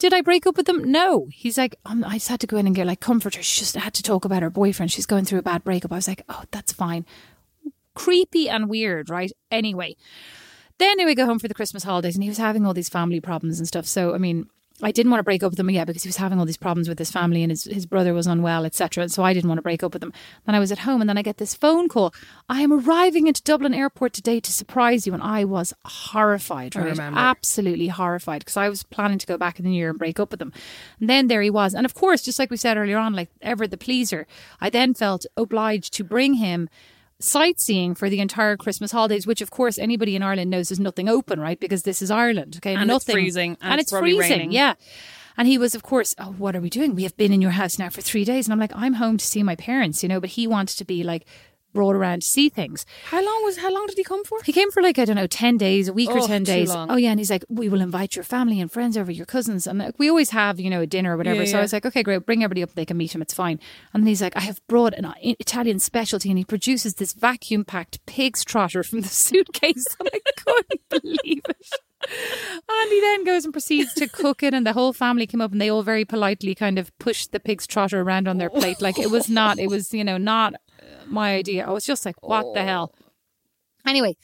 Did 0.00 0.14
I 0.14 0.22
break 0.22 0.46
up 0.46 0.56
with 0.56 0.64
them? 0.64 0.90
No. 0.90 1.28
He's 1.30 1.58
like, 1.58 1.76
um, 1.84 2.02
I 2.04 2.14
just 2.14 2.28
had 2.28 2.40
to 2.40 2.46
go 2.46 2.56
in 2.56 2.66
and 2.66 2.74
get 2.74 2.86
like 2.86 3.00
comfort 3.00 3.34
her. 3.34 3.42
She 3.42 3.60
just 3.60 3.76
had 3.76 3.92
to 3.94 4.02
talk 4.02 4.24
about 4.24 4.42
her 4.42 4.48
boyfriend. 4.48 4.90
She's 4.90 5.04
going 5.04 5.26
through 5.26 5.40
a 5.40 5.42
bad 5.42 5.62
breakup. 5.62 5.92
I 5.92 5.96
was 5.96 6.08
like, 6.08 6.22
oh, 6.30 6.42
that's 6.50 6.72
fine. 6.72 7.04
Creepy 7.94 8.48
and 8.48 8.70
weird, 8.70 9.10
right? 9.10 9.30
Anyway, 9.50 9.96
then 10.78 11.04
we 11.04 11.14
go 11.14 11.26
home 11.26 11.38
for 11.38 11.48
the 11.48 11.54
Christmas 11.54 11.84
holidays 11.84 12.16
and 12.16 12.22
he 12.22 12.30
was 12.30 12.38
having 12.38 12.64
all 12.64 12.72
these 12.72 12.88
family 12.88 13.20
problems 13.20 13.58
and 13.58 13.68
stuff. 13.68 13.84
So, 13.84 14.14
I 14.14 14.18
mean, 14.18 14.48
I 14.82 14.92
didn't 14.92 15.10
want 15.10 15.20
to 15.20 15.24
break 15.24 15.42
up 15.42 15.52
with 15.52 15.60
him 15.60 15.70
yet 15.70 15.86
because 15.86 16.02
he 16.02 16.08
was 16.08 16.16
having 16.16 16.38
all 16.38 16.46
these 16.46 16.56
problems 16.56 16.88
with 16.88 16.98
his 16.98 17.10
family 17.10 17.42
and 17.42 17.50
his, 17.50 17.64
his 17.64 17.86
brother 17.86 18.14
was 18.14 18.26
unwell, 18.26 18.64
etc. 18.64 19.08
So 19.08 19.22
I 19.22 19.32
didn't 19.32 19.48
want 19.48 19.58
to 19.58 19.62
break 19.62 19.82
up 19.82 19.92
with 19.92 20.02
him. 20.02 20.12
Then 20.46 20.54
I 20.54 20.58
was 20.58 20.72
at 20.72 20.78
home 20.78 21.00
and 21.00 21.08
then 21.08 21.18
I 21.18 21.22
get 21.22 21.38
this 21.38 21.54
phone 21.54 21.88
call. 21.88 22.14
I 22.48 22.62
am 22.62 22.72
arriving 22.72 23.26
into 23.26 23.42
Dublin 23.42 23.74
Airport 23.74 24.12
today 24.12 24.40
to 24.40 24.52
surprise 24.52 25.06
you. 25.06 25.14
And 25.14 25.22
I 25.22 25.44
was 25.44 25.74
horrified, 25.84 26.76
I 26.76 26.80
right? 26.80 26.90
remember. 26.90 27.18
Absolutely 27.18 27.88
horrified 27.88 28.40
because 28.40 28.56
I 28.56 28.68
was 28.68 28.82
planning 28.82 29.18
to 29.18 29.26
go 29.26 29.36
back 29.36 29.58
in 29.58 29.64
the 29.64 29.70
new 29.70 29.76
year 29.76 29.90
and 29.90 29.98
break 29.98 30.18
up 30.18 30.30
with 30.30 30.40
him. 30.40 30.52
And 30.98 31.08
then 31.08 31.28
there 31.28 31.42
he 31.42 31.50
was. 31.50 31.74
And 31.74 31.84
of 31.84 31.94
course, 31.94 32.22
just 32.22 32.38
like 32.38 32.50
we 32.50 32.56
said 32.56 32.76
earlier 32.76 32.98
on, 32.98 33.14
like 33.14 33.30
ever 33.42 33.66
the 33.66 33.76
pleaser, 33.76 34.26
I 34.60 34.70
then 34.70 34.94
felt 34.94 35.26
obliged 35.36 35.92
to 35.94 36.04
bring 36.04 36.34
him 36.34 36.68
sightseeing 37.20 37.94
for 37.94 38.10
the 38.10 38.20
entire 38.20 38.56
Christmas 38.56 38.90
holidays, 38.90 39.26
which 39.26 39.40
of 39.40 39.50
course 39.50 39.78
anybody 39.78 40.16
in 40.16 40.22
Ireland 40.22 40.50
knows 40.50 40.70
is 40.70 40.80
nothing 40.80 41.08
open, 41.08 41.38
right? 41.38 41.60
Because 41.60 41.82
this 41.82 42.02
is 42.02 42.10
Ireland, 42.10 42.56
okay? 42.56 42.74
And 42.74 42.90
it's 42.90 43.04
freezing, 43.04 43.56
and 43.60 43.72
and, 43.72 43.80
it's 43.80 43.92
it's, 43.92 44.00
freezing, 44.00 44.20
raining. 44.20 44.52
yeah. 44.52 44.74
And 45.36 45.46
he 45.46 45.56
was, 45.56 45.74
of 45.74 45.82
course, 45.82 46.14
oh, 46.18 46.34
what 46.36 46.56
are 46.56 46.60
we 46.60 46.68
doing? 46.68 46.94
We 46.94 47.04
have 47.04 47.16
been 47.16 47.32
in 47.32 47.40
your 47.40 47.52
house 47.52 47.78
now 47.78 47.88
for 47.88 48.00
three 48.02 48.24
days, 48.24 48.46
and 48.46 48.52
I'm 48.52 48.58
like, 48.58 48.74
I'm 48.74 48.94
home 48.94 49.16
to 49.16 49.24
see 49.24 49.42
my 49.42 49.56
parents, 49.56 50.02
you 50.02 50.08
know. 50.08 50.20
But 50.20 50.30
he 50.30 50.46
wanted 50.46 50.76
to 50.78 50.84
be 50.84 51.02
like 51.02 51.24
brought 51.72 51.94
around 51.96 52.22
to 52.22 52.28
see 52.28 52.48
things. 52.48 52.84
How 53.06 53.24
long 53.24 53.44
was? 53.44 53.58
How 53.58 53.72
long 53.72 53.86
did 53.86 53.96
he 53.96 54.04
come 54.04 54.24
for? 54.24 54.38
He 54.44 54.52
came 54.52 54.70
for 54.70 54.82
like 54.82 54.98
I 54.98 55.04
don't 55.04 55.16
know, 55.16 55.26
ten 55.26 55.56
days, 55.56 55.88
a 55.88 55.92
week 55.92 56.10
Oh, 56.10 56.22
or 56.22 56.26
ten 56.26 56.42
days. 56.42 56.68
long. 56.68 56.90
Oh 56.90 56.96
yeah, 56.96 57.10
and 57.10 57.20
he's 57.20 57.30
like, 57.30 57.44
we 57.48 57.68
will 57.68 57.80
invite 57.80 58.16
your 58.16 58.24
family 58.24 58.60
and 58.60 58.70
friends 58.70 58.96
over, 58.96 59.10
your 59.12 59.26
cousins, 59.26 59.66
and 59.66 59.78
like, 59.78 59.98
we 59.98 60.08
always 60.08 60.30
have 60.30 60.58
you 60.60 60.70
know 60.70 60.80
a 60.82 60.86
dinner 60.86 61.14
or 61.14 61.16
whatever. 61.16 61.42
Yeah, 61.44 61.50
so 61.50 61.58
I 61.58 61.62
was 61.62 61.72
like, 61.72 61.86
okay, 61.86 62.02
great, 62.02 62.26
bring 62.26 62.42
everybody 62.44 62.62
up, 62.62 62.74
they 62.74 62.84
can 62.84 62.96
meet 62.96 63.14
him, 63.14 63.22
it's 63.22 63.34
fine. 63.34 63.58
And 63.92 64.06
he's 64.06 64.22
like, 64.22 64.36
I 64.36 64.40
have 64.40 64.60
brought 64.68 64.94
an 64.94 65.12
Italian 65.22 65.78
specialty, 65.78 66.28
and 66.30 66.38
he 66.38 66.44
produces 66.44 66.94
this 66.94 67.12
vacuum 67.12 67.64
packed 67.64 68.04
pig's 68.06 68.44
trotter 68.44 68.82
from 68.82 69.00
the 69.02 69.08
suitcase, 69.26 69.86
and 69.98 70.08
I 70.14 70.20
couldn't 70.36 70.88
believe 70.88 71.42
it. 71.48 71.66
And 72.68 72.90
he 72.90 73.00
then 73.00 73.24
goes 73.24 73.44
and 73.44 73.52
proceeds 73.52 73.92
to 73.94 74.08
cook 74.08 74.42
it, 74.42 74.54
and 74.54 74.66
the 74.66 74.72
whole 74.72 74.92
family 74.94 75.26
came 75.26 75.40
up, 75.42 75.52
and 75.52 75.60
they 75.60 75.68
all 75.70 75.82
very 75.82 76.04
politely 76.06 76.54
kind 76.54 76.78
of 76.78 76.96
pushed 76.98 77.32
the 77.32 77.40
pig's 77.40 77.66
trotter 77.66 78.00
around 78.00 78.26
on 78.26 78.38
their 78.38 78.48
plate, 78.50 78.80
like 78.80 78.98
it 78.98 79.10
was 79.10 79.28
not, 79.28 79.58
it 79.58 79.68
was 79.68 79.92
you 79.92 80.02
know 80.02 80.16
not 80.16 80.54
uh, 80.54 80.58
my 81.10 81.34
idea. 81.34 81.66
I 81.66 81.70
was 81.70 81.84
just 81.84 82.04
like, 82.06 82.22
what 82.22 82.54
the 82.54 82.60
oh. 82.60 82.64
hell? 82.64 82.94
Anyway, 83.86 84.16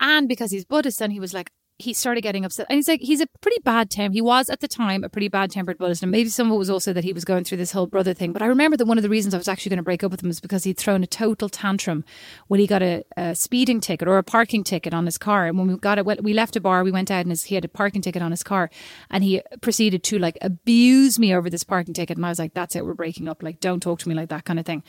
and 0.00 0.28
because 0.28 0.50
he's 0.50 0.64
Buddhist, 0.64 1.00
and 1.00 1.12
he 1.12 1.20
was 1.20 1.32
like, 1.32 1.50
he 1.78 1.92
started 1.92 2.22
getting 2.22 2.44
upset. 2.44 2.66
And 2.68 2.76
he's 2.76 2.88
like, 2.88 3.00
he's 3.00 3.20
a 3.20 3.26
pretty 3.40 3.60
bad 3.62 3.88
temper. 3.88 4.12
He 4.12 4.20
was 4.20 4.50
at 4.50 4.60
the 4.60 4.66
time 4.66 5.04
a 5.04 5.08
pretty 5.08 5.28
bad 5.28 5.52
tempered 5.52 5.78
Buddhist. 5.78 6.02
And 6.02 6.10
maybe 6.10 6.28
some 6.28 6.48
of 6.48 6.54
it 6.54 6.58
was 6.58 6.70
also 6.70 6.92
that 6.92 7.04
he 7.04 7.12
was 7.12 7.24
going 7.24 7.44
through 7.44 7.58
this 7.58 7.70
whole 7.70 7.86
brother 7.86 8.12
thing. 8.14 8.32
But 8.32 8.42
I 8.42 8.46
remember 8.46 8.76
that 8.76 8.86
one 8.86 8.98
of 8.98 9.02
the 9.02 9.08
reasons 9.08 9.32
I 9.32 9.38
was 9.38 9.46
actually 9.46 9.70
going 9.70 9.78
to 9.78 9.84
break 9.84 10.02
up 10.02 10.10
with 10.10 10.22
him 10.22 10.28
was 10.28 10.40
because 10.40 10.64
he'd 10.64 10.76
thrown 10.76 11.04
a 11.04 11.06
total 11.06 11.48
tantrum 11.48 12.04
when 12.48 12.58
he 12.58 12.66
got 12.66 12.82
a, 12.82 13.04
a 13.16 13.34
speeding 13.36 13.80
ticket 13.80 14.08
or 14.08 14.18
a 14.18 14.24
parking 14.24 14.64
ticket 14.64 14.92
on 14.92 15.06
his 15.06 15.18
car. 15.18 15.46
And 15.46 15.56
when 15.56 15.68
we 15.68 15.76
got 15.76 15.98
it, 15.98 16.04
well, 16.04 16.16
we 16.20 16.32
left 16.32 16.56
a 16.56 16.60
bar, 16.60 16.82
we 16.82 16.90
went 16.90 17.12
out 17.12 17.20
and 17.20 17.30
his, 17.30 17.44
he 17.44 17.54
had 17.54 17.64
a 17.64 17.68
parking 17.68 18.02
ticket 18.02 18.22
on 18.22 18.32
his 18.32 18.42
car. 18.42 18.70
And 19.08 19.22
he 19.22 19.40
proceeded 19.60 20.02
to 20.04 20.18
like 20.18 20.36
abuse 20.42 21.16
me 21.18 21.32
over 21.32 21.48
this 21.48 21.62
parking 21.62 21.94
ticket. 21.94 22.16
And 22.16 22.26
I 22.26 22.30
was 22.30 22.40
like, 22.40 22.54
that's 22.54 22.74
it, 22.74 22.84
we're 22.84 22.94
breaking 22.94 23.28
up. 23.28 23.40
Like, 23.40 23.60
don't 23.60 23.80
talk 23.80 24.00
to 24.00 24.08
me 24.08 24.16
like 24.16 24.30
that 24.30 24.44
kind 24.44 24.58
of 24.58 24.66
thing. 24.66 24.82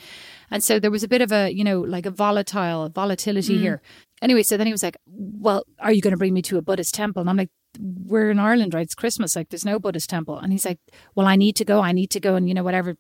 And 0.50 0.64
so 0.64 0.80
there 0.80 0.90
was 0.90 1.04
a 1.04 1.08
bit 1.08 1.22
of 1.22 1.32
a, 1.32 1.52
you 1.52 1.64
know, 1.64 1.82
like 1.82 2.08
a 2.08 2.12
volatile 2.12 2.90
volatility 2.90 3.58
mm. 3.58 3.62
here. 3.62 3.82
Anyway, 4.22 4.44
so 4.44 4.58
then 4.58 4.68
he 4.68 4.74
was 4.74 4.84
like, 4.84 4.98
Well, 5.06 5.64
are 5.80 5.92
you 5.92 6.02
going 6.02 6.12
to 6.12 6.18
bring 6.18 6.34
me 6.34 6.42
to 6.44 6.58
a 6.58 6.62
Buddhist 6.62 6.94
temple? 6.94 7.22
And 7.22 7.30
I'm 7.30 7.38
like, 7.38 7.52
We're 7.80 8.32
in 8.32 8.40
Ireland, 8.40 8.74
right? 8.74 8.84
It's 8.84 8.96
Christmas. 8.96 9.36
Like, 9.36 9.50
there's 9.50 9.66
no 9.66 9.80
Buddhist 9.80 10.10
temple. 10.10 10.38
And 10.38 10.52
he's 10.52 10.66
like, 10.66 10.80
Well, 11.16 11.28
I 11.28 11.36
need 11.36 11.56
to 11.58 11.66
go. 11.66 11.82
I 11.82 11.92
need 11.92 12.10
to 12.12 12.20
go 12.20 12.36
and, 12.36 12.48
you 12.48 12.54
know, 12.54 12.64
whatever. 12.64 12.96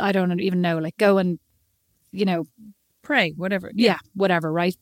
I 0.00 0.12
don't 0.12 0.40
even 0.40 0.60
know. 0.60 0.78
Like, 0.78 0.96
go 0.98 1.18
and, 1.18 1.38
you 2.12 2.24
know, 2.24 2.44
Pray, 3.02 3.32
whatever. 3.36 3.70
yeah, 3.74 3.98
whatever, 4.14 4.52
right? 4.52 4.76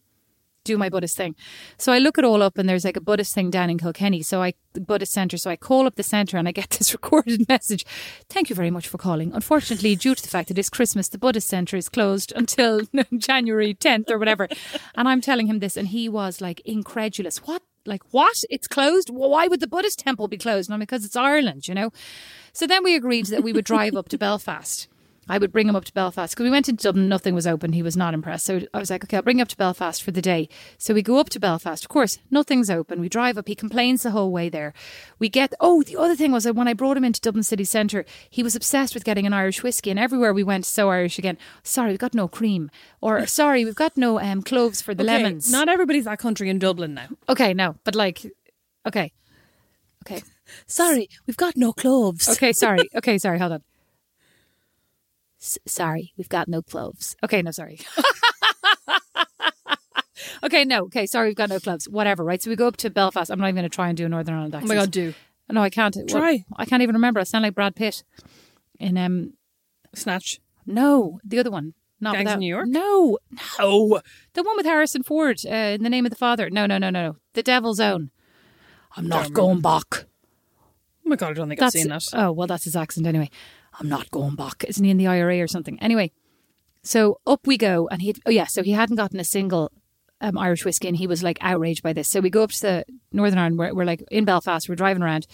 Do 0.65 0.79
my 0.79 0.89
Buddhist 0.89 1.15
thing. 1.17 1.37
So 1.77 1.93
I 1.93 1.99
look 1.99 2.17
it 2.17 2.25
all 2.25 2.43
up 2.43 2.57
and 2.57 2.67
there's 2.67 2.87
like 2.87 2.97
a 2.97 3.01
Buddhist 3.03 3.35
thing 3.35 3.51
down 3.51 3.69
in 3.69 3.79
Kilkenny. 3.79 4.23
So 4.23 4.43
I, 4.43 4.55
Buddhist 4.73 5.13
center. 5.13 5.37
So 5.37 5.51
I 5.51 5.57
call 5.57 5.87
up 5.87 5.97
the 5.97 6.03
center 6.03 6.39
and 6.39 6.49
I 6.49 6.53
get 6.53 6.71
this 6.79 6.95
recorded 6.95 7.47
message. 7.49 7.85
Thank 8.31 8.49
you 8.49 8.57
very 8.57 8.71
much 8.71 8.89
for 8.89 8.97
calling. 8.97 9.31
Unfortunately, 9.35 9.95
due 9.95 10.15
to 10.15 10.23
the 10.23 10.29
fact 10.29 10.49
that 10.49 10.59
it's 10.59 10.71
Christmas, 10.71 11.09
the 11.09 11.19
Buddhist 11.19 11.49
center 11.49 11.77
is 11.77 11.91
closed 11.91 12.33
until 12.35 12.81
January 13.19 13.75
10th 13.75 14.11
or 14.11 14.19
whatever. 14.19 14.49
And 14.95 15.07
I'm 15.07 15.21
telling 15.21 15.49
him 15.49 15.59
this 15.59 15.77
and 15.77 15.89
he 15.89 16.09
was 16.09 16.41
like 16.41 16.61
incredulous. 16.61 17.39
What? 17.39 17.63
Like 17.85 18.03
what? 18.13 18.43
It's 18.49 18.67
closed? 18.67 19.11
Well, 19.11 19.29
why 19.29 19.47
would 19.47 19.61
the 19.61 19.67
Buddhist 19.67 19.99
temple 19.99 20.29
be 20.29 20.39
closed? 20.39 20.71
And 20.71 20.75
I'm 20.75 20.81
like, 20.81 20.89
because 20.89 21.05
it's 21.05 21.17
Ireland, 21.17 21.69
you 21.69 21.75
know? 21.75 21.93
So 22.55 22.67
then 22.67 22.83
we 22.83 22.97
agreed 22.97 23.27
that 23.27 23.43
we 23.43 23.53
would 23.53 23.67
drive 23.67 23.95
up 23.97 24.09
to 24.09 24.17
Belfast. 24.17 24.89
I 25.29 25.39
would 25.39 25.53
bring 25.53 25.69
him 25.69 25.77
up 25.77 25.85
to 25.87 25.93
Belfast 25.93 26.35
because 26.35 26.45
we 26.45 26.51
went 26.51 26.67
to 26.67 26.73
Dublin, 26.73 27.09
nothing 27.09 27.35
was 27.35 27.47
open. 27.47 27.73
He 27.73 27.83
was 27.83 27.97
not 27.97 28.15
impressed. 28.15 28.45
So 28.47 28.61
I 28.75 28.79
was 28.79 28.91
like, 28.91 29.05
okay, 29.05 29.17
I'll 29.17 29.23
bring 29.23 29.39
you 29.39 29.43
up 29.43 29.49
to 29.49 29.57
Belfast 29.57 30.03
for 30.03 30.11
the 30.11 30.21
day. 30.23 30.49
So 30.79 30.93
we 30.93 31.03
go 31.03 31.19
up 31.19 31.31
to 31.31 31.41
Belfast. 31.41 31.83
Of 31.85 31.89
course, 31.89 32.19
nothing's 32.31 32.69
open. 32.71 33.01
We 33.01 33.09
drive 33.09 33.39
up. 33.39 33.49
He 33.49 33.55
complains 33.55 34.03
the 34.03 34.11
whole 34.11 34.31
way 34.31 34.49
there. 34.49 34.75
We 35.19 35.29
get, 35.29 35.55
oh, 35.61 35.83
the 35.83 35.97
other 35.97 36.15
thing 36.17 36.33
was 36.33 36.45
that 36.45 36.55
when 36.55 36.69
I 36.69 36.75
brought 36.75 36.97
him 36.97 37.05
into 37.05 37.21
Dublin 37.21 37.43
city 37.43 37.65
centre, 37.65 38.05
he 38.29 38.43
was 38.43 38.55
obsessed 38.55 38.95
with 38.95 39.05
getting 39.05 39.27
an 39.27 39.33
Irish 39.33 39.63
whiskey. 39.63 39.91
And 39.91 39.99
everywhere 39.99 40.35
we 40.35 40.45
went, 40.45 40.67
so 40.67 40.91
Irish 40.91 41.19
again. 41.19 41.39
Sorry, 41.63 41.91
we've 41.91 41.99
got 41.99 42.15
no 42.15 42.29
cream. 42.29 42.71
Or 43.01 43.27
sorry, 43.41 43.65
we've 43.65 43.75
got 43.75 43.97
no 43.97 44.21
um, 44.21 44.43
cloves 44.43 44.83
for 44.83 44.95
the 44.95 45.05
Okay, 45.05 45.23
lemons. 45.23 45.51
Not 45.51 45.69
everybody's 45.69 46.05
that 46.05 46.19
country 46.19 46.49
in 46.51 46.59
Dublin 46.59 46.95
now. 46.95 47.09
okay, 47.29 47.55
no, 47.55 47.77
but 47.85 47.95
like, 47.95 48.27
okay. 48.87 49.13
Okay. 50.07 50.23
Sorry, 50.67 51.09
we've 51.27 51.39
got 51.39 51.57
no 51.57 51.73
cloves. 51.73 52.29
Okay, 52.29 52.53
sorry. 52.53 52.91
Okay, 52.95 53.17
sorry. 53.17 53.39
Hold 53.39 53.53
on. 53.53 53.63
S- 55.45 55.59
sorry, 55.67 56.15
we've 56.17 56.29
got 56.31 56.49
no 56.49 56.63
cloves. 56.63 57.17
Okay, 57.23 57.43
no, 57.43 57.51
sorry. 57.51 57.79
okay, 60.43 60.65
no. 60.65 60.85
Okay, 60.85 61.05
sorry, 61.05 61.29
we've 61.29 61.37
got 61.37 61.51
no 61.51 61.61
cloves. 61.61 61.87
Whatever, 61.87 62.25
right? 62.25 62.43
So 62.43 62.49
we 62.49 62.57
go 62.57 62.67
up 62.67 62.79
to 62.79 62.89
Belfast. 62.89 63.31
I'm 63.31 63.39
not 63.39 63.49
even 63.49 63.57
going 63.57 63.69
to 63.69 63.75
try 63.75 63.89
and 63.89 63.97
do 63.97 64.07
a 64.07 64.09
Northern 64.09 64.35
Ireland 64.35 64.55
Oh 64.55 64.67
my 64.67 64.75
god, 64.75 64.91
do 64.91 65.13
No, 65.51 65.63
I 65.63 65.69
can't. 65.69 65.95
Try. 66.09 66.45
I 66.57 66.65
can't 66.65 66.83
even 66.83 66.95
remember. 66.95 67.21
I 67.21 67.25
sound 67.25 67.43
like 67.43 67.55
Brad 67.55 67.77
Pitt 67.77 68.05
in 68.81 68.97
um. 68.97 69.35
snatch. 69.95 70.41
No, 70.65 71.21
the 71.23 71.39
other 71.39 71.51
one. 71.51 71.75
Not 72.01 72.15
Gangs 72.15 72.25
without- 72.25 72.39
New 72.39 72.49
York? 72.49 72.67
No, 72.67 73.19
no, 73.59 74.01
the 74.33 74.43
one 74.43 74.57
with 74.57 74.67
Harrison 74.67 75.03
Ford. 75.03 75.41
Uh, 75.47 75.77
in 75.77 75.83
the 75.83 75.91
name 75.91 76.07
of 76.07 76.11
the 76.11 76.17
Father. 76.17 76.49
No, 76.49 76.65
no, 76.65 76.79
no, 76.79 76.89
no, 76.89 77.09
no. 77.09 77.17
The 77.35 77.43
Devil's 77.43 77.81
Own. 77.81 78.11
I'm 78.97 79.09
not 79.09 79.33
going 79.33 79.61
back. 79.61 80.07
Oh 81.05 81.11
my 81.11 81.17
god, 81.17 81.31
I 81.31 81.35
don't 81.35 81.49
think 81.49 81.61
I've 81.61 81.71
seen 81.71 81.89
that. 81.89 82.05
Oh, 82.15 82.33
well, 82.33 82.47
that's 82.47 82.65
his 82.65 82.77
accent 82.77 83.07
anyway. 83.07 83.29
I'm 83.79 83.89
not 83.89 84.11
going 84.11 84.37
back. 84.37 84.65
Isn't 84.67 84.85
he 84.85 84.91
in 84.91 84.97
the 84.97 85.07
IRA 85.07 85.41
or 85.41 85.49
something? 85.49 85.79
Anyway, 85.81 86.13
so 86.83 87.19
up 87.27 87.47
we 87.47 87.57
go. 87.57 87.89
And 87.91 88.03
he, 88.03 88.15
oh, 88.27 88.31
yeah, 88.31 88.47
so 88.47 88.63
he 88.63 88.73
hadn't 88.73 88.97
gotten 88.97 89.21
a 89.21 89.25
single 89.25 89.73
um, 90.21 90.39
Irish 90.39 90.65
whiskey 90.65 90.89
and 90.89 90.97
he 90.97 91.07
was 91.07 91.23
like 91.23 91.39
outraged 91.41 91.83
by 91.83 91.93
this. 91.93 92.09
So 92.09 92.21
we 92.21 92.31
go 92.31 92.43
up 92.43 92.51
to 92.51 92.61
the 92.61 92.85
Northern 93.13 93.39
Ireland, 93.39 93.59
we're, 93.59 93.75
we're 93.75 93.85
like 93.85 94.03
in 94.11 94.25
Belfast, 94.25 94.69
we're 94.69 94.75
driving 94.75 95.03
around. 95.03 95.27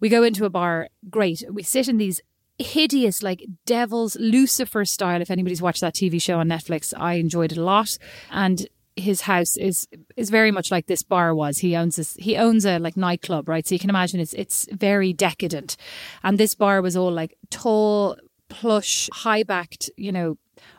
We 0.00 0.08
go 0.08 0.22
into 0.22 0.44
a 0.44 0.50
bar, 0.50 0.88
great. 1.10 1.44
We 1.50 1.62
sit 1.62 1.88
in 1.88 1.96
these 1.96 2.20
hideous, 2.58 3.22
like 3.22 3.44
devil's 3.66 4.16
Lucifer 4.16 4.84
style. 4.84 5.20
If 5.20 5.30
anybody's 5.30 5.62
watched 5.62 5.80
that 5.80 5.94
TV 5.94 6.20
show 6.20 6.38
on 6.38 6.48
Netflix, 6.48 6.92
I 6.96 7.14
enjoyed 7.14 7.52
it 7.52 7.58
a 7.58 7.64
lot. 7.64 7.98
And 8.30 8.66
his 8.96 9.22
house 9.22 9.56
is 9.56 9.88
is 10.16 10.30
very 10.30 10.50
much 10.50 10.70
like 10.70 10.86
this 10.86 11.02
bar 11.02 11.34
was. 11.34 11.58
He 11.58 11.76
owns 11.76 11.96
this. 11.96 12.14
He 12.18 12.36
owns 12.36 12.64
a 12.66 12.78
like 12.78 12.96
nightclub, 12.96 13.48
right? 13.48 13.66
So 13.66 13.74
you 13.74 13.78
can 13.78 13.90
imagine 13.90 14.20
it's 14.20 14.34
it's 14.34 14.68
very 14.70 15.12
decadent. 15.12 15.76
And 16.22 16.38
this 16.38 16.54
bar 16.54 16.82
was 16.82 16.96
all 16.96 17.10
like 17.12 17.36
tall, 17.50 18.16
plush, 18.48 19.08
high 19.12 19.42
backed, 19.42 19.90
you 19.96 20.12
know, 20.12 20.36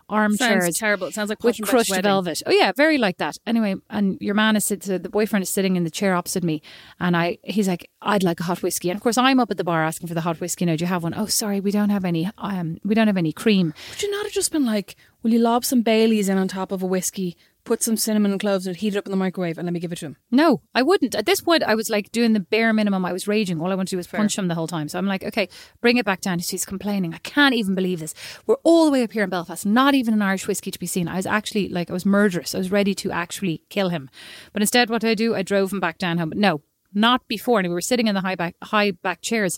armchairs. 0.09 0.63
Sounds 0.63 0.77
terrible. 0.77 1.07
It 1.07 1.13
sounds 1.13 1.29
like 1.29 1.43
with 1.43 1.53
Posh 1.55 1.59
and 1.59 1.65
Becks 1.65 1.71
crushed 1.71 1.89
wedding. 1.89 2.03
velvet. 2.03 2.43
Oh 2.45 2.51
yeah, 2.51 2.71
very 2.75 2.97
like 2.97 3.17
that. 3.17 3.37
Anyway, 3.47 3.75
and 3.89 4.17
your 4.21 4.35
man 4.35 4.55
is 4.55 4.71
uh, 4.71 4.97
the 4.97 5.09
boyfriend 5.09 5.43
is 5.43 5.49
sitting 5.49 5.75
in 5.75 5.83
the 5.83 5.89
chair 5.89 6.13
opposite 6.13 6.43
me, 6.43 6.61
and 6.99 7.17
I 7.17 7.39
he's 7.43 7.67
like, 7.67 7.89
I'd 8.01 8.23
like 8.23 8.39
a 8.39 8.43
hot 8.43 8.61
whiskey, 8.61 8.89
and 8.89 8.97
of 8.97 9.03
course 9.03 9.17
I'm 9.17 9.39
up 9.39 9.51
at 9.51 9.57
the 9.57 9.63
bar 9.63 9.83
asking 9.83 10.07
for 10.07 10.13
the 10.13 10.21
hot 10.21 10.39
whiskey. 10.39 10.65
Now, 10.65 10.75
do 10.75 10.83
you 10.83 10.87
have 10.87 11.03
one? 11.03 11.13
Oh, 11.15 11.25
sorry, 11.25 11.59
we 11.59 11.71
don't 11.71 11.89
have 11.89 12.05
any. 12.05 12.29
Um, 12.37 12.77
we 12.83 12.95
don't 12.95 13.07
have 13.07 13.17
any 13.17 13.33
cream. 13.33 13.73
Would 13.89 14.03
you 14.03 14.11
not 14.11 14.25
have 14.25 14.33
just 14.33 14.51
been 14.51 14.65
like, 14.65 14.95
will 15.23 15.31
you 15.31 15.39
lob 15.39 15.65
some 15.65 15.81
Baileys 15.81 16.29
in 16.29 16.37
on 16.37 16.47
top 16.47 16.71
of 16.71 16.83
a 16.83 16.85
whiskey, 16.85 17.35
put 17.65 17.81
some 17.81 17.97
cinnamon 17.97 18.31
and 18.31 18.39
cloves 18.39 18.67
and 18.67 18.75
heat 18.75 18.95
it 18.95 18.97
up 18.97 19.05
in 19.05 19.11
the 19.11 19.17
microwave, 19.17 19.57
and 19.57 19.65
let 19.65 19.73
me 19.73 19.79
give 19.79 19.91
it 19.91 19.97
to 19.99 20.07
him? 20.07 20.17
No, 20.31 20.61
I 20.73 20.81
wouldn't. 20.81 21.15
At 21.15 21.25
this 21.25 21.41
point, 21.41 21.63
I 21.63 21.75
was 21.75 21.89
like 21.89 22.11
doing 22.11 22.33
the 22.33 22.39
bare 22.39 22.73
minimum. 22.73 23.05
I 23.05 23.13
was 23.13 23.27
raging. 23.27 23.61
All 23.61 23.71
I 23.71 23.75
wanted 23.75 23.89
to 23.89 23.91
do 23.91 23.97
was 23.97 24.07
punch 24.07 24.37
him 24.37 24.47
the 24.47 24.55
whole 24.55 24.67
time. 24.67 24.87
So 24.89 24.97
I'm 24.97 25.07
like, 25.07 25.23
okay, 25.23 25.49
bring 25.81 25.97
it 25.97 26.05
back 26.05 26.21
down. 26.21 26.39
She's 26.39 26.65
complaining. 26.65 27.13
I 27.13 27.19
can't 27.19 27.55
even 27.55 27.75
believe 27.75 27.99
this. 27.99 28.13
We're 28.45 28.57
all 28.63 28.85
the 28.85 28.91
way 28.91 29.03
up 29.03 29.11
here 29.11 29.23
in 29.23 29.29
Belfast, 29.29 29.65
not 29.65 29.95
even 29.95 30.13
an 30.13 30.21
Irish 30.21 30.47
whiskey 30.47 30.71
to 30.71 30.79
be 30.79 30.87
seen. 30.87 31.07
I 31.07 31.15
was 31.15 31.25
actually 31.25 31.69
like, 31.69 31.89
I 31.89 31.93
was 31.93 32.05
murderous. 32.05 32.53
I 32.53 32.57
was 32.57 32.71
ready 32.71 32.93
to 32.95 33.11
actually 33.11 33.63
kill 33.69 33.89
him. 33.89 34.09
But 34.51 34.61
instead, 34.61 34.89
what 34.89 35.01
did 35.01 35.09
I 35.09 35.15
do? 35.15 35.35
I 35.35 35.41
drove 35.41 35.71
him 35.71 35.79
back 35.79 35.97
down 35.97 36.17
home. 36.17 36.29
But 36.29 36.37
no, 36.37 36.61
not 36.93 37.27
before. 37.27 37.59
And 37.59 37.67
we 37.67 37.73
were 37.73 37.81
sitting 37.81 38.07
in 38.07 38.15
the 38.15 38.21
high 38.21 38.35
back, 38.35 38.55
high 38.61 38.91
back 38.91 39.21
chairs. 39.21 39.57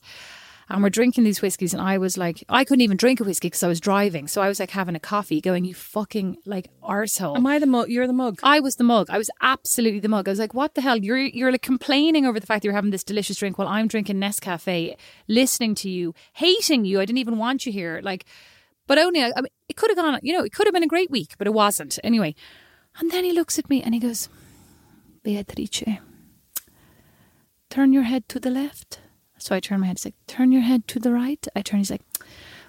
And 0.68 0.82
we're 0.82 0.90
drinking 0.90 1.26
these 1.26 1.42
whiskeys. 1.42 1.74
and 1.74 1.82
I 1.82 1.98
was 1.98 2.18
like, 2.18 2.44
I 2.50 2.64
couldn't 2.64 2.82
even 2.82 2.98
drink 2.98 3.20
a 3.20 3.24
whiskey 3.24 3.48
because 3.48 3.62
I 3.62 3.68
was 3.68 3.80
driving. 3.80 4.28
So 4.28 4.42
I 4.42 4.48
was 4.48 4.60
like 4.60 4.72
having 4.72 4.96
a 4.96 5.00
coffee, 5.00 5.40
going, 5.40 5.64
"You 5.66 5.76
fucking 5.76 6.38
like 6.46 6.70
arsehole." 6.82 7.38
Am 7.38 7.46
I 7.46 7.60
the 7.60 7.68
mug? 7.68 7.90
You're 7.90 8.08
the 8.08 8.14
mug. 8.14 8.40
I 8.42 8.60
was 8.60 8.78
the 8.78 8.84
mug. 8.84 9.08
I 9.10 9.18
was 9.18 9.30
absolutely 9.42 10.00
the 10.00 10.10
mug. 10.10 10.28
I 10.28 10.32
was 10.32 10.40
like, 10.40 10.54
"What 10.54 10.74
the 10.74 10.82
hell? 10.82 10.98
You're 10.98 11.20
you're 11.20 11.52
like 11.52 11.62
complaining 11.62 12.26
over 12.26 12.40
the 12.40 12.48
fact 12.48 12.62
that 12.62 12.66
you're 12.66 12.74
having 12.74 12.92
this 12.92 13.04
delicious 13.04 13.38
drink 13.38 13.58
while 13.58 13.68
I'm 13.68 13.88
drinking 13.88 14.18
Nescafe, 14.18 14.96
listening 15.28 15.76
to 15.76 15.90
you, 15.90 16.14
hating 16.34 16.86
you. 16.86 17.00
I 17.00 17.06
didn't 17.06 17.20
even 17.20 17.38
want 17.38 17.66
you 17.66 17.72
here. 17.72 18.02
Like, 18.04 18.26
but 18.88 18.98
only 18.98 19.22
I 19.22 19.28
mean, 19.28 19.48
it 19.70 19.76
could 19.76 19.92
have 19.92 19.98
gone. 19.98 20.20
You 20.24 20.34
know, 20.34 20.44
it 20.44 20.52
could 20.52 20.66
have 20.68 20.74
been 20.74 20.84
a 20.84 20.88
great 20.88 21.12
week, 21.12 21.36
but 21.38 21.48
it 21.48 21.54
wasn't. 21.54 22.00
Anyway, 22.04 22.34
and 23.00 23.12
then 23.12 23.24
he 23.24 23.32
looks 23.32 23.60
at 23.60 23.70
me 23.70 23.84
and 23.84 23.94
he 23.94 24.00
goes, 24.00 24.30
"Beatrice, 25.24 25.84
turn 27.70 27.94
your 27.94 28.04
head 28.04 28.28
to 28.30 28.40
the 28.40 28.50
left." 28.50 29.00
So 29.46 29.56
I 29.56 29.60
turn 29.60 29.82
my 29.82 29.88
head. 29.88 30.00
He's 30.00 30.06
like, 30.06 30.16
"Turn 30.26 30.52
your 30.52 30.64
head 30.64 30.88
to 30.88 31.00
the 31.00 31.14
right." 31.14 31.48
I 31.56 31.62
turn. 31.62 31.80
He's 31.80 31.92
like. 31.92 32.02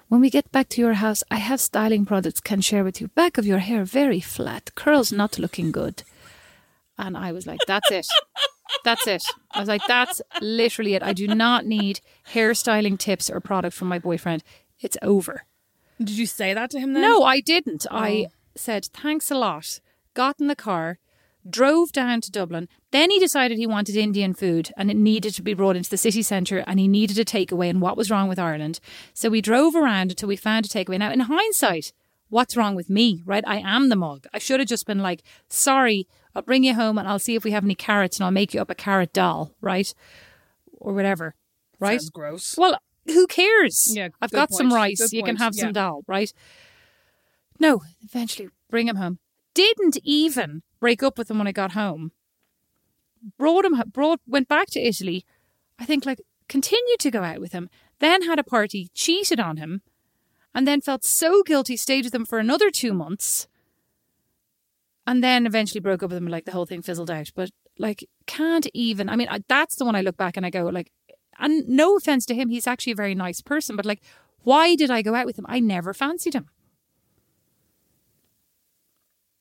When 0.09 0.21
we 0.21 0.31
get 0.31 0.53
back 0.53 0.69
to 0.69 0.81
your 0.81 0.95
house, 0.95 1.25
I 1.33 1.39
have 1.39 1.61
styling 1.61 2.07
products 2.07 2.39
can 2.39 2.61
share 2.61 2.85
with 2.85 3.01
you. 3.01 3.09
Back 3.09 3.39
of 3.39 3.45
your 3.45 3.59
hair 3.59 3.85
very 3.85 4.21
flat, 4.21 4.73
curls 4.77 5.11
not 5.11 5.37
looking 5.37 5.73
good. 5.73 6.05
And 6.97 7.17
I 7.17 7.33
was 7.33 7.45
like, 7.45 7.59
that's 7.67 7.91
it. 7.91 8.07
That's 8.85 9.07
it. 9.09 9.25
I 9.51 9.59
was 9.59 9.69
like, 9.69 9.83
that's 9.89 10.23
literally 10.41 10.95
it. 10.95 11.03
I 11.03 11.13
do 11.13 11.27
not 11.27 11.67
need 11.67 12.01
hairstyling 12.35 12.99
tips 13.01 13.29
or 13.29 13.41
product 13.41 13.75
from 13.75 13.89
my 13.89 13.99
boyfriend. 13.99 14.45
It's 14.79 14.97
over. 15.03 15.45
Did 15.99 16.19
you 16.19 16.27
say 16.27 16.55
that 16.55 16.71
to 16.71 16.79
him 16.79 16.93
then? 16.93 17.03
No, 17.03 17.25
I 17.25 17.41
didn't. 17.41 17.85
I 17.91 18.27
oh. 18.29 18.33
said, 18.55 18.85
thanks 18.93 19.33
a 19.33 19.35
lot. 19.35 19.81
Got 20.15 20.39
in 20.39 20.47
the 20.47 20.55
car, 20.55 20.99
drove 21.49 21.93
down 21.93 22.21
to 22.23 22.31
Dublin. 22.31 22.69
Then 22.91 23.11
he 23.11 23.19
decided 23.19 23.59
he 23.59 23.67
wanted 23.67 23.97
Indian 23.97 24.35
food 24.35 24.71
and 24.77 24.91
it 24.91 24.97
needed 24.97 25.35
to 25.35 25.43
be 25.43 25.55
brought 25.55 25.77
into 25.77 25.91
the 25.91 25.97
city 25.97 26.23
centre 26.23 26.65
and 26.67 26.79
he 26.81 26.89
needed 26.89 27.19
a 27.19 27.25
takeaway 27.25 27.69
and 27.71 27.81
what 27.81 27.97
was 27.97 28.11
wrong 28.11 28.29
with 28.29 28.39
Ireland. 28.39 28.81
So 29.15 29.29
we 29.31 29.41
drove 29.41 29.75
around 29.75 30.11
until 30.11 30.29
we 30.29 30.37
found 30.37 30.67
a 30.67 30.69
takeaway. 30.69 30.99
Now, 30.99 31.11
in 31.13 31.21
hindsight, 31.21 31.93
what's 32.29 32.57
wrong 32.57 32.75
with 32.75 32.91
me, 32.91 33.23
right? 33.25 33.45
I 33.47 33.59
am 33.59 33.89
the 33.89 33.97
mug. 33.97 34.27
I 34.35 34.39
should 34.39 34.61
have 34.61 34.69
just 34.69 34.87
been 34.87 34.99
like, 35.01 35.23
sorry, 35.49 36.07
I'll 36.35 36.43
bring 36.43 36.65
you 36.65 36.75
home 36.75 36.99
and 36.99 37.09
I'll 37.09 37.19
see 37.19 37.35
if 37.35 37.45
we 37.45 37.53
have 37.53 37.65
any 37.65 37.75
carrots 37.75 38.19
and 38.19 38.25
I'll 38.25 38.31
make 38.31 38.53
you 38.55 38.61
up 38.61 38.71
a 38.71 38.75
carrot 38.75 39.13
dal, 39.13 39.53
right? 39.61 39.93
Or 40.79 40.93
whatever, 40.93 41.35
right? 41.79 42.01
Sounds 42.01 42.11
gross. 42.11 42.57
Well, 42.59 42.79
who 43.07 43.27
cares? 43.27 43.93
Yeah, 43.95 44.09
I've 44.21 44.33
got 44.33 44.53
some 44.53 44.73
rice. 44.73 44.99
Good 45.01 45.13
you 45.13 45.23
can 45.23 45.37
point. 45.37 45.39
have 45.43 45.55
some 45.55 45.69
Yeah. 45.69 45.73
dal, 45.73 46.03
right? 46.07 46.33
No, 47.59 47.83
eventually 48.05 48.51
bring 48.69 48.89
him 48.89 48.97
home. 48.97 49.19
Didn't 49.55 49.97
even 50.03 50.63
break 50.81 51.03
up 51.03 51.19
with 51.19 51.31
him 51.31 51.39
when 51.39 51.47
I 51.47 51.53
got 51.53 51.73
home. 51.73 52.13
Brought 53.39 53.65
him, 53.65 53.83
brought, 53.93 54.21
went 54.27 54.49
back 54.49 54.69
to 54.71 54.81
Italy. 54.81 55.25
I 55.79 55.85
think 55.85 56.07
like 56.07 56.21
continued 56.49 57.01
to 57.01 57.11
go 57.11 57.23
out 57.23 57.41
with 57.41 57.53
him. 57.53 57.69
Then 57.99 58.23
had 58.23 58.39
a 58.39 58.45
party, 58.45 58.91
cheated 58.95 59.41
on 59.41 59.57
him, 59.57 59.83
and 60.55 60.67
then 60.67 60.81
felt 60.81 61.05
so 61.05 61.43
guilty. 61.43 61.77
Stayed 61.77 62.05
with 62.05 62.15
him 62.15 62.27
for 62.27 62.39
another 62.39 62.71
two 62.71 62.93
months, 62.93 63.49
and 65.07 65.25
then 65.25 65.47
eventually 65.47 65.81
broke 65.81 66.03
up 66.03 66.11
with 66.11 66.19
him. 66.19 66.29
Like 66.29 66.45
the 66.45 66.53
whole 66.53 66.67
thing 66.67 66.83
fizzled 66.83 67.11
out. 67.11 67.31
But 67.35 67.51
like, 67.79 68.09
can't 68.27 68.67
even. 68.75 69.09
I 69.09 69.17
mean, 69.17 69.29
I, 69.31 69.41
that's 69.49 69.77
the 69.77 69.85
one 69.85 69.97
I 69.97 70.03
look 70.03 70.17
back 70.17 70.37
and 70.37 70.45
I 70.45 70.51
go 70.51 70.65
like, 70.67 70.93
and 71.39 71.67
no 71.69 71.97
offense 71.97 72.27
to 72.27 72.35
him, 72.35 72.49
he's 72.49 72.67
actually 72.67 72.93
a 72.93 72.97
very 72.97 73.15
nice 73.15 73.41
person. 73.41 73.77
But 73.77 73.87
like, 73.87 74.03
why 74.43 74.77
did 74.77 74.91
I 74.91 75.03
go 75.03 75.15
out 75.15 75.27
with 75.27 75.39
him? 75.39 75.47
I 75.49 75.59
never 75.61 75.93
fancied 75.93 76.35
him. 76.35 76.49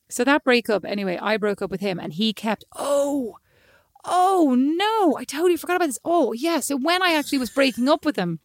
So 0.09 0.23
that 0.23 0.43
breakup, 0.43 0.85
anyway, 0.85 1.17
I 1.21 1.37
broke 1.37 1.61
up 1.61 1.71
with 1.71 1.81
him 1.81 1.99
and 1.99 2.13
he 2.13 2.31
kept, 2.33 2.63
oh, 2.75 3.37
oh 4.03 4.55
no, 4.57 5.17
I 5.17 5.23
totally 5.23 5.57
forgot 5.57 5.77
about 5.77 5.87
this. 5.87 5.99
Oh, 6.05 6.31
yeah. 6.33 6.59
So 6.59 6.77
when 6.77 7.01
I 7.01 7.13
actually 7.13 7.39
was 7.39 7.49
breaking 7.49 7.89
up 7.89 8.05
with 8.05 8.15
him, 8.15 8.39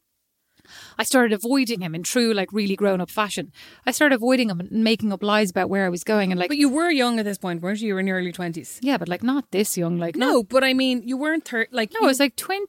I 0.99 1.03
started 1.05 1.33
avoiding 1.33 1.81
him 1.81 1.95
in 1.95 2.03
true, 2.05 2.33
like, 2.33 2.53
really 2.53 2.77
grown 2.77 3.01
up 3.01 3.11
fashion. 3.11 3.51
I 3.87 3.91
started 3.91 4.15
avoiding 4.15 4.49
him 4.51 4.61
and 4.61 4.71
making 4.85 5.13
up 5.13 5.23
lies 5.23 5.51
about 5.51 5.69
where 5.69 5.85
I 5.85 5.89
was 5.89 6.05
going 6.05 6.31
and, 6.31 6.39
like, 6.39 6.49
But 6.49 6.59
you 6.59 6.69
were 6.69 6.91
young 6.91 7.19
at 7.19 7.25
this 7.25 7.39
point, 7.39 7.61
weren't 7.61 7.81
you? 7.81 7.89
You 7.89 7.95
were 7.95 8.01
in 8.01 8.07
your 8.07 8.19
early 8.19 8.33
20s. 8.33 8.79
yeah, 8.81 8.97
but 8.97 9.09
like, 9.09 9.23
not 9.23 9.51
this 9.51 9.77
young. 9.77 9.99
Like, 9.99 10.17
not- 10.17 10.27
No, 10.27 10.43
but 10.45 10.63
I 10.63 10.73
mean, 10.73 11.03
you 11.07 11.17
weren't 11.17 11.45
thir- 11.45 11.67
like 11.73 11.93
no, 11.93 12.05
I 12.05 12.07
was 12.07 12.21
like 12.21 12.37
20. 12.37 12.67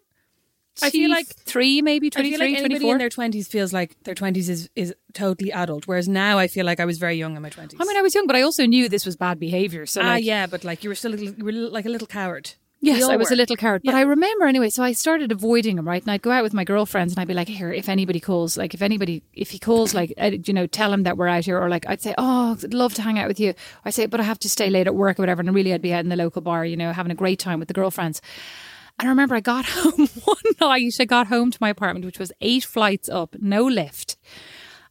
I 0.82 0.90
feel 0.90 1.10
like- 1.10 1.28
three, 1.28 1.82
maybe 1.82 2.08
I 2.08 2.10
23, 2.10 2.32
feel 2.32 2.40
like 2.40 2.58
anybody 2.58 2.80
24. 2.86 2.92
in 2.94 2.98
their 3.00 3.10
20s 3.10 3.48
feels 3.48 3.74
like 3.74 3.96
their 4.04 4.16
20s 4.16 4.50
is, 4.50 4.70
is 4.76 4.94
totally 5.14 5.52
adult, 5.52 5.88
whereas 5.88 6.08
now 6.08 6.38
I 6.38 6.48
feel 6.48 6.66
like 6.66 6.80
I 6.80 6.86
was 6.86 6.98
very 6.98 7.16
young 7.16 7.36
in 7.36 7.42
my 7.42 7.50
20s. 7.50 7.76
I 7.80 7.84
mean, 7.86 7.98
I 7.98 8.02
was 8.02 8.16
young, 8.16 8.28
but 8.28 8.36
I 8.36 8.42
also 8.42 8.66
knew 8.66 8.88
this 8.90 9.06
was 9.06 9.16
bad 9.16 9.40
behavior. 9.40 9.86
So, 9.86 10.02
ah, 10.02 10.06
like, 10.06 10.24
yeah, 10.24 10.48
but 10.48 10.64
like 10.64 10.84
you 10.84 10.90
were 10.90 10.96
still 10.96 11.14
a 11.14 11.16
little, 11.16 11.36
you 11.36 11.46
were 11.46 11.52
like 11.52 11.86
a 11.86 11.90
little 11.90 12.08
coward. 12.08 12.54
Yes, 12.84 13.04
I 13.04 13.16
was 13.16 13.30
were. 13.30 13.36
a 13.36 13.38
little 13.38 13.56
coward. 13.56 13.84
But 13.86 13.94
I 13.94 14.02
remember 14.02 14.46
anyway, 14.46 14.72
so 14.72 14.82
I 14.82 14.94
started 14.94 15.32
avoiding 15.32 15.78
him, 15.78 15.88
right? 15.88 16.02
And 16.02 16.10
I'd 16.10 16.24
go 16.24 16.32
out 16.32 16.42
with 16.42 16.54
my 16.54 16.64
girlfriends 16.64 17.14
and 17.14 17.20
I'd 17.20 17.28
be 17.28 17.36
like, 17.36 17.48
here, 17.48 17.72
if 17.72 17.88
anybody 17.88 18.20
calls, 18.20 18.58
like, 18.58 18.74
if 18.74 18.82
anybody, 18.82 19.22
if 19.34 19.52
he 19.52 19.60
calls, 19.60 19.94
like, 19.94 20.16
uh, 20.20 20.32
you 20.46 20.52
know, 20.52 20.66
tell 20.66 20.92
him 20.92 21.04
that 21.04 21.16
we're 21.16 21.28
out 21.28 21.46
here. 21.46 21.62
Or 21.62 21.70
like, 21.70 21.88
I'd 21.88 22.02
say, 22.02 22.16
oh, 22.18 22.58
I'd 22.64 22.74
love 22.74 22.96
to 22.96 23.04
hang 23.04 23.20
out 23.20 23.28
with 23.28 23.40
you. 23.40 23.54
I 23.86 23.92
say, 23.92 24.08
but 24.08 24.20
I 24.20 24.24
have 24.24 24.40
to 24.40 24.50
stay 24.50 24.72
late 24.72 24.88
at 24.88 24.96
work 24.96 25.20
or 25.20 25.22
whatever. 25.22 25.42
And 25.42 25.54
really, 25.54 25.76
I'd 25.76 25.82
be 25.84 25.94
out 25.94 26.00
in 26.04 26.10
the 26.10 26.16
local 26.16 26.42
bar, 26.42 26.66
you 26.66 26.76
know, 26.76 26.92
having 26.92 27.12
a 27.12 27.16
great 27.16 27.38
time 27.38 27.60
with 27.60 27.68
the 27.68 27.76
girlfriends. 27.76 28.20
And 29.02 29.10
I 29.10 29.12
remember 29.12 29.34
I 29.34 29.40
got 29.40 29.66
home 29.68 30.08
one 30.24 30.38
night, 30.62 30.94
I 31.00 31.06
got 31.06 31.28
home 31.28 31.50
to 31.50 31.58
my 31.60 31.70
apartment, 31.70 32.06
which 32.06 32.20
was 32.20 32.32
eight 32.40 32.64
flights 32.64 33.10
up, 33.10 33.36
no 33.40 33.66
lift. 33.66 34.16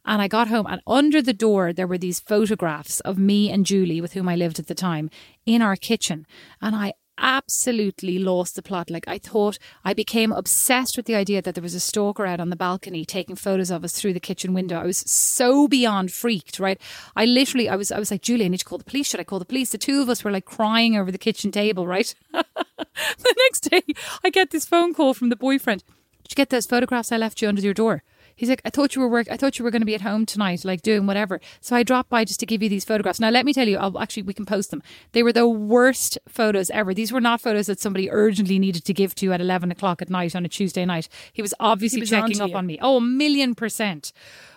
And 0.03 0.21
I 0.21 0.27
got 0.27 0.49
home, 0.49 0.65
and 0.67 0.81
under 0.85 1.21
the 1.21 1.33
door, 1.33 1.71
there 1.71 1.87
were 1.87 1.97
these 1.97 2.19
photographs 2.19 2.99
of 3.01 3.17
me 3.17 3.49
and 3.49 3.65
Julie, 3.65 4.01
with 4.01 4.13
whom 4.13 4.27
I 4.27 4.35
lived 4.35 4.59
at 4.59 4.67
the 4.67 4.75
time, 4.75 5.09
in 5.45 5.61
our 5.61 5.75
kitchen. 5.75 6.25
And 6.61 6.75
I 6.75 6.93
absolutely 7.21 8.19
lost 8.19 8.55
the 8.55 8.61
plot. 8.61 8.89
Like, 8.89 9.07
I 9.07 9.17
thought 9.17 9.57
I 9.85 9.93
became 9.93 10.31
obsessed 10.31 10.97
with 10.97 11.05
the 11.05 11.15
idea 11.15 11.41
that 11.41 11.55
there 11.55 11.61
was 11.61 11.75
a 11.75 11.79
stalker 11.79 12.25
out 12.25 12.39
on 12.39 12.49
the 12.49 12.55
balcony 12.55 13.05
taking 13.05 13.35
photos 13.35 13.71
of 13.71 13.83
us 13.83 13.93
through 13.93 14.13
the 14.13 14.19
kitchen 14.19 14.53
window. 14.53 14.79
I 14.79 14.85
was 14.85 14.97
so 14.97 15.67
beyond 15.67 16.11
freaked, 16.11 16.59
right? 16.59 16.81
I 17.15 17.25
literally, 17.25 17.69
I 17.69 17.75
was, 17.75 17.91
I 17.91 17.99
was 17.99 18.11
like, 18.11 18.21
Julie, 18.21 18.45
I 18.45 18.49
need 18.49 18.59
to 18.59 18.65
call 18.65 18.77
the 18.77 18.83
police. 18.83 19.07
Should 19.07 19.19
I 19.19 19.23
call 19.23 19.39
the 19.39 19.45
police? 19.45 19.69
The 19.69 19.77
two 19.77 20.01
of 20.01 20.09
us 20.09 20.23
were 20.23 20.31
like 20.31 20.45
crying 20.45 20.97
over 20.97 21.11
the 21.11 21.17
kitchen 21.17 21.51
table, 21.51 21.87
right? 21.87 22.13
the 22.31 23.35
next 23.37 23.61
day, 23.69 23.83
I 24.23 24.29
get 24.29 24.51
this 24.51 24.65
phone 24.65 24.93
call 24.93 25.13
from 25.13 25.29
the 25.29 25.35
boyfriend. 25.35 25.83
Did 26.23 26.31
you 26.31 26.35
get 26.35 26.49
those 26.49 26.65
photographs 26.65 27.11
I 27.11 27.17
left 27.17 27.41
you 27.41 27.47
under 27.47 27.61
your 27.61 27.73
door? 27.73 28.03
He's 28.41 28.49
like, 28.49 28.63
I 28.65 28.71
thought 28.71 28.95
you 28.95 29.03
were 29.03 29.07
work. 29.07 29.27
I 29.29 29.37
thought 29.37 29.59
you 29.59 29.63
were 29.63 29.69
going 29.69 29.83
to 29.83 29.85
be 29.85 29.93
at 29.93 30.01
home 30.01 30.25
tonight, 30.25 30.65
like 30.65 30.81
doing 30.81 31.05
whatever. 31.05 31.39
So 31.59 31.75
I 31.75 31.83
dropped 31.83 32.09
by 32.09 32.25
just 32.25 32.39
to 32.39 32.47
give 32.47 32.63
you 32.63 32.69
these 32.69 32.83
photographs. 32.83 33.19
Now 33.19 33.29
let 33.29 33.45
me 33.45 33.53
tell 33.53 33.67
you, 33.67 33.77
I'll 33.77 33.99
actually 33.99 34.23
we 34.23 34.33
can 34.33 34.47
post 34.47 34.71
them. 34.71 34.81
They 35.11 35.21
were 35.21 35.31
the 35.31 35.47
worst 35.47 36.17
photos 36.27 36.71
ever. 36.71 36.91
These 36.91 37.11
were 37.11 37.21
not 37.21 37.39
photos 37.39 37.67
that 37.67 37.79
somebody 37.79 38.09
urgently 38.09 38.57
needed 38.57 38.83
to 38.85 38.95
give 38.95 39.13
to 39.15 39.27
you 39.27 39.31
at 39.31 39.41
eleven 39.41 39.69
o'clock 39.69 40.01
at 40.01 40.09
night 40.09 40.35
on 40.35 40.43
a 40.43 40.49
Tuesday 40.49 40.85
night. 40.85 41.07
He 41.31 41.43
was 41.43 41.53
obviously 41.59 41.99
was 41.99 42.09
checking 42.09 42.41
up 42.41 42.49
you. 42.49 42.55
on 42.55 42.65
me. 42.65 42.79
Oh, 42.81 42.97
a 42.97 43.01
million 43.01 43.53
percent. 43.53 44.11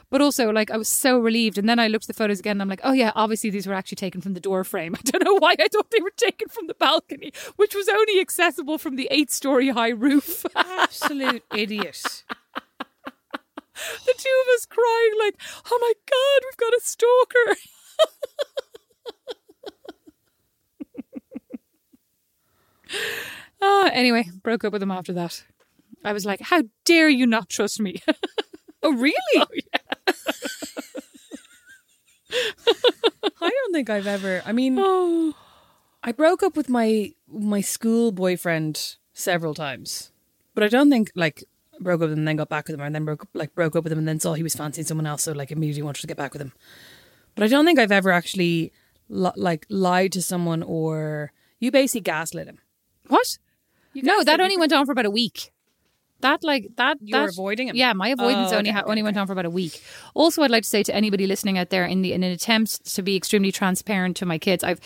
But 0.09 0.23
also, 0.23 0.51
like, 0.51 0.71
I 0.71 0.79
was 0.79 0.89
so 0.89 1.19
relieved. 1.19 1.59
And 1.59 1.69
then 1.69 1.79
I 1.79 1.89
looked 1.89 2.05
at 2.05 2.09
the 2.09 2.15
photos 2.15 2.39
again 2.39 2.53
and 2.53 2.63
I'm 2.63 2.69
like, 2.69 2.81
oh, 2.85 2.93
yeah, 2.93 3.11
obviously 3.15 3.51
these 3.51 3.67
were 3.67 3.75
actually 3.75 3.97
taken 3.97 4.21
from 4.21 4.35
the 4.35 4.41
door 4.41 4.63
frame. 4.63 4.95
I 4.99 5.01
don't 5.03 5.25
know 5.25 5.35
why 5.35 5.57
I 5.59 5.69
thought 5.69 5.91
they 5.91 6.01
were 6.01 6.13
taken 6.17 6.49
from 6.49 6.69
the 6.69 6.75
balcony, 6.75 7.33
which 7.57 7.75
was 7.75 7.89
only 7.89 8.21
accessible 8.21 8.79
from 8.79 8.97
the 8.97 9.09
eight 9.11 9.31
story 9.31 9.71
high 9.71 9.89
roof. 9.89 10.47
Absolute 10.57 11.43
idiot. 11.53 12.23
The 13.75 14.15
two 14.17 14.43
of 14.43 14.55
us 14.55 14.67
crying 14.67 15.13
like, 15.19 15.37
"Oh 15.71 15.79
my 15.81 15.93
god, 16.11 16.45
we've 16.45 16.57
got 16.57 16.75
a 16.75 16.81
stalker." 16.83 17.57
Ah, 23.63 23.89
anyway, 23.95 24.29
broke 24.43 24.63
up 24.65 24.75
with 24.75 24.83
him 24.83 24.91
after 24.91 25.13
that. 25.15 25.43
I 26.05 26.13
was 26.13 26.27
like, 26.27 26.41
"How 26.43 26.65
dare 26.85 27.09
you 27.09 27.27
not 27.27 27.49
trust 27.49 27.81
me?" 27.81 28.03
Oh, 28.85 28.93
really? 28.93 29.15
Oh, 29.37 29.47
yeah. 29.55 30.13
I 33.41 33.49
don't 33.49 33.73
think 33.73 33.89
I've 33.89 34.07
ever. 34.07 34.43
I 34.45 34.53
mean, 34.53 34.77
oh, 34.79 35.33
I 36.05 36.13
broke 36.13 36.43
up 36.43 36.55
with 36.55 36.69
my 36.69 37.13
my 37.27 37.63
school 37.63 38.13
boyfriend 38.13 38.97
several 39.15 39.55
times, 39.55 40.13
but 40.55 40.63
I 40.65 40.69
don't 40.69 40.91
think 40.91 41.11
like 41.15 41.45
broke 41.85 41.99
up 41.99 42.09
with 42.09 42.13
him 42.13 42.19
and 42.21 42.29
then 42.29 42.37
got 42.37 42.49
back 42.49 42.67
with 42.67 42.75
him, 42.75 42.81
and 42.81 42.95
then 42.95 43.05
broke 43.05 43.27
like 43.35 43.55
broke 43.55 43.77
up 43.77 43.85
with 43.85 43.93
him 43.93 43.99
and 43.99 44.09
then 44.09 44.19
saw 44.19 44.35
he 44.35 44.43
was 44.43 44.55
fancying 44.55 44.87
someone 44.87 45.07
else, 45.07 45.23
so 45.23 45.33
like 45.33 45.53
immediately 45.53 45.83
wanted 45.83 46.01
to 46.01 46.07
get 46.07 46.17
back 46.17 46.33
with 46.33 46.43
him. 46.43 46.53
But 47.35 47.45
I 47.45 47.49
don't 47.49 47.65
think 47.65 47.79
I've 47.79 47.93
ever 47.93 48.11
actually 48.11 48.73
li- 49.09 49.31
like 49.37 49.67
lied 49.69 50.13
to 50.13 50.23
someone 50.23 50.63
or 50.63 51.33
you 51.61 51.71
basically 51.71 52.01
gaslit 52.03 52.49
him. 52.49 52.59
What? 53.09 53.39
no, 53.95 54.25
that 54.25 54.41
only 54.41 54.57
went 54.57 54.73
on 54.73 54.87
for 54.87 54.93
about 54.93 55.07
a 55.07 55.11
week. 55.11 55.53
That 56.21 56.43
like 56.43 56.69
that. 56.77 56.97
You 57.01 57.17
were 57.17 57.27
that- 57.27 57.33
avoiding 57.35 57.69
him? 57.69 57.77
Yeah, 57.77 57.93
my 57.93 58.11
oh, 58.11 58.15
avoidance 58.15 58.53
Oh, 58.53 58.57
only 58.57 58.71
okay, 58.71 58.77
ha- 58.77 58.83
okay, 58.83 58.91
only 58.91 59.03
went 59.03 59.17
on 59.17 59.27
for 59.27 59.35
about 59.35 59.45
a 59.45 59.51
week. 59.51 59.83
Also, 60.15 60.43
I'd 60.43 60.51
like 60.51 60.63
to 60.63 60.69
say 60.69 60.83
to 60.83 60.95
anybody 60.95 61.27
listening 61.27 61.59
out 61.59 61.71
there, 61.71 61.85
in 61.85 62.03
the 62.03 62.13
in 62.13 62.23
an 62.23 62.33
attempt 62.33 62.87
to 62.95 63.03
be 63.03 63.15
extremely 63.15 63.53
transparent 63.53 64.17
to 64.19 64.27
my 64.27 64.39
kids, 64.39 64.65
I've, 64.65 64.81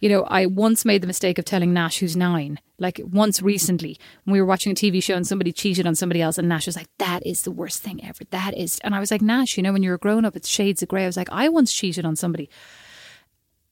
you 0.00 0.08
know, 0.08 0.24
I 0.24 0.46
once 0.46 0.84
made 0.84 1.02
the 1.02 1.06
mistake 1.06 1.38
of 1.38 1.44
telling 1.44 1.72
Nash, 1.72 1.98
who's 1.98 2.16
nine, 2.16 2.60
like 2.78 3.00
once 3.04 3.40
recently 3.40 3.98
when 4.24 4.32
we 4.32 4.40
were 4.40 4.46
watching 4.46 4.72
a 4.72 4.74
TV 4.74 5.02
show 5.02 5.14
and 5.14 5.26
somebody 5.26 5.52
cheated 5.52 5.86
on 5.86 5.94
somebody 5.94 6.20
else, 6.20 6.38
and 6.38 6.48
Nash 6.48 6.66
was 6.66 6.76
like, 6.76 6.88
"That 6.98 7.24
is 7.26 7.42
the 7.42 7.50
worst 7.50 7.82
thing 7.82 8.04
ever. 8.04 8.24
That 8.30 8.56
is," 8.56 8.78
and 8.84 8.94
I 8.94 9.00
was 9.00 9.10
like, 9.10 9.22
"Nash, 9.22 9.56
you 9.56 9.62
know, 9.62 9.72
when 9.72 9.82
you're 9.82 9.94
a 9.94 9.98
grown 9.98 10.24
up, 10.24 10.36
it's 10.36 10.48
shades 10.48 10.82
of 10.82 10.88
grey." 10.88 11.04
I 11.04 11.06
was 11.06 11.16
like, 11.16 11.30
"I 11.30 11.48
once 11.48 11.72
cheated 11.72 12.04
on 12.04 12.16
somebody." 12.16 12.48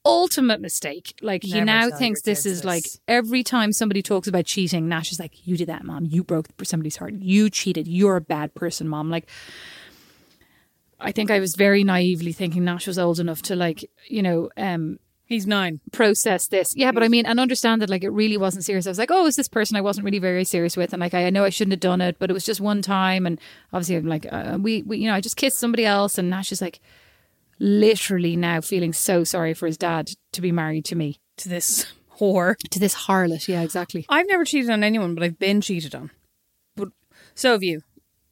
ultimate 0.05 0.61
mistake. 0.61 1.15
Like 1.21 1.43
he 1.43 1.59
now 1.61 1.89
thinks 1.89 2.21
this 2.21 2.45
is 2.45 2.63
like 2.63 2.83
every 3.07 3.43
time 3.43 3.73
somebody 3.73 4.01
talks 4.01 4.27
about 4.27 4.45
cheating, 4.45 4.87
Nash 4.87 5.11
is 5.11 5.19
like, 5.19 5.47
"You 5.47 5.57
did 5.57 5.67
that, 5.67 5.83
mom. 5.83 6.05
You 6.05 6.23
broke 6.23 6.47
somebody's 6.63 6.97
heart. 6.97 7.15
You 7.15 7.49
cheated. 7.49 7.87
You're 7.87 8.17
a 8.17 8.21
bad 8.21 8.53
person, 8.53 8.87
mom." 8.87 9.09
Like, 9.09 9.27
I 10.99 11.11
think 11.11 11.31
I 11.31 11.39
was 11.39 11.55
very 11.55 11.83
naively 11.83 12.31
thinking 12.31 12.63
Nash 12.63 12.87
was 12.87 12.99
old 12.99 13.19
enough 13.19 13.41
to 13.43 13.55
like, 13.55 13.89
you 14.07 14.21
know, 14.21 14.49
um, 14.55 14.99
He's 15.27 15.47
nine. 15.47 15.79
process 15.91 16.47
this. 16.47 16.75
Yeah, 16.75 16.91
but 16.91 17.01
I 17.01 17.07
mean, 17.07 17.25
and 17.25 17.39
understand 17.39 17.81
that 17.81 17.89
like 17.89 18.03
it 18.03 18.09
really 18.11 18.37
wasn't 18.37 18.63
serious. 18.63 18.85
I 18.85 18.91
was 18.91 18.99
like, 18.99 19.09
oh, 19.11 19.25
is 19.25 19.35
this 19.35 19.47
person 19.47 19.75
I 19.75 19.81
wasn't 19.81 20.05
really 20.05 20.19
very 20.19 20.43
serious 20.43 20.77
with, 20.77 20.93
and 20.93 20.99
like 21.01 21.13
I, 21.15 21.25
I 21.25 21.29
know 21.31 21.43
I 21.43 21.49
shouldn't 21.49 21.73
have 21.73 21.79
done 21.79 21.99
it, 22.01 22.17
but 22.19 22.29
it 22.29 22.33
was 22.33 22.45
just 22.45 22.61
one 22.61 22.81
time, 22.83 23.25
and 23.25 23.39
obviously 23.73 23.95
I'm 23.95 24.05
like, 24.07 24.27
uh, 24.31 24.57
we, 24.61 24.83
we, 24.83 24.97
you 24.99 25.07
know, 25.07 25.15
I 25.15 25.21
just 25.21 25.35
kissed 25.37 25.57
somebody 25.57 25.83
else, 25.85 26.17
and 26.19 26.29
Nash 26.29 26.51
is 26.51 26.61
like, 26.61 26.79
literally 27.59 28.35
now 28.35 28.61
feeling 28.61 28.93
so 28.93 29.23
sorry 29.23 29.53
for 29.53 29.65
his 29.65 29.77
dad 29.77 30.11
to 30.33 30.41
be 30.41 30.51
married 30.51 30.85
to 30.85 30.95
me, 30.95 31.19
To 31.37 31.49
this 31.49 31.85
whore. 32.19 32.55
to 32.69 32.79
this 32.79 32.95
harlot. 32.95 33.47
Yeah, 33.47 33.61
exactly. 33.61 34.05
I've 34.09 34.27
never 34.27 34.45
cheated 34.45 34.69
on 34.69 34.83
anyone, 34.83 35.15
but 35.15 35.23
I've 35.23 35.39
been 35.39 35.61
cheated 35.61 35.95
on. 35.95 36.11
But 36.75 36.89
so 37.33 37.53
have 37.53 37.63
you. 37.63 37.81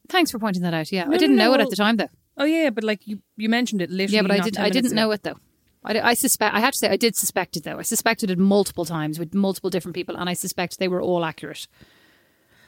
Thanks 0.09 0.31
for 0.31 0.39
pointing 0.39 0.61
that 0.63 0.73
out. 0.73 0.91
Yeah, 0.91 1.05
I 1.09 1.17
didn't 1.17 1.37
no, 1.37 1.45
know 1.45 1.53
it 1.53 1.57
well- 1.57 1.61
at 1.67 1.69
the 1.69 1.75
time 1.75 1.95
though. 1.97 2.09
Oh 2.35 2.45
yeah, 2.45 2.71
but 2.71 2.83
like 2.83 3.07
you, 3.07 3.19
you 3.37 3.47
mentioned 3.47 3.81
it 3.81 3.91
literally. 3.91 4.15
Yeah, 4.15 4.21
but 4.23 4.31
I 4.31 4.39
didn't. 4.39 4.55
10 4.55 4.65
I 4.65 4.69
didn't 4.69 4.91
minutes 4.91 4.93
know 4.95 5.11
it 5.11 5.23
though. 5.23 5.37
I, 5.85 5.99
I 5.99 6.13
suspect. 6.13 6.55
I 6.55 6.59
have 6.59 6.73
to 6.73 6.77
say, 6.79 6.89
I 6.89 6.97
did 6.97 7.15
suspect 7.15 7.57
it 7.57 7.63
though. 7.63 7.79
I 7.79 7.81
suspected 7.83 8.29
it 8.31 8.37
multiple 8.39 8.85
times 8.85 9.19
with 9.19 9.33
multiple 9.33 9.69
different 9.69 9.95
people, 9.95 10.15
and 10.15 10.29
I 10.29 10.33
suspect 10.33 10.79
they 10.79 10.87
were 10.87 11.01
all 11.01 11.25
accurate. 11.25 11.67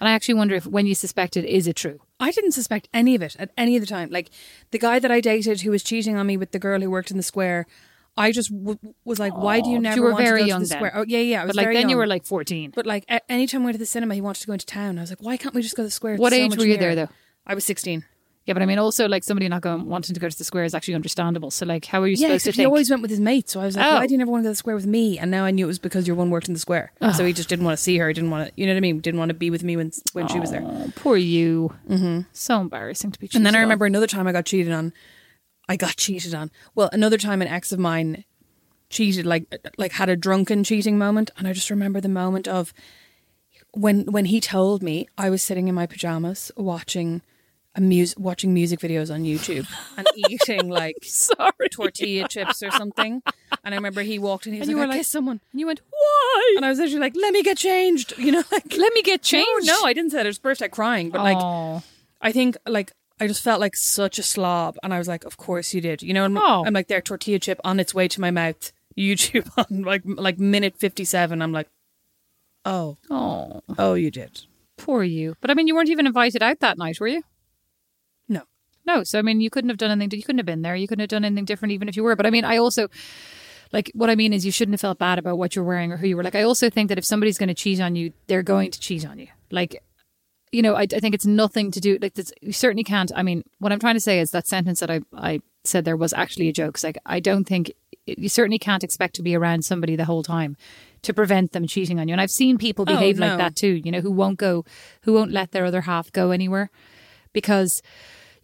And 0.01 0.09
I 0.09 0.11
actually 0.11 0.33
wonder 0.35 0.55
if, 0.55 0.67
when 0.67 0.85
you 0.85 0.93
suspect 0.93 1.37
it, 1.37 1.45
is 1.45 1.67
it 1.67 1.77
true? 1.77 1.99
I 2.19 2.31
didn't 2.31 2.51
suspect 2.51 2.89
any 2.93 3.15
of 3.15 3.21
it 3.21 3.35
at 3.39 3.51
any 3.57 3.77
of 3.77 3.81
the 3.81 3.87
time. 3.87 4.09
Like 4.09 4.29
the 4.71 4.77
guy 4.77 4.99
that 4.99 5.09
I 5.09 5.21
dated 5.21 5.61
who 5.61 5.71
was 5.71 5.83
cheating 5.83 6.17
on 6.17 6.27
me 6.27 6.35
with 6.35 6.51
the 6.51 6.59
girl 6.59 6.81
who 6.81 6.91
worked 6.91 7.11
in 7.11 7.17
the 7.17 7.23
square, 7.23 7.65
I 8.17 8.31
just 8.33 8.49
w- 8.51 8.77
was 9.05 9.19
like, 9.19 9.35
why 9.37 9.61
do 9.61 9.69
you 9.69 9.75
oh, 9.75 9.79
but 9.79 9.83
never 9.83 9.95
you 9.95 10.03
were 10.03 10.11
want 10.11 10.23
very 10.25 10.39
to 10.41 10.43
go 10.43 10.47
young 10.47 10.59
to 10.61 10.65
the 10.65 10.69
then. 10.69 10.77
square? 10.79 10.91
Oh 10.95 11.05
yeah, 11.07 11.19
yeah. 11.19 11.41
I 11.41 11.45
was 11.45 11.55
But 11.55 11.65
like 11.65 11.73
then 11.75 11.87
you 11.89 11.95
were 11.97 12.07
like 12.07 12.25
fourteen. 12.25 12.71
But 12.75 12.85
like 12.85 13.05
anytime 13.29 13.61
we 13.61 13.65
went 13.67 13.75
to 13.75 13.79
the 13.79 13.85
cinema, 13.85 14.15
he 14.15 14.21
wanted 14.21 14.41
to 14.41 14.47
go 14.47 14.53
into 14.53 14.65
town. 14.65 14.97
I 14.97 15.01
was 15.01 15.09
like, 15.11 15.21
why 15.21 15.37
can't 15.37 15.55
we 15.55 15.61
just 15.61 15.75
go 15.77 15.83
to 15.83 15.87
the 15.87 15.91
square? 15.91 16.13
It's 16.15 16.21
What 16.21 16.31
so 16.33 16.37
age 16.39 16.57
were 16.57 16.63
you 16.65 16.77
nearer. 16.77 16.95
there 16.95 17.05
though? 17.07 17.13
I 17.47 17.55
was 17.55 17.63
sixteen. 17.63 18.03
Yeah, 18.45 18.53
but 18.53 18.61
I 18.61 18.67
mean, 18.67 18.77
also 18.77 19.07
like 19.07 19.23
somebody 19.23 19.47
not 19.49 19.61
going 19.63 19.87
wanting 19.87 20.13
to 20.13 20.19
go 20.19 20.29
to 20.29 20.37
the 20.37 20.43
square 20.43 20.65
is 20.65 20.75
actually 20.75 20.93
understandable. 20.93 21.49
So 21.49 21.65
like, 21.65 21.85
how 21.85 22.01
are 22.03 22.07
you 22.07 22.15
Yeah, 22.15 22.27
supposed 22.27 22.45
to 22.45 22.51
think? 22.51 22.59
he 22.61 22.65
always 22.67 22.89
went 22.91 23.01
with 23.01 23.09
his 23.09 23.19
mates. 23.19 23.51
So 23.53 23.59
I 23.59 23.65
was 23.65 23.75
like, 23.75 23.85
Oh. 23.87 23.95
why 23.95 24.05
do 24.05 24.13
you 24.13 24.19
never 24.19 24.29
want 24.29 24.41
to 24.41 24.43
go 24.43 24.49
to 24.49 24.51
the 24.51 24.55
square 24.55 24.75
with 24.75 24.85
me? 24.85 25.17
And 25.17 25.31
now 25.31 25.45
I 25.45 25.51
knew 25.51 25.65
it 25.65 25.67
was 25.67 25.79
because 25.79 26.05
your 26.05 26.15
one 26.15 26.29
worked 26.29 26.47
in 26.47 26.53
the 26.53 26.59
square. 26.59 26.91
So 27.17 27.25
he 27.25 27.33
just 27.33 27.49
didn't 27.49 27.65
want 27.65 27.75
to 27.77 27.83
see 27.83 27.97
her. 27.97 28.07
He 28.07 28.13
didn't 28.13 28.29
want 28.29 28.47
to, 28.47 28.53
you 28.55 28.67
know 28.67 28.73
what 28.73 28.77
I 28.77 28.81
mean? 28.81 28.99
Didn't 28.99 29.17
want 29.19 29.29
to 29.29 29.33
be 29.33 29.49
with 29.49 29.63
me 29.63 29.75
when 29.77 29.91
when 30.13 30.27
she 30.27 30.39
was 30.39 30.51
there. 30.51 30.61
Oh, 30.63 30.91
poor 30.95 31.17
you. 31.17 31.73
Mm-hmm. 31.89 32.21
So 32.33 32.61
embarrassing 32.61 33.11
to 33.13 33.19
be. 33.19 33.27
Cheated. 33.27 33.37
And 33.39 33.45
then 33.47 33.55
I 33.55 33.59
on. 33.59 33.63
remember 33.63 33.85
another 33.87 34.07
time 34.07 34.27
I 34.27 34.31
got 34.31 34.45
cheated 34.45 34.71
on. 34.71 34.93
I 35.67 35.75
got 35.75 35.95
cheated 35.95 36.35
on. 36.35 36.51
Well, 36.75 36.91
another 36.93 37.17
time 37.17 37.41
an 37.41 37.47
ex 37.47 37.71
of 37.71 37.79
mine 37.79 38.25
cheated, 38.91 39.25
like 39.25 39.51
like 39.79 39.93
had 39.93 40.07
a 40.09 40.15
drunken 40.15 40.63
cheating 40.63 40.99
moment, 40.99 41.31
and 41.35 41.47
I 41.47 41.53
just 41.53 41.71
remember 41.71 41.99
the 41.99 42.09
moment 42.09 42.47
of 42.47 42.71
when 43.71 44.05
when 44.05 44.25
he 44.25 44.39
told 44.39 44.83
me 44.83 45.07
I 45.17 45.31
was 45.31 45.41
sitting 45.41 45.67
in 45.67 45.73
my 45.73 45.87
pajamas 45.87 46.51
watching 46.55 47.23
mus- 47.79 48.15
watching 48.17 48.53
music 48.53 48.79
videos 48.79 49.13
on 49.13 49.23
YouTube 49.23 49.67
and 49.97 50.07
eating 50.15 50.69
like 50.69 50.97
sorry. 51.03 51.69
tortilla 51.71 52.27
chips 52.27 52.61
or 52.63 52.71
something. 52.71 53.21
And 53.63 53.73
I 53.73 53.77
remember 53.77 54.01
he 54.01 54.19
walked 54.19 54.47
in, 54.47 54.53
he 54.53 54.59
was 54.59 54.67
And 54.67 54.75
you 54.75 54.77
were 54.79 54.83
I 54.83 54.87
like- 54.87 54.97
kissed 54.99 55.11
someone. 55.11 55.39
And 55.51 55.59
you 55.59 55.67
went, 55.67 55.81
why? 55.89 56.53
And 56.57 56.65
I 56.65 56.69
was 56.69 56.79
actually 56.79 56.99
like, 56.99 57.15
let 57.15 57.33
me 57.33 57.43
get 57.43 57.57
changed. 57.57 58.13
You 58.17 58.31
know, 58.31 58.43
like 58.51 58.65
Let 58.77 58.93
me 58.93 59.01
get 59.01 59.21
changed. 59.21 59.67
No, 59.67 59.79
no, 59.81 59.85
I 59.85 59.93
didn't 59.93 60.11
say 60.11 60.17
that. 60.17 60.25
It 60.25 60.29
was 60.29 60.39
birthday 60.39 60.67
crying, 60.69 61.09
but 61.09 61.21
like 61.21 61.37
Oh. 61.39 61.83
I 62.21 62.31
think 62.31 62.57
like 62.65 62.91
I 63.19 63.27
just 63.27 63.43
felt 63.43 63.61
like 63.61 63.75
such 63.77 64.19
a 64.19 64.23
slob, 64.23 64.77
and 64.83 64.93
I 64.93 64.97
was 64.97 65.07
like, 65.07 65.23
"Of 65.23 65.37
course 65.37 65.73
you 65.73 65.79
did." 65.79 66.01
You 66.03 66.13
know, 66.13 66.25
I'm, 66.25 66.37
Oh. 66.37 66.65
I'm 66.65 66.73
like 66.73 66.87
there, 66.89 66.99
tortilla 66.99 67.39
chip 67.39 67.61
on 67.63 67.79
its 67.79 67.93
way 67.93 68.09
to 68.09 68.19
my 68.19 68.29
mouth. 68.29 68.73
YouTube 68.97 69.49
on 69.71 69.83
like 69.83 70.01
like 70.05 70.37
minute 70.37 70.75
fifty 70.77 71.05
seven. 71.05 71.41
I'm 71.41 71.53
like, 71.53 71.69
"Oh, 72.65 72.97
oh, 73.09 73.61
oh, 73.77 73.93
you 73.93 74.11
did." 74.11 74.41
poor 74.77 75.03
you. 75.03 75.35
But 75.39 75.49
I 75.49 75.53
mean, 75.53 75.67
you 75.67 75.75
weren't 75.75 75.89
even 75.89 76.05
invited 76.05 76.43
out 76.43 76.59
that 76.59 76.77
night, 76.77 76.99
were 76.99 77.07
you? 77.07 77.23
No, 78.85 79.03
so 79.03 79.17
I 79.19 79.21
mean, 79.21 79.41
you 79.41 79.49
couldn't 79.49 79.69
have 79.69 79.77
done 79.77 79.91
anything. 79.91 80.19
You 80.19 80.23
couldn't 80.23 80.39
have 80.39 80.45
been 80.45 80.61
there. 80.61 80.75
You 80.75 80.87
couldn't 80.87 81.01
have 81.01 81.09
done 81.09 81.25
anything 81.25 81.45
different, 81.45 81.71
even 81.73 81.89
if 81.89 81.95
you 81.97 82.03
were. 82.03 82.15
But 82.15 82.25
I 82.25 82.29
mean, 82.29 82.45
I 82.45 82.57
also 82.57 82.87
like 83.73 83.91
what 83.95 84.09
I 84.09 84.15
mean 84.15 84.31
is 84.31 84.45
you 84.45 84.51
shouldn't 84.51 84.73
have 84.73 84.81
felt 84.81 84.99
bad 84.99 85.17
about 85.19 85.37
what 85.37 85.55
you're 85.55 85.65
wearing 85.65 85.91
or 85.91 85.97
who 85.97 86.07
you 86.07 86.15
were. 86.17 86.23
Like, 86.23 86.35
I 86.35 86.43
also 86.43 86.69
think 86.69 86.89
that 86.89 86.97
if 86.97 87.05
somebody's 87.05 87.37
going 87.37 87.47
to 87.49 87.55
cheat 87.55 87.81
on 87.81 87.95
you, 87.95 88.13
they're 88.27 88.43
going 88.43 88.71
to 88.71 88.79
cheat 88.79 89.05
on 89.07 89.17
you. 89.19 89.27
Like, 89.51 89.81
you 90.51 90.61
know, 90.61 90.75
I, 90.75 90.81
I 90.83 90.99
think 90.99 91.15
it's 91.15 91.25
nothing 91.25 91.71
to 91.71 91.79
do. 91.79 91.97
Like, 92.01 92.13
this, 92.13 92.31
you 92.41 92.53
certainly 92.53 92.83
can't. 92.83 93.11
I 93.15 93.23
mean, 93.23 93.43
what 93.59 93.71
I'm 93.71 93.79
trying 93.79 93.95
to 93.95 93.99
say 93.99 94.19
is 94.19 94.31
that 94.31 94.47
sentence 94.47 94.79
that 94.81 94.91
I 94.91 95.01
I 95.13 95.41
said 95.63 95.83
there 95.83 95.97
was 95.97 96.13
actually 96.13 96.47
a 96.47 96.53
joke. 96.53 96.81
like, 96.83 96.99
I 97.07 97.19
don't 97.19 97.45
think 97.45 97.73
you 98.05 98.29
certainly 98.29 98.59
can't 98.59 98.83
expect 98.83 99.15
to 99.15 99.23
be 99.23 99.35
around 99.35 99.65
somebody 99.65 99.95
the 99.95 100.05
whole 100.05 100.21
time 100.21 100.55
to 101.01 101.11
prevent 101.11 101.53
them 101.53 101.65
cheating 101.65 101.99
on 101.99 102.07
you. 102.07 102.11
And 102.13 102.21
I've 102.21 102.29
seen 102.29 102.59
people 102.59 102.83
Oh, 102.87 102.93
behave 102.93 103.17
no. 103.17 103.29
like 103.29 103.37
that 103.39 103.55
too. 103.55 103.81
You 103.83 103.91
know, 103.91 104.01
who 104.01 104.11
won't 104.11 104.37
go, 104.37 104.63
who 105.01 105.13
won't 105.13 105.31
let 105.31 105.51
their 105.53 105.65
other 105.65 105.81
half 105.81 106.11
go 106.11 106.29
anywhere 106.29 106.69
because 107.33 107.81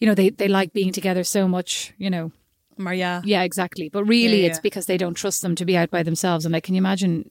you 0.02 0.08
know 0.08 0.14
they 0.16 0.30
they 0.30 0.50
like 0.50 0.74
being 0.74 0.92
together 0.92 1.24
so 1.24 1.48
much 1.48 1.94
you 1.98 2.10
know 2.10 2.32
Maria. 2.78 3.22
yeah 3.24 3.44
exactly 3.44 3.88
but 3.88 4.04
really 4.04 4.42
Yeah, 4.42 4.48
it's 4.50 4.60
because 4.60 4.88
they 4.88 4.98
don't 4.98 5.14
trust 5.14 5.42
them 5.42 5.56
to 5.56 5.64
be 5.66 5.78
out 5.78 5.90
by 5.92 6.04
themselves 6.04 6.44
and 6.46 6.52
like 6.52 6.64
can 6.66 6.76
you 6.76 6.80
imagine 6.80 7.30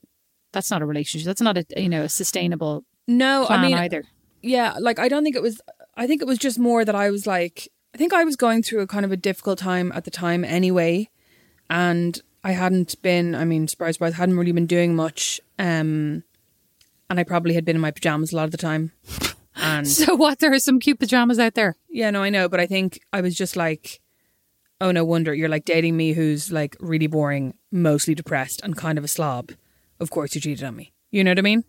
that's 0.52 0.70
not 0.70 0.80
a 0.80 0.86
relationship 0.86 1.26
that's 1.26 1.42
not 1.42 1.58
a 1.58 1.64
you 1.76 1.88
know 1.88 2.04
a 2.04 2.08
sustainable 2.08 2.84
No, 3.06 3.46
I 3.48 3.60
mean, 3.60 3.74
either 3.76 4.04
yeah, 4.42 4.74
like 4.80 4.98
I 4.98 5.08
don't 5.08 5.22
think 5.22 5.36
it 5.36 5.42
was. 5.42 5.60
I 5.96 6.06
think 6.06 6.22
it 6.22 6.28
was 6.28 6.38
just 6.38 6.58
more 6.58 6.84
that 6.84 6.94
I 6.94 7.10
was 7.10 7.26
like, 7.26 7.68
I 7.94 7.98
think 7.98 8.12
I 8.12 8.24
was 8.24 8.36
going 8.36 8.62
through 8.62 8.80
a 8.80 8.86
kind 8.86 9.04
of 9.04 9.12
a 9.12 9.16
difficult 9.16 9.58
time 9.58 9.92
at 9.92 10.04
the 10.04 10.10
time 10.10 10.44
anyway, 10.44 11.10
and 11.68 12.18
I 12.42 12.52
hadn't 12.52 13.00
been. 13.02 13.34
I 13.34 13.44
mean, 13.44 13.68
surprise, 13.68 13.96
surprise, 13.96 14.14
hadn't 14.14 14.38
really 14.38 14.52
been 14.52 14.66
doing 14.66 14.94
much. 14.96 15.40
Um, 15.58 16.24
and 17.08 17.18
I 17.20 17.24
probably 17.24 17.54
had 17.54 17.64
been 17.64 17.76
in 17.76 17.82
my 17.82 17.90
pajamas 17.90 18.32
a 18.32 18.36
lot 18.36 18.44
of 18.44 18.50
the 18.52 18.56
time. 18.56 18.92
And 19.60 19.86
so 19.88 20.14
what 20.14 20.38
there 20.38 20.52
are 20.52 20.58
some 20.58 20.78
cute 20.80 20.98
pajamas 20.98 21.38
out 21.38 21.54
there 21.54 21.76
yeah, 21.88 22.10
no, 22.10 22.22
I 22.22 22.30
know, 22.30 22.48
but 22.48 22.60
I 22.60 22.66
think 22.66 23.00
I 23.12 23.20
was 23.20 23.34
just 23.34 23.56
like, 23.56 24.00
oh 24.80 24.90
no 24.92 25.04
wonder 25.04 25.34
you're 25.34 25.48
like 25.48 25.64
dating 25.64 25.96
me, 25.96 26.12
who's 26.12 26.50
like 26.52 26.76
really 26.80 27.06
boring, 27.08 27.54
mostly 27.72 28.14
depressed, 28.14 28.60
and 28.62 28.76
kind 28.76 28.96
of 28.98 29.04
a 29.04 29.08
slob. 29.08 29.52
Of 29.98 30.10
course, 30.10 30.34
you 30.34 30.40
cheated 30.40 30.64
on 30.64 30.76
me. 30.76 30.92
You 31.10 31.24
know 31.24 31.32
what 31.32 31.38
I 31.38 31.42
mean? 31.42 31.64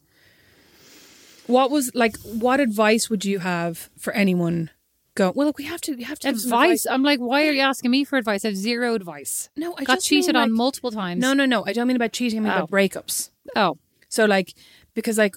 What 1.47 1.71
was 1.71 1.91
like? 1.95 2.17
What 2.19 2.59
advice 2.59 3.09
would 3.09 3.25
you 3.25 3.39
have 3.39 3.89
for 3.97 4.13
anyone? 4.13 4.69
Go 5.15 5.33
well. 5.35 5.47
Look, 5.47 5.57
we 5.57 5.65
have 5.65 5.81
to. 5.81 5.97
You 5.99 6.05
have 6.05 6.19
to 6.19 6.37
some 6.39 6.53
advice 6.53 6.85
i'm 6.89 7.03
like 7.03 7.19
why 7.19 7.45
are 7.47 7.51
you 7.51 7.59
asking 7.61 7.91
me 7.91 8.05
for 8.05 8.17
advice 8.17 8.45
i 8.45 8.47
have 8.47 8.55
zero 8.55 8.93
advice 8.95 9.49
No, 9.57 9.75
I 9.77 9.83
got 9.83 9.99
cheated 9.99 10.35
on 10.37 10.43
like- 10.43 10.51
multiple 10.51 10.91
times 10.91 11.19
No, 11.19 11.33
no, 11.33 11.45
no. 11.45 11.65
I 11.65 11.73
don't 11.73 11.87
mean 11.87 11.97
about 11.97 12.13
cheating. 12.13 12.39
I 12.39 12.41
mean 12.43 12.51
Oh. 12.53 12.55
about 12.57 12.71
breakups. 12.71 13.31
oh 13.55 13.77
So 14.07 14.23
like, 14.25 14.53
because 14.93 15.17
like, 15.17 15.35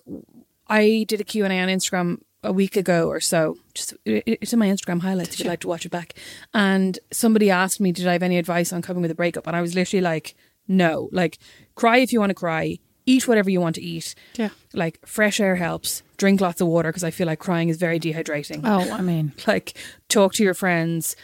I 0.69 1.05
did 1.09 1.21
a 1.21 1.25
Q 1.25 1.43
and 1.45 1.53
A 1.53 1.59
on 1.61 1.69
Instagram 1.69 2.19
a 2.45 2.53
week 2.53 2.77
ago 2.77 3.09
or 3.09 3.21
so. 3.21 3.59
Just 3.75 3.95
it's 4.05 4.53
in 4.53 4.59
my 4.59 4.69
Instagram 4.69 5.01
highlights 5.01 5.35
if 5.35 5.41
you'd 5.41 5.49
like 5.49 5.61
to 5.61 5.69
watch 5.69 5.85
it 5.87 5.91
back. 5.91 6.15
And 6.53 6.99
somebody 7.11 7.51
asked 7.51 7.81
me, 7.81 7.91
did 7.93 8.07
I 8.07 8.13
have 8.13 8.23
any 8.23 8.39
advice 8.39 8.73
on 8.73 8.83
coping 8.83 9.03
with 9.03 9.11
a 9.11 9.15
breakup? 9.15 9.47
And 9.47 9.57
I 9.57 9.61
was 9.63 9.75
literally 9.75 10.01
like, 10.03 10.35
no. 10.69 11.09
Like, 11.13 11.39
cry 11.75 11.99
if 11.99 12.13
you 12.13 12.21
want 12.21 12.31
to 12.31 12.35
cry. 12.35 12.79
Eat 13.07 13.29
whatever 13.29 13.51
you 13.51 13.61
want 13.61 13.75
to 13.75 13.83
eat. 13.83 14.15
Yeah. 14.37 14.49
Like 14.73 14.99
fresh 15.07 15.39
air 15.39 15.57
helps. 15.57 16.03
Drink 16.17 16.41
lots 16.41 16.61
of 16.63 16.69
water 16.69 16.89
because 16.91 17.05
I 17.05 17.11
feel 17.11 17.27
like 17.27 17.39
crying 17.39 17.69
is 17.69 17.77
very 17.77 18.01
dehydrating. 18.01 18.61
oh 18.65 18.91
i 18.95 19.03
mean 19.03 19.33
Like 19.47 19.77
talk 20.09 20.33
to 20.35 20.43
your 20.43 20.55
friends. 20.55 21.15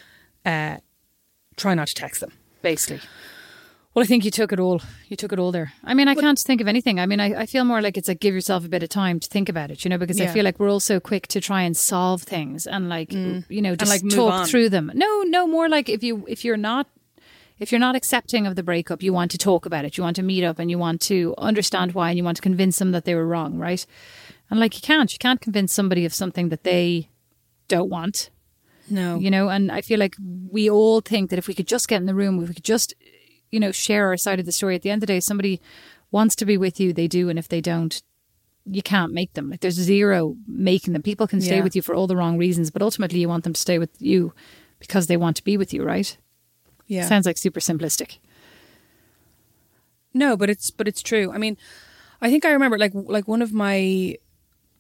Uh, 0.45 0.77
try 1.57 1.75
not 1.75 1.89
to 1.89 1.95
text 1.95 2.21
them. 2.21 2.33
Basically. 2.61 3.01
Well, 3.93 4.05
I 4.05 4.07
think 4.07 4.25
you 4.25 4.31
took 4.31 4.53
it 4.53 4.61
all. 4.61 4.81
You 5.09 5.17
took 5.17 5.33
it 5.33 5.41
all 5.41 5.51
there. 5.51 5.73
I 5.83 5.95
mean, 5.95 6.07
I 6.07 6.15
can't 6.15 6.39
think 6.39 6.61
of 6.61 6.69
anything. 6.69 7.01
I 7.01 7.07
mean, 7.07 7.19
I, 7.19 7.41
I 7.41 7.47
feel 7.47 7.65
more 7.65 7.83
like 7.83 7.99
it's 7.99 8.07
like 8.07 8.21
give 8.21 8.35
yourself 8.35 8.65
a 8.65 8.69
bit 8.69 8.85
of 8.85 8.89
time 8.89 9.19
to 9.19 9.29
think 9.29 9.49
about 9.49 9.73
it, 9.73 9.85
you 9.85 9.89
know, 9.89 9.99
because 9.99 10.21
I 10.21 10.29
feel 10.29 10.45
like 10.45 10.61
we're 10.61 10.71
all 10.71 10.79
so 10.79 11.01
quick 11.01 11.27
to 11.29 11.41
try 11.41 11.63
and 11.63 11.77
solve 11.77 12.23
things 12.23 12.69
and 12.69 12.89
like, 12.89 13.13
you 13.13 13.63
know, 13.63 13.75
just 13.75 13.91
like, 13.91 14.09
talk 14.09 14.33
on. 14.33 14.47
through 14.47 14.69
them. 14.69 14.93
No, 14.95 15.23
no, 15.23 15.47
more 15.49 15.69
like 15.69 15.89
if 15.89 16.05
you 16.05 16.25
if 16.29 16.45
you're 16.45 16.57
not 16.57 16.87
if 17.59 17.73
you're 17.73 17.81
not 17.81 17.97
accepting 17.97 18.47
of 18.47 18.55
the 18.55 18.63
breakup, 18.63 19.03
you 19.03 19.13
want 19.13 19.33
to 19.33 19.39
talk 19.39 19.67
about 19.67 19.85
it. 19.85 19.99
You 19.99 20.05
want 20.05 20.17
to 20.17 20.23
meet 20.23 20.45
up 20.45 20.59
and 20.59 20.71
you 20.71 20.79
want 20.79 21.01
to 21.03 21.35
understand 21.37 21.93
why 21.93 22.11
and 22.11 22.17
you 22.17 22.25
want 22.25 22.37
to 22.37 22.43
convince 22.43 22.79
them 22.79 22.93
that 22.93 23.05
they 23.05 23.15
were 23.15 23.27
wrong, 23.27 23.59
right? 23.59 23.85
And 24.49 24.61
like 24.61 24.75
you 24.77 24.81
can't, 24.81 25.13
you 25.13 25.19
can't 25.19 25.41
convince 25.41 25.73
somebody 25.73 26.05
of 26.05 26.15
something 26.15 26.49
that 26.49 26.65
they 26.65 27.09
don't 27.69 27.91
want. 27.91 28.31
No. 28.89 29.19
You 29.19 29.31
know, 29.31 29.49
and 29.49 29.71
I 29.71 29.83
feel 29.83 29.99
like 29.99 30.17
we 30.51 30.71
all 30.71 31.01
think 31.01 31.31
that 31.31 31.39
if 31.39 31.49
we 31.49 31.55
could 31.55 31.69
just 31.69 31.87
get 31.87 32.01
in 32.01 32.07
the 32.07 32.15
room, 32.15 32.43
if 32.43 32.49
we 32.49 32.55
could 32.55 32.65
just, 32.65 32.95
you 33.51 33.61
know, 33.61 33.73
share 33.73 34.07
our 34.09 34.17
side 34.17 34.39
of 34.41 34.47
the 34.47 34.53
story, 34.53 34.75
at 34.77 34.83
the 34.83 34.91
end 34.91 34.99
of 35.03 35.07
the 35.07 35.13
day, 35.15 35.21
somebody 35.21 35.61
wants 36.11 36.35
to 36.37 36.45
be 36.47 36.57
with 36.57 36.81
you, 36.81 36.93
they 36.93 37.07
do. 37.09 37.29
And 37.29 37.39
if 37.39 37.49
they 37.49 37.61
don't, 37.61 38.03
you 38.67 38.83
can't 38.83 39.13
make 39.13 39.33
them. 39.35 39.51
Like 39.51 39.61
there's 39.61 39.75
zero 39.75 40.37
making 40.47 40.93
them. 40.93 41.03
People 41.03 41.27
can 41.27 41.41
stay 41.41 41.57
Yeah. 41.57 41.63
with 41.63 41.75
you 41.75 41.83
for 41.83 41.95
all 41.95 42.07
the 42.07 42.17
wrong 42.17 42.37
reasons, 42.39 42.71
but 42.71 42.83
ultimately 42.83 43.21
you 43.21 43.29
want 43.29 43.45
them 43.45 43.55
to 43.55 43.61
stay 43.61 43.79
with 43.79 43.91
you 44.01 44.33
because 44.79 45.07
they 45.07 45.17
want 45.17 45.37
to 45.37 45.45
be 45.45 45.57
with 45.57 45.73
you, 45.73 45.83
right? 45.83 46.17
Yeah. 46.87 47.07
Sounds 47.09 47.27
like 47.27 47.39
super 47.39 47.61
simplistic. 47.61 48.19
No, 50.13 50.37
but 50.37 50.51
it's 50.51 50.71
but 50.71 50.89
it's 50.89 51.03
true. 51.03 51.33
I 51.33 51.39
mean, 51.39 51.57
I 52.21 52.31
think 52.31 52.45
I 52.45 52.51
remember 52.53 52.79
like 52.79 52.93
like 52.95 53.29
one 53.29 53.43
of 53.43 53.53
my 53.53 54.17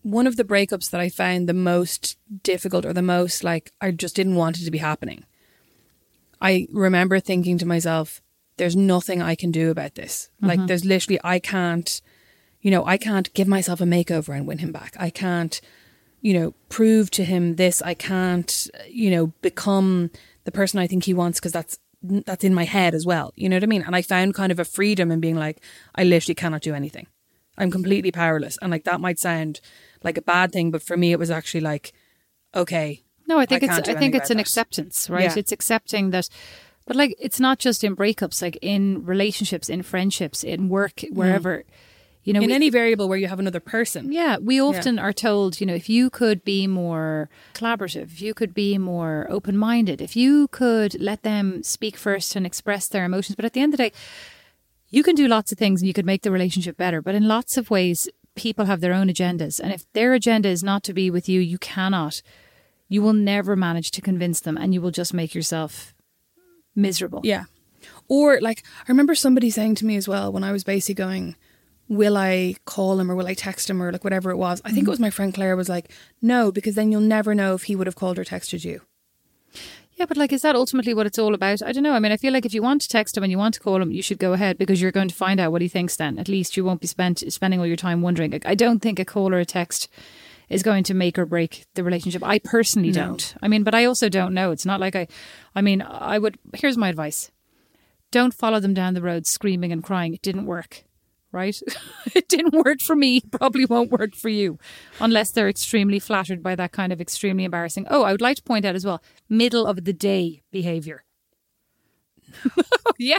one 0.02 0.26
of 0.26 0.36
the 0.36 0.44
breakups 0.44 0.90
that 0.90 1.00
I 1.00 1.08
found 1.08 1.48
the 1.48 1.54
most 1.54 2.16
difficult 2.42 2.84
or 2.84 2.92
the 2.92 3.02
most 3.02 3.44
like 3.44 3.72
I 3.80 3.90
just 3.92 4.16
didn't 4.16 4.34
want 4.34 4.58
it 4.60 4.64
to 4.64 4.70
be 4.70 4.78
happening. 4.78 5.24
I 6.40 6.66
remember 6.72 7.20
thinking 7.20 7.58
to 7.58 7.66
myself, 7.66 8.22
there's 8.60 8.76
nothing 8.76 9.20
I 9.20 9.34
can 9.34 9.50
do 9.50 9.70
about 9.70 9.96
this. 9.96 10.30
Like 10.40 10.58
mm-hmm. 10.58 10.66
there's 10.66 10.84
literally 10.84 11.18
I 11.24 11.38
can't 11.38 12.00
you 12.60 12.70
know, 12.70 12.84
I 12.84 12.98
can't 12.98 13.32
give 13.32 13.48
myself 13.48 13.80
a 13.80 13.84
makeover 13.84 14.36
and 14.36 14.46
win 14.46 14.58
him 14.58 14.70
back. 14.70 14.94
I 15.00 15.08
can't 15.08 15.60
you 16.20 16.34
know, 16.34 16.54
prove 16.68 17.10
to 17.10 17.24
him 17.24 17.56
this. 17.56 17.80
I 17.82 17.94
can't, 17.94 18.68
you 18.88 19.10
know, 19.10 19.28
become 19.40 20.10
the 20.44 20.52
person 20.52 20.78
I 20.78 20.86
think 20.86 21.04
he 21.04 21.14
wants 21.14 21.40
because 21.40 21.52
that's 21.52 21.78
that's 22.02 22.44
in 22.44 22.54
my 22.54 22.64
head 22.64 22.94
as 22.94 23.04
well. 23.04 23.32
You 23.36 23.48
know 23.48 23.56
what 23.56 23.62
I 23.62 23.66
mean? 23.66 23.82
And 23.82 23.94
I 23.94 24.02
found 24.02 24.34
kind 24.34 24.52
of 24.52 24.58
a 24.58 24.64
freedom 24.64 25.10
in 25.10 25.20
being 25.20 25.36
like, 25.36 25.62
I 25.94 26.04
literally 26.04 26.34
cannot 26.34 26.62
do 26.62 26.74
anything. 26.74 27.06
I'm 27.58 27.70
completely 27.70 28.10
powerless. 28.10 28.58
And 28.62 28.70
like 28.70 28.84
that 28.84 29.00
might 29.00 29.18
sound 29.18 29.60
like 30.02 30.16
a 30.16 30.22
bad 30.22 30.52
thing, 30.52 30.70
but 30.70 30.82
for 30.82 30.96
me, 30.96 31.12
it 31.12 31.18
was 31.18 31.30
actually 31.30 31.60
like, 31.60 31.92
okay, 32.54 33.02
No, 33.26 33.38
I 33.38 33.46
think 33.46 33.62
I 33.62 33.78
it's 33.78 33.88
I 33.88 33.94
think 33.94 34.14
it's 34.14 34.30
an 34.30 34.38
that. 34.38 34.42
acceptance, 34.42 35.10
right? 35.10 35.24
Yeah. 35.24 35.34
It's 35.36 35.52
accepting 35.52 36.10
that 36.10 36.28
but 36.90 36.96
like 36.96 37.14
it's 37.20 37.38
not 37.38 37.60
just 37.60 37.84
in 37.84 37.94
breakups, 37.94 38.42
like 38.42 38.58
in 38.60 39.06
relationships, 39.06 39.68
in 39.68 39.80
friendships, 39.84 40.42
in 40.42 40.68
work, 40.68 40.96
mm. 40.96 41.12
wherever. 41.12 41.62
You 42.24 42.32
know, 42.32 42.40
in 42.40 42.48
we- 42.48 42.52
any 42.52 42.68
variable 42.68 43.08
where 43.08 43.16
you 43.16 43.28
have 43.28 43.38
another 43.38 43.60
person. 43.60 44.10
Yeah, 44.10 44.38
we 44.38 44.60
often 44.60 44.98
are 44.98 45.12
told, 45.12 45.60
you 45.60 45.68
know, 45.68 45.74
if 45.74 45.88
you 45.88 46.10
could 46.10 46.42
be 46.42 46.66
more 46.66 47.30
collaborative, 47.54 48.10
if 48.14 48.20
you 48.20 48.34
could 48.34 48.52
be 48.52 48.76
more 48.76 49.28
open 49.30 49.56
minded, 49.56 50.00
if 50.02 50.16
you 50.16 50.48
could 50.48 51.00
let 51.00 51.22
them 51.22 51.62
speak 51.62 51.96
first 51.96 52.34
and 52.34 52.44
express 52.44 52.88
their 52.88 53.04
emotions. 53.04 53.36
But 53.36 53.44
at 53.44 53.52
the 53.52 53.60
end 53.60 53.72
of 53.72 53.78
the 53.78 53.84
day, 53.84 53.92
you 54.88 55.04
can 55.04 55.14
do 55.14 55.28
lots 55.28 55.52
of 55.52 55.58
things 55.58 55.82
and 55.82 55.86
you 55.86 55.94
could 55.94 56.04
make 56.04 56.22
the 56.22 56.32
relationship 56.32 56.76
better. 56.76 57.00
But 57.00 57.14
in 57.14 57.28
lots 57.28 57.56
of 57.56 57.70
ways, 57.70 58.08
people 58.34 58.64
have 58.64 58.80
their 58.80 58.94
own 58.94 59.06
agendas. 59.06 59.60
And 59.60 59.72
if 59.72 59.86
their 59.92 60.12
agenda 60.12 60.48
is 60.48 60.64
not 60.64 60.82
to 60.82 60.92
be 60.92 61.08
with 61.08 61.28
you, 61.28 61.40
you 61.40 61.56
cannot, 61.56 62.20
you 62.88 63.00
will 63.00 63.12
never 63.12 63.54
manage 63.54 63.92
to 63.92 64.00
convince 64.00 64.40
them 64.40 64.56
and 64.58 64.74
you 64.74 64.80
will 64.80 64.90
just 64.90 65.14
make 65.14 65.36
yourself 65.36 65.94
miserable. 66.74 67.20
Yeah. 67.24 67.44
Or 68.08 68.40
like 68.40 68.64
I 68.80 68.90
remember 68.90 69.14
somebody 69.14 69.50
saying 69.50 69.76
to 69.76 69.86
me 69.86 69.96
as 69.96 70.08
well 70.08 70.32
when 70.32 70.44
I 70.44 70.52
was 70.52 70.64
basically 70.64 70.94
going, 70.96 71.36
Will 71.88 72.16
I 72.16 72.54
call 72.66 73.00
him 73.00 73.10
or 73.10 73.16
will 73.16 73.26
I 73.26 73.34
text 73.34 73.68
him 73.68 73.82
or 73.82 73.90
like 73.90 74.04
whatever 74.04 74.30
it 74.30 74.36
was? 74.36 74.62
I 74.64 74.68
think 74.68 74.78
it 74.78 74.82
mm-hmm. 74.82 74.90
was 74.90 75.00
my 75.00 75.10
friend 75.10 75.34
Claire 75.34 75.56
was 75.56 75.68
like, 75.68 75.90
No, 76.22 76.52
because 76.52 76.74
then 76.74 76.92
you'll 76.92 77.00
never 77.00 77.34
know 77.34 77.54
if 77.54 77.64
he 77.64 77.76
would 77.76 77.86
have 77.86 77.96
called 77.96 78.18
or 78.18 78.24
texted 78.24 78.64
you. 78.64 78.82
Yeah, 80.00 80.06
but 80.06 80.16
like, 80.16 80.32
is 80.32 80.40
that 80.42 80.56
ultimately 80.56 80.94
what 80.94 81.06
it's 81.06 81.18
all 81.18 81.34
about? 81.34 81.62
I 81.62 81.72
don't 81.72 81.82
know. 81.82 81.92
I 81.92 81.98
mean, 81.98 82.10
I 82.10 82.16
feel 82.16 82.32
like 82.32 82.46
if 82.46 82.54
you 82.54 82.62
want 82.62 82.80
to 82.80 82.88
text 82.88 83.18
him 83.18 83.22
and 83.22 83.30
you 83.30 83.36
want 83.36 83.52
to 83.54 83.60
call 83.60 83.82
him, 83.82 83.90
you 83.90 84.02
should 84.02 84.18
go 84.18 84.32
ahead 84.32 84.56
because 84.56 84.80
you're 84.80 84.92
going 84.92 85.08
to 85.08 85.14
find 85.14 85.38
out 85.38 85.52
what 85.52 85.60
he 85.60 85.68
thinks. 85.68 85.94
Then 85.94 86.18
at 86.18 86.26
least 86.26 86.56
you 86.56 86.64
won't 86.64 86.80
be 86.80 86.86
spent 86.86 87.22
spending 87.30 87.60
all 87.60 87.66
your 87.66 87.76
time 87.76 88.00
wondering. 88.00 88.40
I 88.46 88.54
don't 88.54 88.80
think 88.80 88.98
a 88.98 89.04
call 89.04 89.34
or 89.34 89.40
a 89.40 89.44
text 89.44 89.88
is 90.50 90.62
going 90.62 90.84
to 90.84 90.94
make 90.94 91.18
or 91.18 91.24
break 91.24 91.64
the 91.74 91.82
relationship. 91.84 92.22
I 92.22 92.38
personally 92.40 92.90
No. 92.90 93.06
don't. 93.06 93.34
I 93.42 93.48
mean, 93.48 93.62
but 93.62 93.74
I 93.74 93.84
also 93.86 94.08
don't 94.08 94.34
know. 94.34 94.50
It's 94.50 94.66
not 94.66 94.80
like 94.80 94.94
I. 94.96 95.06
I 95.54 95.62
mean, 95.62 95.80
I 95.82 96.18
would. 96.18 96.38
Here's 96.54 96.76
my 96.76 96.88
advice: 96.88 97.30
don't 98.10 98.34
follow 98.34 98.60
them 98.60 98.74
down 98.74 98.94
the 98.94 99.02
road 99.02 99.26
screaming 99.26 99.72
and 99.72 99.82
crying. 99.82 100.12
It 100.14 100.22
didn't 100.22 100.46
work. 100.46 100.84
Right? 101.32 101.56
it 102.14 102.28
didn't 102.28 102.54
work 102.64 102.80
for 102.80 102.96
me. 102.96 103.20
Probably 103.20 103.64
won't 103.64 103.92
work 103.92 104.16
for 104.16 104.28
you 104.28 104.58
unless 104.98 105.30
they're 105.30 105.48
extremely 105.48 106.00
flattered 106.00 106.42
by 106.42 106.56
that 106.56 106.72
kind 106.72 106.92
of 106.92 107.00
extremely 107.00 107.44
embarrassing. 107.44 107.86
Oh, 107.88 108.02
I 108.02 108.10
would 108.10 108.20
like 108.20 108.36
to 108.38 108.42
point 108.42 108.64
out 108.64 108.74
as 108.74 108.84
well 108.84 109.00
middle 109.28 109.64
of 109.64 109.84
the 109.84 109.92
day 109.92 110.42
behavior. 110.50 111.04
yeah, 112.98 113.18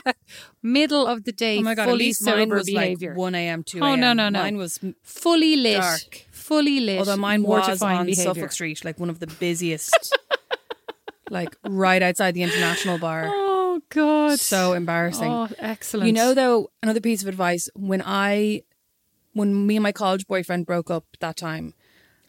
middle 0.61 1.05
of 1.07 1.23
the 1.23 1.31
day, 1.31 1.59
Oh 1.59 1.61
my 1.61 1.75
god, 1.75 1.85
fully 1.85 1.93
at 1.95 1.99
least 2.07 2.25
mine 2.25 2.49
was 2.49 2.65
behavior. 2.65 3.11
like 3.11 3.17
one 3.17 3.35
AM, 3.35 3.63
two 3.63 3.79
Oh, 3.79 3.85
AM. 3.85 3.91
Oh 3.93 3.95
no, 3.95 4.13
no, 4.13 4.29
no. 4.29 4.39
Mine 4.41 4.57
was 4.57 4.79
fully 5.03 5.55
lit, 5.55 5.79
Dark. 5.81 6.25
Fully 6.51 6.79
lit. 6.79 6.99
although 6.99 7.17
mine 7.17 7.43
was 7.43 7.81
on 7.81 8.05
behavior. 8.05 8.23
Suffolk 8.33 8.51
Street, 8.51 8.83
like 8.85 8.99
one 8.99 9.09
of 9.09 9.19
the 9.19 9.27
busiest 9.27 10.17
like 11.29 11.55
right 11.67 12.01
outside 12.01 12.33
the 12.33 12.43
international 12.43 12.97
bar. 12.97 13.25
Oh 13.27 13.81
God, 13.89 14.39
So 14.39 14.73
embarrassing. 14.73 15.31
oh 15.31 15.47
excellent. 15.59 16.07
You 16.07 16.13
know, 16.13 16.33
though, 16.33 16.71
another 16.83 16.99
piece 16.99 17.21
of 17.21 17.27
advice 17.27 17.69
when 17.75 18.01
I, 18.05 18.63
when 19.33 19.65
me 19.65 19.77
and 19.77 19.83
my 19.83 19.91
college 19.93 20.27
boyfriend 20.27 20.65
broke 20.65 20.91
up 20.91 21.05
that 21.21 21.37
time, 21.37 21.73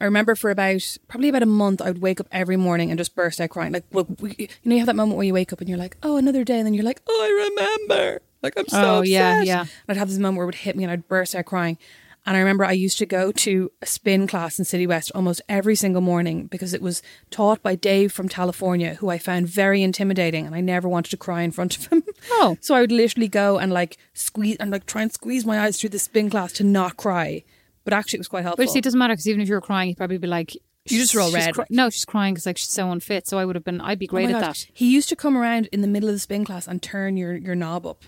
I 0.01 0.05
remember 0.05 0.35
for 0.37 0.51
about 0.51 0.83
probably 1.09 1.29
about 1.29 1.43
a 1.43 1.47
month, 1.47 1.81
I 1.83 1.87
would 1.91 2.03
wake 2.03 2.21
up 2.21 2.27
every 2.33 2.57
morning 2.57 2.91
and 2.91 2.99
just 2.99 3.15
burst 3.15 3.41
out 3.41 3.51
crying. 3.51 3.73
Like, 3.73 3.85
well, 3.93 4.07
we, 4.21 4.35
you 4.39 4.49
know, 4.65 4.75
you 4.75 4.79
have 4.79 4.87
that 4.87 4.97
moment 4.97 5.17
where 5.17 5.27
you 5.27 5.33
wake 5.35 5.53
up 5.53 5.61
and 5.61 5.69
you're 5.69 5.79
like, 5.79 5.97
oh, 6.03 6.17
another 6.17 6.43
day, 6.45 6.59
and 6.59 6.67
then 6.67 6.75
you're 6.75 6.85
like, 6.85 7.01
oh, 7.09 7.21
I 7.23 7.51
remember. 7.89 8.21
Like, 8.43 8.55
I'm 8.57 8.67
so 8.69 8.79
Oh, 8.81 8.99
upset. 9.01 9.09
yeah, 9.09 9.43
yeah. 9.43 9.61
And 9.61 9.69
I'd 9.89 9.97
have 9.97 10.09
this 10.09 10.19
moment 10.19 10.39
where 10.39 10.45
it 10.45 10.47
would 10.47 10.55
hit 10.57 10.77
me 10.77 10.83
and 10.85 10.91
I'd 10.93 11.07
burst 11.09 11.35
out 11.37 11.45
crying. 11.45 11.79
And 12.25 12.37
I 12.37 12.41
remember 12.41 12.65
I 12.65 12.73
used 12.73 12.99
to 12.99 13.07
go 13.07 13.33
to 13.33 13.73
a 13.83 13.87
spin 13.87 14.29
class 14.29 14.59
in 14.59 14.65
City 14.65 14.87
West 14.87 15.11
almost 15.13 15.43
every 15.49 15.75
single 15.75 16.01
morning 16.03 16.47
because 16.47 16.73
it 16.73 16.81
was 16.81 17.03
taught 17.31 17.61
by 17.63 17.75
Dave 17.75 18.13
from 18.13 18.29
California, 18.29 18.95
who 18.95 19.09
I 19.11 19.19
found 19.19 19.49
very 19.49 19.83
intimidating, 19.83 20.47
and 20.47 20.55
I 20.55 20.61
never 20.61 20.89
wanted 20.89 21.11
to 21.11 21.17
cry 21.17 21.43
in 21.43 21.51
front 21.51 21.77
of 21.77 21.87
him. 21.87 22.05
Oh. 22.35 22.57
So 22.61 22.75
I 22.77 22.81
would 22.81 22.93
literally 22.93 23.27
go 23.27 23.59
and 23.59 23.73
like 23.73 23.97
squeeze 24.15 24.57
and 24.61 24.71
like 24.71 24.87
try 24.87 25.03
and 25.03 25.13
squeeze 25.13 25.45
my 25.45 25.59
eyes 25.61 25.81
through 25.81 25.91
the 25.91 25.99
spin 25.99 26.31
class 26.31 26.53
to 26.53 26.65
not 26.65 26.97
cry. 26.97 27.43
But 27.85 27.93
actually, 27.93 28.19
it 28.19 28.21
was 28.21 28.29
quite 28.29 28.43
helpful. 28.45 28.65
But 28.65 28.71
see, 28.71 28.79
it 28.79 28.85
doesn't 28.85 28.97
matter 28.99 29.15
because 29.15 29.27
even 29.29 29.41
if 29.41 29.49
you 29.49 29.55
were 29.57 29.61
crying, 29.61 29.89
you'd 29.89 29.99
probably 29.99 30.19
be 30.19 30.29
like, 30.29 30.55
You 30.87 30.99
just 30.99 31.17
roll 31.17 31.33
red. 31.33 31.55
cry- 31.55 31.67
no, 31.69 31.91
she's 31.91 32.05
crying 32.05 32.35
because 32.35 32.47
like 32.47 32.59
she's 32.59 32.69
so 32.71 32.93
unfit. 32.93 33.27
So 33.27 33.39
I 33.39 33.45
would 33.45 33.57
have 33.57 33.65
been. 33.65 33.81
I'd 33.81 33.99
be 33.99 34.07
Oh 34.09 34.11
great 34.13 34.31
my 34.31 34.37
at 34.37 34.41
that. 34.41 34.67
He 34.73 34.93
used 34.95 35.09
to 35.09 35.17
come 35.17 35.37
around 35.37 35.69
in 35.73 35.81
the 35.81 35.89
middle 35.89 36.09
of 36.09 36.15
the 36.15 36.21
spin 36.21 36.45
class 36.45 36.69
and 36.69 36.81
turn 36.81 37.17
your, 37.17 37.35
your 37.37 37.57
knob 37.57 37.85
up. 37.87 38.05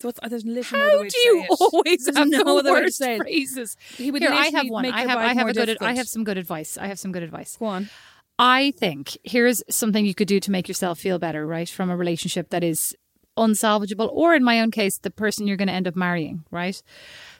So 0.00 0.08
it's, 0.08 0.18
uh, 0.22 0.28
there's 0.28 0.46
literally 0.46 0.82
no 0.82 0.88
other 0.88 0.96
How 0.96 1.02
way 1.02 1.08
do 1.08 1.10
to 1.10 1.28
you 1.28 1.46
always 1.60 2.04
There's 2.04 2.16
have 2.16 2.28
no 2.28 2.44
the 2.44 2.50
other 2.50 2.72
way 2.72 2.80
worst 2.82 2.96
say 2.96 3.18
phrases? 3.18 3.76
He 3.96 4.10
would 4.10 4.22
Here, 4.22 4.32
I 4.32 4.46
have 4.46 4.68
one. 4.68 4.86
I 4.86 5.00
have. 5.02 5.18
I 5.18 5.34
have 5.34 5.48
a 5.48 5.52
good. 5.52 5.76
I 5.80 5.94
have 5.94 6.08
some 6.08 6.24
good 6.24 6.38
advice. 6.38 6.78
I 6.78 6.86
have 6.86 6.98
some 6.98 7.12
good 7.12 7.22
advice. 7.22 7.56
Go 7.56 7.66
on. 7.66 7.90
I 8.38 8.70
think 8.78 9.18
here's 9.22 9.62
something 9.68 10.06
you 10.06 10.14
could 10.14 10.28
do 10.28 10.40
to 10.40 10.50
make 10.50 10.66
yourself 10.66 10.98
feel 10.98 11.18
better, 11.18 11.46
right, 11.46 11.68
from 11.68 11.90
a 11.90 11.96
relationship 11.96 12.48
that 12.48 12.64
is 12.64 12.96
unsalvageable, 13.36 14.08
or 14.10 14.34
in 14.34 14.42
my 14.42 14.60
own 14.60 14.70
case, 14.70 14.96
the 14.96 15.10
person 15.10 15.46
you're 15.46 15.58
going 15.58 15.68
to 15.68 15.74
end 15.74 15.86
up 15.86 15.94
marrying, 15.94 16.44
right? 16.50 16.82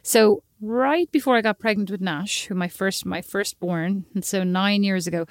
So 0.02 0.42
right 0.60 1.10
before 1.10 1.36
I 1.36 1.40
got 1.40 1.58
pregnant 1.58 1.90
with 1.90 2.02
Nash, 2.02 2.44
who 2.46 2.54
my 2.54 2.68
first 2.68 3.06
my 3.06 3.22
firstborn, 3.22 4.04
and 4.14 4.22
so 4.22 4.44
nine 4.44 4.82
years 4.82 5.06
ago, 5.06 5.26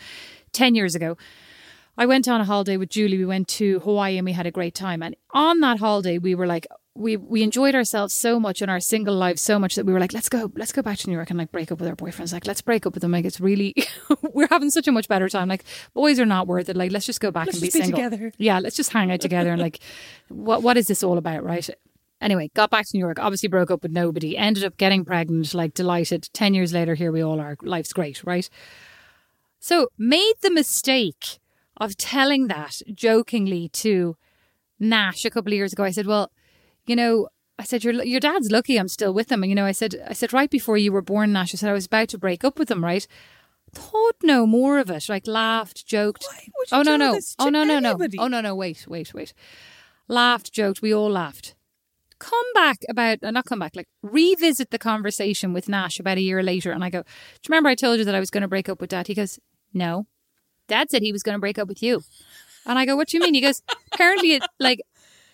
ten 0.51 0.73
years 0.73 0.95
ago, 0.95 1.17
I 1.99 2.05
went 2.05 2.27
on 2.27 2.39
a 2.39 2.45
holiday 2.45 2.77
with 2.77 2.89
Julie. 2.89 3.17
We 3.17 3.25
went 3.25 3.49
to 3.49 3.79
Hawaii 3.81 4.17
and 4.17 4.25
we 4.25 4.31
had 4.31 4.47
a 4.47 4.51
great 4.51 4.73
time. 4.73 5.03
And 5.03 5.17
on 5.31 5.59
that 5.59 5.79
holiday, 5.79 6.17
we 6.17 6.33
were 6.33 6.47
like, 6.47 6.65
we 6.95 7.15
we 7.17 7.43
enjoyed 7.43 7.75
ourselves 7.75 8.13
so 8.13 8.39
much 8.39 8.61
in 8.61 8.69
our 8.69 8.79
single 8.79 9.15
lives 9.15 9.41
so 9.41 9.57
much 9.59 9.75
that 9.75 9.85
we 9.85 9.93
were 9.93 9.99
like, 9.99 10.13
let's 10.13 10.27
go, 10.29 10.51
let's 10.55 10.71
go 10.71 10.81
back 10.81 10.97
to 10.99 11.07
New 11.07 11.15
York 11.15 11.29
and 11.29 11.39
like 11.39 11.51
break 11.51 11.71
up 11.71 11.79
with 11.79 11.87
our 11.87 11.95
boyfriends. 11.95 12.33
Like, 12.33 12.45
let's 12.45 12.61
break 12.61 12.85
up 12.85 12.93
with 12.93 13.01
them. 13.01 13.11
Like, 13.11 13.25
it's 13.25 13.39
really, 13.39 13.73
we're 14.33 14.47
having 14.49 14.69
such 14.69 14.87
a 14.87 14.91
much 14.91 15.07
better 15.07 15.29
time. 15.29 15.47
Like, 15.47 15.63
boys 15.93 16.19
are 16.19 16.25
not 16.25 16.47
worth 16.47 16.67
it. 16.67 16.75
Like, 16.75 16.91
let's 16.91 17.05
just 17.05 17.21
go 17.21 17.31
back 17.31 17.45
Let's 17.45 17.57
and 17.57 17.61
be 17.61 17.67
be 17.67 17.83
single. 17.83 17.97
together. 17.97 18.33
Yeah, 18.37 18.59
let's 18.59 18.75
just 18.75 18.91
hang 18.91 19.11
out 19.11 19.21
together 19.21 19.51
and 19.51 19.61
like, 19.61 19.79
what 20.29 20.61
what 20.63 20.77
is 20.77 20.87
this 20.87 21.03
all 21.03 21.17
about, 21.17 21.43
right? 21.43 21.69
Anyway, 22.21 22.51
got 22.53 22.69
back 22.69 22.85
to 22.85 22.97
New 22.97 22.99
York. 22.99 23.17
Obviously, 23.19 23.47
broke 23.47 23.71
up 23.71 23.81
with 23.83 23.91
nobody. 23.93 24.35
Ended 24.37 24.65
up 24.65 24.75
getting 24.75 25.05
pregnant. 25.05 25.53
Like, 25.53 25.73
delighted. 25.73 26.29
Ten 26.33 26.53
years 26.53 26.73
later, 26.73 26.95
here 26.95 27.11
we 27.11 27.23
all 27.23 27.39
are. 27.39 27.55
Life's 27.61 27.93
great, 27.93 28.21
right? 28.25 28.49
So, 29.59 29.87
made 29.97 30.33
the 30.41 30.51
mistake 30.51 31.39
of 31.77 31.95
telling 31.95 32.47
that 32.47 32.81
jokingly 32.93 33.69
to 33.69 34.17
Nash 34.81 35.23
a 35.23 35.29
couple 35.29 35.53
of 35.53 35.57
years 35.57 35.71
ago. 35.71 35.83
I 35.83 35.91
said, 35.91 36.07
"Well, 36.07 36.29
you 36.89 36.95
know, 36.95 37.29
I 37.57 37.63
said 37.63 37.83
your 37.83 37.93
your 38.03 38.19
dad's 38.19 38.51
lucky 38.51 38.77
I'm 38.77 38.87
still 38.87 39.13
with 39.13 39.31
him." 39.31 39.43
And 39.43 39.49
you 39.49 39.55
know, 39.55 39.65
I 39.65 39.71
said, 39.71 39.95
I 40.07 40.13
said 40.13 40.33
right 40.33 40.49
before 40.49 40.77
you 40.77 40.91
were 40.91 41.01
born, 41.01 41.31
Nash. 41.33 41.53
I 41.53 41.57
said 41.57 41.69
I 41.69 41.73
was 41.73 41.85
about 41.85 42.09
to 42.09 42.17
break 42.17 42.43
up 42.43 42.59
with 42.59 42.69
him, 42.71 42.83
right? 42.83 43.07
Thought 43.71 44.15
no 44.23 44.47
more 44.47 44.79
of 44.79 44.89
it. 44.89 45.07
Like 45.09 45.27
laughed, 45.27 45.85
joked. 45.85 46.25
Why 46.27 46.47
would 46.57 46.71
you 46.71 46.77
oh 46.77 46.81
no, 46.81 46.97
no. 46.97 47.19
Oh 47.37 47.49
no, 47.49 47.63
no, 47.63 47.79
no. 47.79 47.97
Oh 48.17 48.27
no, 48.27 48.41
no. 48.41 48.55
Wait, 48.55 48.85
wait, 48.87 49.13
wait. 49.13 49.33
Laughed, 50.07 50.51
joked. 50.51 50.81
We 50.81 50.93
all 50.93 51.09
laughed. 51.09 51.55
Come 52.17 52.53
back 52.53 52.79
about, 52.89 53.23
uh, 53.23 53.31
not 53.31 53.45
come 53.45 53.59
back, 53.59 53.75
like 53.75 53.87
revisit 54.01 54.71
the 54.71 54.79
conversation 54.79 55.53
with 55.53 55.69
Nash 55.69 55.99
about 55.99 56.17
a 56.17 56.21
year 56.21 56.43
later. 56.43 56.71
And 56.71 56.83
I 56.83 56.89
go, 56.89 57.03
Do 57.03 57.07
you 57.07 57.49
remember 57.49 57.69
I 57.69 57.75
told 57.75 57.99
you 57.99 58.05
that 58.05 58.15
I 58.15 58.19
was 58.19 58.29
going 58.29 58.41
to 58.41 58.47
break 58.47 58.67
up 58.67 58.81
with 58.81 58.89
dad? 58.89 59.07
He 59.07 59.13
goes, 59.13 59.39
No. 59.73 60.07
Dad 60.67 60.89
said 60.89 61.01
he 61.01 61.13
was 61.13 61.23
going 61.23 61.35
to 61.35 61.39
break 61.39 61.57
up 61.57 61.67
with 61.67 61.81
you. 61.81 62.01
And 62.65 62.77
I 62.77 62.85
go, 62.85 62.95
What 62.95 63.07
do 63.07 63.17
you 63.17 63.23
mean? 63.23 63.35
He 63.35 63.41
goes, 63.41 63.61
Apparently, 63.93 64.33
it, 64.33 64.43
like, 64.59 64.81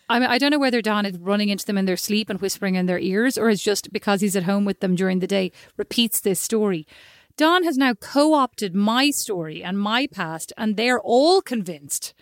I 0.08 0.20
mean, 0.20 0.30
I 0.30 0.38
don't 0.38 0.52
know 0.52 0.60
whether 0.60 0.82
Don 0.82 1.06
is 1.06 1.18
running 1.18 1.50
into 1.50 1.66
them 1.66 1.78
in 1.78 1.86
their 1.86 1.98
sleep 1.98 2.30
and 2.30 2.40
whispering 2.40 2.76
in 2.76 2.86
their 2.86 3.00
ears, 3.00 3.38
or 3.38 3.50
is 3.50 3.62
just 3.62 3.92
because 3.92 4.22
he's 4.22 4.36
at 4.36 4.44
home 4.44 4.66
with 4.66 4.80
them 4.80 4.96
during 4.96 5.20
the 5.20 5.28
day 5.28 5.52
repeats 5.78 6.20
this 6.20 6.40
story. 6.40 6.86
Don 7.38 7.64
has 7.64 7.78
now 7.78 7.94
co 7.96 8.34
opted 8.34 8.76
my 8.76 9.10
story 9.10 9.64
and 9.64 9.80
my 9.80 10.08
past, 10.08 10.54
and 10.58 10.78
they're 10.78 11.02
all 11.02 11.42
convinced 11.42 12.14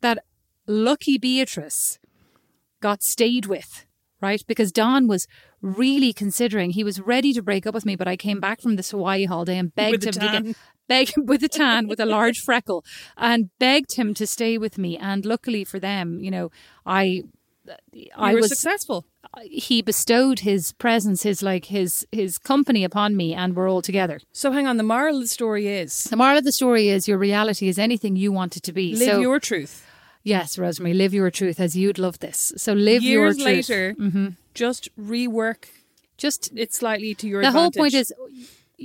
that 0.00 0.24
lucky 0.66 1.18
Beatrice 1.18 1.98
got 2.80 3.02
stayed 3.02 3.46
with, 3.46 3.84
right? 4.20 4.42
Because 4.46 4.70
Don 4.72 5.06
was 5.06 5.26
really 5.64 6.12
considering, 6.12 6.70
he 6.70 6.84
was 6.84 7.00
ready 7.00 7.32
to 7.32 7.42
break 7.42 7.66
up 7.66 7.74
with 7.74 7.86
me, 7.86 7.96
but 7.96 8.06
I 8.06 8.16
came 8.16 8.38
back 8.38 8.60
from 8.60 8.76
this 8.76 8.90
Hawaii 8.90 9.24
holiday 9.24 9.56
and 9.58 9.74
begged 9.74 10.04
him 10.04 10.12
to 10.12 10.20
get. 10.20 10.56
Begged 10.86 11.14
with 11.30 11.42
a 11.42 11.48
tan, 11.48 11.88
with 11.88 11.98
a 11.98 12.04
large 12.04 12.40
freckle, 12.40 12.84
and 13.16 13.48
begged 13.58 13.96
him 13.96 14.12
to 14.12 14.26
stay 14.26 14.58
with 14.58 14.76
me. 14.76 14.98
And 14.98 15.24
luckily 15.24 15.64
for 15.64 15.80
them, 15.80 16.20
you 16.20 16.30
know, 16.30 16.50
I, 16.84 17.22
I 18.14 18.30
you 18.32 18.34
were 18.34 18.42
was 18.42 18.50
successful. 18.50 19.06
he 19.44 19.80
bestowed 19.80 20.40
his 20.40 20.72
presence, 20.72 21.22
his 21.22 21.42
like 21.42 21.64
his 21.64 22.06
his 22.12 22.36
company 22.36 22.84
upon 22.84 23.16
me, 23.16 23.32
and 23.32 23.56
we're 23.56 23.70
all 23.70 23.80
together. 23.80 24.20
So 24.32 24.52
hang 24.52 24.66
on. 24.66 24.76
The 24.76 24.82
moral 24.82 25.16
of 25.16 25.22
the 25.22 25.28
story 25.28 25.68
is 25.68 26.04
The 26.04 26.16
moral 26.16 26.36
of 26.36 26.44
the 26.44 26.52
story 26.52 26.90
is 26.90 27.08
your 27.08 27.16
reality 27.16 27.68
is 27.68 27.78
anything 27.78 28.14
you 28.16 28.30
want 28.30 28.58
it 28.58 28.62
to 28.64 28.72
be. 28.74 28.94
live 28.94 29.08
so 29.08 29.20
your 29.20 29.40
truth. 29.40 29.86
yes, 30.22 30.58
Rosemary, 30.58 30.92
live 30.92 31.14
your 31.14 31.30
truth 31.30 31.60
as 31.60 31.74
you'd 31.74 31.98
love 31.98 32.18
this. 32.18 32.52
So 32.58 32.74
live 32.74 33.02
Years 33.02 33.38
your 33.38 33.46
truth. 33.46 33.68
later, 33.70 33.94
mm-hmm. 33.98 34.28
Just 34.54 34.88
rework 34.96 35.66
Just 36.16 36.52
it 36.56 36.72
slightly 36.72 37.14
to 37.16 37.28
your 37.28 37.42
the 37.42 37.50
whole 37.50 37.70
point 37.70 37.94
is 37.94 38.12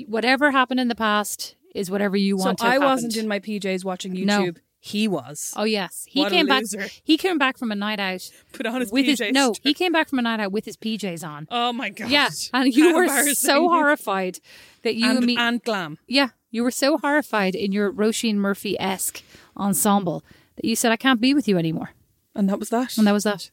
whatever 0.07 0.51
happened 0.51 0.79
in 0.79 0.87
the 0.87 0.95
past 0.95 1.55
is 1.75 1.91
whatever 1.91 2.17
you 2.17 2.37
So 2.37 2.45
want 2.45 2.57
to 2.59 2.63
do. 2.65 2.69
I 2.71 2.77
wasn't 2.79 3.15
in 3.15 3.27
my 3.27 3.39
PJs 3.39 3.85
watching 3.85 4.13
YouTube. 4.13 4.25
No. 4.25 4.51
He 4.81 5.09
was. 5.09 5.53
Oh 5.57 5.65
yes, 5.65 6.05
he 6.07 6.21
What 6.21 6.31
came 6.31 6.47
back. 6.47 6.63
He 7.03 7.17
came 7.17 7.37
back 7.37 7.57
from 7.57 7.69
a 7.69 7.75
night 7.75 7.99
out 7.99 8.31
Put 8.53 8.65
on 8.65 8.79
his 8.79 8.91
with 8.91 9.05
PJs. 9.05 9.25
his 9.25 9.33
no. 9.33 9.53
He 9.61 9.73
came 9.73 9.91
back 9.91 10.07
from 10.07 10.19
a 10.19 10.21
night 10.21 10.39
out 10.39 10.53
with 10.53 10.63
his 10.63 10.77
PJs 10.77 11.27
on. 11.27 11.47
Oh 11.51 11.73
my 11.73 11.89
god. 11.89 12.09
Yeah, 12.09 12.29
and 12.53 12.73
you 12.73 12.95
were 12.95 13.33
so 13.33 13.67
horrified 13.67 14.39
that 14.83 14.95
you 14.95 15.09
and, 15.09 15.17
and 15.17 15.25
me. 15.25 15.35
and 15.37 15.61
glam. 15.61 15.97
Yeah, 16.07 16.29
you 16.49 16.63
were 16.63 16.71
so 16.71 16.97
horrified 16.97 17.55
in 17.55 17.73
your 17.73 17.91
Roisin 17.91 18.35
Murphy 18.35 18.79
esque 18.79 19.21
ensemble 19.57 20.23
that 20.55 20.65
you 20.65 20.77
said, 20.77 20.91
I 20.93 20.97
can't 20.97 21.19
be 21.19 21.33
with 21.33 21.47
you 21.47 21.57
anymore. 21.57 21.91
And 22.33 22.47
that 22.49 22.57
was 22.57 22.69
that. 22.69 22.97
And 22.97 23.05
that 23.05 23.11
was 23.11 23.23
that. 23.25 23.51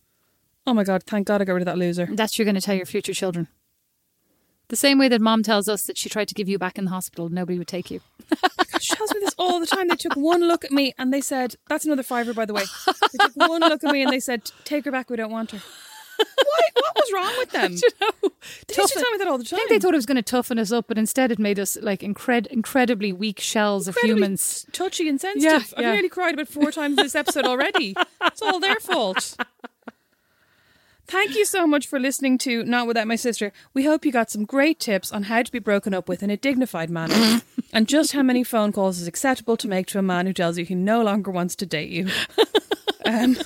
Oh 0.67 0.75
my 0.75 0.85
god, 0.85 1.03
thank 1.05 1.27
God 1.27 1.41
I 1.41 1.45
got 1.45 1.55
rid 1.55 1.63
of 1.63 1.67
that 1.67 1.79
loser. 1.79 2.09
That's 2.11 2.33
what 2.33 2.39
you're 2.39 2.45
going 2.45 2.57
to 2.57 2.61
tell 2.61 2.75
your 2.75 2.87
future 2.87 3.15
children. 3.15 3.49
The 4.69 4.77
same 4.77 4.99
way 4.99 5.09
that 5.09 5.21
mom 5.21 5.43
tells 5.43 5.69
us 5.69 5.83
that 5.85 5.97
she 5.97 6.09
tried 6.09 6.29
to 6.29 6.35
give 6.35 6.49
you 6.49 6.59
back 6.59 6.77
in 6.77 6.85
the 6.87 6.91
hospital, 6.91 7.29
nobody 7.29 7.59
would 7.59 7.69
take 7.69 7.91
you. 7.91 8.01
She 8.79 8.95
tells 8.95 9.13
me 9.15 9.21
this 9.21 9.35
all 9.39 9.59
the 9.59 9.67
time. 9.67 9.89
They 9.89 9.97
took 9.97 10.15
one 10.17 10.47
look 10.47 10.65
at 10.65 10.71
me 10.71 10.93
and 10.99 11.13
they 11.13 11.23
said, 11.23 11.57
that's 11.67 11.87
another 11.87 12.03
fiver, 12.03 12.35
by 12.35 12.45
the 12.45 12.53
way. 12.53 12.65
They 12.87 13.19
took 13.19 13.35
one 13.35 13.61
look 13.63 13.83
at 13.83 13.91
me 13.91 14.03
and 14.03 14.13
they 14.13 14.21
said, 14.21 14.51
take 14.65 14.85
her 14.85 14.91
back, 14.91 15.09
we 15.09 15.17
don't 15.17 15.31
want 15.33 15.53
her. 15.53 15.59
Why? 16.19 16.61
What 16.75 16.95
was 16.95 17.13
wrong 17.15 17.33
with 17.39 17.51
them? 17.51 17.73
you 17.73 17.89
know, 18.01 18.31
They 18.69 18.75
used 18.77 18.93
to 18.93 19.01
tell 19.01 19.11
me 19.11 19.19
that 19.19 19.29
all 19.29 19.39
the 19.39 19.45
time. 19.45 19.57
I 19.57 19.61
think 19.61 19.71
they 19.71 19.79
thought 19.79 19.95
it 19.95 19.97
was 19.97 20.07
going 20.07 20.17
to 20.17 20.23
toughen 20.23 20.59
us 20.59 20.73
up, 20.73 20.87
but 20.89 20.99
instead 20.99 21.33
it 21.33 21.39
made 21.39 21.59
us 21.59 21.77
like 21.81 22.01
incred- 22.01 22.47
incredibly 22.49 23.13
weak 23.13 23.41
shells 23.41 23.89
of 23.89 23.97
humans. 24.03 24.67
touchy 24.73 25.09
and 25.09 25.21
sensitive. 25.21 25.53
Yeah, 25.53 25.77
I've 25.77 25.83
yeah. 25.83 25.93
nearly 25.93 26.09
cried 26.11 26.35
about 26.35 26.49
four 26.49 26.71
times 26.71 26.97
this 26.97 27.15
episode 27.15 27.45
already. 27.47 27.97
It's 28.23 28.43
all 28.43 28.61
their 28.61 28.77
fault. 28.77 29.37
Thank 31.09 31.37
you 31.37 31.45
so 31.45 31.67
much 31.67 31.87
for 31.87 32.01
listening 32.01 32.37
to 32.39 32.65
Not 32.65 32.87
Without 32.87 33.07
My 33.07 33.17
Sister. 33.17 33.53
We 33.73 33.85
hope 33.85 34.05
you 34.05 34.11
got 34.11 34.31
some 34.31 34.45
great 34.45 34.81
tips 34.81 35.13
on 35.13 35.25
how 35.25 35.43
to 35.43 35.53
be 35.53 35.61
broken 35.61 35.95
up 35.95 36.09
with 36.09 36.23
in 36.23 36.31
a 36.31 36.37
dignified 36.37 36.91
manner 36.91 37.43
and 37.73 37.89
just 37.89 38.13
how 38.13 38.23
many 38.23 38.43
phone 38.43 38.73
calls 38.73 39.01
is 39.01 39.07
acceptable 39.07 39.57
to 39.59 39.69
make 39.69 39.87
to 39.89 39.99
a 39.99 40.03
man 40.03 40.27
who 40.27 40.33
tells 40.33 40.59
you 40.59 40.65
he 40.65 40.75
no 40.75 41.03
longer 41.03 41.31
wants 41.31 41.55
to 41.57 41.67
date 41.67 41.91
you. 41.91 42.09
Um, 43.09 43.37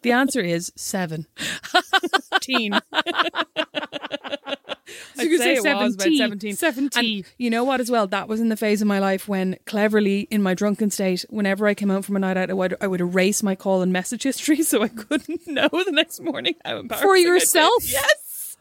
the 0.00 0.12
answer 0.12 0.40
is 0.40 0.72
seven. 0.76 1.26
Teen. 2.40 2.80
I'd 5.18 5.28
could 5.28 5.38
say 5.38 5.56
say 5.56 5.70
it 5.70 5.76
was 5.76 5.94
about 5.94 6.02
17. 6.02 6.18
17. 6.18 6.56
17. 6.56 7.16
And 7.16 7.24
you 7.38 7.50
know 7.50 7.64
what, 7.64 7.80
as 7.80 7.90
well? 7.90 8.06
That 8.06 8.28
was 8.28 8.40
in 8.40 8.48
the 8.48 8.56
phase 8.56 8.82
of 8.82 8.88
my 8.88 8.98
life 8.98 9.28
when, 9.28 9.56
cleverly, 9.66 10.28
in 10.30 10.42
my 10.42 10.54
drunken 10.54 10.90
state, 10.90 11.24
whenever 11.30 11.66
I 11.66 11.74
came 11.74 11.88
home 11.88 12.02
from 12.02 12.16
a 12.16 12.18
night 12.18 12.36
out, 12.36 12.50
I 12.50 12.54
would, 12.54 12.76
I 12.80 12.86
would 12.86 13.00
erase 13.00 13.42
my 13.42 13.54
call 13.54 13.82
and 13.82 13.92
message 13.92 14.22
history 14.24 14.62
so 14.62 14.82
I 14.82 14.88
couldn't 14.88 15.46
know 15.46 15.68
the 15.68 15.92
next 15.92 16.20
morning 16.20 16.54
how 16.64 16.78
embarrassing 16.78 17.08
For 17.08 17.16
yourself? 17.16 17.90
Yes. 17.90 18.56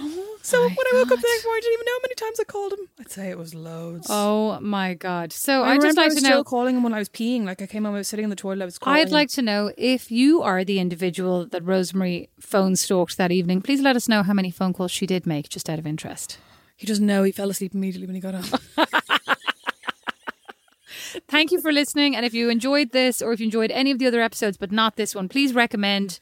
Oh. 0.00 0.35
So 0.46 0.60
my 0.60 0.68
when 0.68 0.86
I 0.86 0.92
woke 0.94 1.10
up 1.10 1.18
the 1.20 1.28
next 1.28 1.44
morning, 1.44 1.58
I 1.58 1.60
didn't 1.60 1.72
even 1.74 1.84
know 1.86 1.92
how 1.92 2.02
many 2.02 2.14
times 2.14 2.40
I 2.40 2.44
called 2.44 2.72
him. 2.74 2.78
I'd 3.00 3.10
say 3.10 3.30
it 3.30 3.38
was 3.38 3.52
loads. 3.52 4.06
Oh 4.08 4.60
my 4.60 4.94
God. 4.94 5.32
So 5.32 5.64
I 5.64 5.72
I'd 5.72 5.80
just 5.80 5.96
remember 5.96 6.00
I 6.00 6.04
like 6.04 6.06
was 6.10 6.14
to 6.14 6.20
still 6.20 6.36
know. 6.38 6.44
calling 6.44 6.76
him 6.76 6.82
when 6.84 6.94
I 6.94 7.00
was 7.00 7.08
peeing. 7.08 7.44
Like 7.44 7.60
I 7.62 7.66
came 7.66 7.84
home, 7.84 7.94
I 7.94 7.98
was 7.98 8.06
sitting 8.06 8.22
in 8.22 8.30
the 8.30 8.36
toilet, 8.36 8.62
I 8.62 8.66
was 8.66 8.78
calling. 8.78 9.00
I'd 9.00 9.10
like 9.10 9.28
to 9.30 9.42
know 9.42 9.72
if 9.76 10.12
you 10.12 10.42
are 10.42 10.62
the 10.62 10.78
individual 10.78 11.46
that 11.46 11.64
Rosemary 11.64 12.28
phone 12.38 12.76
stalked 12.76 13.16
that 13.16 13.32
evening. 13.32 13.60
Please 13.60 13.80
let 13.80 13.96
us 13.96 14.08
know 14.08 14.22
how 14.22 14.32
many 14.32 14.52
phone 14.52 14.72
calls 14.72 14.92
she 14.92 15.04
did 15.04 15.26
make, 15.26 15.48
just 15.48 15.68
out 15.68 15.80
of 15.80 15.86
interest. 15.86 16.38
He 16.76 16.86
doesn't 16.86 17.06
know. 17.06 17.24
He 17.24 17.32
fell 17.32 17.50
asleep 17.50 17.74
immediately 17.74 18.06
when 18.06 18.14
he 18.14 18.20
got 18.20 18.36
on. 18.36 18.44
Thank 21.28 21.50
you 21.50 21.60
for 21.60 21.72
listening. 21.72 22.14
And 22.14 22.24
if 22.24 22.34
you 22.34 22.50
enjoyed 22.50 22.92
this 22.92 23.20
or 23.20 23.32
if 23.32 23.40
you 23.40 23.46
enjoyed 23.46 23.72
any 23.72 23.90
of 23.90 23.98
the 23.98 24.06
other 24.06 24.20
episodes, 24.20 24.56
but 24.56 24.70
not 24.70 24.96
this 24.96 25.14
one, 25.14 25.28
please 25.28 25.54
recommend 25.54 26.20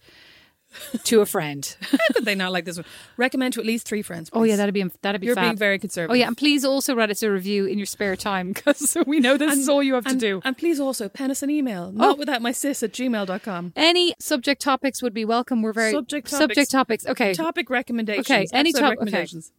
to 1.04 1.20
a 1.20 1.26
friend. 1.26 1.76
How 1.82 1.98
could 2.12 2.24
they 2.24 2.34
not 2.34 2.52
like 2.52 2.64
this 2.64 2.76
one? 2.76 2.86
Recommend 3.16 3.54
to 3.54 3.60
at 3.60 3.66
least 3.66 3.86
three 3.86 4.02
friends. 4.02 4.30
oh 4.32 4.42
yeah, 4.42 4.56
that'd 4.56 4.74
be 4.74 4.84
that'd 5.02 5.20
be 5.20 5.26
You're 5.26 5.34
fab. 5.34 5.44
being 5.44 5.56
very 5.56 5.78
conservative. 5.78 6.12
Oh 6.12 6.14
yeah, 6.14 6.26
and 6.26 6.36
please 6.36 6.64
also 6.64 6.94
write 6.94 7.10
us 7.10 7.22
a 7.22 7.30
review 7.30 7.66
in 7.66 7.78
your 7.78 7.86
spare 7.86 8.16
time 8.16 8.52
because 8.54 8.96
we 9.06 9.20
know 9.20 9.36
this 9.36 9.56
is 9.56 9.68
all 9.68 9.82
you 9.82 9.94
have 9.94 10.06
and, 10.06 10.20
to 10.20 10.26
do. 10.26 10.42
And 10.44 10.56
please 10.56 10.80
also 10.80 11.08
pen 11.08 11.30
us 11.30 11.42
an 11.42 11.50
email. 11.50 11.92
Not 11.92 12.16
oh. 12.16 12.18
without 12.18 12.42
my 12.42 12.52
sis 12.52 12.82
at 12.82 12.92
gmail.com. 12.92 13.72
Any 13.76 14.14
subject 14.18 14.60
topics 14.62 15.02
would 15.02 15.14
be 15.14 15.24
welcome. 15.24 15.62
We're 15.62 15.72
very 15.72 15.92
Subject 15.92 16.28
subject 16.28 16.70
topics. 16.70 17.06
Okay, 17.06 17.34
Topic 17.34 17.70
recommendations. 17.70 18.26
Okay, 18.26 18.46
any 18.52 18.72
topic 18.72 18.80
top- 18.80 18.92
okay. 18.92 19.00
recommendations. 19.00 19.52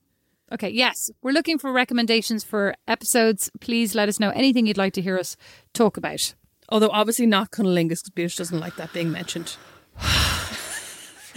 Okay, 0.51 0.69
yes. 0.69 1.09
We're 1.21 1.31
looking 1.31 1.57
for 1.57 1.71
recommendations 1.71 2.43
for 2.43 2.75
episodes. 2.87 3.49
Please 3.61 3.95
let 3.95 4.09
us 4.09 4.19
know 4.19 4.29
anything 4.29 4.67
you'd 4.67 4.77
like 4.77 4.93
to 4.93 5.01
hear 5.01 5.17
us 5.17 5.35
talk 5.73 5.97
about. 5.97 6.35
Although 6.69 6.89
obviously 6.89 7.25
not 7.25 7.51
cunnilingus 7.51 8.03
because 8.03 8.09
Beatrice 8.11 8.35
doesn't 8.37 8.59
like 8.59 8.75
that 8.75 8.93
being 8.93 9.11
mentioned. 9.11 9.57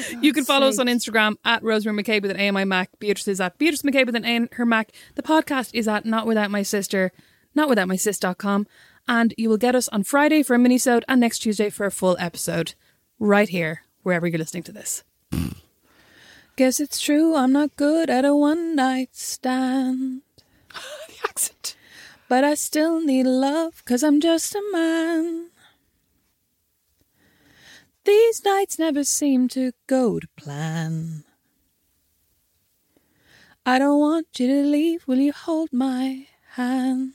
you 0.20 0.32
can 0.32 0.44
follow 0.44 0.68
us 0.68 0.78
on 0.78 0.86
Instagram 0.86 1.36
at 1.44 1.62
Rosemary 1.62 1.96
Mac 1.96 2.04
Cabe 2.06 2.22
with 2.22 2.36
an 2.36 2.40
AMI 2.40 2.64
Mac. 2.64 2.90
Beatrice 2.98 3.28
is 3.28 3.40
at 3.40 3.58
Beatrice 3.58 3.84
Mac 3.84 3.94
Cabe 3.94 4.06
with 4.06 4.16
an 4.16 4.24
A 4.24 4.48
her 4.54 4.66
Mac. 4.66 4.92
The 5.14 5.22
podcast 5.22 5.70
is 5.74 5.88
at 5.88 6.04
Not 6.04 6.26
Without 6.26 6.50
My 6.50 6.62
Sister, 6.62 7.12
Not 7.54 7.68
Without 7.68 7.88
My 7.88 7.96
notwithoutmysis.com. 7.96 8.66
And 9.06 9.34
you 9.38 9.48
will 9.48 9.56
get 9.56 9.74
us 9.74 9.88
on 9.88 10.04
Friday 10.04 10.42
for 10.42 10.54
a 10.54 10.58
mini-sode 10.58 11.04
and 11.08 11.20
next 11.20 11.38
Tuesday 11.38 11.70
for 11.70 11.86
a 11.86 11.90
full 11.90 12.16
episode. 12.20 12.74
Right 13.18 13.48
here, 13.48 13.82
wherever 14.02 14.26
you're 14.26 14.38
listening 14.38 14.64
to 14.64 14.72
this. 14.72 15.02
Guess 16.56 16.80
it's 16.80 17.00
true, 17.00 17.34
I'm 17.34 17.52
not 17.52 17.76
good 17.76 18.10
at 18.10 18.24
a 18.24 18.34
one 18.34 18.74
night 18.74 19.10
stand. 19.12 20.22
The 21.08 21.28
accent. 21.28 21.76
But 22.28 22.44
I 22.44 22.54
still 22.54 23.00
need 23.00 23.24
love, 23.24 23.84
cause 23.84 24.02
I'm 24.02 24.20
just 24.20 24.54
a 24.54 24.62
man. 24.72 25.50
These 28.08 28.42
nights 28.42 28.78
never 28.78 29.04
seem 29.04 29.48
to 29.48 29.72
go 29.86 30.18
to 30.18 30.26
plan. 30.34 31.24
I 33.66 33.78
don't 33.78 34.00
want 34.00 34.28
you 34.38 34.46
to 34.46 34.62
leave, 34.62 35.06
will 35.06 35.18
you 35.18 35.34
hold 35.34 35.74
my 35.74 36.26
hand? 36.52 37.12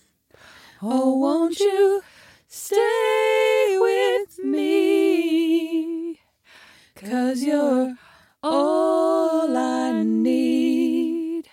Oh, 0.83 1.17
won't 1.17 1.59
you 1.59 2.03
stay 2.47 3.75
with 3.79 4.37
me? 4.37 6.19
Cause 6.93 7.41
you're 7.41 7.95
all 8.43 9.57
I 9.57 10.03
need. 10.03 11.49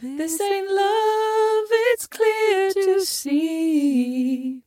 This 0.00 0.40
ain't 0.40 0.70
love, 0.70 1.66
it's 1.92 2.06
clear 2.06 2.72
to 2.72 3.04
see. 3.04 4.62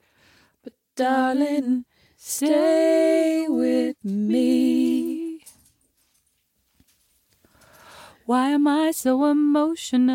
But 0.64 0.74
darling, 0.96 1.86
stay 2.22 3.48
with 3.50 3.98
me. 4.04 5.42
Why 8.26 8.50
am 8.50 8.68
I 8.68 8.92
so 8.92 9.26
emotional? 9.26 10.12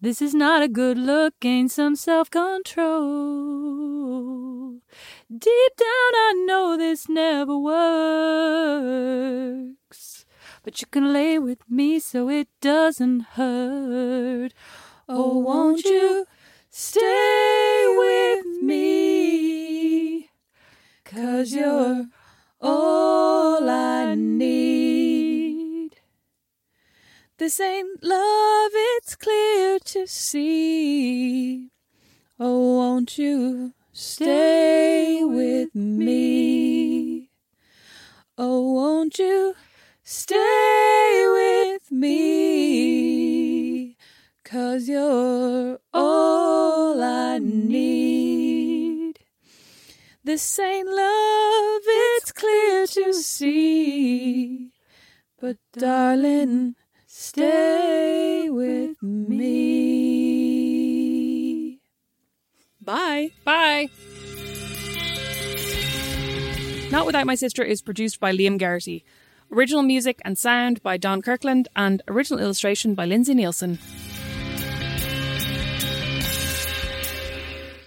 This 0.00 0.22
is 0.22 0.32
not 0.34 0.62
a 0.62 0.68
good 0.68 0.96
look, 0.96 1.38
gain 1.40 1.68
some 1.68 1.94
self 1.94 2.30
control. 2.30 2.78
Deep 5.30 5.76
down, 5.76 6.14
I 6.14 6.32
know 6.46 6.78
this 6.78 7.06
never 7.08 7.58
works. 7.58 7.74
But 10.62 10.80
you 10.80 10.86
can 10.90 11.12
lay 11.12 11.38
with 11.38 11.58
me 11.68 11.98
so 11.98 12.30
it 12.30 12.48
doesn't 12.62 13.20
hurt. 13.36 14.54
Oh, 15.06 15.36
won't 15.38 15.84
you 15.84 16.24
stay 16.80 17.84
with 17.88 18.62
me? 18.62 20.30
Cause 21.04 21.52
you're 21.52 22.06
all 22.60 23.68
I 23.68 24.14
need. 24.14 25.96
This 27.36 27.58
ain't 27.58 28.04
love, 28.04 28.70
it's 28.94 29.16
clear 29.16 29.80
to 29.86 30.06
see. 30.06 31.70
Oh, 32.38 32.76
won't 32.76 33.18
you 33.18 33.72
stay 33.92 35.24
with 35.24 35.74
me? 35.74 37.28
Oh, 38.36 38.72
won't 38.74 39.18
you 39.18 39.56
stay 40.04 41.24
with 41.26 41.90
me? 41.90 43.37
Cause 44.50 44.88
you're 44.88 45.78
all 45.92 47.02
I 47.02 47.38
need. 47.38 49.18
This 50.24 50.58
ain't 50.58 50.88
love, 50.88 51.82
it's 51.84 52.32
clear 52.32 52.86
to 52.86 53.12
see. 53.12 54.70
But 55.38 55.58
darling, 55.74 56.76
stay 57.06 58.48
with 58.48 59.02
me. 59.02 59.48
Bye. 62.80 63.32
Bye. 63.44 63.90
Not 66.90 67.04
Without 67.04 67.26
My 67.26 67.34
Sister 67.34 67.62
is 67.62 67.82
produced 67.82 68.18
by 68.18 68.32
Liam 68.32 68.58
Geraghty. 68.58 69.04
Original 69.52 69.82
music 69.82 70.22
and 70.24 70.38
sound 70.38 70.82
by 70.82 70.96
Don 70.96 71.20
Kirkland 71.20 71.68
and 71.76 72.00
original 72.08 72.40
illustration 72.40 72.94
by 72.94 73.04
Lindsay 73.04 73.34
Nielsen. 73.34 73.78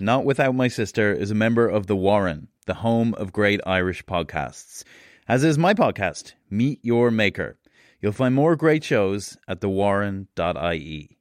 Not 0.01 0.25
Without 0.25 0.55
My 0.55 0.67
Sister 0.67 1.13
is 1.13 1.29
a 1.29 1.35
member 1.35 1.67
of 1.67 1.85
The 1.85 1.95
Warren, 1.95 2.47
the 2.65 2.73
home 2.73 3.13
of 3.19 3.31
great 3.31 3.61
Irish 3.67 4.03
podcasts. 4.03 4.83
As 5.27 5.43
is 5.43 5.59
my 5.59 5.75
podcast, 5.75 6.33
Meet 6.49 6.79
Your 6.81 7.11
Maker. 7.11 7.59
You'll 8.01 8.11
find 8.11 8.33
more 8.33 8.55
great 8.55 8.83
shows 8.83 9.37
at 9.47 9.61
thewarren.ie. 9.61 11.19